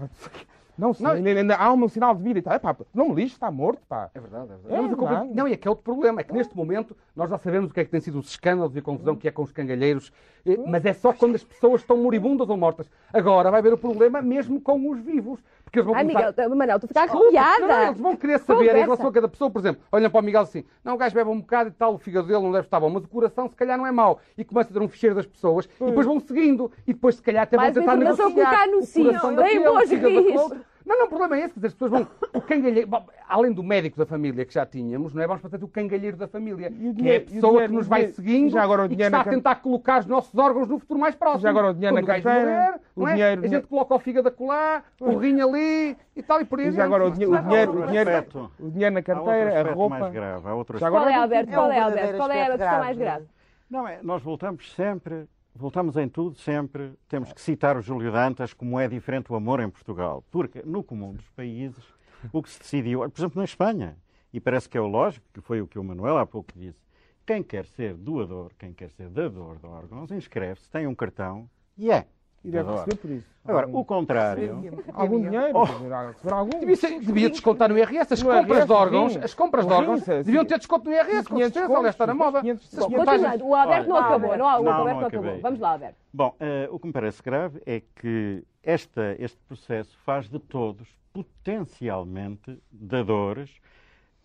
não, 0.80 0.96
Não. 1.00 1.12
ainda, 1.12 1.30
ainda 1.30 1.56
há 1.56 1.72
um 1.74 1.88
sinal 1.90 2.16
de 2.16 2.24
vida. 2.24 2.40
E 2.40 2.42
está, 2.42 2.54
"É 2.54 2.60
pá, 2.60 2.76
não 2.94 3.10
me 3.10 3.16
lixe, 3.16 3.34
está 3.36 3.52
morto, 3.52 3.82
pá. 3.88 4.10
É 4.16 4.20
verdade, 4.20 4.46
é 4.46 4.48
verdade. 4.48 4.74
É 4.74 4.78
não, 4.78 4.84
mas 4.84 5.28
que 5.30 5.36
não, 5.36 5.48
e 5.48 5.54
é 5.54 5.58
que 5.58 5.68
é 5.68 5.70
outro 5.72 5.84
problema. 5.84 6.22
É 6.22 6.24
que 6.24 6.34
neste 6.34 6.56
momento 6.56 6.96
nós 7.16 7.30
já 7.30 7.38
sabemos 7.38 7.70
o 7.70 7.74
que 7.74 7.82
é 7.82 7.86
que 7.86 7.92
tem 7.92 8.00
sido 8.00 8.18
os 8.18 8.30
escândalos 8.30 8.76
e 8.76 8.80
a 8.80 8.82
confusão 8.82 9.16
que 9.16 9.28
é 9.28 9.32
com 9.32 9.44
os 9.44 9.52
cangalheiros, 9.52 10.12
eh, 10.46 10.58
mas 10.66 10.86
é 10.86 10.94
só 10.94 11.12
quando 11.14 11.36
as 11.36 11.44
pessoas 11.44 11.82
estão 11.82 11.98
moribundas 11.98 12.50
ou 12.50 12.58
mortas. 12.58 12.90
Agora 13.14 13.52
vai 13.52 13.60
haver 13.60 13.74
o 13.74 13.78
problema 13.78 14.22
mesmo 14.22 14.62
com 14.62 14.90
os 14.90 15.00
vivos. 15.00 15.40
Porque 15.64 15.78
eles 15.80 15.86
vão 15.86 15.96
Ai, 15.96 16.02
começar... 16.04 16.28
Miguel, 16.32 16.56
Manel, 16.56 16.80
tu 16.80 16.88
fica 16.88 17.06
Não, 17.06 17.14
não, 17.14 17.22
arrepiada. 17.22 17.84
eles 17.90 18.00
vão 18.02 18.16
querer 18.16 18.40
saber 18.40 18.54
em 18.54 18.58
Conversa. 18.70 18.86
relação 18.86 19.08
a 19.08 19.12
cada 19.14 19.28
pessoa, 19.28 19.52
por 19.52 19.60
exemplo, 19.60 19.82
olham 19.92 20.10
para 20.10 20.20
o 20.20 20.24
Miguel 20.24 20.42
assim, 20.42 20.64
não, 20.84 20.96
o 20.96 20.98
gajo 20.98 21.14
bebe 21.14 21.30
um 21.30 21.40
bocado 21.42 21.70
e 21.70 21.74
tal, 21.74 21.94
o 21.94 21.98
fígado 22.00 22.26
dele 22.28 22.42
não 22.42 22.52
deve 22.52 22.66
estar 22.66 22.80
bom, 22.80 22.90
mas 22.90 23.04
o 23.04 23.08
coração 23.08 23.48
se 23.48 23.56
calhar 23.56 23.78
não 23.78 23.86
é 23.86 23.92
mau. 23.92 24.20
E 24.36 24.44
começa 24.44 24.72
a 24.72 24.74
ter 24.74 24.80
um 24.82 24.88
ficheiro 24.88 25.16
das 25.16 25.28
pessoas 25.28 25.70
e 25.80 25.86
depois 25.86 26.08
vão 26.08 26.20
seguindo 26.20 26.72
e 26.88 26.94
depois 26.94 27.18
se 27.18 27.22
calhar 27.22 27.44
até 27.44 27.56
vão 27.56 27.68
tentar 27.68 27.82
informação 27.98 28.30
negociar 28.30 28.46
colocar 28.50 28.68
no 28.68 28.78
o 28.80 28.82
cio. 28.84 29.06
coração 29.06 29.36
Deem 29.36 29.62
daquele, 29.62 30.30
o 30.30 30.34
bons. 30.34 30.58
Não, 30.86 30.98
não, 30.98 31.06
o 31.06 31.10
problema 31.10 31.36
é 31.38 31.40
esse, 31.42 31.54
quer 31.54 31.60
dizer, 31.60 31.68
as 31.68 31.74
pessoas 31.74 31.92
vão. 31.92 32.08
O 32.34 32.42
cangalheiro, 32.42 32.88
bom, 32.88 33.06
além 33.28 33.52
do 33.52 33.62
médico 33.62 33.98
da 33.98 34.06
família 34.06 34.46
que 34.46 34.54
já 34.54 34.66
tínhamos, 34.66 35.14
não 35.14 35.22
é? 35.22 35.28
Vamos 35.28 35.42
fazer 35.42 35.64
o 35.64 35.68
cangalheiro 35.68 36.18
da 36.18 36.28
família, 36.28 36.72
E 36.72 36.72
o 36.72 36.72
que 36.72 36.86
é 36.88 36.90
a 36.90 36.94
dinheiro- 36.94 37.26
pessoa 37.26 37.52
dinheiro- 37.52 37.70
que 37.70 37.76
nos 37.78 37.88
vai 37.88 38.00
dinheiro- 38.00 38.16
seguindo 38.16 38.50
já 38.52 38.64
agora 38.64 38.82
o 38.84 38.86
e 38.86 38.90
que 38.90 38.96
dinheiro 38.96 39.16
está 39.16 39.30
a 39.30 39.34
tentar 39.34 39.56
colocar 39.56 40.00
os 40.00 40.06
nossos 40.08 40.38
órgãos 40.40 40.68
no 40.68 40.80
futuro 40.80 41.00
mais 41.00 41.16
próximo. 41.16 41.42
Já 41.42 41.50
agora 41.50 41.70
o 41.70 41.74
dinheiro 41.74 41.96
Quando 41.96 42.08
na 42.08 42.14
gajo 42.14 42.24
carteira, 42.24 42.80
o 42.96 43.08
é? 43.08 43.12
dinheiro- 43.14 43.44
A 43.44 43.48
gente 43.48 43.68
coloca 43.68 43.96
o 43.96 44.00
fígado 44.00 44.28
acolá, 44.30 44.84
o 45.00 45.18
rim 45.18 45.42
ali 45.42 45.98
e 46.16 46.24
tal, 46.24 46.42
e 46.42 46.46
por 46.46 46.60
aí 46.60 46.68
E 46.68 46.72
já 46.72 46.86
agora 46.86 47.06
o 47.06 47.12
dinheiro, 47.12 47.34
o 47.36 47.42
dinheiro, 47.42 47.72
o 47.84 47.86
dinheiro, 47.88 48.10
aspecto. 48.10 48.52
o 48.60 48.72
dinheiro 48.72 48.94
na 48.96 49.00
Há 49.00 49.20
outro 49.20 49.26
carteira, 49.26 49.70
a 49.70 49.74
roupa. 49.74 50.00
mais 50.00 50.14
grave. 50.14 50.48
Há 50.48 50.54
outro 50.56 50.78
Já 50.80 50.88
aspecto. 50.88 51.04
Qual 51.04 51.10
é, 51.10 51.14
Agora- 51.14 51.24
Alberto? 51.24 51.50
É 51.52 51.54
Qual 51.56 51.72
é, 51.72 51.80
Alberto? 51.80 52.18
Qual 52.18 52.32
é 52.32 52.42
a 52.44 52.50
questão 52.52 52.80
mais 52.80 52.98
grave. 52.98 52.98
grave? 52.98 53.26
Não, 53.70 53.88
é, 53.88 54.00
nós 54.02 54.24
voltamos 54.24 54.74
sempre, 54.74 55.28
voltamos 55.60 55.98
em 55.98 56.08
tudo 56.08 56.38
sempre, 56.38 56.94
temos 57.08 57.34
que 57.34 57.42
citar 57.42 57.76
o 57.76 57.82
Júlio 57.82 58.12
Dantas 58.12 58.54
como 58.54 58.80
é 58.80 58.88
diferente 58.88 59.32
o 59.32 59.36
amor 59.36 59.60
em 59.60 59.70
Portugal. 59.70 60.24
Porque 60.32 60.64
no 60.64 60.82
comum 60.82 61.14
dos 61.14 61.30
países, 61.32 61.84
o 62.32 62.42
que 62.42 62.50
se 62.50 62.60
decidiu, 62.60 63.02
por 63.10 63.20
exemplo, 63.20 63.38
na 63.40 63.44
Espanha, 63.44 63.98
e 64.32 64.40
parece 64.40 64.70
que 64.70 64.78
é 64.78 64.82
o 64.82 64.88
lógico, 64.88 65.26
que 65.34 65.42
foi 65.42 65.62
o 65.62 65.68
que 65.68 65.78
o 65.78 65.84
Manuel 65.84 66.18
há 66.18 66.26
pouco 66.26 66.54
disse, 66.56 66.80
quem 67.26 67.44
quer 67.44 67.66
ser 67.66 67.94
doador, 67.94 68.52
quem 68.58 68.74
quer 68.74 68.90
ser 68.92 69.10
dador 69.10 69.58
de 69.58 69.66
órgãos, 69.66 70.12
inscreve-se, 70.12 70.70
tem 70.70 70.88
um 70.88 70.96
cartão 70.96 71.50
e 71.78 71.92
é. 71.92 72.08
E 72.44 72.50
deve 72.52 72.64
dador. 72.64 72.80
receber 72.86 72.96
por 73.02 73.12
isso. 73.12 73.28
Agora, 73.46 73.66
Algum- 73.66 73.80
o 73.80 73.86
contrário, 73.86 74.74
Algum 74.94 75.22
dinheiro, 75.22 75.58
Oh. 75.58 75.66
dizer, 75.66 76.34
algum. 76.34 76.60
Devia, 76.60 76.76
ser- 76.76 77.00
devia 77.02 77.30
descontar 77.30 77.68
no 77.70 77.78
IRS. 77.78 78.14
As 78.14 78.22
No 78.22 78.30
compras 78.30 78.48
IRS, 78.50 78.66
de 78.68 78.72
órgãos, 78.74 79.14
sim. 79.14 79.20
as 79.24 79.34
compras 79.34 79.66
de 79.66 79.72
Sim, 79.74 79.78
órgãos 79.80 80.00
sim. 80.04 80.12
deviam 80.24 80.46
ter 80.46 80.58
desconto 80.58 80.86
no 80.86 80.92
IRS, 80.96 81.28
com 81.28 81.36
500 81.36 81.54
certeza. 81.54 81.78
Aliás, 81.78 81.96
está 81.96 82.08
na 82.08 82.14
moda. 82.14 82.42
500 82.42 82.66
Essas 82.68 82.80
Bom, 82.80 82.96
contagens- 82.96 83.22
continuando, 83.32 83.46
o 83.48 83.56
Alberto 83.56 83.90
não 83.90 83.96
Olha, 83.96 84.06
acabou. 84.06 84.30
Não, 84.30 84.36
o 84.36 84.38
não, 84.38 84.48
Alberto 84.50 84.70
não 84.70 85.00
não 85.02 85.08
acabou. 85.08 85.40
Vamos 85.42 85.60
lá, 85.60 85.70
Alberto. 85.72 85.96
Bom, 86.14 86.36
eh, 86.40 86.70
o 86.72 86.80
que 86.80 86.88
me 86.88 86.94
parece 86.94 87.24
grave 87.24 87.62
é 87.66 87.82
que 87.96 88.44
esta, 88.64 89.16
este 89.20 89.38
processo 89.48 89.98
faz 90.06 90.30
de 90.30 90.40
todos 90.40 90.88
potencialmente 91.12 92.58
dadores 92.72 93.50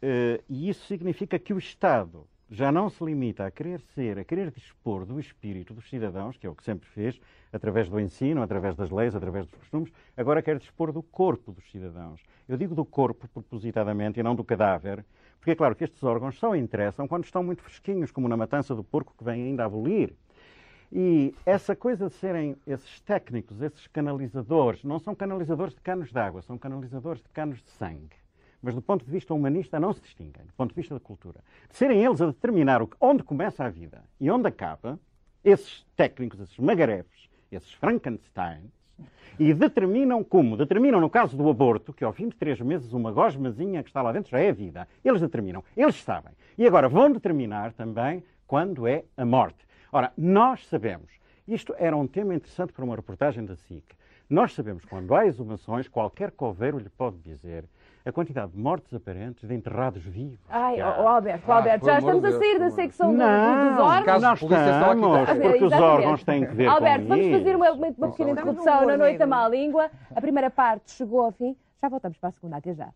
eh, 0.02 0.40
e 0.48 0.68
isso 0.68 0.86
significa 0.86 1.38
que 1.38 1.52
o 1.54 1.58
Estado 1.58 2.26
já 2.50 2.70
não 2.70 2.88
se 2.88 3.02
limita 3.04 3.46
a 3.46 3.50
querer 3.50 3.80
ser, 3.94 4.18
a 4.18 4.24
querer 4.24 4.50
dispor 4.50 5.04
do 5.04 5.18
espírito 5.18 5.72
dos 5.72 5.88
cidadãos, 5.88 6.36
que 6.36 6.46
é 6.46 6.50
o 6.50 6.54
que 6.54 6.64
sempre 6.64 6.88
fez, 6.88 7.20
através 7.52 7.88
do 7.88 7.98
ensino, 7.98 8.42
através 8.42 8.76
das 8.76 8.90
leis, 8.90 9.14
através 9.14 9.46
dos 9.46 9.54
costumes, 9.54 9.92
agora 10.16 10.42
quer 10.42 10.58
dispor 10.58 10.92
do 10.92 11.02
corpo 11.02 11.52
dos 11.52 11.70
cidadãos. 11.70 12.20
Eu 12.48 12.56
digo 12.56 12.74
do 12.74 12.84
corpo 12.84 13.28
propositadamente 13.28 14.20
e 14.20 14.22
não 14.22 14.34
do 14.34 14.44
cadáver, 14.44 15.04
porque 15.38 15.52
é 15.52 15.54
claro 15.54 15.74
que 15.74 15.84
estes 15.84 16.02
órgãos 16.02 16.38
só 16.38 16.54
interessam 16.54 17.06
quando 17.06 17.24
estão 17.24 17.42
muito 17.42 17.62
fresquinhos, 17.62 18.10
como 18.10 18.28
na 18.28 18.36
matança 18.36 18.74
do 18.74 18.84
porco 18.84 19.14
que 19.16 19.24
vem 19.24 19.44
ainda 19.44 19.62
a 19.62 19.66
abolir. 19.66 20.14
E 20.92 21.34
essa 21.44 21.74
coisa 21.74 22.08
de 22.08 22.14
serem 22.14 22.56
esses 22.66 23.00
técnicos, 23.00 23.60
esses 23.60 23.86
canalizadores, 23.88 24.84
não 24.84 24.98
são 24.98 25.14
canalizadores 25.14 25.74
de 25.74 25.80
canos 25.80 26.10
de 26.10 26.18
água, 26.18 26.42
são 26.42 26.56
canalizadores 26.56 27.22
de 27.22 27.28
canos 27.30 27.62
de 27.62 27.70
sangue. 27.70 28.23
Mas 28.64 28.74
do 28.74 28.80
ponto 28.80 29.04
de 29.04 29.10
vista 29.10 29.34
humanista 29.34 29.78
não 29.78 29.92
se 29.92 30.00
distinguem, 30.00 30.46
do 30.46 30.52
ponto 30.54 30.70
de 30.70 30.76
vista 30.76 30.94
da 30.94 31.00
cultura. 31.00 31.40
De 31.68 31.76
serem 31.76 32.02
eles 32.02 32.22
a 32.22 32.26
determinar 32.26 32.80
onde 32.98 33.22
começa 33.22 33.62
a 33.62 33.68
vida 33.68 34.02
e 34.18 34.30
onde 34.30 34.48
acaba, 34.48 34.98
esses 35.44 35.84
técnicos, 35.94 36.40
esses 36.40 36.58
magarefes, 36.58 37.28
esses 37.52 37.70
Frankensteins, 37.74 38.72
e 39.38 39.52
determinam 39.52 40.24
como? 40.24 40.56
Determinam, 40.56 40.98
no 40.98 41.10
caso 41.10 41.36
do 41.36 41.46
aborto, 41.50 41.92
que 41.92 42.04
ao 42.04 42.12
fim 42.14 42.28
de 42.30 42.36
três 42.36 42.58
meses 42.58 42.94
uma 42.94 43.12
gosmazinha 43.12 43.82
que 43.82 43.90
está 43.90 44.00
lá 44.00 44.12
dentro 44.12 44.30
já 44.30 44.38
é 44.38 44.50
vida. 44.50 44.88
Eles 45.04 45.20
determinam, 45.20 45.62
eles 45.76 45.96
sabem. 45.96 46.32
E 46.56 46.66
agora 46.66 46.88
vão 46.88 47.12
determinar 47.12 47.74
também 47.74 48.24
quando 48.46 48.86
é 48.86 49.04
a 49.14 49.26
morte. 49.26 49.66
Ora, 49.92 50.10
nós 50.16 50.66
sabemos, 50.68 51.10
isto 51.46 51.74
era 51.76 51.94
um 51.94 52.06
tema 52.06 52.34
interessante 52.34 52.72
para 52.72 52.84
uma 52.84 52.96
reportagem 52.96 53.44
da 53.44 53.56
SIC. 53.56 53.84
Nós 54.30 54.54
sabemos 54.54 54.86
quando 54.86 55.14
há 55.14 55.26
exumações, 55.26 55.86
qualquer 55.86 56.30
coveiro 56.30 56.78
lhe 56.78 56.88
pode 56.88 57.18
dizer 57.18 57.66
a 58.06 58.12
quantidade 58.12 58.52
de 58.52 58.58
mortes 58.58 58.92
aparentes 58.92 59.48
de 59.48 59.54
enterrados 59.54 60.02
vivos. 60.02 60.38
Ai, 60.50 60.78
há. 60.78 61.00
ó, 61.00 61.08
Alberto, 61.08 61.50
Ah, 61.50 61.56
Alberto, 61.56 61.86
já 61.86 61.98
estamos 61.98 62.24
a 62.24 62.32
sair 62.38 62.58
da 62.58 62.70
secção 62.70 63.12
do- 63.12 63.16
Não, 63.18 63.68
dos 63.70 63.78
órgãos. 63.80 64.22
não 64.22 64.34
estamos, 64.34 64.40
porque 65.40 65.64
os 65.64 65.72
órgãos 65.72 66.24
têm 66.24 66.46
que 66.46 66.54
ver 66.54 66.66
Alberto, 66.66 67.02
com 67.02 67.08
vamos 67.08 67.30
fazer 67.30 67.56
uma, 67.56 67.70
uma, 67.72 67.86
uma 67.96 68.10
pequena 68.10 68.30
introdução 68.32 68.86
na 68.86 68.96
Noite 68.98 69.18
da. 69.18 69.26
Má 69.26 69.48
Língua. 69.48 69.90
A 70.14 70.20
primeira 70.20 70.50
parte 70.50 70.90
chegou 70.92 71.22
ao 71.22 71.32
fim. 71.32 71.56
Já 71.82 71.88
voltamos 71.88 72.18
para 72.18 72.28
a 72.28 72.32
segunda. 72.32 72.56
Até 72.58 72.74
já. 72.74 72.88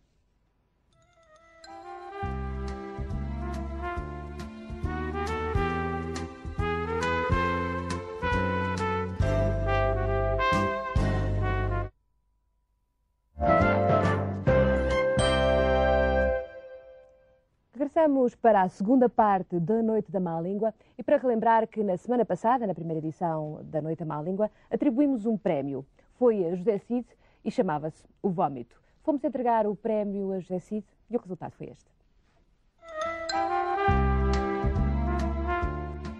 Estamos 17.89 18.35
para 18.35 18.61
a 18.61 18.69
segunda 18.69 19.09
parte 19.09 19.59
da 19.59 19.81
Noite 19.81 20.11
da 20.11 20.19
Má 20.19 20.39
Língua 20.39 20.71
e 20.95 21.01
para 21.01 21.17
relembrar 21.17 21.67
que 21.67 21.81
na 21.83 21.97
semana 21.97 22.23
passada, 22.23 22.67
na 22.67 22.75
primeira 22.75 22.99
edição 22.99 23.61
da 23.63 23.81
Noite 23.81 23.99
da 23.99 24.05
Má 24.05 24.21
Língua, 24.21 24.51
atribuímos 24.69 25.25
um 25.25 25.35
prémio. 25.35 25.83
Foi 26.13 26.45
a 26.45 26.55
José 26.55 26.77
Cid 26.77 27.07
e 27.43 27.49
chamava-se 27.49 28.05
O 28.21 28.29
Vómito. 28.29 28.79
Fomos 29.01 29.23
entregar 29.23 29.65
o 29.65 29.75
prémio 29.75 30.31
a 30.31 30.39
José 30.39 30.59
Cid 30.59 30.85
e 31.09 31.17
o 31.17 31.19
resultado 31.19 31.53
foi 31.53 31.69
este. 31.69 31.89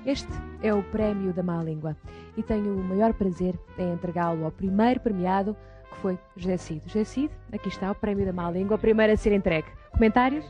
Este 0.08 0.34
é 0.64 0.74
o 0.74 0.82
prémio 0.90 1.32
da 1.34 1.44
má 1.44 1.62
língua 1.62 1.96
e 2.36 2.42
tenho 2.42 2.74
o 2.74 2.84
maior 2.84 3.14
prazer 3.14 3.54
em 3.78 3.94
entregá-lo 3.94 4.44
ao 4.44 4.52
primeiro 4.52 5.00
premiado, 5.02 5.56
que 5.92 5.98
foi 5.98 6.18
José 6.36 6.58
Cid. 6.58 6.82
José 6.88 7.04
Cid, 7.04 7.32
aqui 7.54 7.68
está 7.68 7.92
o 7.92 7.96
prémio 7.96 8.26
da 8.26 8.34
má 8.34 8.50
língua, 8.50 8.76
o 8.76 8.80
primeiro 8.80 9.14
a 9.14 9.18
ser 9.18 9.34
entregue. 9.34 9.68
Comentários? 9.92 10.46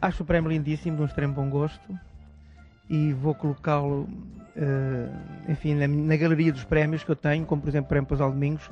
Acho 0.00 0.22
o 0.22 0.26
prémio 0.26 0.50
lindíssimo, 0.50 0.96
de 0.96 1.02
um 1.02 1.06
extremo 1.06 1.34
bom 1.34 1.48
gosto. 1.50 1.98
E 2.88 3.12
vou 3.12 3.34
colocá-lo, 3.34 4.08
eh, 4.56 5.08
enfim, 5.48 5.74
na, 5.74 5.86
na 5.86 6.16
galeria 6.16 6.52
dos 6.52 6.64
prémios 6.64 7.04
que 7.04 7.10
eu 7.10 7.16
tenho, 7.16 7.46
como 7.46 7.62
por 7.62 7.68
exemplo 7.68 7.86
o 7.86 7.88
Prémio 7.88 8.08
Pasal 8.08 8.32
Domingos, 8.32 8.68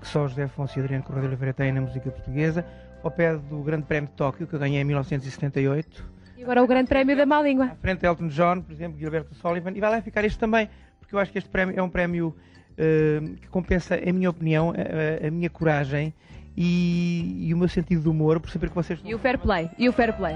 que 0.00 0.08
só 0.08 0.26
José 0.26 0.44
Afonso 0.44 0.78
e 0.78 0.82
Adriano 0.82 1.04
Correia 1.04 1.22
de 1.22 1.28
Oliveira 1.28 1.52
têm 1.54 1.70
na 1.72 1.80
música 1.80 2.10
portuguesa, 2.10 2.64
ao 3.04 3.10
pé 3.10 3.36
do 3.36 3.62
Grande 3.62 3.84
Prémio 3.84 4.10
de 4.10 4.16
Tóquio, 4.16 4.48
que 4.48 4.54
eu 4.54 4.58
ganhei 4.58 4.80
em 4.80 4.84
1978, 4.84 6.04
E 6.36 6.42
agora 6.42 6.60
o 6.62 6.66
grande 6.66 6.88
prémio 6.88 7.16
da 7.16 7.24
má 7.24 7.40
língua. 7.40 7.66
à 7.66 7.76
frente 7.76 8.04
Elton 8.04 8.26
John, 8.28 8.62
por 8.62 8.72
exemplo, 8.72 8.98
Gilberto 8.98 9.32
Sullivan, 9.36 9.70
e 9.76 9.80
vai 9.80 9.90
lá 9.90 10.02
ficar 10.02 10.24
este 10.24 10.38
também, 10.40 10.68
porque 10.98 11.14
eu 11.14 11.20
acho 11.20 11.30
que 11.30 11.38
este 11.38 11.48
prémio 11.50 11.78
é 11.78 11.82
um 11.82 11.88
prémio 11.88 12.34
eh, 12.76 13.20
que 13.42 13.46
compensa, 13.48 13.96
em 13.96 14.12
minha 14.12 14.30
opinião, 14.30 14.70
a- 14.72 15.26
a 15.26 15.30
minha 15.30 15.48
coragem 15.50 16.12
e, 16.56 17.48
e 17.48 17.54
o 17.54 17.56
meu 17.56 17.68
sentido 17.68 18.02
de 18.02 18.08
humor, 18.08 18.40
por 18.40 18.50
saber 18.50 18.68
que 18.68 18.74
vocês 18.74 19.00
E 19.04 19.14
o 19.14 19.18
fair 19.18 19.38
play. 19.38 19.70
E 19.78 19.88
o 19.88 19.92
fair 19.92 20.16
play. 20.16 20.34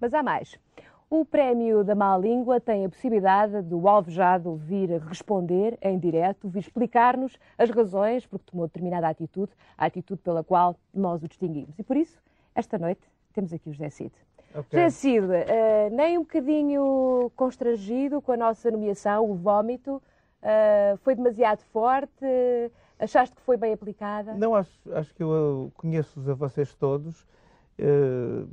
Mas 0.00 0.14
há 0.14 0.22
mais. 0.22 0.58
O 1.10 1.24
prémio 1.24 1.82
da 1.82 1.94
má 1.94 2.18
língua 2.18 2.60
tem 2.60 2.84
a 2.84 2.88
possibilidade 2.88 3.62
do 3.62 3.88
alvejado 3.88 4.56
vir 4.56 5.00
responder 5.00 5.78
em 5.80 5.98
direto, 5.98 6.48
vir 6.48 6.60
explicar-nos 6.60 7.38
as 7.56 7.70
razões 7.70 8.26
porque 8.26 8.50
tomou 8.50 8.66
determinada 8.66 9.08
atitude, 9.08 9.50
a 9.76 9.86
atitude 9.86 10.20
pela 10.20 10.44
qual 10.44 10.76
nós 10.92 11.22
o 11.22 11.28
distinguimos. 11.28 11.78
E 11.78 11.82
por 11.82 11.96
isso, 11.96 12.20
esta 12.54 12.76
noite, 12.76 13.00
temos 13.32 13.54
aqui 13.54 13.70
o 13.70 13.72
José 13.72 13.88
Cid. 13.88 14.12
José 14.70 14.90
Cid, 14.90 15.26
eh, 15.32 15.88
nem 15.90 16.18
um 16.18 16.22
bocadinho 16.22 17.32
constrangido 17.34 18.20
com 18.20 18.32
a 18.32 18.36
nossa 18.36 18.70
nomeação, 18.70 19.30
o 19.30 19.34
vómito, 19.34 20.02
eh, 20.42 20.94
foi 21.02 21.14
demasiado 21.14 21.62
forte, 21.72 22.26
achaste 22.98 23.36
que 23.36 23.42
foi 23.42 23.56
bem 23.56 23.72
aplicada? 23.72 24.34
Não, 24.34 24.54
acho, 24.54 24.70
acho 24.92 25.14
que 25.14 25.22
eu 25.22 25.72
conheço-os 25.76 26.28
a 26.28 26.34
vocês 26.34 26.74
todos, 26.74 27.26
eh, 27.78 28.44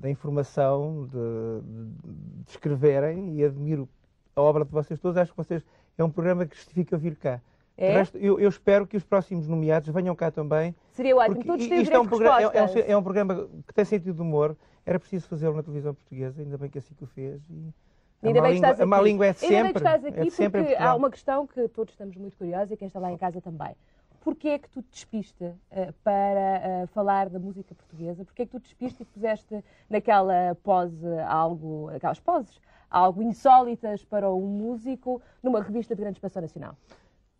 da 0.00 0.08
informação, 0.08 1.06
de, 1.06 2.42
de, 2.44 2.50
escreverem 2.50 3.34
e 3.36 3.44
admiro 3.44 3.88
a 4.34 4.40
obra 4.40 4.64
de 4.64 4.70
vocês 4.70 4.98
todos. 4.98 5.16
Acho 5.16 5.32
que 5.32 5.36
vocês 5.36 5.62
é 5.98 6.04
um 6.04 6.10
programa 6.10 6.46
que 6.46 6.56
justifica 6.56 6.96
vir 6.96 7.16
cá. 7.16 7.40
É? 7.76 7.94
resto, 7.94 8.18
eu, 8.18 8.38
eu 8.38 8.48
espero 8.48 8.86
que 8.86 8.96
os 8.96 9.04
próximos 9.04 9.48
nomeados 9.48 9.88
venham 9.88 10.14
cá 10.14 10.30
também. 10.30 10.74
Seria 10.92 11.16
ótimo, 11.16 11.36
porque 11.36 11.48
todos 11.48 11.66
têm 11.66 11.82
isto 11.82 11.94
é 11.94 11.98
um, 11.98 12.06
programa, 12.06 12.40
é, 12.40 12.44
é 12.44 12.62
um, 12.62 12.78
é 12.88 12.96
um 12.96 13.02
programa 13.02 13.48
que 13.66 13.72
tem 13.72 13.84
sentido 13.84 14.16
de 14.16 14.22
humor. 14.22 14.56
Era 14.84 14.98
preciso 14.98 15.28
fazê-lo 15.28 15.56
na 15.56 15.62
televisão 15.62 15.94
portuguesa, 15.94 16.42
ainda 16.42 16.58
bem 16.58 16.68
que 16.68 16.78
assim 16.78 16.94
que 16.94 17.04
o 17.04 17.06
fez. 17.06 17.40
E 17.50 17.72
Ainda 18.22 18.40
má 18.40 18.48
bem 18.48 18.52
que 18.52 18.54
língua, 18.56 18.70
estás 18.70 18.80
a 18.80 18.86
má 18.86 19.00
língua 19.00 19.26
é 19.26 19.28
Ainda 19.28 19.38
sempre. 19.38 19.62
bem 19.62 19.72
que 19.72 19.78
estás 19.78 20.04
aqui 20.04 20.44
é 20.44 20.48
porque 20.50 20.74
há 20.74 20.94
uma 20.94 21.10
questão 21.10 21.46
que 21.46 21.68
todos 21.68 21.94
estamos 21.94 22.16
muito 22.16 22.36
curiosos 22.36 22.70
e 22.70 22.76
quem 22.76 22.86
está 22.86 23.00
lá 23.00 23.10
em 23.10 23.16
casa 23.16 23.40
também. 23.40 23.74
Porquê 24.20 24.48
é 24.48 24.58
que 24.58 24.68
tu 24.68 24.82
te 24.82 24.90
despiste 24.90 25.50
eh, 25.70 25.94
para 26.04 26.60
eh, 26.62 26.86
falar 26.92 27.30
da 27.30 27.38
música 27.38 27.74
portuguesa? 27.74 28.22
Porquê 28.22 28.42
é 28.42 28.46
que 28.46 28.52
tu 28.52 28.60
te 28.60 28.64
despiste 28.64 29.02
e 29.02 29.06
puseste 29.06 29.64
naquela 29.88 30.54
pose 30.62 31.06
algo, 31.26 31.88
aquelas 31.88 32.20
poses, 32.20 32.60
algo 32.90 33.22
insólitas 33.22 34.04
para 34.04 34.30
um 34.30 34.46
músico 34.46 35.22
numa 35.42 35.62
revista 35.62 35.94
de 35.94 36.02
grande 36.02 36.18
expansão 36.18 36.42
nacional? 36.42 36.76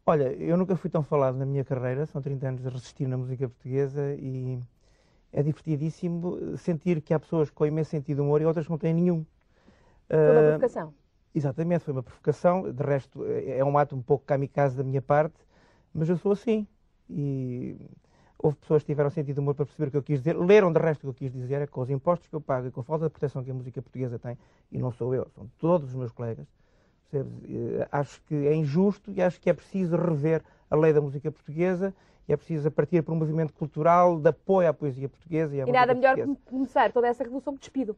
Olha, 0.07 0.33
eu 0.33 0.57
nunca 0.57 0.75
fui 0.75 0.89
tão 0.89 1.03
falado 1.03 1.37
na 1.37 1.45
minha 1.45 1.63
carreira, 1.63 2.07
são 2.07 2.23
30 2.23 2.49
anos 2.49 2.63
de 2.63 2.69
resistir 2.71 3.07
na 3.07 3.19
música 3.19 3.47
portuguesa 3.47 4.15
e 4.15 4.59
é 5.35 5.43
divertidíssimo 5.43 6.57
sentir 6.57 7.03
que 7.03 7.13
há 7.13 7.21
pessoas 7.21 7.51
com 7.51 7.67
imenso 7.67 7.91
sentido 7.91 8.17
de 8.17 8.23
humor 8.23 8.41
e 8.41 8.47
outras 8.47 8.65
que 8.65 8.71
não 8.71 8.79
têm 8.79 8.95
nenhum. 8.95 9.25
Foi 10.25 10.33
uma 10.33 10.43
Ah, 10.43 10.43
provocação. 10.43 10.95
exatamente, 11.35 11.85
foi 11.85 11.93
uma 11.95 12.03
provocação, 12.03 12.73
de 12.73 12.83
resto 12.85 13.25
é 13.27 13.59
é 13.59 13.65
um 13.65 13.79
ato 13.79 13.97
um 13.97 14.03
pouco 14.03 14.25
kamikaze 14.27 14.77
da 14.77 14.85
minha 14.85 15.03
parte, 15.03 15.37
mas 15.95 16.09
eu 16.09 16.17
sou 16.19 16.33
assim. 16.33 16.67
E 17.11 17.77
houve 18.39 18.57
pessoas 18.59 18.83
que 18.83 18.89
tiveram 18.93 19.11
sentido 19.11 19.35
de 19.37 19.41
humor 19.41 19.55
para 19.55 19.67
perceber 19.67 19.89
o 19.89 19.91
que 19.93 19.97
eu 19.99 20.03
quis 20.03 20.21
dizer, 20.21 20.37
leram 20.39 20.73
de 20.73 20.81
resto 20.81 21.01
o 21.01 21.15
que 21.15 21.25
eu 21.27 21.31
quis 21.31 21.33
dizer, 21.33 21.63
é 21.63 21.67
com 21.67 21.81
os 21.83 21.91
impostos 21.91 22.29
que 22.29 22.35
eu 22.37 22.41
pago 22.41 22.69
e 22.69 22.71
com 22.71 22.81
a 22.81 22.85
falta 22.85 23.07
de 23.07 23.11
proteção 23.11 23.45
que 23.45 23.51
a 23.51 23.55
música 23.55 23.83
portuguesa 23.83 24.19
tem, 24.19 24.39
e 24.73 24.79
não 24.79 24.91
sou 24.93 25.15
eu, 25.15 25.29
são 25.35 25.51
todos 25.59 25.91
os 25.91 25.95
meus 25.97 26.13
colegas, 26.13 26.47
percebes? 27.11 27.33
Eh, 27.45 27.89
Acho 27.93 28.21
que 28.23 28.35
é 28.35 28.55
injusto 28.55 29.13
e 29.13 29.23
acho 29.23 29.41
que 29.41 29.51
é 29.51 29.55
preciso 29.55 29.97
rever 29.97 30.43
a 30.71 30.77
lei 30.77 30.93
da 30.93 31.01
música 31.01 31.31
portuguesa 31.33 31.95
e 32.29 32.33
é 32.33 32.37
preciso 32.37 32.71
partir 32.71 33.03
por 33.03 33.13
um 33.13 33.17
movimento 33.17 33.53
cultural 33.53 34.19
de 34.21 34.29
apoio 34.31 34.69
à 34.69 34.73
poesia 34.75 35.09
portuguesa 35.09 35.57
e 35.57 35.61
à 35.61 35.67
E 35.69 35.73
nada 35.73 35.95
melhor 35.95 36.17
que 36.17 36.37
começar 36.51 36.93
toda 36.93 37.09
essa 37.09 37.25
revolução 37.25 37.55
de 37.55 37.61
despido. 37.61 37.97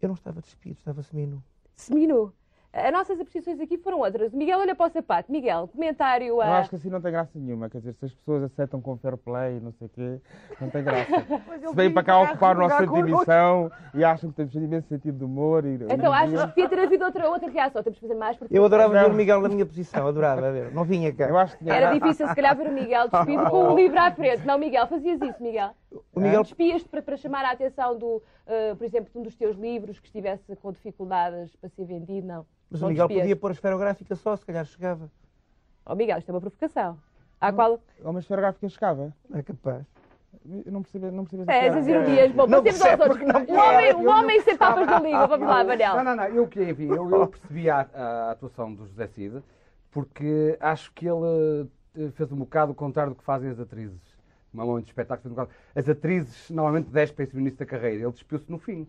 Eu 0.00 0.08
não 0.08 0.14
estava 0.14 0.40
despido, 0.40 0.76
estava 0.78 1.02
seminu. 1.02 1.42
Seminu. 1.74 2.32
As 2.72 2.92
nossas 2.92 3.18
apreciações 3.18 3.58
aqui 3.58 3.78
foram 3.78 4.00
outras. 4.00 4.34
O 4.34 4.36
Miguel 4.36 4.58
olha 4.58 4.74
para 4.74 4.86
o 4.86 4.90
sapato. 4.90 5.32
Miguel, 5.32 5.66
comentário 5.68 6.26
Eu 6.26 6.42
a. 6.42 6.58
acho 6.58 6.68
que 6.68 6.76
assim 6.76 6.90
não 6.90 7.00
tem 7.00 7.10
graça 7.10 7.30
nenhuma. 7.38 7.70
Quer 7.70 7.78
dizer, 7.78 7.94
se 7.94 8.04
as 8.04 8.12
pessoas 8.12 8.42
aceitam 8.42 8.82
com 8.82 8.98
fair 8.98 9.16
play 9.16 9.56
e 9.56 9.60
não 9.60 9.72
sei 9.72 9.86
o 9.86 9.90
quê, 9.90 10.20
não 10.60 10.68
tem 10.68 10.84
graça. 10.84 11.06
Se 11.70 11.74
vêm 11.74 11.90
para 11.90 12.02
cá 12.02 12.20
ocupar 12.20 12.54
o 12.54 12.60
nosso 12.60 12.76
centro 12.76 12.92
de 12.92 13.00
emissão 13.00 13.70
e 13.94 14.04
acham 14.04 14.28
que 14.28 14.36
temos 14.36 14.54
imenso 14.54 14.88
sentido 14.88 15.16
de 15.16 15.24
humor. 15.24 15.64
E, 15.64 15.78
Então 15.88 16.12
acho 16.12 16.32
que 16.32 16.46
devia 16.48 16.68
ter 16.68 16.78
havido 16.80 17.04
outra, 17.06 17.30
outra 17.30 17.48
reação. 17.48 17.82
Temos 17.82 17.98
que 17.98 18.06
fazer 18.06 18.18
mais 18.18 18.36
porque 18.36 18.54
Eu 18.56 18.62
adorava 18.62 18.92
ver 18.92 19.02
Não. 19.04 19.10
o 19.10 19.14
Miguel 19.14 19.40
na 19.40 19.48
minha 19.48 19.64
posição, 19.64 20.06
adorava 20.06 20.52
ver. 20.52 20.70
Não 20.74 20.84
vinha 20.84 21.10
cá. 21.14 21.28
Eu 21.30 21.38
acho 21.38 21.56
que 21.56 21.64
tinha 21.64 21.74
Era 21.74 21.94
difícil, 21.94 22.28
se 22.28 22.34
calhar, 22.34 22.54
ver 22.54 22.68
o 22.68 22.72
Miguel 22.72 23.08
despido 23.08 23.48
com 23.48 23.72
um 23.72 23.74
livro 23.74 23.98
à 23.98 24.10
frente. 24.10 24.44
Não, 24.46 24.58
Miguel, 24.58 24.86
fazias 24.86 25.18
isso, 25.22 25.42
Miguel. 25.42 25.70
O 26.12 26.20
Miguel 26.20 26.42
Despias-te 26.42 26.88
para, 26.88 27.02
para 27.02 27.16
chamar 27.16 27.44
a 27.44 27.50
atenção, 27.52 27.98
do, 27.98 28.22
eh, 28.46 28.74
por 28.74 28.84
exemplo, 28.84 29.10
de 29.12 29.18
um 29.18 29.22
dos 29.22 29.36
teus 29.36 29.56
livros 29.56 29.98
que 29.98 30.06
estivesse 30.06 30.54
com 30.56 30.72
dificuldades 30.72 31.54
para 31.56 31.68
ser 31.70 31.84
vendido, 31.84 32.26
não. 32.26 32.46
Mas 32.70 32.80
não 32.80 32.88
o 32.88 32.90
Miguel 32.90 33.06
despias. 33.06 33.22
podia 33.24 33.36
pôr 33.36 33.50
a 33.50 33.54
esferográfica 33.54 34.14
só, 34.16 34.36
se 34.36 34.44
calhar 34.44 34.64
chegava. 34.64 35.10
Oh, 35.84 35.94
Miguel, 35.94 36.18
isto 36.18 36.28
é 36.28 36.32
uma 36.34 36.40
provocação. 36.40 36.98
À 37.40 37.52
qual. 37.52 37.80
Há 38.04 38.10
uma 38.10 38.20
esferográfica 38.20 38.68
chegava. 38.68 39.14
É 39.32 39.42
capaz. 39.42 39.84
Eu 40.64 40.72
não 40.72 40.82
percebo, 40.82 41.10
não 41.10 41.24
percebo 41.24 41.42
essa 41.42 41.52
É, 41.52 41.66
essas 41.66 41.88
ironias. 41.88 42.32
Bom, 42.32 42.46
Não 42.46 42.62
passemos 42.62 43.00
aos 43.00 43.10
outros. 43.10 43.26
não 43.26 43.56
O 43.56 43.58
homem, 43.58 43.94
o 43.94 44.08
homem 44.08 44.40
sem 44.42 44.56
papas 44.56 44.86
na 44.86 45.00
língua. 45.00 45.26
Vamos 45.26 45.48
lá, 45.48 45.64
Manel. 45.64 45.96
Não, 45.96 46.04
não, 46.04 46.16
não. 46.16 46.24
Eu, 46.26 46.46
que, 46.46 46.62
enfim, 46.62 46.88
eu, 46.88 47.10
eu 47.10 47.26
percebi 47.26 47.70
a, 47.70 47.88
a 47.92 48.30
atuação 48.32 48.72
do 48.72 48.86
José 48.86 49.06
Cid 49.08 49.42
porque 49.90 50.58
acho 50.60 50.92
que 50.92 51.06
ele 51.08 51.70
eh, 51.96 52.10
fez 52.10 52.30
um 52.30 52.36
bocado 52.36 52.72
o 52.72 52.74
contrário 52.74 53.12
do 53.12 53.16
que 53.16 53.24
fazem 53.24 53.48
as 53.48 53.58
atrizes. 53.58 54.05
No 54.64 54.70
momento 54.70 54.84
de 54.84 54.90
espetáculo, 54.90 55.48
as 55.74 55.88
atrizes 55.88 56.50
normalmente 56.50 56.90
despem-se 56.90 57.34
no 57.34 57.40
início 57.40 57.58
da 57.58 57.66
carreira. 57.66 58.02
Ele 58.04 58.12
despiu-se 58.12 58.50
no 58.50 58.58
fim. 58.58 58.86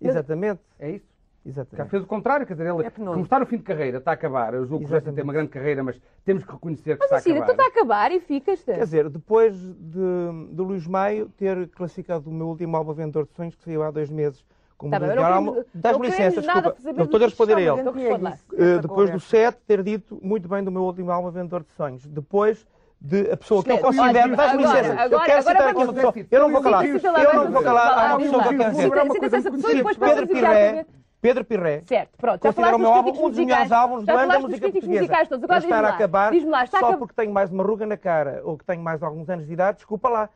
Exatamente. 0.00 0.60
É 0.78 0.90
isso. 0.90 1.10
Exatamente. 1.44 1.88
fez 1.88 2.02
o 2.02 2.06
contrário, 2.06 2.46
quer 2.46 2.52
dizer, 2.52 2.66
ele, 2.66 2.86
É 2.86 2.90
como 2.90 3.22
está 3.22 3.38
no 3.38 3.46
fim 3.46 3.56
de 3.56 3.62
carreira, 3.62 3.96
está 3.96 4.10
a 4.10 4.14
acabar. 4.14 4.52
Eu 4.52 4.66
julgo 4.66 4.80
que 4.80 4.84
o 4.84 4.88
José 4.88 5.00
Cid 5.00 5.14
tem 5.14 5.24
uma 5.24 5.32
grande 5.32 5.48
carreira, 5.48 5.82
mas 5.82 5.98
temos 6.22 6.44
que 6.44 6.52
reconhecer 6.52 6.98
que 6.98 6.98
Mas 6.98 7.04
está 7.06 7.16
a 7.16 7.18
assim, 7.18 7.30
tu 7.30 7.42
acabar. 7.42 7.52
está 7.52 7.64
a 7.64 7.68
acabar 7.68 8.12
e 8.12 8.20
ficas-te. 8.20 8.66
Quer 8.66 8.84
dizer, 8.84 9.08
depois 9.08 9.56
de, 9.58 10.52
de 10.52 10.60
Luís 10.60 10.86
Maio 10.86 11.30
ter 11.38 11.68
classificado 11.68 12.28
o 12.28 12.32
meu 12.32 12.48
último 12.48 12.76
álbum 12.76 12.92
Vendedor 12.92 13.24
de 13.24 13.32
Sonhos, 13.32 13.54
que 13.54 13.64
saiu 13.64 13.82
há 13.82 13.90
dois 13.90 14.10
meses, 14.10 14.44
como 14.76 14.90
Tá 14.90 14.98
bem, 14.98 15.08
mas 15.16 15.44
não 15.44 15.64
das 15.74 15.96
não 15.96 16.04
licença, 16.04 16.42
desculpa, 16.42 16.76
eu 16.84 17.04
estou 17.04 17.20
a 17.20 17.24
responder 17.24 17.52
a 17.52 17.56
que 17.56 17.62
ele. 17.62 17.80
Então 17.80 17.92
responde. 17.92 18.38
Eh, 18.58 18.78
depois 18.78 19.10
do 19.10 19.20
7, 19.20 19.58
ter 19.66 19.82
dito 19.82 20.18
muito 20.22 20.46
bem 20.46 20.62
do 20.62 20.70
meu 20.70 20.82
último 20.82 21.10
álbum 21.10 21.30
Vendedor 21.30 21.62
de 21.62 21.70
Sonhos. 21.72 22.06
Depois 22.06 22.66
de 23.00 23.30
a 23.30 23.36
pessoa 23.36 23.62
que 23.64 23.72
eu 23.72 23.78
considero. 23.78 24.36
Dás-me 24.36 24.62
agora- 24.64 24.80
licença. 24.80 25.02
agora- 25.02 25.14
eu 25.14 25.20
quero 25.26 25.42
citar 25.42 25.68
aqui 25.68 25.82
uma 25.82 25.92
pessoa. 25.94 26.14
Eu 26.30 26.40
não 26.40 26.50
vou 26.50 26.62
calar. 26.62 26.84
Eu 26.86 27.34
não 27.34 27.50
vou 27.50 27.62
calar 27.62 27.94
vá, 27.94 28.02
a 28.02 28.08
vamos 28.08 28.24
pessoa 28.24 28.42
que 28.42 28.48
eu 28.54 28.58
quero 28.58 28.70
dizer. 28.70 28.82
cita 29.22 29.36
essa 29.36 29.50
pessoa 29.50 29.72
e 29.72 29.76
depois 29.76 29.96
Pedro 29.96 30.26
Pirré. 30.26 30.86
Pedro 31.22 31.44
Pirré. 31.44 31.82
Certo, 31.86 32.16
pronto. 32.16 32.40
Já 32.42 32.48
Considero 32.48 32.76
o 32.76 32.78
falaste 32.78 32.80
meu 32.80 32.88
dos 32.88 32.96
álbum 32.96 33.26
um 33.26 33.30
dos 33.30 33.38
melhores 33.38 33.72
álbuns 33.72 34.04
do 34.06 34.10
ano 34.10 34.18
da 34.18 34.20
falaste 34.20 34.40
dos 34.40 34.42
música 34.48 34.60
críticos 34.60 34.80
portuguesa. 34.80 35.00
musicais 35.02 35.28
todos. 35.28 35.44
Agora 35.44 35.58
estar 35.58 35.66
diz-me 35.68 35.78
a 35.86 35.88
lá. 35.90 35.94
acabar 35.94 36.32
lá, 36.46 36.60
a 36.62 36.66
só 36.66 36.96
porque 36.96 37.14
tenho 37.14 37.32
mais 37.32 37.50
uma 37.50 37.62
ruga 37.62 37.84
na 37.86 37.96
cara 37.98 38.40
ou 38.44 38.56
que 38.56 38.64
tenho 38.64 38.82
mais 38.82 39.02
alguns 39.02 39.28
anos 39.28 39.46
de 39.46 39.52
idade, 39.52 39.76
desculpa 39.76 40.08
lá. 40.08 40.28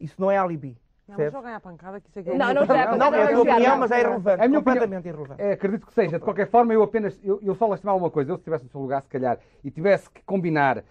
Isso 0.00 0.14
não 0.18 0.28
é 0.30 0.38
alibi. 0.38 0.76
Não, 1.08 1.16
mas 1.16 1.32
jogam 1.32 1.54
à 1.54 1.60
pancada, 1.60 2.00
que 2.00 2.08
isso 2.08 2.18
é 2.18 2.22
que 2.24 2.30
Não, 2.30 2.54
não 2.54 2.66
pancada, 2.66 2.96
Não, 2.96 3.06
é 3.06 3.08
a 3.08 3.24
não 3.24 3.26
tua 3.28 3.36
jogar, 3.36 3.52
opinião, 3.52 3.70
não. 3.72 3.78
mas 3.80 3.90
é 3.92 4.00
irrelevante. 4.00 4.42
A 4.42 4.48
minha 4.48 4.58
opinião- 4.58 4.62
completamente 4.82 5.08
irrelevante. 5.08 5.42
É, 5.42 5.52
acredito 5.52 5.86
que 5.86 5.92
seja. 5.94 6.18
De 6.18 6.24
qualquer 6.24 6.48
forma, 6.48 6.72
eu 6.74 6.82
apenas. 6.82 7.20
Eu, 7.22 7.38
eu 7.42 7.54
só 7.54 7.66
lastimava 7.66 7.98
uma 7.98 8.10
coisa. 8.10 8.32
Eu, 8.32 8.36
se 8.36 8.40
estivesse 8.40 8.64
no 8.64 8.70
seu 8.70 8.80
lugar, 8.80 9.02
se 9.02 9.08
calhar, 9.08 9.38
e 9.62 9.70
tivesse 9.70 10.10
que 10.10 10.22
combinar, 10.24 10.82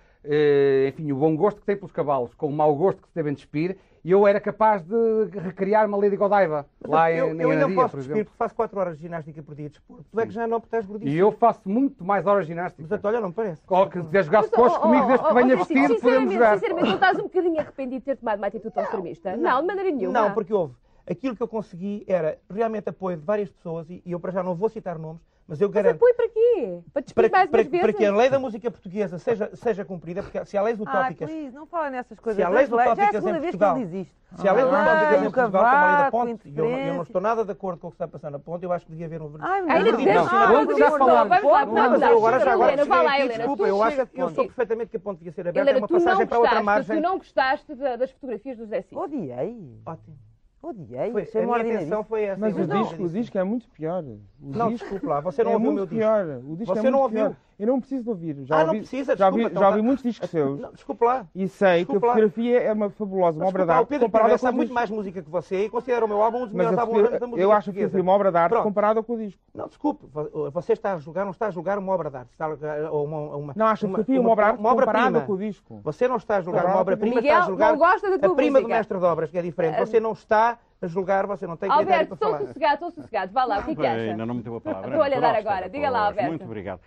enfim, 0.87 1.11
o 1.11 1.15
bom 1.15 1.35
gosto 1.35 1.59
que 1.59 1.65
tem 1.65 1.75
pelos 1.75 1.91
cavalos 1.91 2.33
com 2.35 2.47
o 2.47 2.51
mau 2.51 2.75
gosto 2.75 3.01
que 3.01 3.07
se 3.07 3.15
devem 3.15 3.33
despir, 3.33 3.77
eu 4.03 4.25
era 4.27 4.39
capaz 4.39 4.81
de 4.83 4.95
recriar 5.39 5.87
uma 5.87 5.97
Lady 5.97 6.17
Godiva 6.17 6.65
lá 6.87 7.11
em, 7.11 7.17
eu, 7.17 7.27
em 7.27 7.41
eu 7.41 7.51
ainda 7.51 7.65
Anadia, 7.65 7.75
posso 7.75 7.91
por 7.91 7.97
despir 7.97 8.15
exemplo. 8.15 8.25
porque 8.31 8.37
faço 8.37 8.55
4 8.55 8.79
horas 8.79 8.97
de 8.97 9.03
ginástica 9.03 9.43
por 9.43 9.55
dia 9.55 9.65
de 9.65 9.73
desporto. 9.73 10.05
Tu 10.11 10.19
é 10.19 10.25
que 10.25 10.33
já 10.33 10.47
não, 10.47 10.57
estás 10.57 10.85
gordíssimo. 10.85 11.15
E 11.15 11.19
eu 11.19 11.31
faço 11.31 11.69
muito 11.69 12.03
mais 12.03 12.25
horas 12.25 12.45
de 12.45 12.53
ginástica. 12.53 12.81
Portanto, 12.81 13.05
olha, 13.05 13.21
não 13.21 13.29
me 13.29 13.33
parece. 13.35 13.61
Ou 13.67 13.87
que 13.87 13.99
se 13.99 14.05
quiser 14.05 14.23
jogar 14.23 14.41
Mas, 14.41 14.49
supostos 14.49 14.79
oh, 14.79 14.81
comigo, 14.81 15.03
oh, 15.03 15.07
desde 15.07 15.23
que 15.23 15.31
oh, 15.31 15.35
venha 15.35 15.53
oh, 15.53 15.57
vestido, 15.57 15.79
sinceramente, 15.79 16.01
podemos 16.01 16.33
jogar. 16.33 16.53
Sinceramente, 16.55 16.87
não 16.87 16.95
estás 16.95 17.19
um 17.19 17.23
bocadinho 17.23 17.59
arrependido 17.59 17.99
de 17.99 18.05
ter 18.05 18.17
tomado 18.17 18.37
uma 18.39 18.47
atitude 18.47 18.73
tão 18.73 18.83
extremista? 18.83 19.37
Não, 19.37 19.61
de 19.61 19.67
maneira 19.67 19.91
nenhuma. 19.91 20.19
Não, 20.19 20.33
porque 20.33 20.53
houve. 20.53 20.73
aquilo 21.07 21.35
que 21.35 21.43
eu 21.43 21.47
consegui 21.47 22.03
era 22.07 22.39
realmente 22.49 22.89
apoio 22.89 23.17
de 23.17 23.23
várias 23.23 23.49
pessoas, 23.49 23.87
e, 23.89 24.01
e 24.03 24.11
eu 24.11 24.19
para 24.19 24.31
já 24.31 24.41
não 24.41 24.55
vou 24.55 24.67
citar 24.69 24.97
nomes, 24.97 25.21
mas 25.47 25.59
eu 25.59 25.67
Mas 25.67 25.75
garanto 25.75 25.95
apoio 25.97 26.15
para 26.15 26.29
quê? 26.29 26.79
Para 26.93 27.01
despedir 27.01 27.29
para, 27.29 27.39
mais 27.39 27.49
para, 27.49 27.63
vezes? 27.63 27.81
para 27.81 27.93
que 27.93 28.05
a 28.05 28.15
lei 28.15 28.29
da 28.29 28.39
música 28.39 28.71
portuguesa 28.71 29.17
seja, 29.19 29.49
seja 29.55 29.83
cumprida, 29.83 30.23
porque 30.23 30.45
se 30.45 30.57
há 30.57 30.61
leis 30.61 30.79
utópicas, 30.79 31.29
please, 31.29 31.53
não 31.55 31.65
fala 31.65 31.89
nessas 31.89 32.19
coisas. 32.19 32.37
Se 32.37 32.43
há 32.43 32.49
leis 32.49 32.69
Já 32.69 32.75
é 32.75 32.79
a 32.79 32.83
utópicas 32.93 33.09
em 33.09 33.11
segunda 33.19 33.39
vez 33.39 33.51
que 33.51 33.57
Portugal. 33.57 33.77
ele 33.77 33.85
diz 33.85 34.07
isto. 34.07 34.21
se 34.41 34.47
há 34.47 34.53
leis 34.53 34.67
Ah, 34.67 34.69
utópicas 34.81 35.11
em 35.23 35.27
o 35.27 35.31
Portugal, 35.31 35.63
como 35.63 35.75
a 35.75 35.87
lei 35.87 35.97
da 36.05 36.11
ponte, 36.11 36.49
e 36.49 36.57
eu, 36.57 36.69
não- 36.69 36.77
eu 36.79 36.93
não 36.93 37.01
estou 37.03 37.21
nada 37.21 37.43
de 37.43 37.51
acordo 37.51 37.79
com 37.79 37.87
o 37.87 37.91
que 37.91 37.95
está 37.95 38.07
passando 38.07 38.31
na 38.33 38.39
ponte, 38.39 38.63
eu 38.63 38.71
acho 38.71 38.85
que 38.85 38.91
devia 38.91 39.05
haver 39.07 39.21
um 39.21 39.35
Ai, 39.39 39.59
Ainda 39.61 39.91
não, 39.91 39.97
dizemos 39.97 40.21
não, 40.21 40.27
que 40.29 40.35
não, 40.35 40.41
a 40.41 40.47
não, 40.47 40.55
ponte 40.55 40.71
não, 40.71 40.77
já 40.77 40.89
não, 40.89 40.97
falamos. 40.97 41.29
não, 41.31 41.41
Vamos 41.41 41.51
lá, 41.51 41.65
não, 41.65 41.73
Não, 41.73 41.81
vamos 41.83 41.91
mas 41.91 42.01
lá. 42.01 42.07
eu 42.11 42.17
agora 42.17 42.39
já 42.39 42.53
agora 42.53 42.77
cheguei 42.77 43.07
aqui, 43.25 43.37
desculpa, 43.37 43.63
eu 43.67 43.83
acho 43.83 43.95
que 44.07 44.21
eu 44.21 44.27
ponto. 44.29 44.43
perfeitamente 44.45 44.89
que 44.91 44.97
a 44.97 44.99
ponte 45.01 45.17
devia 45.17 45.31
ser 45.33 45.47
aberta, 45.47 45.69
é 45.69 45.73
uma 45.73 45.79
não 45.81 45.87
passagem 45.87 46.27
para 46.27 46.39
outra 46.39 46.63
margem. 46.63 46.95
tu 46.95 47.01
não 47.03 47.17
gostaste 47.17 47.75
da- 47.75 47.95
das 47.97 48.11
fotografias 48.11 48.57
do 48.57 48.63
José 48.63 48.81
Cid. 48.83 48.95
Odiei. 48.97 49.81
Ótimo. 49.85 50.17
Odiei. 50.63 51.11
Foi, 51.11 51.21
Achei 51.23 51.41
a 51.41 51.45
minha 51.45 51.57
intenção 51.59 51.77
ordinarice. 51.99 52.09
foi 52.09 52.23
essa. 52.23 52.39
Mas 52.39 52.57
eu 52.57 52.63
o 52.63 52.67
disco, 52.67 53.03
o 53.03 53.09
disco 53.09 53.37
é 53.37 53.43
muito 53.43 53.67
pior. 53.69 54.03
O 54.03 54.19
Não, 54.39 54.69
disco 54.69 54.85
desculpe 54.85 55.05
lá, 55.07 55.19
você 55.19 55.43
não 55.43 55.51
é 55.51 55.53
ouviu 55.55 55.69
o 55.71 55.73
muito 55.73 55.89
meu 55.91 55.99
disco. 55.99 55.99
pior. 55.99 56.41
O 56.45 56.55
disco 56.55 56.73
Você 56.73 56.79
é 56.79 56.81
muito 56.83 56.91
não 56.93 56.99
ouviu? 57.01 57.25
pior. 57.25 57.35
Eu 57.61 57.67
não 57.67 57.79
preciso 57.79 58.03
de 58.03 58.09
ouvir. 58.09 58.35
Já 58.45 58.55
Ah, 58.55 58.59
não 58.61 58.67
ouvi, 58.67 58.79
precisa, 58.79 59.15
já 59.15 59.27
ouvi, 59.27 59.37
desculpa, 59.37 59.51
então 59.51 59.61
já 59.61 59.67
ouvi 59.69 59.79
tá- 59.81 59.85
muitos 59.85 60.03
discos 60.03 60.29
seus. 60.31 60.59
Não, 60.59 60.71
desculpe 60.71 61.05
lá. 61.05 61.25
E 61.35 61.47
sei 61.47 61.77
Desculpa 61.85 61.99
que 61.99 62.05
a 62.05 62.07
lá. 62.07 62.13
fotografia 62.15 62.59
é 62.63 62.73
uma 62.73 62.89
fabulosa, 62.89 63.37
uma 63.39 63.47
obra 63.47 63.59
Desculpa 63.59 63.61
de 63.63 63.67
lá, 63.67 63.75
o 63.75 63.79
arte 63.79 63.89
Pedro 63.89 64.05
comparada 64.07 64.29
Pires 64.29 64.41
com 64.41 64.51
muito 64.57 64.73
mais 64.73 64.89
música 64.89 65.21
que 65.21 65.29
você 65.29 65.65
e 65.65 65.69
considera 65.69 66.03
o 66.03 66.07
meu 66.07 66.21
álbum 66.23 66.39
um 66.39 66.45
dos 66.45 66.53
melhores 66.53 66.79
álbuns 66.79 67.03
da 67.11 67.27
música 67.27 67.41
eu 67.41 67.51
acho 67.51 67.71
que 67.71 67.79
a 67.79 67.83
fotografia 67.83 67.99
é 67.99 68.01
uma 68.01 68.11
obra 68.13 68.31
de 68.31 68.37
arte 68.37 68.49
Pronto. 68.49 68.63
comparada 68.63 69.03
com 69.03 69.13
o 69.13 69.17
disco. 69.17 69.39
Não, 69.53 69.67
desculpe, 69.67 70.07
vo- 70.07 70.49
você 70.51 70.73
está 70.73 70.93
a 70.93 70.97
julgar, 70.97 71.23
não 71.23 71.31
está 71.31 71.47
a 71.47 71.51
julgar 71.51 71.77
uma 71.77 71.93
obra 71.93 72.09
de 72.09 72.17
arte, 72.17 72.31
está 72.31 72.45
a 72.47 72.49
julgar 72.49 72.91
uma, 72.91 73.19
uma, 73.37 73.53
Não, 73.55 73.65
acho 73.67 73.81
que 73.81 73.85
a 73.85 73.89
fotografia 73.89 74.17
é 74.17 74.19
uma 74.19 74.29
obra 74.31 74.43
de 74.45 74.49
arte 74.51 74.59
uma 74.59 74.71
obra 74.71 74.85
comparada 74.87 75.11
prima. 75.11 75.25
com 75.27 75.33
o 75.33 75.37
disco. 75.37 75.79
Você 75.83 76.07
não 76.07 76.15
está 76.17 76.37
a 76.37 76.41
julgar 76.41 76.61
Comparada 76.61 76.75
uma 76.77 76.81
obra-prima, 76.81 77.19
está 77.19 77.29
a 77.29 77.33
Miguel 77.35 77.47
julgar 77.49 77.71
não 77.71 77.77
gosta 77.77 78.09
da 78.09 78.17
tua 78.19 78.31
a 78.31 78.35
prima 78.35 78.61
do 78.61 78.67
mestre 78.67 78.97
de 78.97 79.05
obras, 79.05 79.29
que 79.29 79.37
é 79.37 79.41
diferente. 79.43 79.77
Você 79.79 79.99
não 79.99 80.13
está 80.13 80.57
a 80.81 80.87
julgar, 80.87 81.27
você 81.27 81.45
não 81.45 81.55
tem 81.55 81.69
critério 81.69 81.93
Alberto, 81.93 82.13
estou 82.15 82.37
sossegado, 82.39 82.73
estou 82.73 82.91
sossegado. 82.91 83.31
Vá 83.31 83.43
lá, 83.45 83.59
o 83.59 83.63
que 83.65 83.71
é 83.71 83.75
que 83.75 83.85
acha? 83.85 84.01
Ainda 84.01 84.25
não 84.25 84.33
me 84.33 84.41
deu 84.41 84.55
a 84.55 84.61
palavra. 84.61 84.97
Antes. 85.05 85.21
dar 85.21 85.35
agora. 85.35 85.69
Diga 85.69 85.89
lá. 85.91 86.07
Alberto. 86.07 86.29
Muito 86.29 86.43
obrigado. 86.45 86.79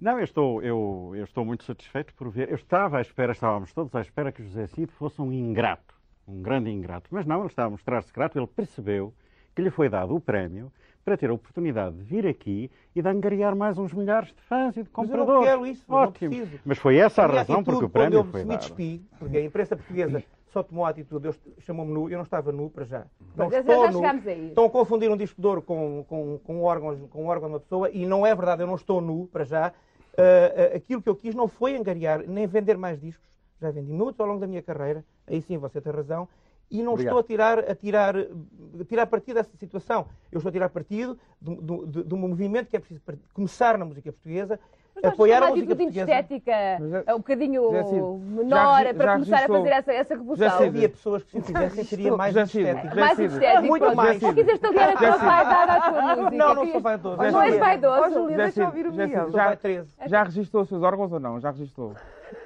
Não, 0.00 0.18
eu 0.18 0.24
estou, 0.24 0.62
eu, 0.62 1.12
eu 1.16 1.24
estou 1.24 1.44
muito 1.44 1.64
satisfeito 1.64 2.12
por 2.14 2.28
ver. 2.28 2.48
Eu 2.50 2.56
estava 2.56 2.98
à 2.98 3.00
espera, 3.00 3.32
estávamos 3.32 3.72
todos 3.72 3.94
à 3.94 4.00
espera 4.00 4.30
que 4.30 4.42
José 4.42 4.66
Cid 4.66 4.92
fosse 4.92 5.22
um 5.22 5.32
ingrato, 5.32 5.94
um 6.28 6.42
grande 6.42 6.70
ingrato. 6.70 7.08
Mas 7.10 7.24
não, 7.24 7.38
ele 7.40 7.46
está 7.46 7.64
a 7.64 7.70
mostrar-se 7.70 8.12
grato. 8.12 8.38
Ele 8.38 8.46
percebeu 8.46 9.14
que 9.54 9.62
lhe 9.62 9.70
foi 9.70 9.88
dado 9.88 10.14
o 10.14 10.20
prémio 10.20 10.70
para 11.02 11.16
ter 11.16 11.30
a 11.30 11.32
oportunidade 11.32 11.96
de 11.96 12.02
vir 12.02 12.26
aqui 12.26 12.70
e 12.94 13.00
de 13.00 13.08
angariar 13.08 13.54
mais 13.56 13.78
uns 13.78 13.94
milhares 13.94 14.28
de 14.34 14.42
fãs 14.42 14.76
e 14.76 14.82
de 14.82 14.90
Mas 14.94 15.08
eu 15.08 15.16
não 15.16 15.24
compradores. 15.24 15.48
quero 15.48 15.66
isso, 15.66 15.84
não 15.88 15.96
Ótimo. 15.98 16.30
preciso. 16.30 16.60
Mas 16.64 16.78
foi 16.78 16.96
essa 16.98 17.22
a 17.22 17.26
razão 17.26 17.56
atitude, 17.60 17.64
porque 17.64 17.84
o 17.84 17.88
quando 17.88 17.92
prémio 17.92 18.18
eu 18.18 18.24
foi 18.24 18.42
me 18.42 18.48
dado. 18.50 18.58
despi, 18.58 19.02
porque 19.18 19.36
a 19.38 19.44
imprensa 19.44 19.76
portuguesa 19.76 20.22
só 20.48 20.62
tomou 20.64 20.84
a 20.84 20.88
atitude, 20.90 21.22
Deus 21.22 21.40
chamou-me 21.60 21.92
nu, 21.92 22.10
eu 22.10 22.16
não 22.18 22.24
estava 22.24 22.50
nu 22.50 22.68
para 22.68 22.84
já. 22.84 22.98
Não 23.36 23.46
Mas 23.46 23.50
já- 23.52 23.60
estou 23.60 23.84
já 23.86 23.90
nu. 23.92 23.98
chegámos 23.98 24.26
aí. 24.26 24.48
Estão 24.48 24.64
a 24.64 24.70
confundir 24.70 25.10
um 25.10 25.16
disco 25.16 25.40
de 25.40 25.46
ouro 25.46 25.62
com, 25.62 26.04
com, 26.08 26.38
com, 26.42 26.60
órgãos, 26.62 26.98
com 27.08 27.22
um 27.24 27.26
órgão 27.28 27.48
de 27.48 27.54
uma 27.54 27.60
pessoa 27.60 27.88
e 27.90 28.04
não 28.04 28.26
é 28.26 28.34
verdade, 28.34 28.62
eu 28.62 28.66
não 28.66 28.74
estou 28.74 29.00
nu 29.00 29.26
para 29.28 29.44
já. 29.44 29.72
Ah, 30.16 30.76
aquilo 30.76 31.02
que 31.02 31.08
eu 31.08 31.16
quis 31.16 31.34
não 31.34 31.48
foi 31.48 31.76
angariar, 31.76 32.26
nem 32.26 32.46
vender 32.46 32.76
mais 32.76 33.00
discos, 33.00 33.26
já 33.60 33.70
vendi 33.70 33.92
muitos 33.92 34.20
ao 34.20 34.26
longo 34.26 34.40
da 34.40 34.46
minha 34.46 34.62
carreira, 34.62 35.04
aí 35.26 35.42
sim 35.42 35.58
você 35.58 35.80
tem 35.80 35.92
razão, 35.92 36.28
e 36.70 36.82
não 36.82 36.94
Obrigado. 36.94 37.14
estou 37.14 37.20
a 37.20 37.22
tirar, 37.22 37.58
a, 37.70 37.74
tirar, 37.74 38.16
a 38.16 38.84
tirar 38.88 39.06
partido 39.06 39.36
dessa 39.36 39.56
situação. 39.56 40.08
Eu 40.32 40.38
estou 40.38 40.48
a 40.48 40.52
tirar 40.52 40.68
partido 40.68 41.16
de, 41.40 41.54
de, 41.54 42.04
de, 42.04 42.14
um 42.14 42.18
movimento 42.18 42.68
que 42.68 42.76
é 42.76 42.80
preciso 42.80 43.00
começar 43.32 43.78
na 43.78 43.84
música 43.84 44.10
portuguesa, 44.10 44.58
Mas 45.02 45.12
apoiar 45.12 45.38
a 45.42 45.46
uma 45.46 45.50
música 45.50 45.72
atitude 45.74 45.92
portuguesa. 45.92 46.10
estética 46.20 46.52
Mas 46.80 46.92
é- 46.94 47.02
é 47.06 47.14
um 47.14 47.18
bocadinho 47.18 47.62
Cid, 47.84 48.34
menor 48.34 48.82
já- 48.84 48.94
para 48.94 49.06
já 49.06 49.12
começar 49.12 49.36
a 49.44 49.46
fazer 49.48 49.68
essa, 49.68 49.92
essa 49.92 50.14
revolução. 50.14 50.50
Cid, 50.50 50.64
Havia 50.66 50.88
pessoas 50.88 51.22
que 51.22 51.30
se 51.32 51.40
fizessem 51.42 51.84
seria 51.84 52.16
mais 52.16 52.34
estético. 52.36 52.96
Mais 52.96 53.18
estético, 53.18 53.66
Muito 53.66 53.94
mais. 53.96 54.18
Se 54.20 54.32
quiseres 54.34 54.64
aliar 54.64 54.88
a 54.90 54.96
tua 54.96 55.16
vaidade 55.18 55.70
à 55.70 55.80
tua 55.90 56.16
música. 56.16 56.36
Não, 56.36 56.54
não 56.54 56.66
sou 56.72 56.80
vaidoso. 56.80 57.16
Não 57.16 57.42
és 57.42 57.58
vaidoso. 57.58 58.14
Júlia, 58.14 58.36
deixa 58.36 58.60
eu 58.62 58.66
ouvir 58.66 58.86
o 58.86 58.92
Miguel. 58.92 59.30
Já- 59.30 59.46
vai 59.46 59.56
13. 59.56 59.88
Já 60.06 60.22
registrou 60.22 60.62
os 60.62 60.68
seus 60.68 60.82
órgãos 60.82 61.12
ou 61.12 61.20
não? 61.20 61.38
Já 61.40 61.50
registrou? 61.50 61.94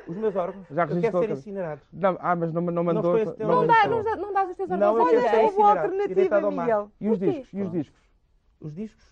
Os 0.07 0.17
meus 0.17 0.35
órgãos. 0.37 0.67
Já 0.71 0.83
eu 0.83 1.01
quero 1.01 1.19
ser 1.21 1.31
incinerados. 1.31 1.85
Não, 1.93 2.17
ah, 2.21 2.37
mas 2.37 2.53
não, 2.53 2.61
não 2.63 2.85
mandou. 2.85 3.15
a- 3.15 3.25
Não, 3.25 3.47
Não, 3.47 3.67
dá, 3.67 3.87
não 3.87 3.97
não, 3.97 4.03
dá- 4.05 4.17
não 4.17 4.33
dás 4.33 4.51
os 4.51 4.57
teus 4.57 4.69
Não, 4.69 4.77
órgãos 4.95 4.99
eu 4.99 5.03
a 5.03 5.23
quero 5.23 5.23
ser 5.23 5.37
ninguém. 5.37 5.45
Houve 5.45 5.55
incinerado. 5.55 5.79
E 5.79 6.01
alternativa. 6.11 6.51
Miguel. 6.51 6.91
E 7.01 7.09
os 7.09 7.19
discos? 7.19 7.49
E 7.55 7.63
os 7.63 7.71
discos? 7.73 8.01
Os 8.61 8.75
discos. 8.75 9.11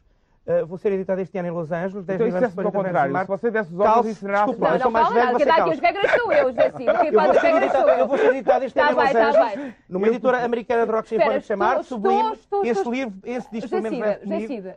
Ah, 0.49 0.65
vou 0.65 0.79
ser 0.79 0.93
editado 0.93 1.21
este 1.21 1.37
ano 1.39 1.49
em 1.49 1.51
Los 1.51 1.71
Angeles. 1.71 2.05
10 2.05 2.17
Então 2.17 2.17
mil 2.19 2.29
isso 2.29 2.37
anos 2.39 2.59
é 2.59 2.63
ao 2.63 2.73
contrário. 2.73 3.19
Se 3.19 3.27
você 3.27 3.51
desse 3.51 3.73
os 3.75 3.81
órgãos 3.81 4.07
e 4.07 4.11
incinerasse 4.11 4.45
desculpa, 4.47 4.69
Não, 4.69 4.77
eu 4.79 4.85
não 4.85 4.91
mais 4.91 5.09
velho, 5.13 5.27
você 5.33 5.37
Quem 5.39 5.47
dá 5.47 5.53
aqui 5.53 5.61
calça. 5.61 5.75
as 5.75 5.81
regras 5.81 6.11
sou 6.13 6.33
eu, 6.33 6.45
José 6.49 6.71
Cid. 6.71 6.79
Quem 6.79 6.89
Eu 6.89 6.95
faz 6.97 7.13
vou 7.13 7.21
as 7.21 7.41
ser 7.41 7.47
regras 7.47 7.73
sou 7.73 7.81
editado, 7.81 7.91
eu 7.91 7.99
eu. 7.99 8.09
vou 8.09 8.19
ser 8.19 8.27
editado 8.35 8.65
este 8.65 8.75
Tá 8.75 8.83
ano 8.83 8.91
em 8.91 8.95
Los 8.95 9.05
bem, 9.05 9.13
tá 9.13 9.29
Angeles, 9.29 9.55
bem. 9.65 9.75
numa 9.89 10.09
editora 10.09 10.45
americana 10.45 10.87
de 10.87 10.93
rock 10.93 11.09
sinfónico 11.09 11.39
estou- 11.39 11.83
Sublime. 11.85 12.39
Esse 12.65 12.89
livro, 12.89 13.15
esse 13.25 13.51
disco 13.51 13.71
pelo 13.71 13.83
menos 13.83 13.99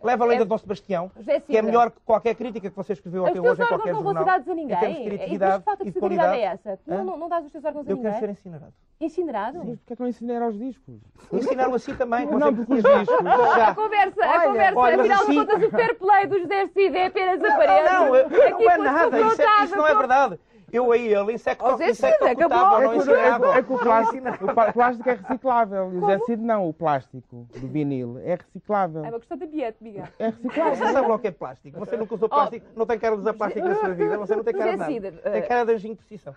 Leva 0.03 0.23
a 0.23 0.27
lenda 0.27 0.41
é- 0.41 0.45
de 0.45 0.49
Dom 0.49 0.57
Sebastião, 0.57 1.11
José 1.17 1.39
que 1.39 1.57
é 1.57 1.61
melhor 1.61 1.91
que 1.91 1.99
qualquer 2.05 2.35
crítica 2.35 2.69
que 2.69 2.75
você 2.75 2.93
escreveu 2.93 3.23
Os 3.23 3.29
até 3.29 3.33
teus 3.41 3.45
hoje 3.51 3.61
em 3.61 3.63
órgãos 3.63 3.77
qualquer 3.81 3.93
não 3.93 4.03
vão 4.03 4.11
ser 4.13 4.19
jornal. 4.19 4.25
dados 4.39 4.47
a 4.49 4.51
Em 4.51 4.55
termos 4.67 4.79
de 4.79 4.85
ninguém. 4.91 5.01
E 5.01 5.05
criatividade 5.09 5.57
que 5.59 5.63
falta 5.65 5.83
e 5.83 5.85
de 5.85 5.91
de 5.91 5.99
credibilidade 5.99 6.37
é 6.37 6.41
qualidade. 6.41 6.61
essa? 6.69 6.77
Tu 6.83 6.91
não, 6.91 7.03
não, 7.05 7.17
não 7.17 7.29
dás 7.29 7.45
os 7.45 7.51
teus 7.51 7.63
órgãos 7.65 7.87
a 7.87 7.91
Eu 7.91 7.97
quero 7.97 8.13
ser 8.15 8.19
ninguém? 8.21 8.31
incinerado. 8.31 8.73
Incinerado? 8.99 9.59
Sim, 9.61 9.75
Porquê 9.77 9.93
é 9.93 9.95
que 9.95 10.01
não 10.01 10.09
incinera 10.09 10.47
os 10.47 10.59
discos? 10.59 10.95
Ensinaram 11.33 11.73
assim 11.73 11.95
também. 11.95 12.25
Não, 12.27 12.39
você 12.39 12.51
porque 12.51 12.73
os 12.73 12.83
discos- 12.83 13.25
A 13.25 13.73
conversa, 13.75 14.25
a 14.25 14.41
conversa, 14.43 14.79
afinal 15.01 15.25
de 15.25 15.35
contas, 15.35 15.60
o 15.65 15.69
fair 15.71 15.95
play 15.97 16.27
do 16.27 16.39
José 16.39 16.67
Cid 16.67 16.97
é 16.97 17.05
apenas 17.07 17.43
aparente. 17.43 17.91
Não, 17.93 18.15
eu- 18.15 18.25
Aqui 18.25 18.63
não 18.65 18.71
é 18.71 18.77
nada. 18.77 19.19
Isso, 19.21 19.41
é- 19.41 19.63
isso 19.65 19.75
não 19.75 19.87
é 19.87 19.95
verdade. 19.95 20.39
Eu 20.73 20.91
a 20.91 20.97
ele, 20.97 21.33
insecto, 21.33 21.63
Ó, 21.65 21.75
Zé 21.77 21.89
insecto 21.89 22.23
Cid, 22.25 22.31
acabou. 22.41 22.57
ocultável, 22.57 22.81
É 22.81 22.85
não 22.85 22.91
o- 22.91 22.95
ensinava. 23.01 23.57
é 23.57 23.63
que 23.63 23.73
o 23.73 23.77
plástico, 23.79 24.27
o 24.45 24.73
plástico 24.73 25.09
é 25.09 25.13
reciclável. 25.13 25.93
E 25.93 25.97
o 25.97 26.05
Zé 26.05 26.19
Cid 26.19 26.41
não. 26.41 26.69
O 26.69 26.73
plástico 26.73 27.47
do 27.53 27.67
vinil 27.67 28.19
é 28.23 28.35
reciclável. 28.35 29.03
É 29.05 29.09
uma 29.09 29.19
questão 29.19 29.37
de 29.37 29.47
bilhete, 29.47 29.77
Miguel. 29.83 30.05
É 30.19 30.27
reciclável. 30.29 30.75
Você 30.75 30.93
sabe 30.93 31.07
lá 31.07 31.15
o 31.15 31.19
que 31.19 31.27
é 31.27 31.31
plástico? 31.31 31.79
Você 31.79 31.97
nunca 31.97 32.15
usou 32.15 32.29
plástico, 32.29 32.65
não 32.75 32.85
tem 32.85 32.99
cara 32.99 33.15
de 33.15 33.21
usar 33.21 33.33
plástico 33.33 33.67
na 33.67 33.75
sua 33.75 33.89
vida, 33.89 34.17
você 34.17 34.35
não 34.35 34.43
tem 34.43 34.53
cara 34.53 34.71
de 34.71 34.77
nada. 34.77 34.91
Cid, 34.91 35.05
eh, 35.23 35.29
Tem 35.31 35.41
cara 35.47 35.65
de 35.65 35.73
anjinho 35.73 35.95
de 35.95 35.99
precisão. 36.05 36.35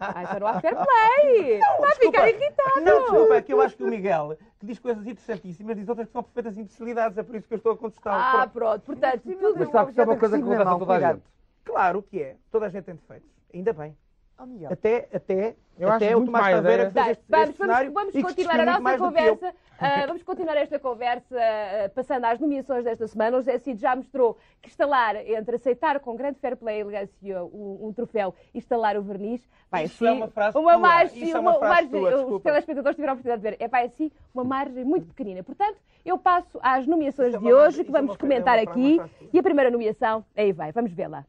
Ah, 0.00 0.22
então 0.24 0.40
não 0.40 0.46
há 0.46 0.60
fair 0.60 0.74
play. 0.74 1.60
Vai 1.80 1.94
ficar 1.96 2.28
irritado. 2.28 2.80
Não, 2.82 3.00
desculpa, 3.02 3.34
é 3.34 3.42
que 3.42 3.52
eu 3.52 3.60
acho 3.60 3.76
que 3.76 3.84
o 3.84 3.88
Miguel, 3.88 4.36
que 4.58 4.66
diz 4.66 4.78
coisas 4.78 5.06
interessantíssimas, 5.06 5.76
diz 5.76 5.88
outras 5.88 6.06
que 6.06 6.12
são 6.12 6.22
perfeitas 6.22 6.58
imbecilidades, 6.58 7.16
é 7.18 7.22
por 7.22 7.34
isso 7.36 7.46
que 7.48 7.54
eu 7.54 7.58
estou 7.58 7.72
a 7.72 7.76
contestá-lo. 7.76 8.22
Ah, 8.22 8.46
Pronto. 8.52 8.80
Portanto, 8.82 9.22
tudo... 9.24 9.54
Mas 9.58 9.70
sabe 9.70 9.92
que 9.92 10.00
é 10.00 10.04
uma 10.04 10.16
coisa 10.16 10.36
que 10.36 10.42
acontece 10.44 10.68
a 10.68 10.78
toda 10.78 10.92
a 10.94 11.00
gente. 11.00 11.22
Claro 11.64 12.02
que 12.02 12.20
é, 12.22 12.36
toda 12.50 12.66
a 12.66 12.68
gente 12.68 12.84
tem 12.84 12.94
defeitos, 12.94 13.28
ainda 13.52 13.72
bem. 13.72 13.96
Miguel. 14.44 14.72
Até, 14.72 15.08
até, 15.14 15.54
Eu 15.78 15.86
acho 15.88 15.96
até 16.04 16.16
o 16.16 16.24
Tomás 16.24 16.42
mais, 16.44 16.56
Taveira 16.56 16.82
é. 16.82 16.86
que 16.86 16.92
fez 16.92 17.08
este, 17.10 17.24
vamos, 17.28 17.48
este 17.50 17.56
cenário 17.58 17.92
vamos, 17.92 18.12
vamos 18.12 18.28
continuar 18.28 18.60
a 18.60 18.80
nossa 18.80 18.98
conversa. 18.98 19.54
ah, 19.78 20.06
vamos 20.08 20.22
continuar 20.24 20.56
esta 20.56 20.78
conversa 20.80 21.36
ah, 21.38 21.88
passando 21.94 22.24
às 22.24 22.40
nomeações 22.40 22.82
desta 22.82 23.06
semana. 23.06 23.36
O 23.36 23.40
José 23.40 23.56
Cid 23.58 23.80
já 23.80 23.94
mostrou 23.94 24.36
que 24.60 24.68
estalar 24.68 25.14
entre 25.30 25.54
aceitar 25.54 26.00
com 26.00 26.16
grande 26.16 26.40
fair 26.40 26.56
play 26.56 26.78
e 26.78 26.80
elegância 26.80 27.44
um, 27.44 27.86
um 27.86 27.92
troféu 27.92 28.34
e 28.52 28.58
estalar 28.58 28.96
o 28.96 29.02
verniz 29.02 29.48
vai 29.70 29.84
Isso 29.84 30.04
assim 30.04 30.12
é 30.12 30.18
uma 30.18 30.28
frase 30.28 30.58
uma 30.58 30.72
tua. 30.72 30.80
margem, 30.80 31.22
Isso 31.22 31.36
é 31.36 31.40
uma 31.40 31.50
uma 31.52 31.58
frase 31.60 31.88
margem- 31.88 32.00
tua, 32.26 32.36
os 32.36 32.42
telespectadores 32.42 32.96
tiveram 32.96 33.12
a 33.12 33.14
oportunidade 33.14 33.42
de 33.42 33.50
ver, 33.58 33.64
é 33.64 33.68
vai 33.68 33.84
assim 33.84 34.10
uma 34.34 34.42
margem 34.42 34.84
muito 34.84 35.06
pequenina. 35.06 35.44
Portanto, 35.44 35.78
eu 36.04 36.18
passo 36.18 36.58
às 36.60 36.84
nomeações 36.84 37.32
é 37.32 37.38
de 37.38 37.52
hoje 37.52 37.84
que 37.84 37.90
é 37.90 37.92
vamos 37.92 38.16
comentar 38.16 38.58
é 38.58 38.64
frase- 38.64 38.98
aqui 38.98 39.28
e 39.32 39.38
a 39.38 39.42
primeira 39.42 39.70
nomeação 39.70 40.24
aí 40.36 40.50
vai, 40.52 40.72
vamos 40.72 40.90
vê-la. 40.92 41.24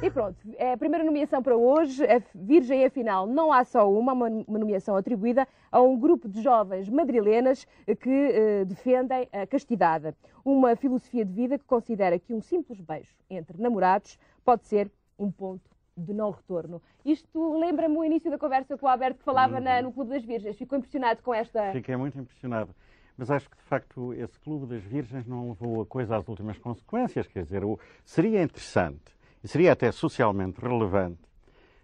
E 0.00 0.10
pronto, 0.10 0.38
é 0.56 0.72
a 0.72 0.76
primeira 0.76 1.04
nomeação 1.04 1.42
para 1.42 1.56
hoje, 1.56 2.02
a 2.04 2.22
Virgem 2.34 2.84
afinal 2.84 3.26
não 3.26 3.52
há 3.52 3.62
só 3.62 3.92
uma, 3.92 4.12
uma 4.12 4.28
uma 4.48 4.58
nomeação 4.58 4.96
atribuída 4.96 5.46
a 5.70 5.82
um 5.82 5.98
grupo 5.98 6.28
de 6.28 6.40
jovens 6.40 6.88
madrilenas 6.88 7.66
que 8.00 8.08
eh, 8.08 8.64
defendem 8.64 9.28
a 9.32 9.46
castidade. 9.46 10.14
Uma 10.44 10.74
filosofia 10.76 11.24
de 11.24 11.32
vida 11.32 11.58
que 11.58 11.64
considera 11.64 12.18
que 12.18 12.32
um 12.32 12.40
simples 12.40 12.80
beijo 12.80 13.14
entre 13.28 13.60
namorados 13.60 14.18
pode 14.44 14.66
ser 14.66 14.90
um 15.18 15.30
ponto 15.30 15.67
de 15.98 16.14
não 16.14 16.30
retorno. 16.30 16.80
Isto 17.04 17.58
lembra-me 17.58 17.96
o 17.96 18.04
início 18.04 18.30
da 18.30 18.38
conversa 18.38 18.76
com 18.78 18.86
o 18.86 18.88
Alberto 18.88 19.18
que 19.18 19.24
falava 19.24 19.60
na- 19.60 19.82
no 19.82 19.92
Clube 19.92 20.10
das 20.10 20.24
Virgens. 20.24 20.56
Ficou 20.56 20.78
impressionado 20.78 21.22
com 21.22 21.34
esta... 21.34 21.72
Fiquei 21.72 21.96
muito 21.96 22.18
impressionado. 22.18 22.74
Mas 23.16 23.30
acho 23.30 23.50
que, 23.50 23.56
de 23.56 23.62
facto, 23.64 24.14
esse 24.14 24.38
Clube 24.38 24.66
das 24.66 24.82
Virgens 24.82 25.26
não 25.26 25.48
levou 25.48 25.82
a 25.82 25.86
coisa 25.86 26.16
às 26.16 26.28
últimas 26.28 26.56
consequências. 26.58 27.26
Quer 27.26 27.42
dizer, 27.42 27.62
seria 28.04 28.40
interessante 28.42 29.16
e 29.42 29.48
seria 29.48 29.72
até 29.72 29.90
socialmente 29.90 30.60
relevante 30.60 31.18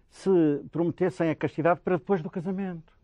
se 0.09 0.29
prometessem 0.71 1.29
a 1.29 1.35
castidade 1.35 1.81
para 1.81 1.97
depois 1.97 2.21
do 2.21 2.29
casamento. 2.29 2.94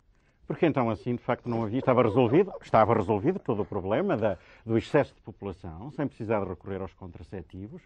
Porque 0.51 0.65
então 0.65 0.89
assim 0.89 1.15
de 1.15 1.21
facto 1.21 1.49
não 1.49 1.63
havia, 1.63 1.79
estava 1.79 2.03
resolvido, 2.03 2.51
estava 2.61 2.93
resolvido 2.93 3.39
todo 3.39 3.61
o 3.61 3.65
problema 3.65 4.17
da, 4.17 4.37
do 4.65 4.77
excesso 4.77 5.13
de 5.15 5.21
população, 5.21 5.91
sem 5.91 6.07
precisar 6.07 6.41
de 6.41 6.49
recorrer 6.49 6.81
aos 6.81 6.93
contraceptivos. 6.93 7.81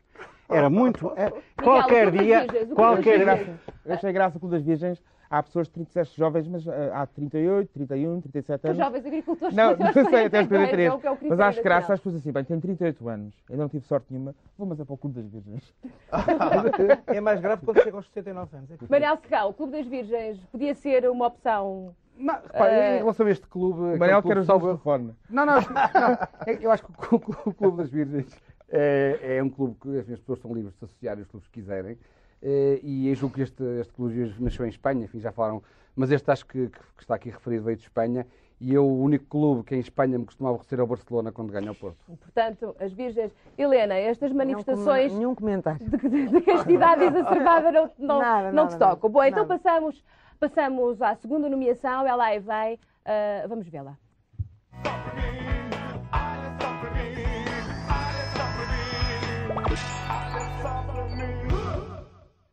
Era 0.49 0.70
muito. 0.70 1.11
é, 1.16 1.32
qualquer 1.63 2.11
Clube 2.11 2.18
das 2.18 2.47
dia, 2.47 2.66
qualquer. 2.76 3.20
Virgens. 3.26 3.59
Eu 3.86 3.93
achei 3.93 4.11
graça 4.11 4.38
o 4.38 4.39
Clube 4.39 4.55
das 4.55 4.63
Virgens. 4.63 5.01
Há 5.28 5.41
pessoas 5.41 5.68
de 5.68 5.74
37 5.74 6.16
jovens, 6.16 6.47
mas 6.47 6.68
eh, 6.68 6.91
há 6.93 7.03
38, 7.07 7.68
31, 7.74 8.22
37 8.22 8.59
Os 8.59 8.66
anos. 8.70 8.78
jovens 8.78 9.05
agricultores 9.07 9.55
Não, 9.55 9.72
não 9.76 9.91
sei, 9.91 10.26
até 10.26 10.38
aos 10.38 10.47
43, 10.47 10.47
43. 10.47 10.88
é 11.03 11.11
o 11.11 11.13
é 11.13 11.18
Mas 11.30 11.39
acho 11.39 11.63
graça 11.63 11.93
às 11.93 11.99
pessoas 11.99 12.16
assim, 12.22 12.32
bem, 12.32 12.43
tenho 12.43 12.61
38 12.61 13.09
anos, 13.09 13.34
ainda 13.49 13.63
não 13.63 13.70
tive 13.70 13.86
sorte 13.88 14.05
nenhuma, 14.11 14.36
vou 14.55 14.68
mas 14.68 14.80
é 14.80 14.86
para 14.86 14.93
o 14.93 14.97
Clube 14.97 15.20
das 15.20 15.32
Virgens. 15.32 15.74
É 17.07 17.20
mais 17.20 17.41
grave 17.41 17.66
quando 17.66 17.82
chega 17.82 17.97
aos 17.97 18.05
69 18.07 18.55
anos. 18.55 18.72
É 18.72 18.78
que- 18.78 18.89
Manel 18.89 19.18
Serrão, 19.28 19.49
o 19.49 19.53
Clube 19.53 19.72
das 19.72 19.88
Virgens 19.88 20.39
podia 20.51 20.76
ser 20.76 21.09
uma 21.09 21.26
opção. 21.28 21.95
Não, 22.18 22.34
repara, 22.36 22.95
em 22.95 22.97
relação 22.99 23.26
a 23.26 23.32
este 23.32 23.47
clube. 23.47 23.80
O 23.80 23.84
aquele 23.86 23.99
Manel 23.99 24.22
clube 24.22 24.36
quer 24.36 24.39
os 24.41 24.45
salvo- 24.47 24.78
forma. 24.78 25.16
Não, 25.30 25.45
não, 25.45 25.55
não, 25.55 26.18
é- 26.47 26.57
eu 26.61 26.72
acho 26.72 26.84
que 26.86 26.91
o, 26.91 26.95
Clu- 27.20 27.36
o 27.45 27.53
Clube 27.53 27.78
das 27.78 27.89
Virgens 27.89 28.26
é, 28.70 29.38
é 29.38 29.43
um 29.43 29.49
clube 29.49 29.76
que 29.82 29.97
as 29.99 30.20
pessoas 30.20 30.39
são 30.39 30.53
livres 30.53 30.74
de 30.74 30.80
se 30.80 30.86
associar 30.86 31.18
aos 31.18 31.28
clubes 31.28 31.47
que 31.49 31.59
quiserem. 31.61 31.97
eh, 32.41 32.80
E 32.84 33.09
eu 33.09 33.16
julgo 33.16 33.36
que 33.36 33.41
este, 33.41 33.63
este 33.80 33.93
Clube 33.93 34.34
nasceu 34.39 34.66
em 34.66 34.70
Espanha, 34.70 35.05
enfim, 35.05 35.20
já 35.20 35.32
falaram, 35.32 35.61
mas 35.95 36.11
este 36.11 36.30
acho 36.32 36.45
que, 36.45 36.68
que- 36.70 36.80
está 36.99 37.16
aqui 37.16 37.30
referido 37.30 37.63
veio 37.66 37.78
de 37.78 37.84
Espanha. 37.84 38.26
E 38.61 38.74
eu, 38.74 38.86
o 38.86 39.01
único 39.03 39.26
clube 39.26 39.63
que 39.63 39.76
em 39.76 39.80
Espanha 39.80 40.18
me 40.18 40.26
costumava 40.26 40.57
receber 40.57 40.80
é 40.82 40.84
o 40.86 40.88
Barcelona 40.88 41.30
quando 41.30 41.51
ganha 41.51 41.70
o 41.72 41.76
Porto. 41.76 41.97
Portanto, 42.07 42.74
as 42.80 42.93
Virgens. 42.93 43.36
Helena, 43.57 43.95
estas 43.95 44.32
manifestações 44.32 45.11
Nenhum, 45.13 45.36
comentário. 45.36 45.86
de, 45.86 45.97
de- 46.09 46.28
de 46.30 46.41
castidade 46.41 47.03
exacerbada 47.03 47.70
não, 47.74 47.91
não, 47.99 48.20
Nada, 48.20 48.51
não 48.53 48.63
nada, 48.63 48.76
te 48.76 48.80
tocam. 48.80 49.09
Bom, 49.09 49.20
nada. 49.20 49.30
então 49.30 49.45
passamos, 49.45 50.01
passamos 50.36 51.01
à 51.01 51.15
segunda 51.15 51.49
nomeação. 51.49 52.05
Ela 52.07 52.25
aí 52.25 52.39
vem. 52.39 52.79
ah, 53.05 53.45
vamos 53.47 53.67
vê-la. 53.67 53.97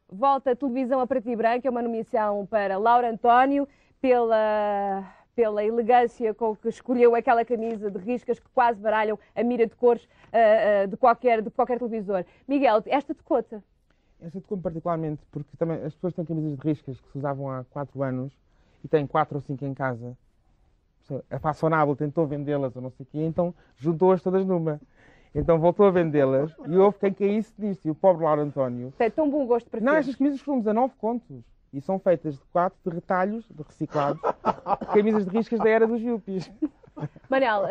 Volta 0.09 0.53
a 0.53 0.57
televisão 0.57 1.01
a 1.01 1.07
preto 1.07 1.29
e 1.31 1.35
branco, 1.35 1.67
é 1.67 1.71
uma 1.71 1.83
nomeação 1.83 2.47
para 2.47 2.79
Laura 2.79 3.11
António 3.11 3.67
pela, 4.01 5.05
pela 5.35 5.65
elegância 5.65 6.33
com 6.35 6.55
que 6.55 6.69
escolheu 6.69 7.15
aquela 7.15 7.45
camisa 7.45 7.91
de 7.91 7.99
riscas 7.99 8.39
que 8.39 8.49
quase 8.51 8.81
baralham 8.81 9.19
a 9.35 9.43
mira 9.43 9.67
de 9.67 9.75
cores 9.75 10.07
ah, 10.33 10.83
ah, 10.83 10.87
de, 10.87 10.97
qualquer, 10.97 11.43
de 11.43 11.51
qualquer 11.51 11.79
televisor. 11.79 12.25
Miguel, 12.47 12.83
esta 12.87 13.15
tocou-te? 13.15 13.57
Essa 14.25 14.41
tocou-me 14.41 14.63
particularmente 14.63 15.21
porque 15.31 15.57
também 15.57 15.83
as 15.83 15.95
pessoas 15.95 16.15
têm 16.15 16.25
camisas 16.25 16.57
de 16.57 16.67
riscas 16.69 17.01
que 17.01 17.11
se 17.11 17.19
usavam 17.19 17.51
há 17.51 17.65
4 17.65 18.03
anos 18.03 18.33
e 18.85 18.89
têm 18.89 19.07
4 19.07 19.37
ou 19.37 19.41
5 19.41 19.65
em 19.65 19.75
casa. 19.75 20.17
A 21.31 21.39
Façonável 21.39 21.97
tentou 21.97 22.27
vendê-las 22.27 22.75
ou 22.77 22.81
não 22.83 22.91
sei 22.91 23.05
o 23.05 23.07
quê, 23.11 23.23
então 23.25 23.53
juntou-as 23.77 24.23
todas 24.23 24.47
numa. 24.47 24.81
Então 25.35 25.59
voltou 25.59 25.87
a 25.87 25.91
vendê-las 25.91 26.55
e 26.69 26.77
houve 26.77 26.99
quem 26.99 27.13
caísse 27.13 27.53
nisto. 27.59 27.87
E 27.87 27.91
o 27.91 27.95
pobre 27.95 28.25
Lauro 28.25 28.43
António. 28.43 28.93
Tem 28.97 29.11
tão 29.11 29.29
bom 29.29 29.45
gosto 29.47 29.69
para 29.69 29.81
Não, 29.81 29.93
ti. 29.95 29.99
estas 29.99 30.17
camisas 30.17 30.39
custam 30.39 30.59
19 30.59 30.95
contos. 30.99 31.43
E 31.73 31.81
são 31.81 31.99
feitas 31.99 32.35
de 32.35 32.45
4 32.53 32.79
de 32.85 32.95
retalhos, 32.95 33.45
de 33.51 33.63
reciclados, 33.63 34.21
de 34.23 34.87
camisas 34.89 35.25
de 35.25 35.31
riscas 35.31 35.59
da 35.59 35.69
era 35.69 35.87
dos 35.87 36.01
yuppies. 36.03 36.51
Manel, 37.29 37.63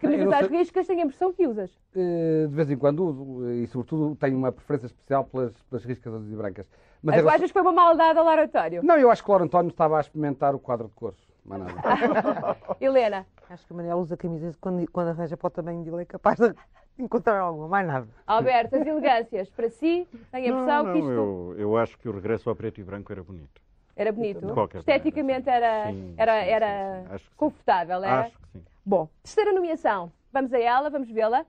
camisas 0.00 0.24
não 0.26 0.32
às 0.32 0.46
sei- 0.46 0.58
riscas, 0.58 0.86
tenho 0.86 1.00
a 1.00 1.04
impressão 1.04 1.32
que 1.32 1.46
usas. 1.46 1.70
Eh, 1.94 2.46
De 2.48 2.54
vez 2.54 2.70
em 2.70 2.76
quando 2.76 3.04
uso, 3.04 3.50
e 3.50 3.66
sobretudo 3.66 4.14
tenho 4.16 4.36
uma 4.36 4.52
preferência 4.52 4.86
especial 4.86 5.24
pelas, 5.24 5.52
pelas 5.64 5.84
riscas 5.84 6.14
azuis 6.14 6.32
e 6.32 6.36
brancas. 6.36 6.66
Mas 7.02 7.14
As 7.14 7.20
relação- 7.20 7.36
achas 7.36 7.50
que 7.50 7.52
foi 7.52 7.62
uma 7.62 7.72
maldade 7.72 8.18
ao 8.18 8.24
Laura 8.24 8.44
António? 8.44 8.82
Não, 8.84 8.96
eu 8.96 9.10
acho 9.10 9.22
que 9.24 9.28
o 9.28 9.32
Lauro 9.32 9.44
António 9.44 9.70
estava 9.70 9.98
a 9.98 10.00
experimentar 10.00 10.54
o 10.54 10.58
quadro 10.58 10.86
de 10.88 10.94
cores. 10.94 11.18
Helena, 12.80 13.26
Acho 13.50 13.66
que 13.66 13.72
a 13.72 13.76
Manel 13.76 13.98
usa 13.98 14.16
camisas 14.16 14.56
quando, 14.56 14.88
quando 14.90 15.08
arranja 15.08 15.36
para 15.36 15.48
o 15.48 15.50
tamanho 15.50 15.82
dele 15.84 16.02
é 16.02 16.04
capaz 16.04 16.38
de 16.38 16.54
encontrar 16.98 17.38
alguma, 17.40 17.66
mais 17.68 17.86
nada. 17.86 18.06
Alberto, 18.26 18.76
as 18.76 18.86
elegâncias, 18.86 19.50
para 19.50 19.68
si, 19.68 20.06
tenho 20.30 20.44
a 20.46 20.48
impressão 20.60 20.84
Não, 20.84 20.92
que 20.92 20.98
não, 21.00 21.08
isto 21.08 21.10
eu, 21.10 21.54
eu 21.58 21.76
acho 21.76 21.98
que 21.98 22.08
o 22.08 22.12
regresso 22.12 22.48
ao 22.48 22.54
preto 22.56 22.80
e 22.80 22.84
branco 22.84 23.10
era 23.12 23.22
bonito. 23.22 23.60
Era 24.02 24.12
bonito. 24.12 24.46
Esteticamente 24.76 25.46
maneira, 25.46 25.66
era, 25.66 25.92
sim. 25.92 26.14
Era, 26.16 26.42
sim, 26.42 26.50
era 26.50 27.02
sim, 27.02 27.08
sim. 27.10 27.18
Que 27.18 27.36
confortável, 27.36 28.04
era? 28.04 28.26
Acho 28.26 28.38
que 28.38 28.46
sim. 28.52 28.62
Bom, 28.84 29.08
terceira 29.22 29.52
nomeação. 29.52 30.12
Vamos 30.32 30.52
a 30.52 30.58
ela, 30.58 30.90
vamos 30.90 31.10
vê-la. 31.10 31.46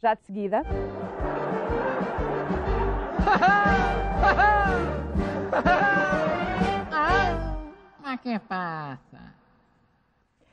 Já 0.00 0.14
de 0.14 0.22
seguida. 0.22 0.62
Ma 8.00 8.18
che 8.18 8.38
passa? 8.46 9.34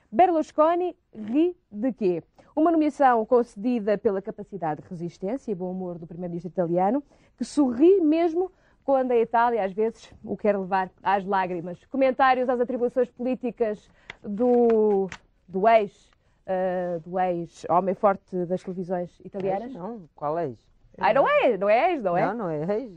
Berlusconi 0.10 0.96
ri 1.14 1.56
de 1.70 1.94
quê? 1.94 2.24
Uma 2.56 2.72
nomeação 2.72 3.26
concedida 3.26 3.98
pela 3.98 4.22
capacidade 4.22 4.82
de 4.82 4.90
resistência 4.90 5.52
e 5.52 5.56
bom 5.56 5.72
humor 5.72 5.98
do 5.98 6.06
primeiro-ministro 6.06 6.52
italiano, 6.52 7.04
que 7.38 7.46
sorri 7.46 8.02
mesmo 8.02 8.52
quando 8.84 9.12
a 9.12 9.18
Itália, 9.18 9.64
às 9.64 9.74
vezes, 9.74 10.14
o 10.24 10.36
quer 10.36 10.58
levar 10.58 10.90
às 11.04 11.26
lágrimas. 11.26 11.84
Comentários 11.86 12.50
às 12.50 12.60
atribuições 12.60 13.10
políticas 13.12 13.90
do, 14.24 15.10
do 15.48 15.68
ex, 15.68 16.10
eh, 16.46 17.00
do 17.06 17.20
ex-homem 17.20 17.96
forte 17.96 18.46
das 18.46 18.62
televisões 18.62 19.20
italianas? 19.24 19.70
Ex, 19.70 19.74
não, 19.74 20.10
qual 20.16 20.38
ex? 20.40 20.58
Ai, 20.98 21.14
não 21.14 21.28
é, 21.28 21.58
não 21.58 21.70
é 21.70 21.94
ex, 21.94 22.04
não 22.04 22.18
é? 22.18 22.26
Não, 22.26 22.34
não 22.34 22.50
é 22.50 22.80
ex. 22.80 22.92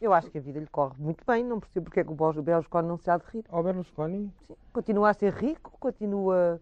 Eu 0.00 0.12
acho 0.12 0.30
que 0.30 0.38
a 0.38 0.40
vida 0.40 0.58
lhe 0.58 0.66
corre 0.66 0.94
muito 0.98 1.24
bem, 1.24 1.44
não 1.44 1.60
percebo 1.60 1.84
porque 1.84 2.00
é 2.00 2.04
que 2.04 2.10
o 2.10 2.42
Berlusconi 2.42 2.88
não 2.88 2.98
se 2.98 3.08
há 3.08 3.16
de 3.16 3.24
rir. 3.32 3.44
Ao 3.48 3.62
Berlusconi, 3.62 4.32
Sim, 4.48 4.56
continua 4.72 5.10
a 5.10 5.14
ser 5.14 5.32
rico, 5.32 5.72
continua... 5.78 6.60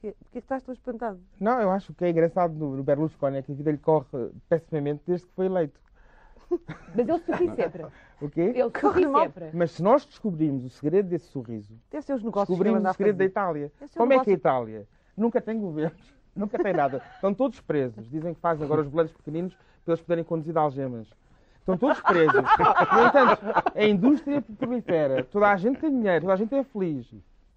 Porquê 0.00 0.16
porquê 0.18 0.32
que 0.32 0.38
estás 0.38 0.62
tão 0.62 0.74
espantado? 0.74 1.18
Não, 1.40 1.60
eu 1.60 1.70
acho 1.70 1.94
que 1.94 2.04
é 2.04 2.10
engraçado 2.10 2.52
no, 2.52 2.76
no 2.76 2.82
Berlusconi 2.82 3.38
é 3.38 3.42
que 3.42 3.52
a 3.52 3.54
vida 3.54 3.70
lhe 3.70 3.78
corre 3.78 4.04
pessimamente 4.48 5.02
desde 5.06 5.26
que 5.26 5.32
foi 5.32 5.46
eleito. 5.46 5.80
Mas 6.94 7.08
ele 7.08 7.18
sorri 7.20 7.54
sempre. 7.56 7.86
O 8.20 8.28
quê? 8.30 8.40
Ele 8.54 8.70
sorri 8.80 9.04
sempre. 9.04 9.50
Mas 9.52 9.70
se 9.72 9.82
nós 9.82 10.04
descobrirmos 10.06 10.64
o 10.64 10.70
segredo 10.70 11.08
desse 11.08 11.26
sorriso, 11.26 11.74
Deve 11.90 12.04
ser 12.04 12.14
os 12.14 12.22
negócios 12.22 12.46
que 12.46 12.52
ele 12.62 12.70
descobrimos 12.70 12.90
o 12.90 12.96
segredo 12.96 13.16
da. 13.18 13.24
Itália. 13.24 13.72
É 13.80 13.98
Como 13.98 14.12
é 14.12 14.18
que 14.24 14.30
a 14.30 14.32
Itália 14.32 14.86
nunca 15.16 15.40
tem 15.40 15.58
governos, 15.60 16.14
nunca 16.34 16.58
tem 16.62 16.72
nada. 16.72 17.02
Estão 17.14 17.32
todos 17.34 17.60
presos. 17.60 18.08
Dizem 18.10 18.34
que 18.34 18.40
fazem 18.40 18.64
agora 18.64 18.80
os 18.82 18.88
volantes 18.88 19.14
pequeninos 19.16 19.54
para 19.84 19.94
eles 19.94 20.00
poderem 20.00 20.24
conduzir 20.24 20.52
de 20.52 20.58
algemas. 20.58 21.08
Estão 21.60 21.78
todos 21.78 22.00
presos. 22.02 22.34
No 22.34 23.06
entanto, 23.06 23.42
a 23.74 23.84
indústria 23.84 24.42
prolifera. 24.58 25.24
Toda 25.24 25.50
a 25.50 25.56
gente 25.56 25.80
tem 25.80 25.90
dinheiro, 25.90 26.20
toda 26.22 26.34
a 26.34 26.36
gente 26.36 26.54
é 26.54 26.62
feliz. 26.64 27.10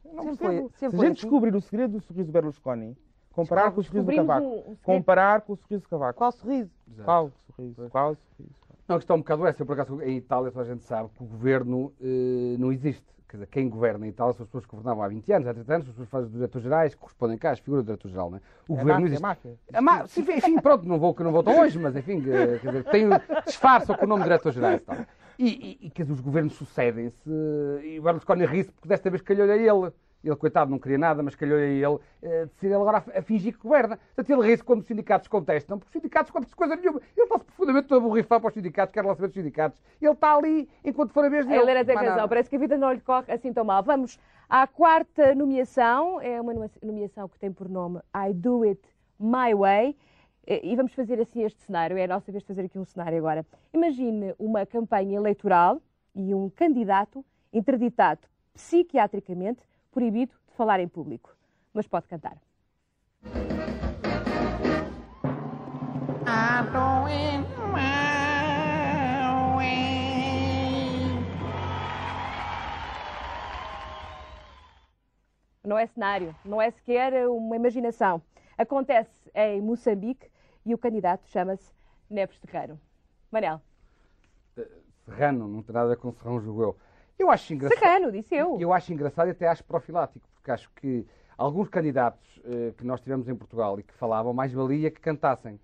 Não 0.06 0.24
Sempre 0.24 0.38
percebo. 0.38 0.70
foi- 0.70 0.78
sempre 0.78 0.78
Se 0.78 0.86
a 0.86 0.90
gente 0.90 1.02
assim. 1.04 1.14
descobrir 1.14 1.56
o 1.56 1.62
segredo 1.62 1.92
do 1.98 2.02
sorriso 2.02 2.32
Berlusconi, 2.32 2.98
comparar 3.34 3.72
com 3.72 3.82
o 3.82 3.84
sorriso 3.84 4.06
do 4.06 4.16
Cavaco, 4.16 4.46
um- 4.48 4.72
um 4.72 4.76
comparar 4.82 5.42
com 5.42 5.52
o 5.54 5.58
sorriso 5.58 5.84
do 5.84 5.90
Cavaco. 5.90 6.18
Qual 6.18 6.32
sorriso? 6.32 6.72
Qual 7.04 7.32
sorriso? 7.54 7.90
Qual 7.90 8.16
sorriso? 8.16 8.56
Não, 8.88 8.96
a 8.96 9.00
questão 9.00 9.16
é 9.16 9.18
um 9.18 9.22
bocado 9.22 9.46
essa. 9.46 9.62
Eu, 9.62 9.66
por 9.66 9.74
acaso, 9.74 10.02
em 10.02 10.18
Itália, 10.18 10.52
toda 10.52 10.64
a 10.64 10.68
gente 10.74 10.84
sabe 10.86 11.10
que 11.16 11.22
o 11.24 11.26
governo 11.26 11.92
eh, 12.02 12.56
não 12.58 12.72
existe. 12.72 13.04
Quer 13.30 13.36
dizer, 13.38 13.48
quem 13.48 13.68
governa 13.68 14.06
em 14.06 14.10
Itália 14.10 14.32
são 14.34 14.44
as 14.44 14.48
pessoas 14.48 14.66
que 14.66 14.72
governavam 14.72 15.04
há 15.04 15.08
20 15.10 15.34
anos, 15.34 15.48
há 15.50 15.54
30 15.54 15.74
anos, 15.74 15.86
as 15.88 15.92
pessoas 15.92 16.08
fazem 16.10 16.28
os 16.28 16.34
diretores 16.34 16.64
gerais, 16.64 16.96
que 16.96 17.02
correspondem 17.02 17.38
cá 17.38 17.52
às 17.52 17.60
figuras 17.60 17.84
do 17.84 17.88
diretor 17.88 18.08
geral. 18.08 18.30
Não 18.32 18.38
é? 18.38 18.42
O 18.70 18.74
É 18.76 18.78
governo 18.80 19.10
não 19.10 19.20
máfia, 19.20 19.50
existe. 19.50 19.76
é 19.76 19.82
máfia. 19.82 20.02
Má- 20.02 20.08
sim, 20.08 20.22
enfim, 20.22 20.60
pronto, 20.62 20.88
não 20.88 20.98
vou, 20.98 21.14
não 21.20 21.32
vou 21.34 21.44
tão 21.44 21.58
longe, 21.58 21.78
mas 21.78 21.94
enfim, 21.98 22.24
eh, 22.26 22.60
quer 22.60 22.68
dizer, 22.68 22.84
tem, 22.86 23.10
disfarçam 23.46 23.98
com 23.98 24.06
o 24.06 24.08
nome 24.08 24.24
de 24.24 24.30
diretor-gerais 24.30 24.82
e 24.82 24.86
tal. 24.86 24.96
E, 25.38 25.46
e, 25.84 25.88
e, 25.88 25.90
quer 25.90 26.04
dizer, 26.04 26.14
os 26.14 26.22
governos 26.22 26.54
sucedem-se 26.54 27.30
e 27.84 28.00
o 28.00 28.02
Berlusconi 28.02 28.46
ri-se 28.46 28.72
porque 28.72 28.88
desta 28.88 29.10
vez 29.10 29.22
calhou-lhe 29.22 29.52
a 29.52 29.58
ele. 29.58 29.92
Ele, 30.24 30.36
coitado, 30.36 30.70
não 30.72 30.80
queria 30.80 30.98
nada, 30.98 31.22
mas 31.24 31.36
calhou-lhe 31.36 31.64
a 31.64 31.68
ele 31.90 32.00
eh, 32.22 32.48
ele 32.62 32.74
agora 32.74 33.04
a, 33.14 33.20
a 33.20 33.22
fingir 33.22 33.54
que 33.54 33.60
governa. 33.64 33.98
Portanto, 33.98 34.30
ele 34.30 34.50
ri-se 34.50 34.64
quando 34.64 34.82
os 34.82 34.88
sindicatos 34.88 35.28
contestam, 35.28 35.78
porque 35.80 35.90
os 35.90 36.02
sindicatos 36.02 36.32
contestam 36.32 36.58
coisa 36.58 36.76
nenhuma. 36.76 37.00
Ele 37.16 37.24
está-se 37.26 37.46
profundamente 37.46 37.94
a 37.94 38.00
borrifar 38.00 38.40
para 38.42 38.48
os 38.50 38.54
sindicatos, 38.54 38.94
quer 38.94 39.06
lá 39.06 39.16
saber 39.16 39.28
dos 39.28 39.36
sindicatos. 39.36 39.82
Ele 40.02 40.12
está 40.12 40.36
ali 40.36 40.68
enquanto 40.84 41.12
for 41.14 41.24
a 41.24 41.30
vez 41.30 41.46
dele. 41.46 41.62
Helena 41.62 41.86
tem 41.86 41.96
razão, 41.96 42.16
nada. 42.16 42.28
parece 42.28 42.50
que 42.50 42.56
a 42.56 42.60
vida 42.60 42.78
não 42.78 42.92
lhe 42.92 43.00
corre 43.02 43.32
assim 43.32 43.54
tão 43.54 43.64
mal. 43.64 43.82
Vamos 43.84 44.20
à 44.50 44.66
quarta 44.68 45.34
nomeação, 45.36 46.20
é 46.20 46.42
uma 46.42 46.54
nome- 46.54 46.72
nomeação 46.84 47.30
que 47.30 47.40
tem 47.40 47.52
por 47.52 47.70
nome 47.70 48.00
I 48.16 48.34
Do 48.34 48.64
It 48.64 48.82
My 49.20 49.54
Way. 49.54 49.96
E 50.50 50.76
vamos 50.78 50.94
fazer 50.94 51.20
assim 51.20 51.44
este 51.44 51.62
cenário, 51.62 51.98
é 51.98 52.06
a 52.06 52.08
nossa 52.08 52.32
vez 52.32 52.42
de 52.42 52.48
fazer 52.48 52.62
aqui 52.64 52.80
um 52.80 52.86
cenário 52.86 53.18
agora. 53.18 53.46
Imagine 53.74 54.34
uma 54.40 54.66
campanha 54.66 55.18
eleitoral 55.18 55.82
e 56.16 56.34
um 56.34 56.50
candidato 56.50 57.24
interditado 57.52 58.22
psiquiatricamente, 58.54 59.60
proibido 59.92 60.34
de 60.48 60.54
falar 60.56 60.80
em 60.80 60.88
público. 60.88 61.36
Mas 61.74 61.88
pode 61.88 62.08
cantar. 62.08 62.38
It 67.10 67.48
my 67.74 69.56
way. 69.56 69.88
Não 75.64 75.78
é 75.78 75.86
cenário, 75.86 76.36
não 76.46 76.62
é 76.62 76.72
sequer 76.72 77.28
uma 77.28 77.56
imaginação. 77.56 78.22
Acontece 78.58 79.12
em 79.36 79.62
Moçambique 79.62 80.30
e 80.66 80.74
o 80.74 80.78
candidato 80.78 81.28
chama-se 81.28 81.74
Neves 82.10 82.40
Terreiro. 82.40 82.80
Manel. 83.30 83.62
Serrano, 85.06 85.48
não 85.48 85.62
tem 85.62 85.74
nada 85.74 85.88
a 85.88 85.90
ver 85.90 85.98
com 85.98 86.12
Serrão, 86.12 86.40
julgo 86.40 86.62
eu. 86.64 86.78
Eu 87.18 87.30
acho 87.32 87.54
engraçado. 87.54 87.80
Sacano, 87.80 88.12
disse 88.12 88.36
eu. 88.36 88.58
Eu 88.60 88.72
acho 88.74 88.94
engraçado 88.94 89.28
e 89.28 89.32
até 89.32 89.48
acho 89.48 89.64
profilático, 89.64 90.28
porque 90.36 90.52
acho 90.52 90.70
que 90.76 91.06
alguns 91.38 91.68
candidatos 91.70 92.40
eh, 92.46 92.74
que 92.78 92.86
nós 92.86 93.02
tivemos 93.02 93.28
em 93.28 93.36
Portugal 93.36 93.80
e 93.80 93.84
que 93.84 93.94
falavam 93.94 94.34
mais 94.34 94.54
valia 94.54 94.92
que 94.92 95.00
cantassem. 95.02 95.60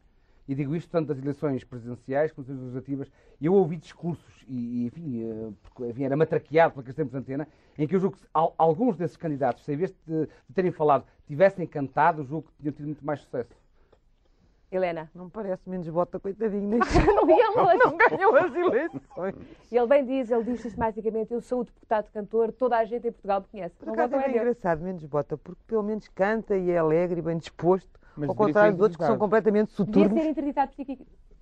E 0.47 0.53
digo 0.53 0.75
isto 0.75 0.89
tanto 0.89 1.07
das 1.07 1.17
eleições 1.19 1.63
presidenciais 1.63 2.31
como 2.33 2.45
das 2.45 2.57
legislativas. 2.57 3.09
Eu 3.41 3.53
ouvi 3.53 3.77
discursos, 3.77 4.43
e, 4.47 4.83
e, 4.83 4.85
enfim, 4.87 5.23
eh, 5.23 5.51
porque, 5.61 5.89
enfim, 5.91 6.03
era 6.03 6.17
matraqueado 6.17 6.73
pelos 6.73 6.93
tempos 6.95 7.11
de 7.13 7.17
antena, 7.19 7.47
em 7.77 7.87
que 7.87 7.95
eu 7.95 7.99
julgo 7.99 8.17
que 8.17 8.27
al- 8.33 8.53
alguns 8.57 8.97
desses 8.97 9.15
candidatos, 9.15 9.63
se 9.63 9.71
em 9.73 9.77
vez 9.77 9.91
de, 10.05 10.25
de 10.25 10.53
terem 10.53 10.71
falado, 10.71 11.05
tivessem 11.27 11.65
cantado, 11.65 12.23
julgo 12.25 12.47
que 12.49 12.53
tinham 12.61 12.73
tido 12.73 12.85
muito 12.87 13.05
mais 13.05 13.21
sucesso. 13.21 13.55
Helena. 14.75 15.09
Não 15.13 15.29
parece 15.29 15.69
menos 15.69 15.87
bota, 15.89 16.19
coitadinho. 16.19 16.67
Nem 16.67 16.79
Não 17.15 17.29
ia 17.29 17.49
longe. 17.51 17.77
não 17.77 17.97
ganhou 18.09 18.35
as 18.35 18.55
eleições. 18.55 19.35
E 19.71 19.77
ele 19.77 19.87
bem 19.87 20.05
diz, 20.05 20.31
ele 20.31 20.43
diz 20.43 20.61
sistematicamente, 20.61 21.33
eu 21.33 21.41
sou 21.41 21.61
o 21.61 21.63
deputado 21.63 22.09
cantor, 22.11 22.51
toda 22.51 22.77
a 22.77 22.85
gente 22.85 23.07
em 23.07 23.11
Portugal 23.11 23.41
me 23.41 23.47
conhece. 23.47 23.75
Por 23.75 23.89
acaso 23.89 24.15
é 24.15 24.29
engraçado, 24.29 24.81
menos 24.81 25.05
bota, 25.05 25.37
porque 25.37 25.61
pelo 25.67 25.83
menos 25.83 26.07
canta 26.09 26.57
e 26.57 26.71
é 26.71 26.77
alegre 26.77 27.19
e 27.19 27.21
bem 27.23 27.37
disposto. 27.37 27.99
Mas 28.15 28.29
ao 28.29 28.35
contrário 28.35 28.73
dos 28.73 28.81
outros 28.81 28.97
que 28.97 29.05
são 29.05 29.17
completamente 29.17 29.69
Devia 29.69 29.85
soturbos. 29.85 30.21
ser 30.21 30.29
interditado 30.29 30.71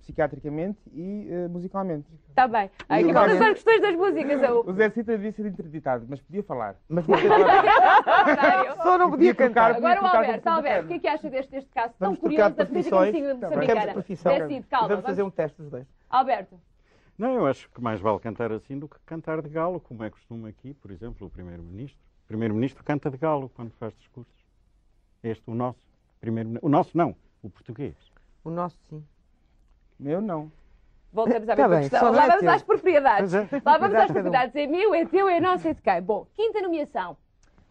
Psiquiatricamente 0.02 0.80
e 0.92 1.28
eh, 1.30 1.46
musicalmente. 1.48 2.06
Está 2.28 2.48
bem. 2.48 2.68
Aqui 2.88 3.08
E 3.08 3.12
vão 3.12 3.22
agora- 3.22 3.32
as 3.50 3.52
questões 3.54 3.80
das 3.80 3.94
músicas. 3.94 4.42
Eu... 4.42 4.64
O 4.66 4.72
Zé 4.72 4.90
Cita 4.90 5.12
devia 5.12 5.30
ser 5.30 5.46
interditado, 5.46 6.04
mas 6.08 6.20
podia 6.20 6.42
falar. 6.42 6.74
Mas 6.88 7.04
Só 8.82 8.98
não 8.98 9.10
podia 9.10 9.32
Podia 9.32 9.34
cantar. 9.34 9.76
Agora 9.76 10.02
o 10.02 10.06
Alberto, 10.06 10.48
Alberto, 10.48 10.84
o 10.84 10.88
que 10.88 10.94
é 10.94 10.98
que 10.98 11.06
acha 11.06 11.30
deste, 11.30 11.52
deste 11.52 11.70
caso 11.70 11.94
tão 11.98 12.08
vamos 12.08 12.18
curioso 12.20 12.54
trocar 12.54 12.56
da 12.56 12.64
de 12.64 12.90
política 12.90 13.34
moçambicana? 13.34 13.92
profissão. 13.92 14.38
Decide, 14.38 14.66
calma. 14.66 14.88
Vamos 14.88 15.04
fazer 15.04 15.22
um 15.22 15.30
teste 15.30 15.62
dos 15.62 15.70
dois. 15.70 15.86
Alberto, 16.10 16.60
Não, 17.16 17.34
eu 17.36 17.46
acho 17.46 17.70
que 17.70 17.80
mais 17.80 18.00
vale 18.00 18.18
cantar 18.18 18.50
assim 18.50 18.76
do 18.78 18.88
que 18.88 18.98
cantar 19.06 19.40
de 19.40 19.48
galo, 19.48 19.78
como 19.78 20.02
é 20.02 20.10
costume 20.10 20.48
aqui, 20.48 20.74
por 20.74 20.90
exemplo, 20.90 21.26
o 21.26 21.30
Primeiro-Ministro. 21.30 22.00
O 22.24 22.26
Primeiro-Ministro 22.28 22.82
canta 22.82 23.08
de 23.08 23.16
galo 23.18 23.48
quando 23.54 23.70
faz 23.78 23.94
discursos. 23.94 24.34
Este, 25.22 25.48
o 25.48 25.54
nosso. 25.54 25.78
Primeiro, 26.20 26.58
o 26.60 26.68
nosso 26.68 26.96
não, 26.98 27.14
o 27.42 27.48
português. 27.48 27.94
O 28.44 28.50
nosso 28.50 28.76
sim. 28.88 29.04
Meu 30.02 30.20
não. 30.20 30.50
voltamos 31.12 31.48
à 31.48 31.54
Tá 31.54 31.62
mesma 31.68 31.80
bem, 31.80 31.88
questão. 31.88 32.10
não 32.10 32.18
Lá 32.18 32.26
vamos 32.26 32.46
às 32.48 32.62
propriedades. 32.62 33.34
É. 33.34 33.48
Lá 33.64 33.78
vamos 33.78 33.94
às 33.96 34.10
propriedades. 34.10 34.56
É 34.56 34.66
meu, 34.66 34.94
é 34.94 35.04
teu, 35.04 35.28
é 35.28 35.40
nosso, 35.40 35.68
é 35.68 35.74
de 35.74 35.80
quem? 35.82 36.02
Bom, 36.02 36.26
quinta 36.34 36.60
nomeação. 36.60 37.16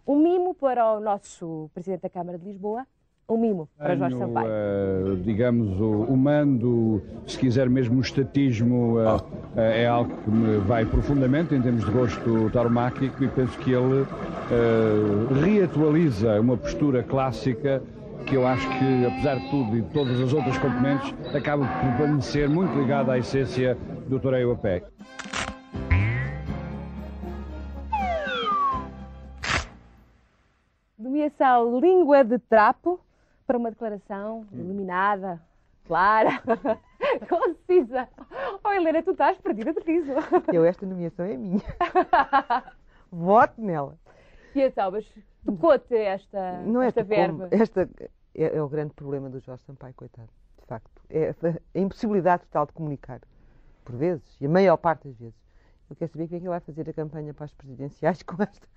Um 0.07 0.15
mimo 0.17 0.53
para 0.53 0.93
o 0.93 0.99
nosso 0.99 1.69
Presidente 1.73 2.01
da 2.01 2.09
Câmara 2.09 2.37
de 2.37 2.45
Lisboa. 2.45 2.85
Um 3.29 3.37
mimo 3.37 3.69
para 3.77 3.95
Jorge 3.95 4.17
Sampaio. 4.17 4.47
eh, 4.49 5.15
digamos, 5.23 5.79
o, 5.79 6.01
o 6.03 6.17
mando, 6.17 7.01
se 7.25 7.37
quiser 7.37 7.69
mesmo 7.69 7.97
o 7.97 8.01
estatismo, 8.01 8.97
eh, 8.99 9.21
eh, 9.55 9.83
é 9.83 9.87
algo 9.87 10.13
que 10.17 10.29
me 10.29 10.57
vai 10.57 10.85
profundamente 10.85 11.55
em 11.55 11.61
termos 11.61 11.85
de 11.85 11.91
gosto 11.91 12.49
tauromáquico 12.51 13.23
e 13.23 13.29
penso 13.29 13.57
que 13.59 13.71
ele 13.71 14.05
eh, 14.51 15.33
reatualiza 15.45 16.41
uma 16.41 16.57
postura 16.57 17.03
clássica 17.03 17.81
que 18.31 18.37
eu 18.37 18.47
acho 18.47 18.65
que, 18.79 19.05
apesar 19.05 19.35
de 19.39 19.49
tudo 19.49 19.75
e 19.77 19.81
de 19.81 19.89
todas 19.89 20.17
as 20.21 20.31
outras 20.31 20.57
componentes, 20.57 21.13
acaba 21.35 21.65
por 21.67 21.97
permanecer 21.97 22.47
muito 22.49 22.73
ligada 22.79 23.11
à 23.11 23.17
essência 23.17 23.77
do 24.07 24.21
toreio 24.21 24.53
a 24.53 24.55
pé. 24.55 24.83
Nomeação 30.97 31.79
língua 31.79 32.23
de 32.23 32.37
trapo 32.37 32.99
para 33.47 33.57
uma 33.57 33.69
declaração 33.71 34.45
iluminada, 34.51 35.41
clara, 35.85 36.41
concisa. 37.27 38.07
Oh, 38.63 38.71
Helena, 38.71 39.01
tu 39.01 39.11
estás 39.11 39.37
perdida 39.39 39.73
de 39.73 39.79
riso. 39.81 40.11
Eu, 40.53 40.63
esta 40.63 40.85
nomeação 40.85 41.25
é 41.25 41.35
minha. 41.35 41.61
Vote 43.11 43.59
nela. 43.59 43.97
E 44.55 44.61
então, 44.61 44.91
mas 44.91 45.05
tocou-te 45.45 45.95
esta, 45.95 46.61
Não 46.65 46.81
é 46.81 46.87
esta 46.87 47.03
tocou-me. 47.03 47.25
verba? 47.27 47.47
Esta 47.51 47.89
é, 48.35 48.57
é 48.57 48.61
o 48.61 48.67
grande 48.69 48.93
problema 48.93 49.29
do 49.29 49.39
Jorge 49.39 49.63
Sampaio, 49.63 49.93
coitado. 49.93 50.29
De 50.59 50.65
facto. 50.67 51.01
É 51.09 51.33
a 51.75 51.79
impossibilidade 51.79 52.43
total 52.43 52.65
de 52.65 52.73
comunicar. 52.73 53.19
Por 53.83 53.95
vezes. 53.95 54.37
E 54.39 54.45
a 54.45 54.49
maior 54.49 54.77
parte 54.77 55.07
das 55.07 55.17
vezes. 55.17 55.35
Eu 55.89 55.95
quero 55.95 56.11
saber 56.11 56.27
como 56.27 56.35
é 56.35 56.39
que 56.39 56.43
ele 56.45 56.49
vai 56.49 56.59
fazer 56.61 56.89
a 56.89 56.93
campanha 56.93 57.33
para 57.33 57.45
as 57.45 57.53
presidenciais 57.53 58.21
com 58.23 58.41
esta. 58.41 58.67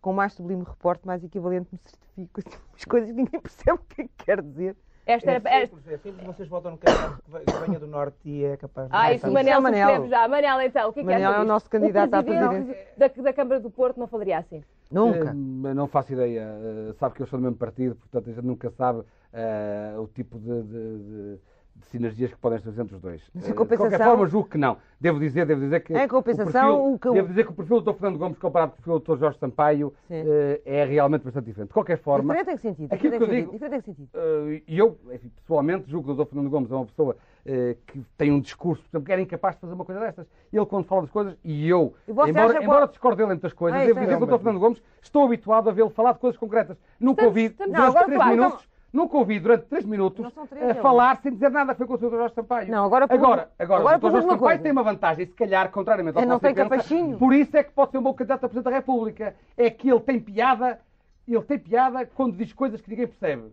Com 0.00 0.12
mais 0.12 0.32
sublime 0.34 0.62
reporte, 0.64 1.06
mais 1.06 1.24
equivalente 1.24 1.68
me 1.72 1.78
certifico. 1.84 2.40
As 2.76 2.84
coisas 2.84 3.10
que 3.10 3.16
ninguém 3.16 3.40
percebe 3.40 3.72
o 3.72 3.78
que 3.78 4.02
é 4.02 4.04
que 4.04 4.24
quer 4.24 4.42
dizer. 4.42 4.76
Esta 5.06 5.30
É 5.30 5.34
era, 5.36 5.48
esta- 5.50 5.76
simples, 5.76 5.88
é 5.94 5.96
simples. 5.98 6.26
Vocês 6.26 6.48
votam 6.50 6.72
no 6.72 6.78
candidato 6.78 7.22
que 7.24 7.30
ve- 7.30 7.40
que 7.44 7.52
venha 7.66 7.78
do 7.80 7.86
Norte 7.86 8.18
e 8.26 8.44
é 8.44 8.56
capaz 8.58 8.88
de... 8.90 8.94
Ah, 8.94 9.10
isso 9.14 9.26
o 9.26 9.32
Manel 9.32 9.54
é 9.54 9.58
o 9.58 9.62
Manel. 9.62 10.08
já. 10.08 10.28
Manel, 10.28 10.60
então, 10.60 10.90
o 10.90 10.92
que 10.92 11.00
é 11.00 11.02
que 11.02 11.06
Manel 11.06 11.20
achas 11.30 11.34
é 11.34 11.38
o 11.38 11.40
disto? 11.40 11.48
nosso 11.48 11.70
candidato 11.70 12.12
à 12.14 12.22
presidente 12.22 12.76
Da, 12.98 13.08
da 13.08 13.32
Câmara 13.32 13.58
do 13.60 13.70
Porto 13.70 13.98
não 13.98 14.06
falaria 14.06 14.36
assim. 14.38 14.62
Nunca. 14.90 15.30
Eh, 15.30 15.74
não 15.74 15.86
faço 15.86 16.12
ideia. 16.12 16.40
Eh, 16.40 16.94
sabe 16.98 17.14
que 17.14 17.22
eu 17.22 17.26
sou 17.26 17.38
do 17.38 17.42
mesmo 17.42 17.56
partido, 17.58 17.94
portanto 17.96 18.30
a 18.30 18.32
gente 18.32 18.44
nunca 18.44 18.70
sabe 18.70 19.02
eh, 19.32 19.94
o 19.98 20.06
tipo 20.08 20.38
de, 20.38 20.62
de- 20.62 20.98
de- 20.98 21.40
de 21.78 21.86
sinergias 21.86 22.30
que 22.32 22.36
podem 22.38 22.58
estar 22.58 22.70
entre 22.70 22.94
os 22.96 23.00
dois. 23.00 23.22
Mas, 23.34 23.44
Eh, 23.44 23.46
em 23.46 23.50
de 23.50 23.56
qualquer 23.56 23.76
compensação- 23.78 24.06
forma, 24.10 24.26
julgo 24.26 24.48
que 24.48 24.58
não. 24.58 24.76
Devo 25.00 25.18
dizer, 25.20 25.46
devo 25.46 25.60
dizer 25.60 25.80
que. 25.80 25.94
Em 25.96 26.08
compensação, 26.08 26.72
o 26.72 26.76
perfil, 26.76 26.94
o 26.94 26.98
que 26.98 27.10
Devo 27.12 27.28
dizer 27.28 27.44
que 27.44 27.50
o 27.52 27.54
perfil 27.54 27.80
do 27.80 27.92
Dr. 27.92 27.98
Fernando 27.98 28.18
Gomes 28.18 28.38
comparado 28.38 28.72
com 28.72 28.76
o 28.78 28.82
perfil 28.82 28.98
do 28.98 29.04
Dr. 29.16 29.20
Jorge 29.20 29.38
Sampaio 29.38 29.94
eh, 30.10 30.60
é 30.64 30.84
realmente 30.84 31.22
bastante 31.22 31.44
diferente. 31.46 31.68
De 31.68 31.74
qualquer 31.74 31.98
forma. 31.98 32.34
Diferente 32.34 32.50
em 32.52 32.56
que 32.56 32.62
sentido? 32.62 32.92
aquilo 32.92 33.12
Diferente 33.12 33.30
que 33.30 33.36
eu 33.36 33.40
digo- 33.40 33.52
Diferente 33.52 33.74
em 33.76 33.80
que 33.80 33.86
sentido? 33.86 34.08
Eh, 34.14 34.62
E 34.66 34.78
eu, 34.78 34.98
enfim, 35.12 35.30
pessoalmente, 35.36 35.90
julgo 35.90 36.06
que 36.14 36.20
o 36.20 36.24
Dr. 36.24 36.28
Fernando 36.30 36.50
Gomes 36.50 36.70
é 36.70 36.74
uma 36.74 36.86
pessoa 36.86 37.16
eh, 37.46 37.76
que 37.86 38.02
tem 38.18 38.30
um 38.30 38.40
discurso, 38.40 38.82
por 38.82 38.88
exemplo, 38.90 39.06
que 39.06 39.12
era 39.12 39.22
incapaz 39.22 39.54
de 39.54 39.60
fazer 39.62 39.72
uma 39.72 39.84
coisa 39.84 40.00
destas. 40.00 40.26
Ele, 40.52 40.66
quando 40.66 40.84
fala 40.84 41.02
das 41.02 41.10
coisas, 41.10 41.34
e 41.42 41.66
eu, 41.68 41.94
E 42.06 42.10
embora, 42.10 42.30
acha 42.44 42.62
embora 42.62 42.86
discorde 42.88 43.16
dele 43.16 43.28
em 43.28 43.32
muitas 43.34 43.52
coisas, 43.54 43.80
Ah, 43.80 43.86
devo 43.86 43.98
é 44.00 44.02
dizer 44.02 44.16
que 44.18 44.22
o. 44.22 44.26
Dr. 44.26 44.36
Fernando 44.42 44.60
Gomes, 44.60 44.82
estou 45.00 45.24
habituado 45.24 45.70
a 45.70 45.72
vê-lo 45.72 45.88
falar 45.90 46.12
de 46.12 46.18
coisas 46.18 46.36
concretas. 46.38 46.76
Nunca 47.00 47.24
ouvi, 47.24 47.44
estamos- 47.44 47.72
durante 47.74 47.94
Não, 47.94 48.04
três 48.04 48.20
então- 48.20 48.28
minutos, 48.30 48.68
nunca 48.92 49.16
ouvi 49.16 49.38
durante 49.40 49.66
três 49.66 49.84
minutos 49.84 50.22
Não 50.24 50.30
são 50.30 50.46
três, 50.46 50.64
a 50.64 50.68
é 50.70 50.74
falar 50.74 51.16
sem 51.22 51.32
dizer 51.32 51.50
nada. 51.50 51.74
Foi 51.74 51.86
com 51.86 51.94
o 51.94 51.98
Sr. 51.98 52.10
Jorge 52.10 52.34
Sampaio. 52.34 52.70
Não, 52.70 52.84
agora 52.84 53.06
pergunto- 53.08 53.32
agora, 53.32 53.50
agora, 53.58 53.80
agora 53.80 53.96
o 53.96 53.98
Dr. 53.98 54.02
pergunto 54.02 54.12
Jorge 54.22 54.26
Sampaio 54.28 54.40
coisa. 54.40 54.62
tem 54.62 54.72
uma 54.72 54.82
vantagem, 54.82 55.26
se 55.26 55.32
calhar, 55.32 55.70
contrariamente 55.70 56.16
ao 56.18 56.22
É, 56.24 56.26
que 56.26 56.32
você 56.32 56.40
pensa, 56.54 56.68
capachinho. 56.68 57.18
por 57.18 57.32
isso 57.34 57.56
é 57.56 57.62
que 57.62 57.72
pode 57.72 57.90
ser 57.92 57.98
um 57.98 58.02
bom 58.02 58.14
candidato 58.14 58.44
a 58.44 58.48
Presidente 58.48 58.70
da 58.72 58.76
República. 58.78 59.34
É 59.56 59.70
que 59.70 59.90
ele 59.90 60.00
tem 60.00 60.18
piada, 60.20 60.80
ele 61.26 61.42
tem 61.42 61.58
piada 61.58 62.06
quando 62.14 62.36
diz 62.36 62.52
coisas 62.52 62.80
que 62.80 62.90
ninguém 62.90 63.06
percebe. 63.06 63.52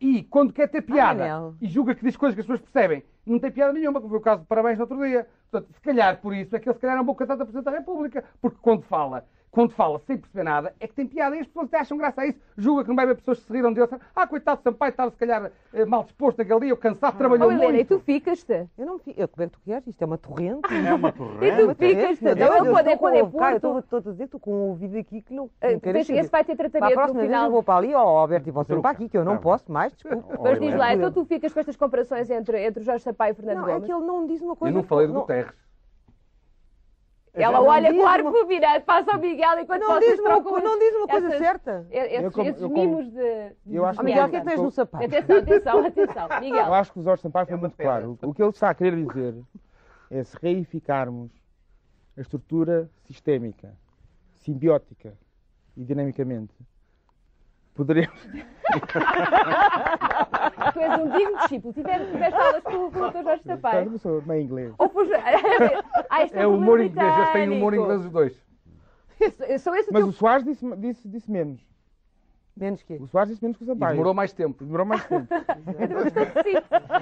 E 0.00 0.22
quando 0.24 0.52
quer 0.52 0.68
ter 0.68 0.82
piada 0.82 1.20
Manel. 1.26 1.54
e 1.60 1.66
julga 1.68 1.94
que 1.94 2.04
diz 2.04 2.16
coisas 2.16 2.34
que 2.34 2.40
as 2.42 2.46
pessoas 2.46 2.60
percebem, 2.60 3.02
não 3.24 3.38
tem 3.38 3.50
piada 3.50 3.72
nenhuma, 3.72 3.98
como 3.98 4.10
foi 4.10 4.18
o 4.18 4.22
caso 4.22 4.42
de 4.42 4.46
Parabéns 4.46 4.76
no 4.76 4.82
outro 4.84 4.98
dia. 5.02 5.26
Portanto, 5.50 5.72
se 5.72 5.80
calhar 5.80 6.20
por 6.20 6.34
isso 6.34 6.54
é 6.54 6.60
que 6.60 6.68
ele 6.68 6.74
se 6.74 6.80
calhar 6.82 6.98
é 6.98 7.00
um 7.00 7.04
bom 7.04 7.14
candidato 7.14 7.40
a 7.40 7.44
Presidente 7.46 7.64
da 7.64 7.70
República. 7.78 8.22
Porque 8.40 8.58
quando 8.60 8.82
fala, 8.82 9.24
quando 9.56 9.70
fala 9.72 9.98
sem 10.00 10.18
perceber 10.18 10.42
nada, 10.44 10.74
é 10.78 10.86
que 10.86 10.92
tem 10.94 11.06
piada 11.06 11.34
e 11.34 11.40
as 11.40 11.46
pessoas 11.46 11.66
até 11.66 11.78
acham 11.78 11.96
graça 11.96 12.20
a 12.20 12.26
isso. 12.26 12.38
Julga 12.58 12.82
que 12.82 12.88
não 12.88 12.94
vai 12.96 13.06
haver 13.06 13.16
pessoas 13.16 13.38
que 13.40 13.46
se 13.46 13.52
riram 13.52 13.72
dele. 13.72 13.88
Ah, 14.14 14.26
coitado 14.26 14.58
de 14.58 14.64
Sampaio, 14.64 14.90
estava 14.90 15.10
se 15.10 15.16
calhar 15.16 15.50
eh, 15.72 15.84
mal 15.86 16.04
disposto 16.04 16.38
naquele 16.38 16.60
dia, 16.60 16.68
eu 16.70 16.76
cansado, 16.76 17.16
trabalhou 17.16 17.48
Oh, 17.48 17.52
Helena, 17.52 17.70
e 17.70 17.74
muito. 17.76 17.88
tu 17.98 18.00
ficas-te? 18.04 18.66
Eu 18.76 18.84
não 18.86 18.98
fico. 18.98 19.18
Eu, 19.18 19.26
como 19.26 19.42
é 19.44 19.46
que 19.46 19.52
tu 19.54 19.60
queres? 19.64 19.86
Isto 19.86 20.02
é 20.02 20.06
uma 20.06 20.18
torrente. 20.18 20.68
É 20.74 20.92
uma 20.94 21.08
E 21.08 21.12
torrente. 21.12 21.56
tu 21.68 21.74
ficas-te? 21.74 22.24
Eu, 22.26 22.36
eu 22.36 22.76
é 22.78 22.96
quando 22.96 23.14
é 23.16 23.22
com- 23.24 23.38
Cara, 23.38 23.52
eu 23.62 23.78
estou- 23.78 23.98
a 23.98 24.00
dizer, 24.02 24.24
estou 24.24 24.38
com 24.40 24.52
um 24.52 24.68
ouvido 24.68 24.98
aqui 24.98 25.22
que 25.22 25.32
não, 25.32 25.48
eh, 25.60 25.72
não 25.72 25.80
quero 25.80 25.98
esse 25.98 26.12
vai 26.30 26.44
ter 26.44 26.54
Para 26.54 26.66
a 26.66 26.70
tratamento 26.70 26.90
no 26.90 26.94
próxima 26.96 27.20
vez 27.22 27.32
eu 27.42 27.50
vou 27.50 27.62
para 27.62 27.78
ali, 27.78 27.94
ó 27.94 28.00
Alberto, 28.00 28.48
e 28.48 28.52
você 28.52 28.76
para 28.76 28.90
aqui, 28.90 29.08
que 29.08 29.16
eu 29.16 29.24
não 29.24 29.36
Tá 29.36 29.42
posso 29.42 29.72
mais, 29.72 29.92
desculpe. 29.94 30.38
Mas 30.42 30.60
diz 30.60 30.74
lá, 30.76 30.92
então 30.94 31.10
tu 31.10 31.24
ficas 31.24 31.52
com 31.52 31.60
estas 31.60 31.76
comparações 31.76 32.28
entre, 32.30 32.62
entre 32.62 32.82
o 32.82 32.84
Jorge 32.84 33.02
Sampaio 33.02 33.30
e 33.30 33.32
o 33.32 33.36
Fernando 33.36 33.56
Não, 33.58 33.68
é 33.68 33.72
Gomes? 33.72 33.86
que 33.86 33.92
ele 33.92 34.04
não 34.04 34.26
diz 34.26 34.42
uma 34.42 34.52
Eu 34.52 34.56
coisa. 34.56 34.76
não 34.76 34.82
falei 34.84 35.06
do 35.06 35.12
não- 35.14 35.26
Guterres. 37.36 37.54
Ela 37.54 37.62
olha 37.62 37.94
com 37.94 38.06
ar 38.06 38.20
uma- 38.22 38.30
fulminante, 38.32 38.84
passa 38.86 39.12
ao 39.12 39.18
Miguel 39.20 39.60
enquanto 39.60 39.82
Não 39.82 39.98
diz, 40.00 40.18
uma, 40.18 40.24
trocam 40.30 40.58
não 40.62 40.78
diz 40.78 40.94
uma 40.96 41.06
coisa 41.08 41.26
essas- 41.28 41.38
certa. 41.38 41.86
Esses, 41.90 42.22
Eu 42.24 42.32
como- 42.32 42.48
esses 42.48 42.62
eu 42.62 42.70
como- 42.70 42.80
mimos 42.82 43.12
de. 43.12 43.52
Eu 43.70 43.84
acho 43.86 43.98
que- 43.98 44.04
Miguel, 44.06 44.26
o 44.26 44.30
que 44.30 44.36
é 44.36 44.40
que 44.40 44.46
tens 44.46 44.60
no 44.60 44.70
sapato? 44.70 45.04
Atenção, 45.04 45.36
atenção, 45.38 45.86
atenção. 45.86 46.28
Eu 46.36 46.40
Miguel, 46.40 46.74
acho 46.74 46.92
que 46.92 46.98
o 46.98 47.02
Jorge 47.02 47.22
Sampaio 47.22 47.46
foi 47.46 47.54
É 47.56 47.60
muito 47.60 47.76
claro. 47.76 48.18
O 48.22 48.32
que 48.34 48.42
ele 48.42 48.50
está 48.50 48.70
a 48.70 48.74
querer 48.74 48.96
dizer 49.04 49.34
é 50.10 50.22
se 50.24 50.36
reificarmos 50.40 51.30
a 52.16 52.20
estrutura 52.20 52.88
sistémica, 53.04 53.74
simbiótica 54.36 55.12
e 55.76 55.84
dinamicamente, 55.84 56.54
poderemos. 57.76 58.18
tu 60.72 60.80
és 60.80 60.98
um 60.98 61.08
digno 61.10 61.38
discípulo. 61.38 61.74
Tiveste, 61.74 62.06
tiveste 62.10 62.38
aulas 62.40 62.62
com, 62.62 62.90
com 62.90 63.00
o 63.00 63.10
Dr. 63.10 63.22
Jorge 63.22 63.42
Eu 63.44 63.54
Sampaio. 63.56 63.90
não 63.90 63.98
sou 63.98 64.22
meio 64.22 64.42
inglês. 64.42 64.74
Ou 64.78 64.88
foste... 64.88 65.12
ah, 66.10 66.24
isto 66.24 66.36
É 66.36 66.46
um 66.46 66.56
humor 66.56 66.80
inglês, 66.80 67.16
eles 67.18 67.32
têm 67.32 67.50
humor 67.50 67.74
inglês 67.74 68.04
os 68.04 68.10
dois. 68.10 68.46
Eu 69.48 69.58
Sou 69.58 69.74
esse 69.74 69.90
Mas 69.92 70.02
teu... 70.02 70.08
o 70.08 70.12
Soares 70.12 70.44
disse, 70.44 70.76
disse, 70.76 71.08
disse 71.08 71.30
menos. 71.30 71.60
Menos 72.56 72.82
que. 72.82 72.94
O 72.94 73.06
Soares 73.06 73.30
disse 73.30 73.42
menos 73.42 73.56
que 73.58 73.64
o 73.64 73.66
E 73.66 73.68
Sampaio. 73.68 73.92
demorou 73.92 74.14
mais 74.14 74.32
tempo. 74.32 74.64
Demorou 74.64 74.86
mais 74.86 75.04
tempo. 75.06 75.26
Sim. 76.42 76.54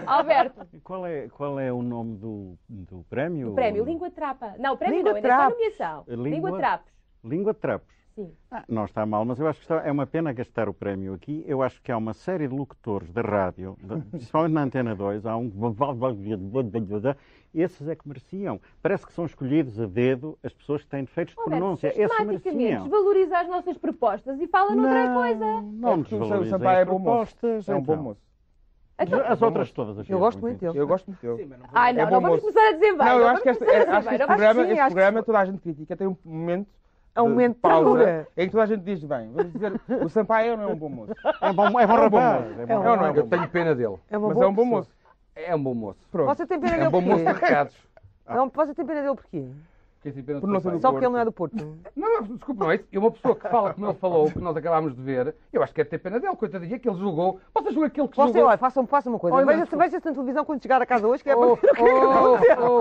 Alberto, 0.06 0.66
Qual 0.82 1.06
é, 1.06 1.28
qual 1.28 1.60
é 1.60 1.72
o 1.72 1.80
nome 1.82 2.16
do, 2.16 2.58
do 2.68 3.04
prémio? 3.08 3.52
o 3.52 3.54
prémio 3.54 3.84
Língua 3.84 4.10
Trapa. 4.10 4.54
Não, 4.58 4.74
o 4.74 4.76
prémio 4.76 4.96
Língua 4.98 5.10
não, 5.12 5.16
ainda 5.16 5.28
está 5.28 5.38
Trapos. 5.38 5.56
nomeação. 5.58 6.04
Língua- 6.08 6.28
Língua 6.28 6.58
Trapos. 6.58 6.92
Língua 7.24 7.54
de 7.54 7.60
Trapos. 7.60 7.93
Sim. 8.14 8.32
Ah, 8.48 8.62
não 8.68 8.84
está 8.84 9.04
mal, 9.04 9.24
mas 9.24 9.40
eu 9.40 9.46
acho 9.48 9.58
que 9.58 9.64
está- 9.64 9.82
é 9.84 9.90
uma 9.90 10.06
pena 10.06 10.32
gastar 10.32 10.68
o 10.68 10.74
prémio 10.74 11.14
aqui. 11.14 11.42
Eu 11.48 11.62
acho 11.62 11.82
que 11.82 11.90
há 11.90 11.96
uma 11.96 12.14
série 12.14 12.46
de 12.46 12.54
locutores 12.54 13.10
da 13.12 13.20
rádio, 13.22 13.76
de- 13.82 13.86
principalmente 14.10 14.52
na 14.52 14.62
Antena 14.62 14.94
2, 14.94 15.26
há 15.26 15.36
um. 15.36 15.50
Esses 17.52 17.88
é 17.88 17.94
que 17.96 18.06
mereciam. 18.08 18.60
Parece 18.82 19.04
que 19.06 19.12
são 19.12 19.24
escolhidos 19.26 19.80
a 19.80 19.86
dedo 19.86 20.38
as 20.44 20.52
pessoas 20.52 20.82
que 20.82 20.88
têm 20.88 21.02
defeitos 21.04 21.34
de 21.34 21.40
Roberto, 21.40 21.60
pronúncia. 21.60 21.88
Esses 21.88 22.26
mereciam. 22.26 22.82
desvaloriza 22.82 23.38
as 23.38 23.48
nossas 23.48 23.78
propostas 23.78 24.40
e 24.40 24.46
fala 24.46 24.74
noutra 24.74 25.12
coisa. 25.14 25.60
Não 25.62 25.90
É 25.90 26.78
é 26.78 26.82
as 26.82 26.88
bom 26.88 26.98
moço. 26.98 27.36
propostas. 27.36 27.68
É 27.68 27.74
um 27.74 27.80
bom 27.82 27.92
então. 27.94 28.04
moço. 28.04 28.20
Então, 28.96 29.20
As 29.26 29.42
outras 29.42 29.72
todas 29.72 30.08
Eu 30.08 30.18
gosto 30.20 30.40
muito 30.40 30.60
dele. 30.60 30.78
Eu 30.78 30.86
gosto 30.86 31.06
muito 31.08 31.20
dele. 31.20 31.52
ai, 31.72 31.92
não, 31.92 32.02
é 32.02 32.04
não 32.04 32.20
vamos 32.20 32.28
moço. 32.30 32.40
começar 32.42 32.68
a 32.68 32.72
dizer 32.72 32.96
bem. 32.96 33.06
Não, 33.06 33.18
eu 33.18 33.26
acho 33.28 33.42
que 33.42 33.48
este, 33.50 33.64
é- 33.64 33.88
acho 33.90 34.08
que 34.08 34.14
este 34.14 34.26
programa, 34.26 34.64
sim, 34.64 34.70
este 34.70 34.84
programa 34.84 35.22
toda 35.24 35.38
a 35.40 35.44
gente 35.44 35.58
critica. 35.60 35.96
Tem 35.96 36.06
um 36.06 36.16
momento 36.24 36.68
É 37.16 37.22
um 37.22 37.26
de 37.26 37.30
momento 37.30 37.54
de 37.54 37.60
pausa 37.60 38.28
em 38.36 38.46
que 38.46 38.50
toda 38.50 38.64
a 38.64 38.66
gente 38.66 38.82
diz 38.82 39.04
bem. 39.04 39.30
Vamos 39.32 39.52
dizer, 39.52 39.80
o 40.02 40.08
Sampaio 40.08 40.56
não 40.56 40.64
é 40.64 40.66
um 40.72 40.76
bom 40.76 40.88
moço. 40.88 41.12
É 41.40 41.52
bom, 41.52 41.80
é 41.80 41.86
bom 41.86 41.94
É 41.94 42.06
um 42.06 42.10
bom 42.10 42.18
rapaz. 42.18 42.46
moço. 42.48 42.60
é 42.60 42.66
bom 42.66 42.72
É 42.72 42.76
um 42.76 42.82
não 42.96 43.06
é 43.06 43.08
Eu 43.10 43.14
bom 43.14 43.28
tenho 43.28 43.48
pena 43.48 43.74
dele. 43.74 43.96
É 44.10 44.18
Mas 44.18 44.40
é 44.40 44.46
um 44.46 44.54
bom 44.54 44.64
moço. 44.64 44.90
É 45.36 45.54
um 45.54 45.62
bom 45.62 45.74
moço. 45.74 46.08
Pronto. 46.10 46.26
Você 46.36 46.46
tem 46.46 46.58
pena 46.58 46.72
É 46.72 46.76
dele 46.76 46.88
um 46.88 46.90
bom 46.90 47.00
moço 47.00 47.24
de 47.24 47.32
recados. 47.32 47.76
Não, 48.28 48.48
você 48.48 48.74
tem 48.74 48.84
pena 48.84 49.02
dele 49.02 49.14
porquê? 49.14 49.46
Pena 50.12 50.40
Por 50.40 50.46
do 50.46 50.52
não 50.52 50.60
ser 50.60 50.64
Sampaio? 50.64 50.78
do 50.78 50.82
Só 50.82 50.90
porque 50.92 51.04
ele 51.06 51.12
não 51.12 51.18
é 51.20 51.24
do 51.24 51.32
Porto. 51.32 51.78
Não, 51.96 52.12
não, 52.14 52.22
desculpe, 52.22 52.60
não 52.60 52.70
é 52.70 52.74
isso. 52.76 52.84
E 52.92 52.98
uma 52.98 53.10
pessoa 53.10 53.34
que 53.34 53.48
fala 53.48 53.72
como 53.74 53.86
ele 53.86 53.94
falou, 53.94 54.30
que 54.30 54.38
nós 54.38 54.56
acabámos 54.56 54.94
de 54.94 55.02
ver, 55.02 55.34
eu 55.52 55.62
acho 55.62 55.72
que 55.74 55.80
é 55.80 55.84
ter 55.84 55.98
pena 55.98 56.20
dele, 56.20 56.36
coitadinha, 56.36 56.78
que 56.78 56.88
ele 56.88 56.98
julgou. 56.98 57.40
Você 57.54 57.70
julga 57.72 57.86
aquele 57.86 58.08
que 58.08 58.16
Você, 58.16 58.32
julgou. 58.32 58.48
olha, 58.48 58.58
faça, 58.58 58.86
faça 58.86 59.08
uma 59.08 59.18
coisa. 59.18 59.44
Veja-se 59.44 59.76
veja 59.76 59.96
na 59.96 60.00
televisão 60.12 60.44
quando 60.44 60.62
chegar 60.62 60.80
a 60.82 60.86
casa 60.86 61.06
hoje, 61.06 61.22
que 61.22 61.30
é 61.30 61.36
Oh, 61.36 61.56
para... 61.56 61.70
oh, 61.82 62.78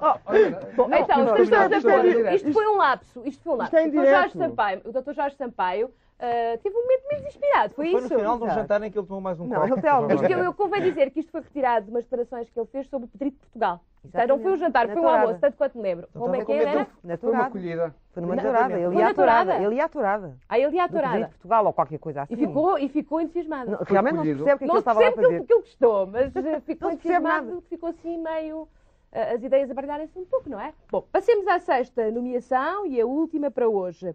oh, 0.00 0.76
Bom, 0.76 0.88
Não, 0.88 0.98
então, 0.98 1.18
não, 1.24 1.32
o 1.32 1.36
Dr. 1.36 1.40
isto 1.42 1.54
é- 1.54 1.58
Jorge 1.58 1.76
isto 1.76 1.88
é 1.88 1.92
Sampaio- 1.92 2.12
direto. 2.16 2.34
isto 2.36 2.52
foi 2.52 2.66
um 2.66 2.76
lapso. 2.76 3.22
Isto 3.24 3.42
foi 3.42 3.52
um 3.52 3.56
lapso. 3.56 3.76
Isto 3.76 3.84
é 3.84 3.88
o 3.88 3.90
Dr. 4.02 4.10
Jorge. 4.10 4.38
Sampaio, 4.38 4.80
o 4.84 4.92
Dr. 4.92 5.12
Jorge 5.14 5.36
Sampaio 5.36 5.90
ah, 6.24 6.58
teve 6.62 6.76
um 6.76 6.82
momento 6.82 7.02
meio 7.10 7.22
desesperado. 7.22 7.74
Foi, 7.74 7.90
Foi 7.90 8.00
isso? 8.00 8.12
no 8.14 8.18
final 8.20 8.38
de 8.38 8.44
um 8.44 8.50
jantar 8.50 8.82
em 8.82 8.90
que 8.92 8.96
ele 8.98 9.06
tomou 9.06 9.20
mais 9.20 9.40
um 9.40 9.44
Não, 9.46 9.68
copo. 9.68 9.86
algum- 9.88 10.06
Mas 10.08 10.20
que 10.26 10.32
eu, 10.32 10.38
eu 10.38 10.54
convém 10.54 10.80
dizer 10.82 11.10
que 11.10 11.18
isto 11.20 11.32
foi 11.32 11.40
retirado 11.40 11.86
de 11.86 11.90
umas 11.90 12.04
declarações 12.04 12.48
que 12.48 12.58
ele 12.58 12.68
fez 12.68 12.86
sobre 12.88 13.06
o 13.06 13.08
Pedrito 13.08 13.34
de 13.34 13.40
Portugal. 13.40 13.80
Portanto, 14.02 14.28
não 14.28 14.38
foi 14.40 14.52
um 14.52 14.56
jantar, 14.56 14.86
Na 14.88 14.94
foi 14.94 15.02
um 15.02 15.08
almoço, 15.08 15.38
tanto 15.40 15.56
quanto 15.56 15.76
me 15.76 15.82
lembro. 15.84 16.06
Então 16.10 16.22
Como 16.22 16.34
é 16.34 16.44
que 16.44 16.52
era? 16.52 16.86
Na 17.04 17.16
Foi 17.16 17.30
uma. 17.30 17.50
Foi 17.50 18.20
numa 18.20 18.34
Exatamente. 18.34 18.42
tourada. 18.42 18.74
Ele 18.74 18.92
Foi 18.92 19.02
ia 19.02 19.14
tourada? 19.14 19.54
Ele 19.62 19.74
ia 19.76 19.84
à 19.84 19.88
tourada. 19.88 20.36
Aí 20.48 20.62
ele 20.62 20.76
ia 20.76 20.88
tourada. 20.88 21.18
de 21.20 21.28
Portugal 21.28 21.66
ou 21.66 21.72
qualquer 21.72 21.98
coisa 21.98 22.22
assim. 22.22 22.34
E 22.34 22.36
ficou, 22.36 22.78
e 22.78 22.88
ficou 22.88 23.20
entusiasmado. 23.20 23.70
Não, 23.70 23.78
realmente 23.86 24.14
não 24.16 24.24
se 24.24 24.34
percebe 24.34 24.42
o 24.42 24.44
que 24.44 24.50
é 24.52 24.58
que 24.58 24.66
Não 24.66 24.74
ele 24.74 24.82
se 24.82 24.88
estava 24.88 24.98
a 24.98 25.02
percebe 25.02 25.14
que 25.14 25.20
ele, 25.20 25.32
fazer. 25.34 25.46
que 25.46 25.52
ele 25.54 25.60
gostou, 25.60 26.06
mas 26.06 26.34
eh, 26.36 26.60
ficou 26.60 26.88
Não 26.90 26.96
se 26.96 27.02
percebe 27.02 27.24
entusiasmado, 27.26 27.60
ficou 27.68 27.88
assim 27.88 28.18
meio. 28.18 28.68
eh, 29.12 29.34
as 29.34 29.42
ideias 29.42 29.70
a 29.70 29.74
baralharem-se 29.74 30.18
um 30.18 30.24
pouco, 30.24 30.50
não 30.50 30.60
é? 30.60 30.72
Bom, 30.90 31.04
passemos 31.12 31.46
à 31.46 31.58
sexta 31.60 32.10
nomeação 32.10 32.84
e 32.86 33.00
a 33.00 33.06
última 33.06 33.50
para 33.50 33.68
hoje. 33.68 34.14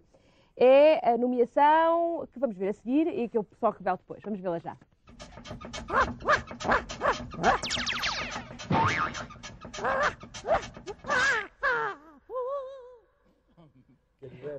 É 0.60 1.12
a 1.12 1.16
nomeação 1.16 2.26
que 2.32 2.38
vamos 2.38 2.56
ver 2.56 2.68
a 2.68 2.72
seguir 2.72 3.06
e 3.06 3.28
que 3.28 3.38
eu 3.38 3.46
só 3.60 3.70
revelo 3.70 3.96
depois. 3.96 4.20
Vamos 4.24 4.40
vê-la 4.40 4.58
já. 4.58 4.76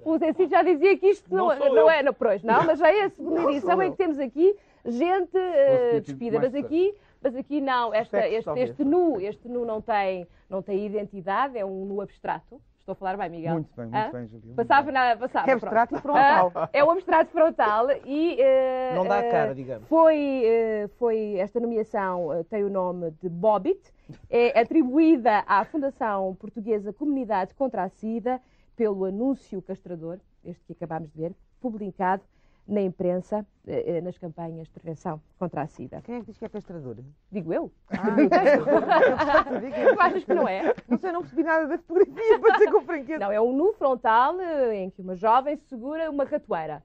O 0.05 0.17
Zé 0.17 0.31
Cid 0.33 0.49
já 0.49 0.63
dizia 0.63 0.97
que 0.97 1.07
isto 1.07 1.33
não, 1.33 1.47
Não 1.53 1.75
não 1.75 1.91
é, 1.91 2.01
não, 2.01 2.13
pois, 2.13 2.41
não, 2.43 2.63
mas 2.65 2.79
já 2.79 2.89
é 2.89 3.03
a 3.03 3.09
segunda 3.09 3.51
edição 3.51 3.81
em 3.81 3.91
que 3.91 3.97
temos 3.97 4.17
aqui 4.19 4.55
gente 4.85 5.31
tido 5.31 6.01
despida, 6.01 6.39
mas 6.39 6.55
aqui, 6.55 6.95
mas 7.21 7.35
aqui 7.35 7.61
não, 7.61 7.93
esta, 7.93 8.21
Sexo, 8.21 8.51
este, 8.51 8.61
este 8.61 8.83
nu, 8.83 9.19
este 9.19 9.47
nu 9.47 9.65
não 9.65 9.81
tem, 9.81 10.27
não 10.49 10.61
tem 10.61 10.85
identidade, 10.85 11.57
é 11.57 11.65
um 11.65 11.85
nu 11.85 12.01
abstrato. 12.01 12.61
Estou 12.89 13.07
a 13.07 13.11
falar 13.11 13.17
bem, 13.17 13.29
Miguel? 13.37 13.53
Muito 13.53 13.69
bem, 13.75 13.85
muito 13.85 13.95
Hã? 13.95 14.11
bem, 14.11 14.27
Julia. 14.27 14.45
muito 14.47 14.55
Passava 14.67 14.91
na. 14.91 15.15
Passava, 15.15 15.47
É 15.51 15.53
abstrato 15.53 15.95
e 15.95 16.01
frontal. 16.01 16.51
Ah, 16.55 16.69
é 16.73 16.83
o 16.83 16.89
abstrato 16.89 17.31
frontal 17.31 17.87
e. 18.03 18.35
eh, 18.41 18.93
Não 18.95 19.03
dá 19.05 19.17
a 19.17 19.23
eh, 19.25 19.29
cara, 19.29 19.53
digamos. 19.53 19.87
Foi, 19.87 20.41
eh, 20.43 20.89
foi 20.97 21.35
esta 21.35 21.59
nomeação 21.59 22.33
eh, 22.33 22.43
tem 22.45 22.63
o 22.63 22.69
nome 22.69 23.11
de 23.21 23.29
Bobit, 23.29 23.79
é 24.27 24.59
atribuída 24.59 25.43
à 25.45 25.63
Fundação 25.65 26.33
Portuguesa 26.39 26.91
Comunidade 26.91 27.53
contra 27.53 27.83
a 27.83 27.89
SIDA 27.89 28.41
pelo 28.75 29.05
anúncio 29.05 29.61
castrador, 29.61 30.17
este 30.43 30.65
que 30.65 30.73
acabámos 30.73 31.11
de 31.11 31.21
ver, 31.21 31.33
publicado 31.61 32.23
na 32.69 32.81
imprensa 32.81 33.45
eh, 33.65 33.97
eh, 33.97 34.01
nas 34.01 34.17
campanhas 34.17 34.67
de 34.67 34.73
prevenção 34.73 35.19
contra 35.39 35.63
a 35.63 35.67
SIDA. 35.67 36.01
Quem 36.01 36.15
é 36.15 36.19
que 36.19 36.27
diz 36.27 36.37
que 36.37 36.45
é 36.45 36.49
castradora? 36.49 37.03
Digo 37.31 37.51
eu? 37.51 37.71
Ah, 37.89 38.15
Tu 39.93 39.99
achas 39.99 40.23
que 40.23 40.33
não 40.33 40.47
é? 40.47 40.73
Não 40.87 40.97
sei, 40.99 41.11
não 41.11 41.21
percebi 41.21 41.43
nada 41.43 41.67
da 41.67 41.77
fotografia, 41.79 42.39
para 42.39 42.53
dizer 42.53 42.71
com 42.71 42.81
franqueza. 42.81 43.19
Não, 43.19 43.31
é 43.31 43.41
um 43.41 43.51
nu 43.55 43.73
frontal 43.73 44.39
eh, 44.39 44.75
em 44.75 44.89
que 44.91 45.01
uma 45.01 45.15
jovem 45.15 45.57
segura 45.67 46.11
uma 46.11 46.23
ratoeira. 46.23 46.83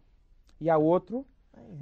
E 0.59 0.71
há 0.71 0.79
outro, 0.79 1.27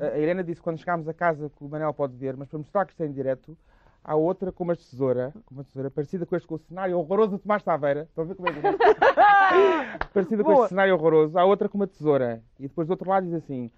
a 0.00 0.18
Helena 0.18 0.42
disse 0.42 0.60
quando 0.60 0.78
chegámos 0.78 1.08
a 1.08 1.14
casa 1.14 1.48
que 1.48 1.64
o 1.64 1.68
Manel 1.68 1.94
pode 1.94 2.16
ver, 2.16 2.36
mas 2.36 2.48
para 2.48 2.58
mostrar 2.58 2.84
que 2.84 2.92
isto 2.92 3.02
é 3.02 3.06
em 3.06 3.12
direto, 3.12 3.56
há 4.02 4.16
outra 4.16 4.50
com 4.50 4.64
uma 4.64 4.74
tesoura, 4.74 5.32
com 5.46 5.54
uma 5.54 5.62
tesoura 5.62 5.90
parecida 5.90 6.26
com 6.26 6.34
este 6.34 6.48
com 6.48 6.56
o 6.56 6.58
cenário 6.58 6.98
horroroso 6.98 7.32
do 7.32 7.38
Tomás 7.38 7.62
Taveira. 7.62 8.02
Estão 8.02 8.24
a 8.24 8.26
ver 8.26 8.34
como 8.34 8.48
é 8.48 8.52
que 8.52 8.66
é? 8.66 8.72
Parecida 10.12 10.42
com 10.42 10.50
Boa. 10.52 10.64
este 10.64 10.70
cenário 10.70 10.94
horroroso. 10.94 11.38
Há 11.38 11.44
outra 11.44 11.68
com 11.68 11.76
uma 11.78 11.86
tesoura. 11.86 12.42
E 12.58 12.62
depois 12.62 12.88
do 12.88 12.90
outro 12.92 13.08
lado 13.08 13.26
diz 13.26 13.34
assim: 13.34 13.70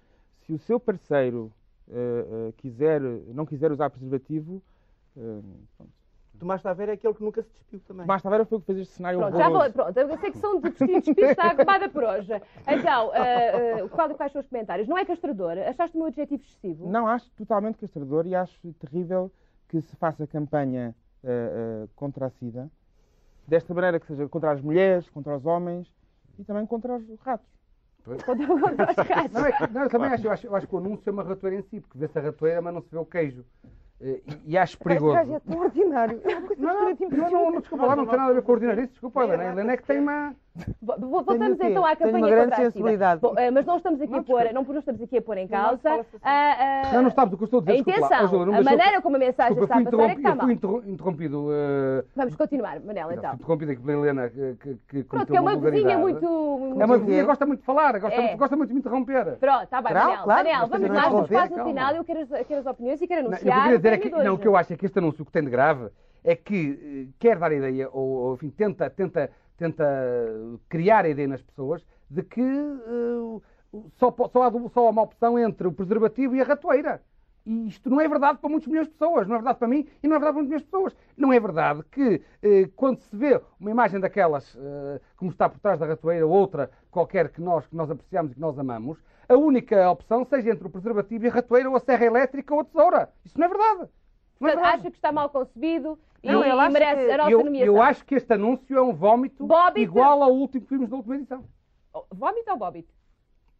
se 0.45 0.53
o 0.53 0.59
seu 0.59 0.79
parceiro 0.79 1.51
eh, 1.89 2.25
eh, 2.49 2.53
quiser, 2.57 3.01
não 3.01 3.45
quiser 3.45 3.71
usar 3.71 3.89
preservativo, 3.89 4.61
pronto. 5.77 5.91
Tomás 6.37 6.61
Taveira 6.61 6.91
é 6.91 6.95
aquele 6.95 7.13
que 7.13 7.23
nunca 7.23 7.41
se 7.41 7.49
despiu 7.53 7.79
também. 7.87 8.05
Tomás 8.05 8.21
Taveira 8.21 8.43
foi 8.45 8.57
o 8.57 8.61
que 8.61 8.67
fez 8.67 8.79
este 8.79 8.93
cenário 8.95 9.19
Pronto, 9.19 9.37
já 9.37 9.47
horroroso. 9.47 9.73
vou, 9.73 9.85
pronto, 9.93 9.97
a 10.13 10.17
secção 10.17 10.59
de 10.59 10.69
vestidos 10.69 11.15
de 11.15 11.21
está 11.21 11.51
acabada 11.51 11.87
por 11.89 12.03
hoje. 12.03 12.33
Então, 12.67 13.15
eh, 13.15 13.79
eh, 13.79 13.87
qual- 13.87 14.13
quais 14.15 14.33
são 14.33 14.41
os 14.41 14.47
comentários? 14.47 14.85
Não 14.87 14.97
é 14.97 15.05
castrador? 15.05 15.57
Achaste 15.57 15.95
o 15.95 15.99
meu 15.99 16.07
adjetivo 16.07 16.43
excessivo? 16.43 16.89
Não, 16.89 17.07
acho 17.07 17.31
totalmente 17.37 17.77
castrador 17.77 18.27
e 18.27 18.35
acho 18.35 18.59
terrível 18.73 19.31
que 19.69 19.79
se 19.81 19.95
faça 19.95 20.27
campanha 20.27 20.93
eh, 21.23 21.87
contra 21.95 22.25
a 22.25 22.29
SIDA, 22.31 22.69
desta 23.47 23.73
maneira 23.73 23.97
que 23.97 24.05
seja 24.07 24.27
contra 24.27 24.51
as 24.51 24.59
mulheres, 24.61 25.09
contra 25.09 25.37
os 25.37 25.45
homens 25.45 25.87
e 26.37 26.43
também 26.43 26.65
contra 26.65 26.97
os 26.97 27.19
ratos. 27.21 27.47
Contra-. 28.05 28.35
Não, 29.33 29.45
é 29.45 29.51
que- 29.51 29.73
não, 29.73 29.83
eu 29.83 29.89
também 29.89 30.09
acho, 30.09 30.27
eu 30.27 30.31
acho, 30.31 30.47
eu 30.47 30.55
acho 30.55 30.67
que 30.67 30.75
o 30.75 30.77
anúncio 30.77 31.09
é 31.09 31.11
uma 31.11 31.23
ratoeira 31.23 31.59
em 31.59 31.63
si, 31.63 31.79
porque 31.81 31.97
vê-se 31.97 32.17
a 32.17 32.21
ratoeira, 32.21 32.61
mas 32.61 32.73
não 32.73 32.81
se 32.81 32.89
vê 32.91 32.97
o 32.97 33.05
queijo. 33.05 33.43
Eh, 33.99 34.21
E, 34.45 34.51
e 34.53 34.57
acho 34.57 34.73
Este 34.73 34.83
perigoso. 34.83 35.13
gajo 35.15 35.33
é 35.33 35.39
tão 35.39 35.59
ordinário. 35.59 36.21
É 36.23 36.27
uma 36.37 36.47
coisa 36.47 36.61
Não, 36.61 36.67
não, 36.73 36.87
absolutamente 36.91 37.17
não, 37.17 37.31
não, 37.45 37.51
não, 37.51 37.59
desculpa 37.61 37.85
lá, 37.85 37.95
não 37.95 38.05
tem 38.05 38.17
nada 38.17 38.29
a 38.31 38.33
ver 38.33 38.41
com 38.43 38.51
ordinarice, 38.51 38.87
desculpa, 38.89 39.23
Helena 39.23 39.73
é 39.73 39.77
que 39.77 39.83
tem 39.83 39.99
uma. 39.99 40.35
Vo- 40.81 40.95
vo- 40.97 41.09
Voltamos 41.23 41.59
então 41.59 41.85
à 41.85 41.95
Tenho 41.95 42.11
campanha 42.11 42.25
uma 42.25 42.29
grande 42.29 42.55
sensibilidade. 42.55 43.19
Bom, 43.21 43.33
eh, 43.37 43.51
mas 43.51 43.65
não 43.65 43.75
estamos 43.77 43.99
aqui 44.01 44.11
Não, 44.11 44.19
a 44.19 44.23
pôr, 44.23 44.53
não, 44.53 44.63
não 44.63 44.79
estamos 44.79 45.01
aqui 45.01 45.17
a 45.17 45.21
pôr 45.21 45.37
em 45.37 45.47
Não, 45.49 45.49
causa 45.49 45.77
fala-se 45.79 46.15
assim. 46.15 46.25
a, 46.25 46.89
a- 46.89 46.93
Não, 46.93 47.01
não 47.03 47.11
sabes 47.11 47.33
o 47.33 47.37
que 47.37 47.43
eu 47.43 47.45
estou 47.45 47.59
a 47.59 47.63
dizer, 47.63 47.71
a 47.71 47.75
lá. 47.75 47.81
intenção, 47.81 48.31
não 48.45 48.53
a 48.53 48.57
deixou- 48.57 48.63
maneira 48.77 49.01
como 49.01 49.15
a 49.17 49.19
mensagem 49.19 49.53
Desculpa, 49.55 49.63
está 49.65 49.75
a 49.75 49.91
fui, 49.91 49.91
passar 49.91 50.03
é 50.11 50.15
que 50.15 50.21
interrompido, 50.21 50.29
está 50.29 50.45
fui 50.45 50.45
mal. 50.45 50.55
interro- 50.79 50.93
interrompido. 50.93 51.47
eh, 51.51 52.05
Vamos 52.15 52.35
continuar, 52.35 52.79
Manela, 52.79 53.07
Fui 53.09 53.17
então. 53.17 53.33
interrompido 53.33 53.71
aqui 53.73 53.81
pela 53.81 53.97
Helena, 54.01 54.29
que, 54.29 54.55
que, 54.55 54.75
que 54.87 55.03
Pronto, 55.03 55.25
que 55.31 55.37
é 55.37 55.41
uma 55.41 55.55
vizinha 55.57 55.97
vulgaridade. 55.97 56.01
muito... 56.01 56.81
É 56.81 56.85
uma 56.85 56.97
vizinha 56.99 57.19
que 57.21 57.27
gosta 57.27 57.45
muito 57.45 57.59
de 57.59 57.65
falar, 57.65 57.99
gosta, 57.99 58.15
É. 58.15 58.21
muito, 58.21 58.37
gosta 58.37 58.55
muito 58.55 58.67
de 58.69 58.73
me 58.75 58.79
interromper. 58.79 59.35
Pronto, 59.37 59.63
está 59.63 59.81
bem, 59.81 59.91
Claro, 59.91 60.07
Manel. 60.09 60.23
claro, 60.23 60.43
Manel, 60.45 60.59
mas 60.61 60.69
vamos 60.69 60.87
lá, 60.87 60.93
não 60.95 61.01
estamos 61.23 61.29
quase 61.29 61.55
no 61.57 61.63
final. 61.65 61.95
Eu 61.95 62.03
quero 62.05 62.19
as, 62.21 62.29
quero 62.47 62.59
as 62.61 62.65
opiniões 62.65 63.01
e 63.01 63.07
quero 63.07 63.21
Não, 63.23 63.27
anunciar 63.31 63.57
eu 63.57 63.63
queria 63.63 63.77
dizer 63.77 63.93
é 63.93 63.97
o 63.97 63.99
que, 63.99 64.23
não, 64.23 64.39
eu 64.51 64.55
acho 64.55 64.71
é 64.73 64.77
que 64.77 64.85
este 64.85 64.99
anúncio 64.99 65.25
que 65.25 65.31
tem 65.33 65.43
de 65.43 65.49
grave 65.49 65.89
é 66.23 66.33
que 66.35 67.07
eh, 67.09 67.13
quer 67.19 67.37
dar 67.37 67.51
a 67.51 67.53
ideia, 67.53 67.89
ou, 67.91 68.01
ou, 68.07 68.33
enfim, 68.35 68.49
tenta, 68.49 68.89
tenta, 68.89 69.29
tenta 69.57 69.83
criar 70.69 71.05
a 71.05 71.09
ideia 71.09 71.27
nas 71.27 71.41
pessoas 71.41 71.85
de 72.09 72.23
que 72.23 72.41
eh, 72.41 73.17
o- 73.19 73.41
só, 73.97 74.13
só, 74.31 74.43
há, 74.43 74.51
só 74.69 74.87
há 74.87 74.89
uma 74.89 75.01
opção 75.01 75.37
entre 75.37 75.67
o 75.67 75.71
preservativo 75.73 76.35
e 76.35 76.41
a 76.41 76.45
ratoeira. 76.45 77.01
E 77.45 77.67
isto 77.67 77.89
não 77.91 78.01
é 78.01 78.07
verdade 78.07 78.39
para 78.39 78.49
muitos 78.49 78.67
milhões 78.67 78.87
de 78.87 78.93
pessoas, 78.93 79.27
não 79.27 79.35
é 79.35 79.37
verdade 79.37 79.59
para 79.59 79.67
mim 79.67 79.87
e 80.01 80.07
não 80.07 80.15
é 80.15 80.19
verdade 80.19 80.33
para 80.33 80.43
muitos 80.43 80.47
milhões 80.49 80.61
de 80.63 80.67
pessoas. 80.69 80.95
Não 81.15 81.31
é 81.33 81.39
verdade 81.39 81.83
que 81.91 82.21
eh, 82.41 82.69
quando 82.75 82.99
se 83.01 83.15
vê 83.15 83.39
uma 83.59 83.69
imagem 83.71 83.99
daquelas, 83.99 84.55
eh, 84.59 85.01
como 85.15 85.29
está 85.31 85.47
por 85.47 85.59
trás 85.59 85.79
da 85.79 85.85
ratoeira, 85.85 86.25
outra 86.25 86.71
qualquer 86.89 87.29
que 87.29 87.41
nós, 87.41 87.67
que 87.67 87.75
nós 87.75 87.91
apreciamos 87.91 88.31
e 88.31 88.35
que 88.35 88.41
nós 88.41 88.57
amamos, 88.57 88.97
a 89.29 89.35
única 89.35 89.89
opção 89.91 90.25
seja 90.25 90.51
entre 90.51 90.65
o 90.67 90.69
preservativo 90.71 91.25
e 91.25 91.27
a 91.29 91.31
ratoeira, 91.31 91.69
ou 91.69 91.75
a 91.75 91.79
serra 91.79 92.05
elétrica 92.05 92.53
ou 92.53 92.61
a 92.61 92.63
tesoura. 92.65 93.09
Isso 93.23 93.37
não 93.39 93.45
é 93.45 93.49
verdade. 93.49 93.89
Não 94.39 94.49
é 94.49 94.55
verdade. 94.55 94.77
acha 94.79 94.89
que 94.91 94.97
está 94.97 95.11
mal 95.11 95.29
concebido 95.29 95.99
Não, 96.33 96.41
ele 96.43 96.49
e 96.55 96.59
acha 96.59 96.69
merece 96.69 97.05
que- 97.05 97.11
a 97.11 97.17
nossa 97.17 97.31
eu, 97.31 97.43
nomeação. 97.43 97.75
eu 97.75 97.81
acho 97.81 98.05
que 98.05 98.15
este 98.15 98.33
anúncio 98.33 98.77
é 98.77 98.81
um 98.81 98.93
vómito 98.93 99.47
igual 99.77 100.23
ao 100.23 100.31
último 100.33 100.65
que 100.65 100.73
vimos 100.75 100.89
na 100.89 100.97
última 100.97 101.15
edição. 101.15 101.43
Vómito 102.11 102.51
ou 102.51 102.57
Bobit? 102.57 102.87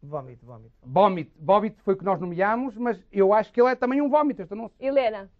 Vómito, 0.02 0.44
vómito. 0.46 0.72
Vómito, 0.82 1.32
vómito 1.40 1.82
foi 1.82 1.94
o 1.94 1.96
que 1.96 2.04
nós 2.04 2.20
nomeámos, 2.20 2.76
mas 2.76 3.02
eu 3.10 3.32
acho 3.32 3.52
que 3.52 3.60
ele 3.60 3.70
é 3.70 3.74
também 3.74 4.00
um 4.02 4.08
vómito, 4.08 4.42
este 4.42 4.52
anúncio. 4.52 4.76
Helena, 4.78 5.30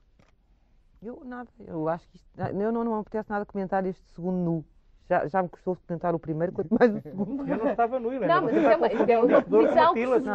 Eu 1.02 1.22
nada, 1.24 1.48
eu 1.66 1.88
acho 1.88 2.08
que 2.08 2.16
isto. 2.16 2.28
Eu 2.38 2.72
não, 2.72 2.82
não 2.82 2.94
me 2.94 3.00
apetece 3.00 3.28
nada 3.30 3.44
comentar 3.44 3.84
este 3.86 4.02
segundo 4.12 4.36
nu. 4.36 4.64
Já, 5.08 5.24
já 5.28 5.40
me 5.42 5.48
custou 5.48 5.76
tentar 5.86 6.14
o 6.16 6.18
primeiro, 6.18 6.52
quanto 6.52 6.74
mais 6.76 6.92
o 6.92 7.00
segundo. 7.00 7.46
Eu 7.48 7.58
não 7.58 7.68
estava 7.70 8.00
nu, 8.00 8.12
Helena. 8.12 8.34
Não, 8.34 8.42
mas 8.42 8.56
isso 8.56 8.66
é 8.66 8.76
uma, 8.76 8.86
é 8.88 9.18
uma 9.18 9.42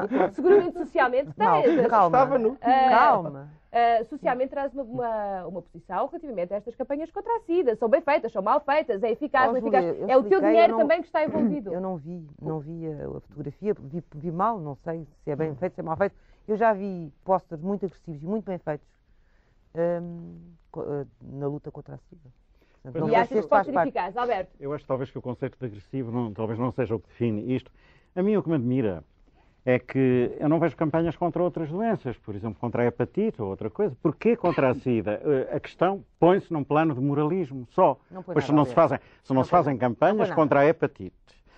que 0.07 0.35
seguramente 0.35 0.77
socialmente 0.77 1.33
tem. 1.33 1.87
calma. 1.89 2.17
Estava 2.17 2.37
nu. 2.37 2.57
Ah, 2.61 2.89
Calma. 2.89 3.49
Uh, 3.71 4.03
socialmente 4.09 4.49
traz 4.49 4.73
uma, 4.73 4.83
uma, 4.83 5.47
uma 5.47 5.61
posição 5.61 6.05
relativamente 6.07 6.53
a 6.53 6.57
estas 6.57 6.75
campanhas 6.75 7.09
contra 7.09 7.31
a 7.37 7.39
SIDA. 7.41 7.73
São 7.77 7.87
bem 7.87 8.01
feitas, 8.01 8.29
são 8.33 8.41
mal 8.41 8.59
feitas, 8.59 9.01
é 9.01 9.11
eficaz, 9.11 9.45
Ó, 9.45 9.53
não 9.53 9.55
é 9.55 9.59
eficaz. 9.59 10.09
É 10.09 10.17
o 10.17 10.23
teu 10.23 10.41
dinheiro 10.41 10.73
não- 10.73 10.79
também 10.79 10.99
que 10.99 11.07
está 11.07 11.23
envolvido. 11.23 11.71
Eu 11.73 11.79
não 11.79 11.95
vi, 11.95 12.27
não 12.41 12.59
vi 12.59 12.85
a, 12.87 13.07
a 13.17 13.21
fotografia, 13.21 13.73
vi, 13.73 14.03
vi 14.15 14.29
mal, 14.29 14.59
não 14.59 14.75
sei 14.75 15.07
se 15.23 15.31
é 15.31 15.35
bem 15.37 15.55
feito, 15.55 15.75
se 15.75 15.79
é 15.79 15.83
mal 15.83 15.95
feito. 15.95 16.13
Eu 16.45 16.57
já 16.57 16.73
vi 16.73 17.13
posters 17.23 17.61
muito 17.61 17.85
agressivos 17.85 18.21
e 18.21 18.25
muito 18.25 18.43
bem 18.43 18.57
feitos 18.57 18.87
hum, 19.73 20.35
eh, 20.77 21.05
na 21.21 21.47
luta 21.47 21.71
contra 21.71 21.95
a 21.95 21.97
SIDA. 21.97 22.29
Não 22.83 23.09
E 23.09 23.15
achas 23.15 23.41
que 23.41 23.47
pode 23.47 23.71
ser 23.71 23.79
eficaz, 23.79 24.17
Alberto? 24.17 24.51
Eu 24.59 24.73
acho 24.73 24.85
talvez 24.85 25.11
que 25.11 25.17
o 25.17 25.21
conceito 25.21 25.57
de 25.57 25.65
agressivo 25.65 26.11
não, 26.11 26.33
talvez 26.33 26.59
não 26.59 26.71
seja 26.71 26.95
o 26.95 26.99
que 26.99 27.07
define 27.07 27.55
isto. 27.55 27.71
A 28.15 28.21
mim 28.21 28.35
o 28.35 28.43
que 28.43 28.49
me 28.49 28.55
admira 28.55 29.03
é 29.65 29.77
que 29.77 30.31
eu 30.39 30.49
não 30.49 30.59
vejo 30.59 30.75
campanhas 30.75 31.15
contra 31.15 31.41
outras 31.43 31.69
doenças, 31.69 32.17
por 32.17 32.33
exemplo, 32.35 32.59
contra 32.59 32.81
a 32.83 32.85
hepatite 32.87 33.41
ou 33.41 33.49
outra 33.49 33.69
coisa. 33.69 33.95
Porquê 34.01 34.35
contra 34.35 34.69
a 34.71 34.73
SIDA? 34.73 35.21
Eh, 35.23 35.55
A 35.55 35.59
questão 35.59 36.03
põe-se 36.19 36.51
num 36.51 36.63
plano 36.63 36.93
de 36.95 36.99
moralismo 37.01 37.67
só. 37.71 37.97
Não 38.09 38.23
Pois 38.23 38.43
se 38.45 38.51
não 38.51 38.63
a 38.63 38.65
se 38.65 38.73
fazem, 38.73 38.99
se 39.23 39.29
não 39.31 39.37
Não 39.37 39.43
se 39.43 39.49
fazem. 39.51 39.73
Não 39.73 39.79
campanhas 39.79 40.31
contra 40.31 40.61
a 40.61 40.65
hepatite, 40.65 41.13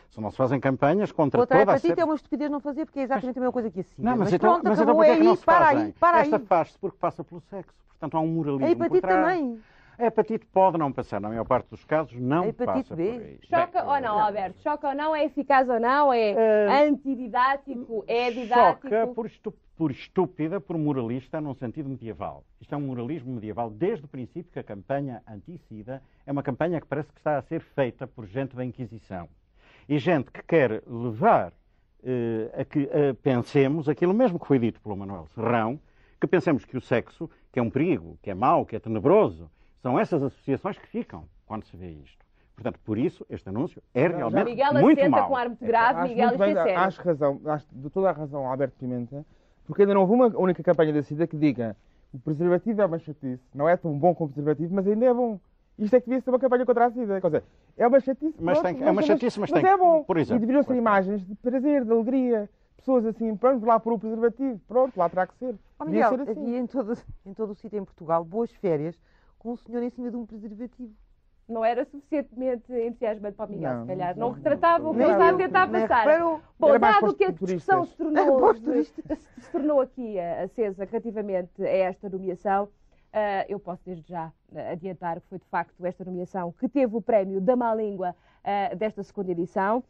se 0.09 0.19
não 0.19 0.29
se 0.31 0.37
fazem 0.37 0.59
campanhas 0.59 1.11
contra 1.13 1.41
a 1.43 1.47
toda 1.47 1.59
a 1.59 1.63
hepatite 1.63 1.87
SIDA. 1.87 2.01
é 2.01 2.05
uma 2.05 2.15
estupidez 2.15 2.51
não 2.51 2.59
fazer, 2.59 2.85
porque 2.85 2.99
é 2.99 3.03
exatamente 3.03 3.37
a 3.37 3.41
mesma 3.41 3.53
coisa 3.53 3.71
que 3.71 3.79
a 3.79 3.83
SIDA. 3.83 4.03
Não, 4.03 4.11
mas, 4.11 4.19
mas 4.19 4.33
então, 4.33 4.49
pronto, 4.51 4.63
mas 4.65 4.79
então 4.79 4.83
acabou, 4.83 5.05
porquê 5.05 5.21
é 5.21 5.23
não 5.23 5.31
aí, 5.31 5.37
se 5.37 5.45
para 5.45 5.65
fazem? 5.65 5.83
aí, 5.85 5.93
para 5.93 6.19
Esta 6.19 6.35
aí. 6.37 6.45
faz-se 6.45 6.77
porque 6.79 6.97
passa 6.99 7.23
pelo 7.23 7.41
sexo. 7.49 7.73
Portanto, 7.87 8.17
há 8.17 8.19
um 8.19 8.27
moralismo 8.27 8.65
A 8.65 8.69
hepatite 8.69 9.01
por 9.01 9.07
trás. 9.07 9.25
também. 9.39 9.59
A 9.97 10.05
hepatite 10.05 10.45
pode 10.47 10.77
não 10.77 10.91
passar, 10.91 11.21
na 11.21 11.29
maior 11.29 11.45
parte 11.45 11.69
dos 11.69 11.83
casos 11.85 12.19
não 12.19 12.43
A 12.43 12.47
hepatite 12.47 12.89
passa 12.89 12.95
B. 12.95 13.11
por 13.11 13.21
aí. 13.21 13.39
Choca 13.43 13.81
Bem, 13.83 13.91
ou 13.91 14.01
não, 14.01 14.19
Alberto? 14.19 14.59
Choca 14.61 14.87
ou 14.89 14.95
não? 14.95 15.15
É 15.15 15.25
eficaz 15.25 15.69
ou 15.69 15.79
não? 15.79 16.11
É 16.11 16.87
antididático? 16.87 18.03
É 18.07 18.31
didático? 18.31 18.89
Choca 18.89 19.07
por, 19.07 19.25
estu- 19.25 19.53
por 19.77 19.91
estúpida, 19.91 20.59
por 20.59 20.77
moralista, 20.77 21.39
num 21.39 21.53
sentido 21.53 21.89
medieval. 21.89 22.43
Isto 22.59 22.73
é 22.73 22.77
um 22.77 22.81
moralismo 22.81 23.33
medieval 23.33 23.69
desde 23.69 24.05
o 24.05 24.07
princípio 24.07 24.51
que 24.51 24.59
a 24.59 24.63
campanha 24.63 25.21
anti-SIDA 25.27 26.01
é 26.25 26.31
uma 26.31 26.41
campanha 26.43 26.81
que 26.81 26.87
parece 26.87 27.11
que 27.11 27.19
está 27.19 27.37
a 27.37 27.41
ser 27.43 27.61
feita 27.61 28.07
por 28.07 28.25
gente 28.25 28.55
da 28.55 28.65
Inquisição. 28.65 29.29
E 29.87 29.99
gente 29.99 30.31
que 30.31 30.41
quer 30.43 30.81
levar 30.87 31.51
eh, 32.03 32.49
a 32.61 32.65
que 32.65 32.89
eh, 32.91 33.13
pensemos 33.21 33.87
aquilo 33.89 34.13
mesmo 34.13 34.39
que 34.39 34.47
foi 34.47 34.57
dito 34.57 34.79
pelo 34.81 34.95
Manuel 34.95 35.27
Serrão, 35.35 35.79
que 36.19 36.25
pensemos 36.27 36.63
que 36.65 36.77
o 36.77 36.81
sexo, 36.81 37.29
que 37.51 37.59
é 37.59 37.61
um 37.61 37.69
perigo, 37.69 38.17
que 38.21 38.31
é 38.31 38.33
mau, 38.33 38.65
que 38.65 38.75
é 38.75 38.79
tenebroso, 38.79 39.51
são 39.83 39.99
essas 39.99 40.23
associações 40.23 40.77
que 40.79 40.87
ficam 40.87 41.25
quando 41.45 41.65
se 41.65 41.75
vê 41.77 41.89
isto. 41.91 42.23
Portanto, 42.55 42.79
por 42.85 42.97
isso, 42.97 43.25
este 43.29 43.49
anúncio 43.49 43.81
é 43.93 44.07
realmente 44.07 44.45
Miguel 44.45 44.73
muito 44.73 44.99
assenta 44.99 45.17
mau. 45.17 45.27
com 45.27 45.35
ar 45.35 45.47
muito 45.49 45.65
grave. 45.65 45.99
Acho 45.99 46.09
Miguel, 46.09 46.27
muito 46.29 46.33
isto 46.43 46.43
é 46.43 46.53
bem, 46.55 46.63
sério. 46.63 46.79
acho 46.79 47.01
razão, 47.01 47.41
acho 47.45 47.67
de 47.71 47.89
toda 47.89 48.09
a 48.09 48.11
razão 48.13 48.47
Alberto 48.47 48.75
Pimenta, 48.79 49.25
porque 49.65 49.81
ainda 49.81 49.93
não 49.93 50.01
houve 50.01 50.13
uma 50.13 50.27
única 50.37 50.63
campanha 50.63 50.93
da 50.93 51.03
SIDA 51.03 51.27
que 51.27 51.35
diga 51.35 51.75
o 52.13 52.19
preservativo 52.19 52.81
é 52.81 52.85
uma 52.85 52.99
chatice, 52.99 53.43
não 53.53 53.67
é 53.67 53.75
tão 53.75 53.91
bom 53.97 54.13
como 54.15 54.29
o 54.29 54.33
preservativo, 54.33 54.73
mas 54.73 54.87
ainda 54.87 55.05
é 55.05 55.13
bom. 55.13 55.39
Isto 55.79 55.95
é 55.95 55.99
que 55.99 56.05
devia 56.05 56.21
ser 56.21 56.29
uma 56.29 56.37
campanha 56.39 56.65
contra 56.65 56.85
a 56.85 56.91
SIDA. 56.91 57.19
Quer 57.19 57.27
dizer, 57.27 57.43
é 57.75 57.87
uma 57.87 57.99
chatice, 57.99 58.35
Mas 58.39 58.59
pronto, 58.59 58.65
tem 58.71 58.75
que- 58.75 58.83
é 58.87 58.91
uma 58.91 59.01
chatice, 59.01 59.39
mas 59.39 59.51
tem 59.51 59.65
é 59.65 59.71
que- 59.71 59.77
bom. 59.77 60.03
por 60.03 60.17
exemplo, 60.17 60.37
e 60.37 60.39
deveriam 60.41 60.63
ser 60.63 60.75
imagens 60.75 61.25
de 61.25 61.35
prazer, 61.35 61.83
de 61.83 61.91
alegria. 61.91 62.47
Pessoas 62.77 63.05
assim, 63.07 63.35
pronto, 63.35 63.65
lá 63.65 63.79
por 63.79 63.93
o 63.93 63.99
preservativo, 63.99 64.59
pronto, 64.67 64.95
lá 64.95 65.09
terá 65.09 65.25
que 65.25 65.33
ser. 65.37 65.55
Devia 65.83 66.09
Miguel, 66.09 66.09
ser 66.25 66.31
assim. 66.31 66.55
em 66.57 66.67
todo, 66.67 66.97
em 67.25 67.33
todo 67.33 67.51
o 67.51 67.55
sítio 67.55 67.79
em 67.79 67.83
Portugal 67.83 68.23
boas 68.23 68.51
férias 68.51 68.95
com 69.43 69.51
um 69.51 69.57
senhor 69.57 69.83
em 69.83 69.89
cima 69.89 70.09
de 70.09 70.15
um 70.15 70.25
preservativo. 70.25 70.93
Não 71.47 71.63
era 71.63 71.83
suficientemente 71.83 72.71
entusiasmante 72.73 73.35
para 73.35 73.45
o 73.47 73.49
Miguel, 73.53 73.73
Não, 73.73 73.81
se 73.81 73.87
calhar. 73.87 74.17
não, 74.17 74.27
Não 74.29 74.33
retratava 74.35 74.89
o 74.89 74.93
que 74.95 75.01
ele 75.01 75.11
está 75.11 75.29
a 75.29 75.33
tentar 75.35 75.67
Nem 75.67 75.81
passar. 75.81 76.05
reparou. 76.07 76.41
Bom, 76.57 76.79
dado 76.79 77.13
que 77.13 77.25
a 77.25 77.31
discussão 77.31 77.85
se 77.85 77.97
tornou, 77.97 78.55
se 78.55 79.51
tornou 79.51 79.81
aqui 79.81 80.17
eh, 80.17 80.43
acesa 80.43 80.85
relativamente 80.85 81.61
a 81.61 81.67
esta 81.67 82.07
nomeação, 82.09 82.69
eh, 83.11 83.45
eu 83.49 83.59
posso 83.59 83.81
desde 83.85 84.07
já 84.07 84.31
eh, 84.55 84.71
adiantar 84.71 85.19
que 85.19 85.27
foi 85.27 85.37
de 85.37 85.45
facto 85.47 85.85
esta 85.85 86.05
nomeação 86.05 86.53
que 86.53 86.69
teve 86.69 86.95
o 86.95 87.01
prémio 87.01 87.41
da 87.41 87.57
má 87.57 87.75
língua 87.75 88.15
desta 88.77 89.01
segunda 89.03 89.31
edição. 89.31 89.81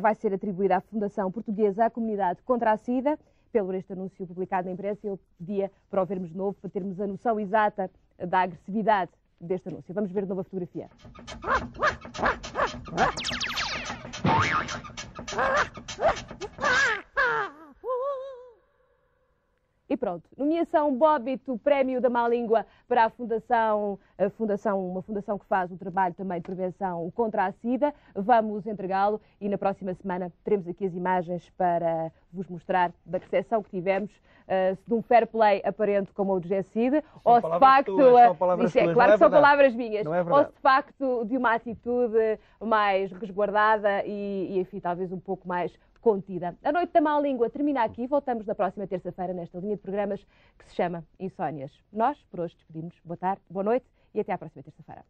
Vai 0.00 0.14
ser 0.14 0.32
atribuída 0.32 0.76
à 0.78 0.80
Fundação 0.80 1.30
Portuguesa 1.30 1.84
à 1.84 1.90
Comunidade 1.90 2.42
contra 2.42 2.72
a 2.72 2.76
SIDA. 2.78 3.18
Pelo 3.52 3.72
este 3.74 3.92
anúncio 3.92 4.26
publicado 4.26 4.66
na 4.66 4.72
imprensa, 4.72 5.06
ele 5.06 5.18
pedia 5.38 5.70
para 5.90 6.02
o 6.02 6.06
vermos 6.06 6.30
de 6.30 6.36
novo, 6.36 6.56
para 6.60 6.70
termos 6.70 7.00
a 7.00 7.06
noção 7.06 7.40
exata 7.40 7.90
da 8.18 8.40
agressividade 8.40 9.10
deste 9.40 9.68
anúncio. 9.68 9.94
Vamos 9.94 10.12
ver 10.12 10.22
de 10.22 10.28
novo 10.28 10.42
a 10.42 10.44
fotografia. 10.44 10.88
E 19.90 19.96
pronto, 19.96 20.22
nomeação 20.38 20.96
Bóbito, 20.96 21.58
prémio 21.64 22.00
da 22.00 22.08
má 22.08 22.28
língua 22.28 22.64
para 22.86 23.06
a 23.06 23.10
fundação, 23.10 23.98
a 24.16 24.30
fundação, 24.30 24.88
uma 24.88 25.02
fundação 25.02 25.36
que 25.36 25.44
faz 25.46 25.72
o 25.72 25.76
trabalho 25.76 26.14
também 26.14 26.38
de 26.38 26.44
prevenção 26.44 27.10
contra 27.10 27.46
a 27.46 27.50
SIDA. 27.50 27.92
Vamos 28.14 28.68
entregá-lo 28.68 29.20
e 29.40 29.48
na 29.48 29.58
próxima 29.58 29.92
semana 29.94 30.32
teremos 30.44 30.68
aqui 30.68 30.86
as 30.86 30.94
imagens 30.94 31.50
para 31.58 32.12
vos 32.32 32.46
mostrar 32.48 32.92
da 33.04 33.18
recepção 33.18 33.64
que 33.64 33.70
tivemos, 33.70 34.12
eh, 34.46 34.76
de 34.86 34.94
um 34.94 35.02
fair 35.02 35.26
play 35.26 35.60
aparente 35.64 36.12
como 36.12 36.34
o 36.34 36.38
do 36.38 36.46
GSID, 36.46 37.02
ou 37.24 37.40
se 37.40 37.50
de 37.50 37.58
facto, 37.58 37.96
tuas, 37.96 38.36
isso 38.64 38.78
é 38.78 38.94
claro 38.94 38.94
não 38.94 38.94
que 38.94 39.00
é 39.00 39.18
são 39.18 39.28
verdade. 39.28 39.30
palavras 39.30 39.74
minhas, 39.74 40.04
Não 40.04 40.14
é 40.14 40.22
ou 40.22 40.44
de 40.44 40.60
facto 40.62 41.24
de 41.24 41.36
uma 41.36 41.52
atitude 41.54 42.38
mais 42.60 43.10
resguardada 43.10 44.04
e, 44.06 44.52
e 44.52 44.60
enfim, 44.60 44.78
talvez 44.78 45.10
um 45.10 45.18
pouco 45.18 45.48
mais 45.48 45.76
contida. 46.00 46.56
A 46.62 46.72
Noite 46.72 46.92
da 46.92 47.00
Má 47.00 47.20
Língua 47.20 47.50
termina 47.50 47.84
aqui. 47.84 48.06
Voltamos 48.06 48.46
na 48.46 48.54
próxima 48.54 48.86
terça-feira 48.86 49.32
nesta 49.32 49.58
linha 49.58 49.76
de 49.76 49.82
programas 49.82 50.24
que 50.58 50.64
se 50.66 50.74
chama 50.74 51.04
Insónias. 51.18 51.72
Nós, 51.92 52.18
por 52.30 52.40
hoje, 52.40 52.56
despedimos. 52.56 52.94
Boa 53.04 53.16
tarde, 53.16 53.42
boa 53.48 53.64
noite 53.64 53.86
e 54.14 54.20
até 54.20 54.32
à 54.32 54.38
próxima 54.38 54.62
terça-feira. 54.62 55.04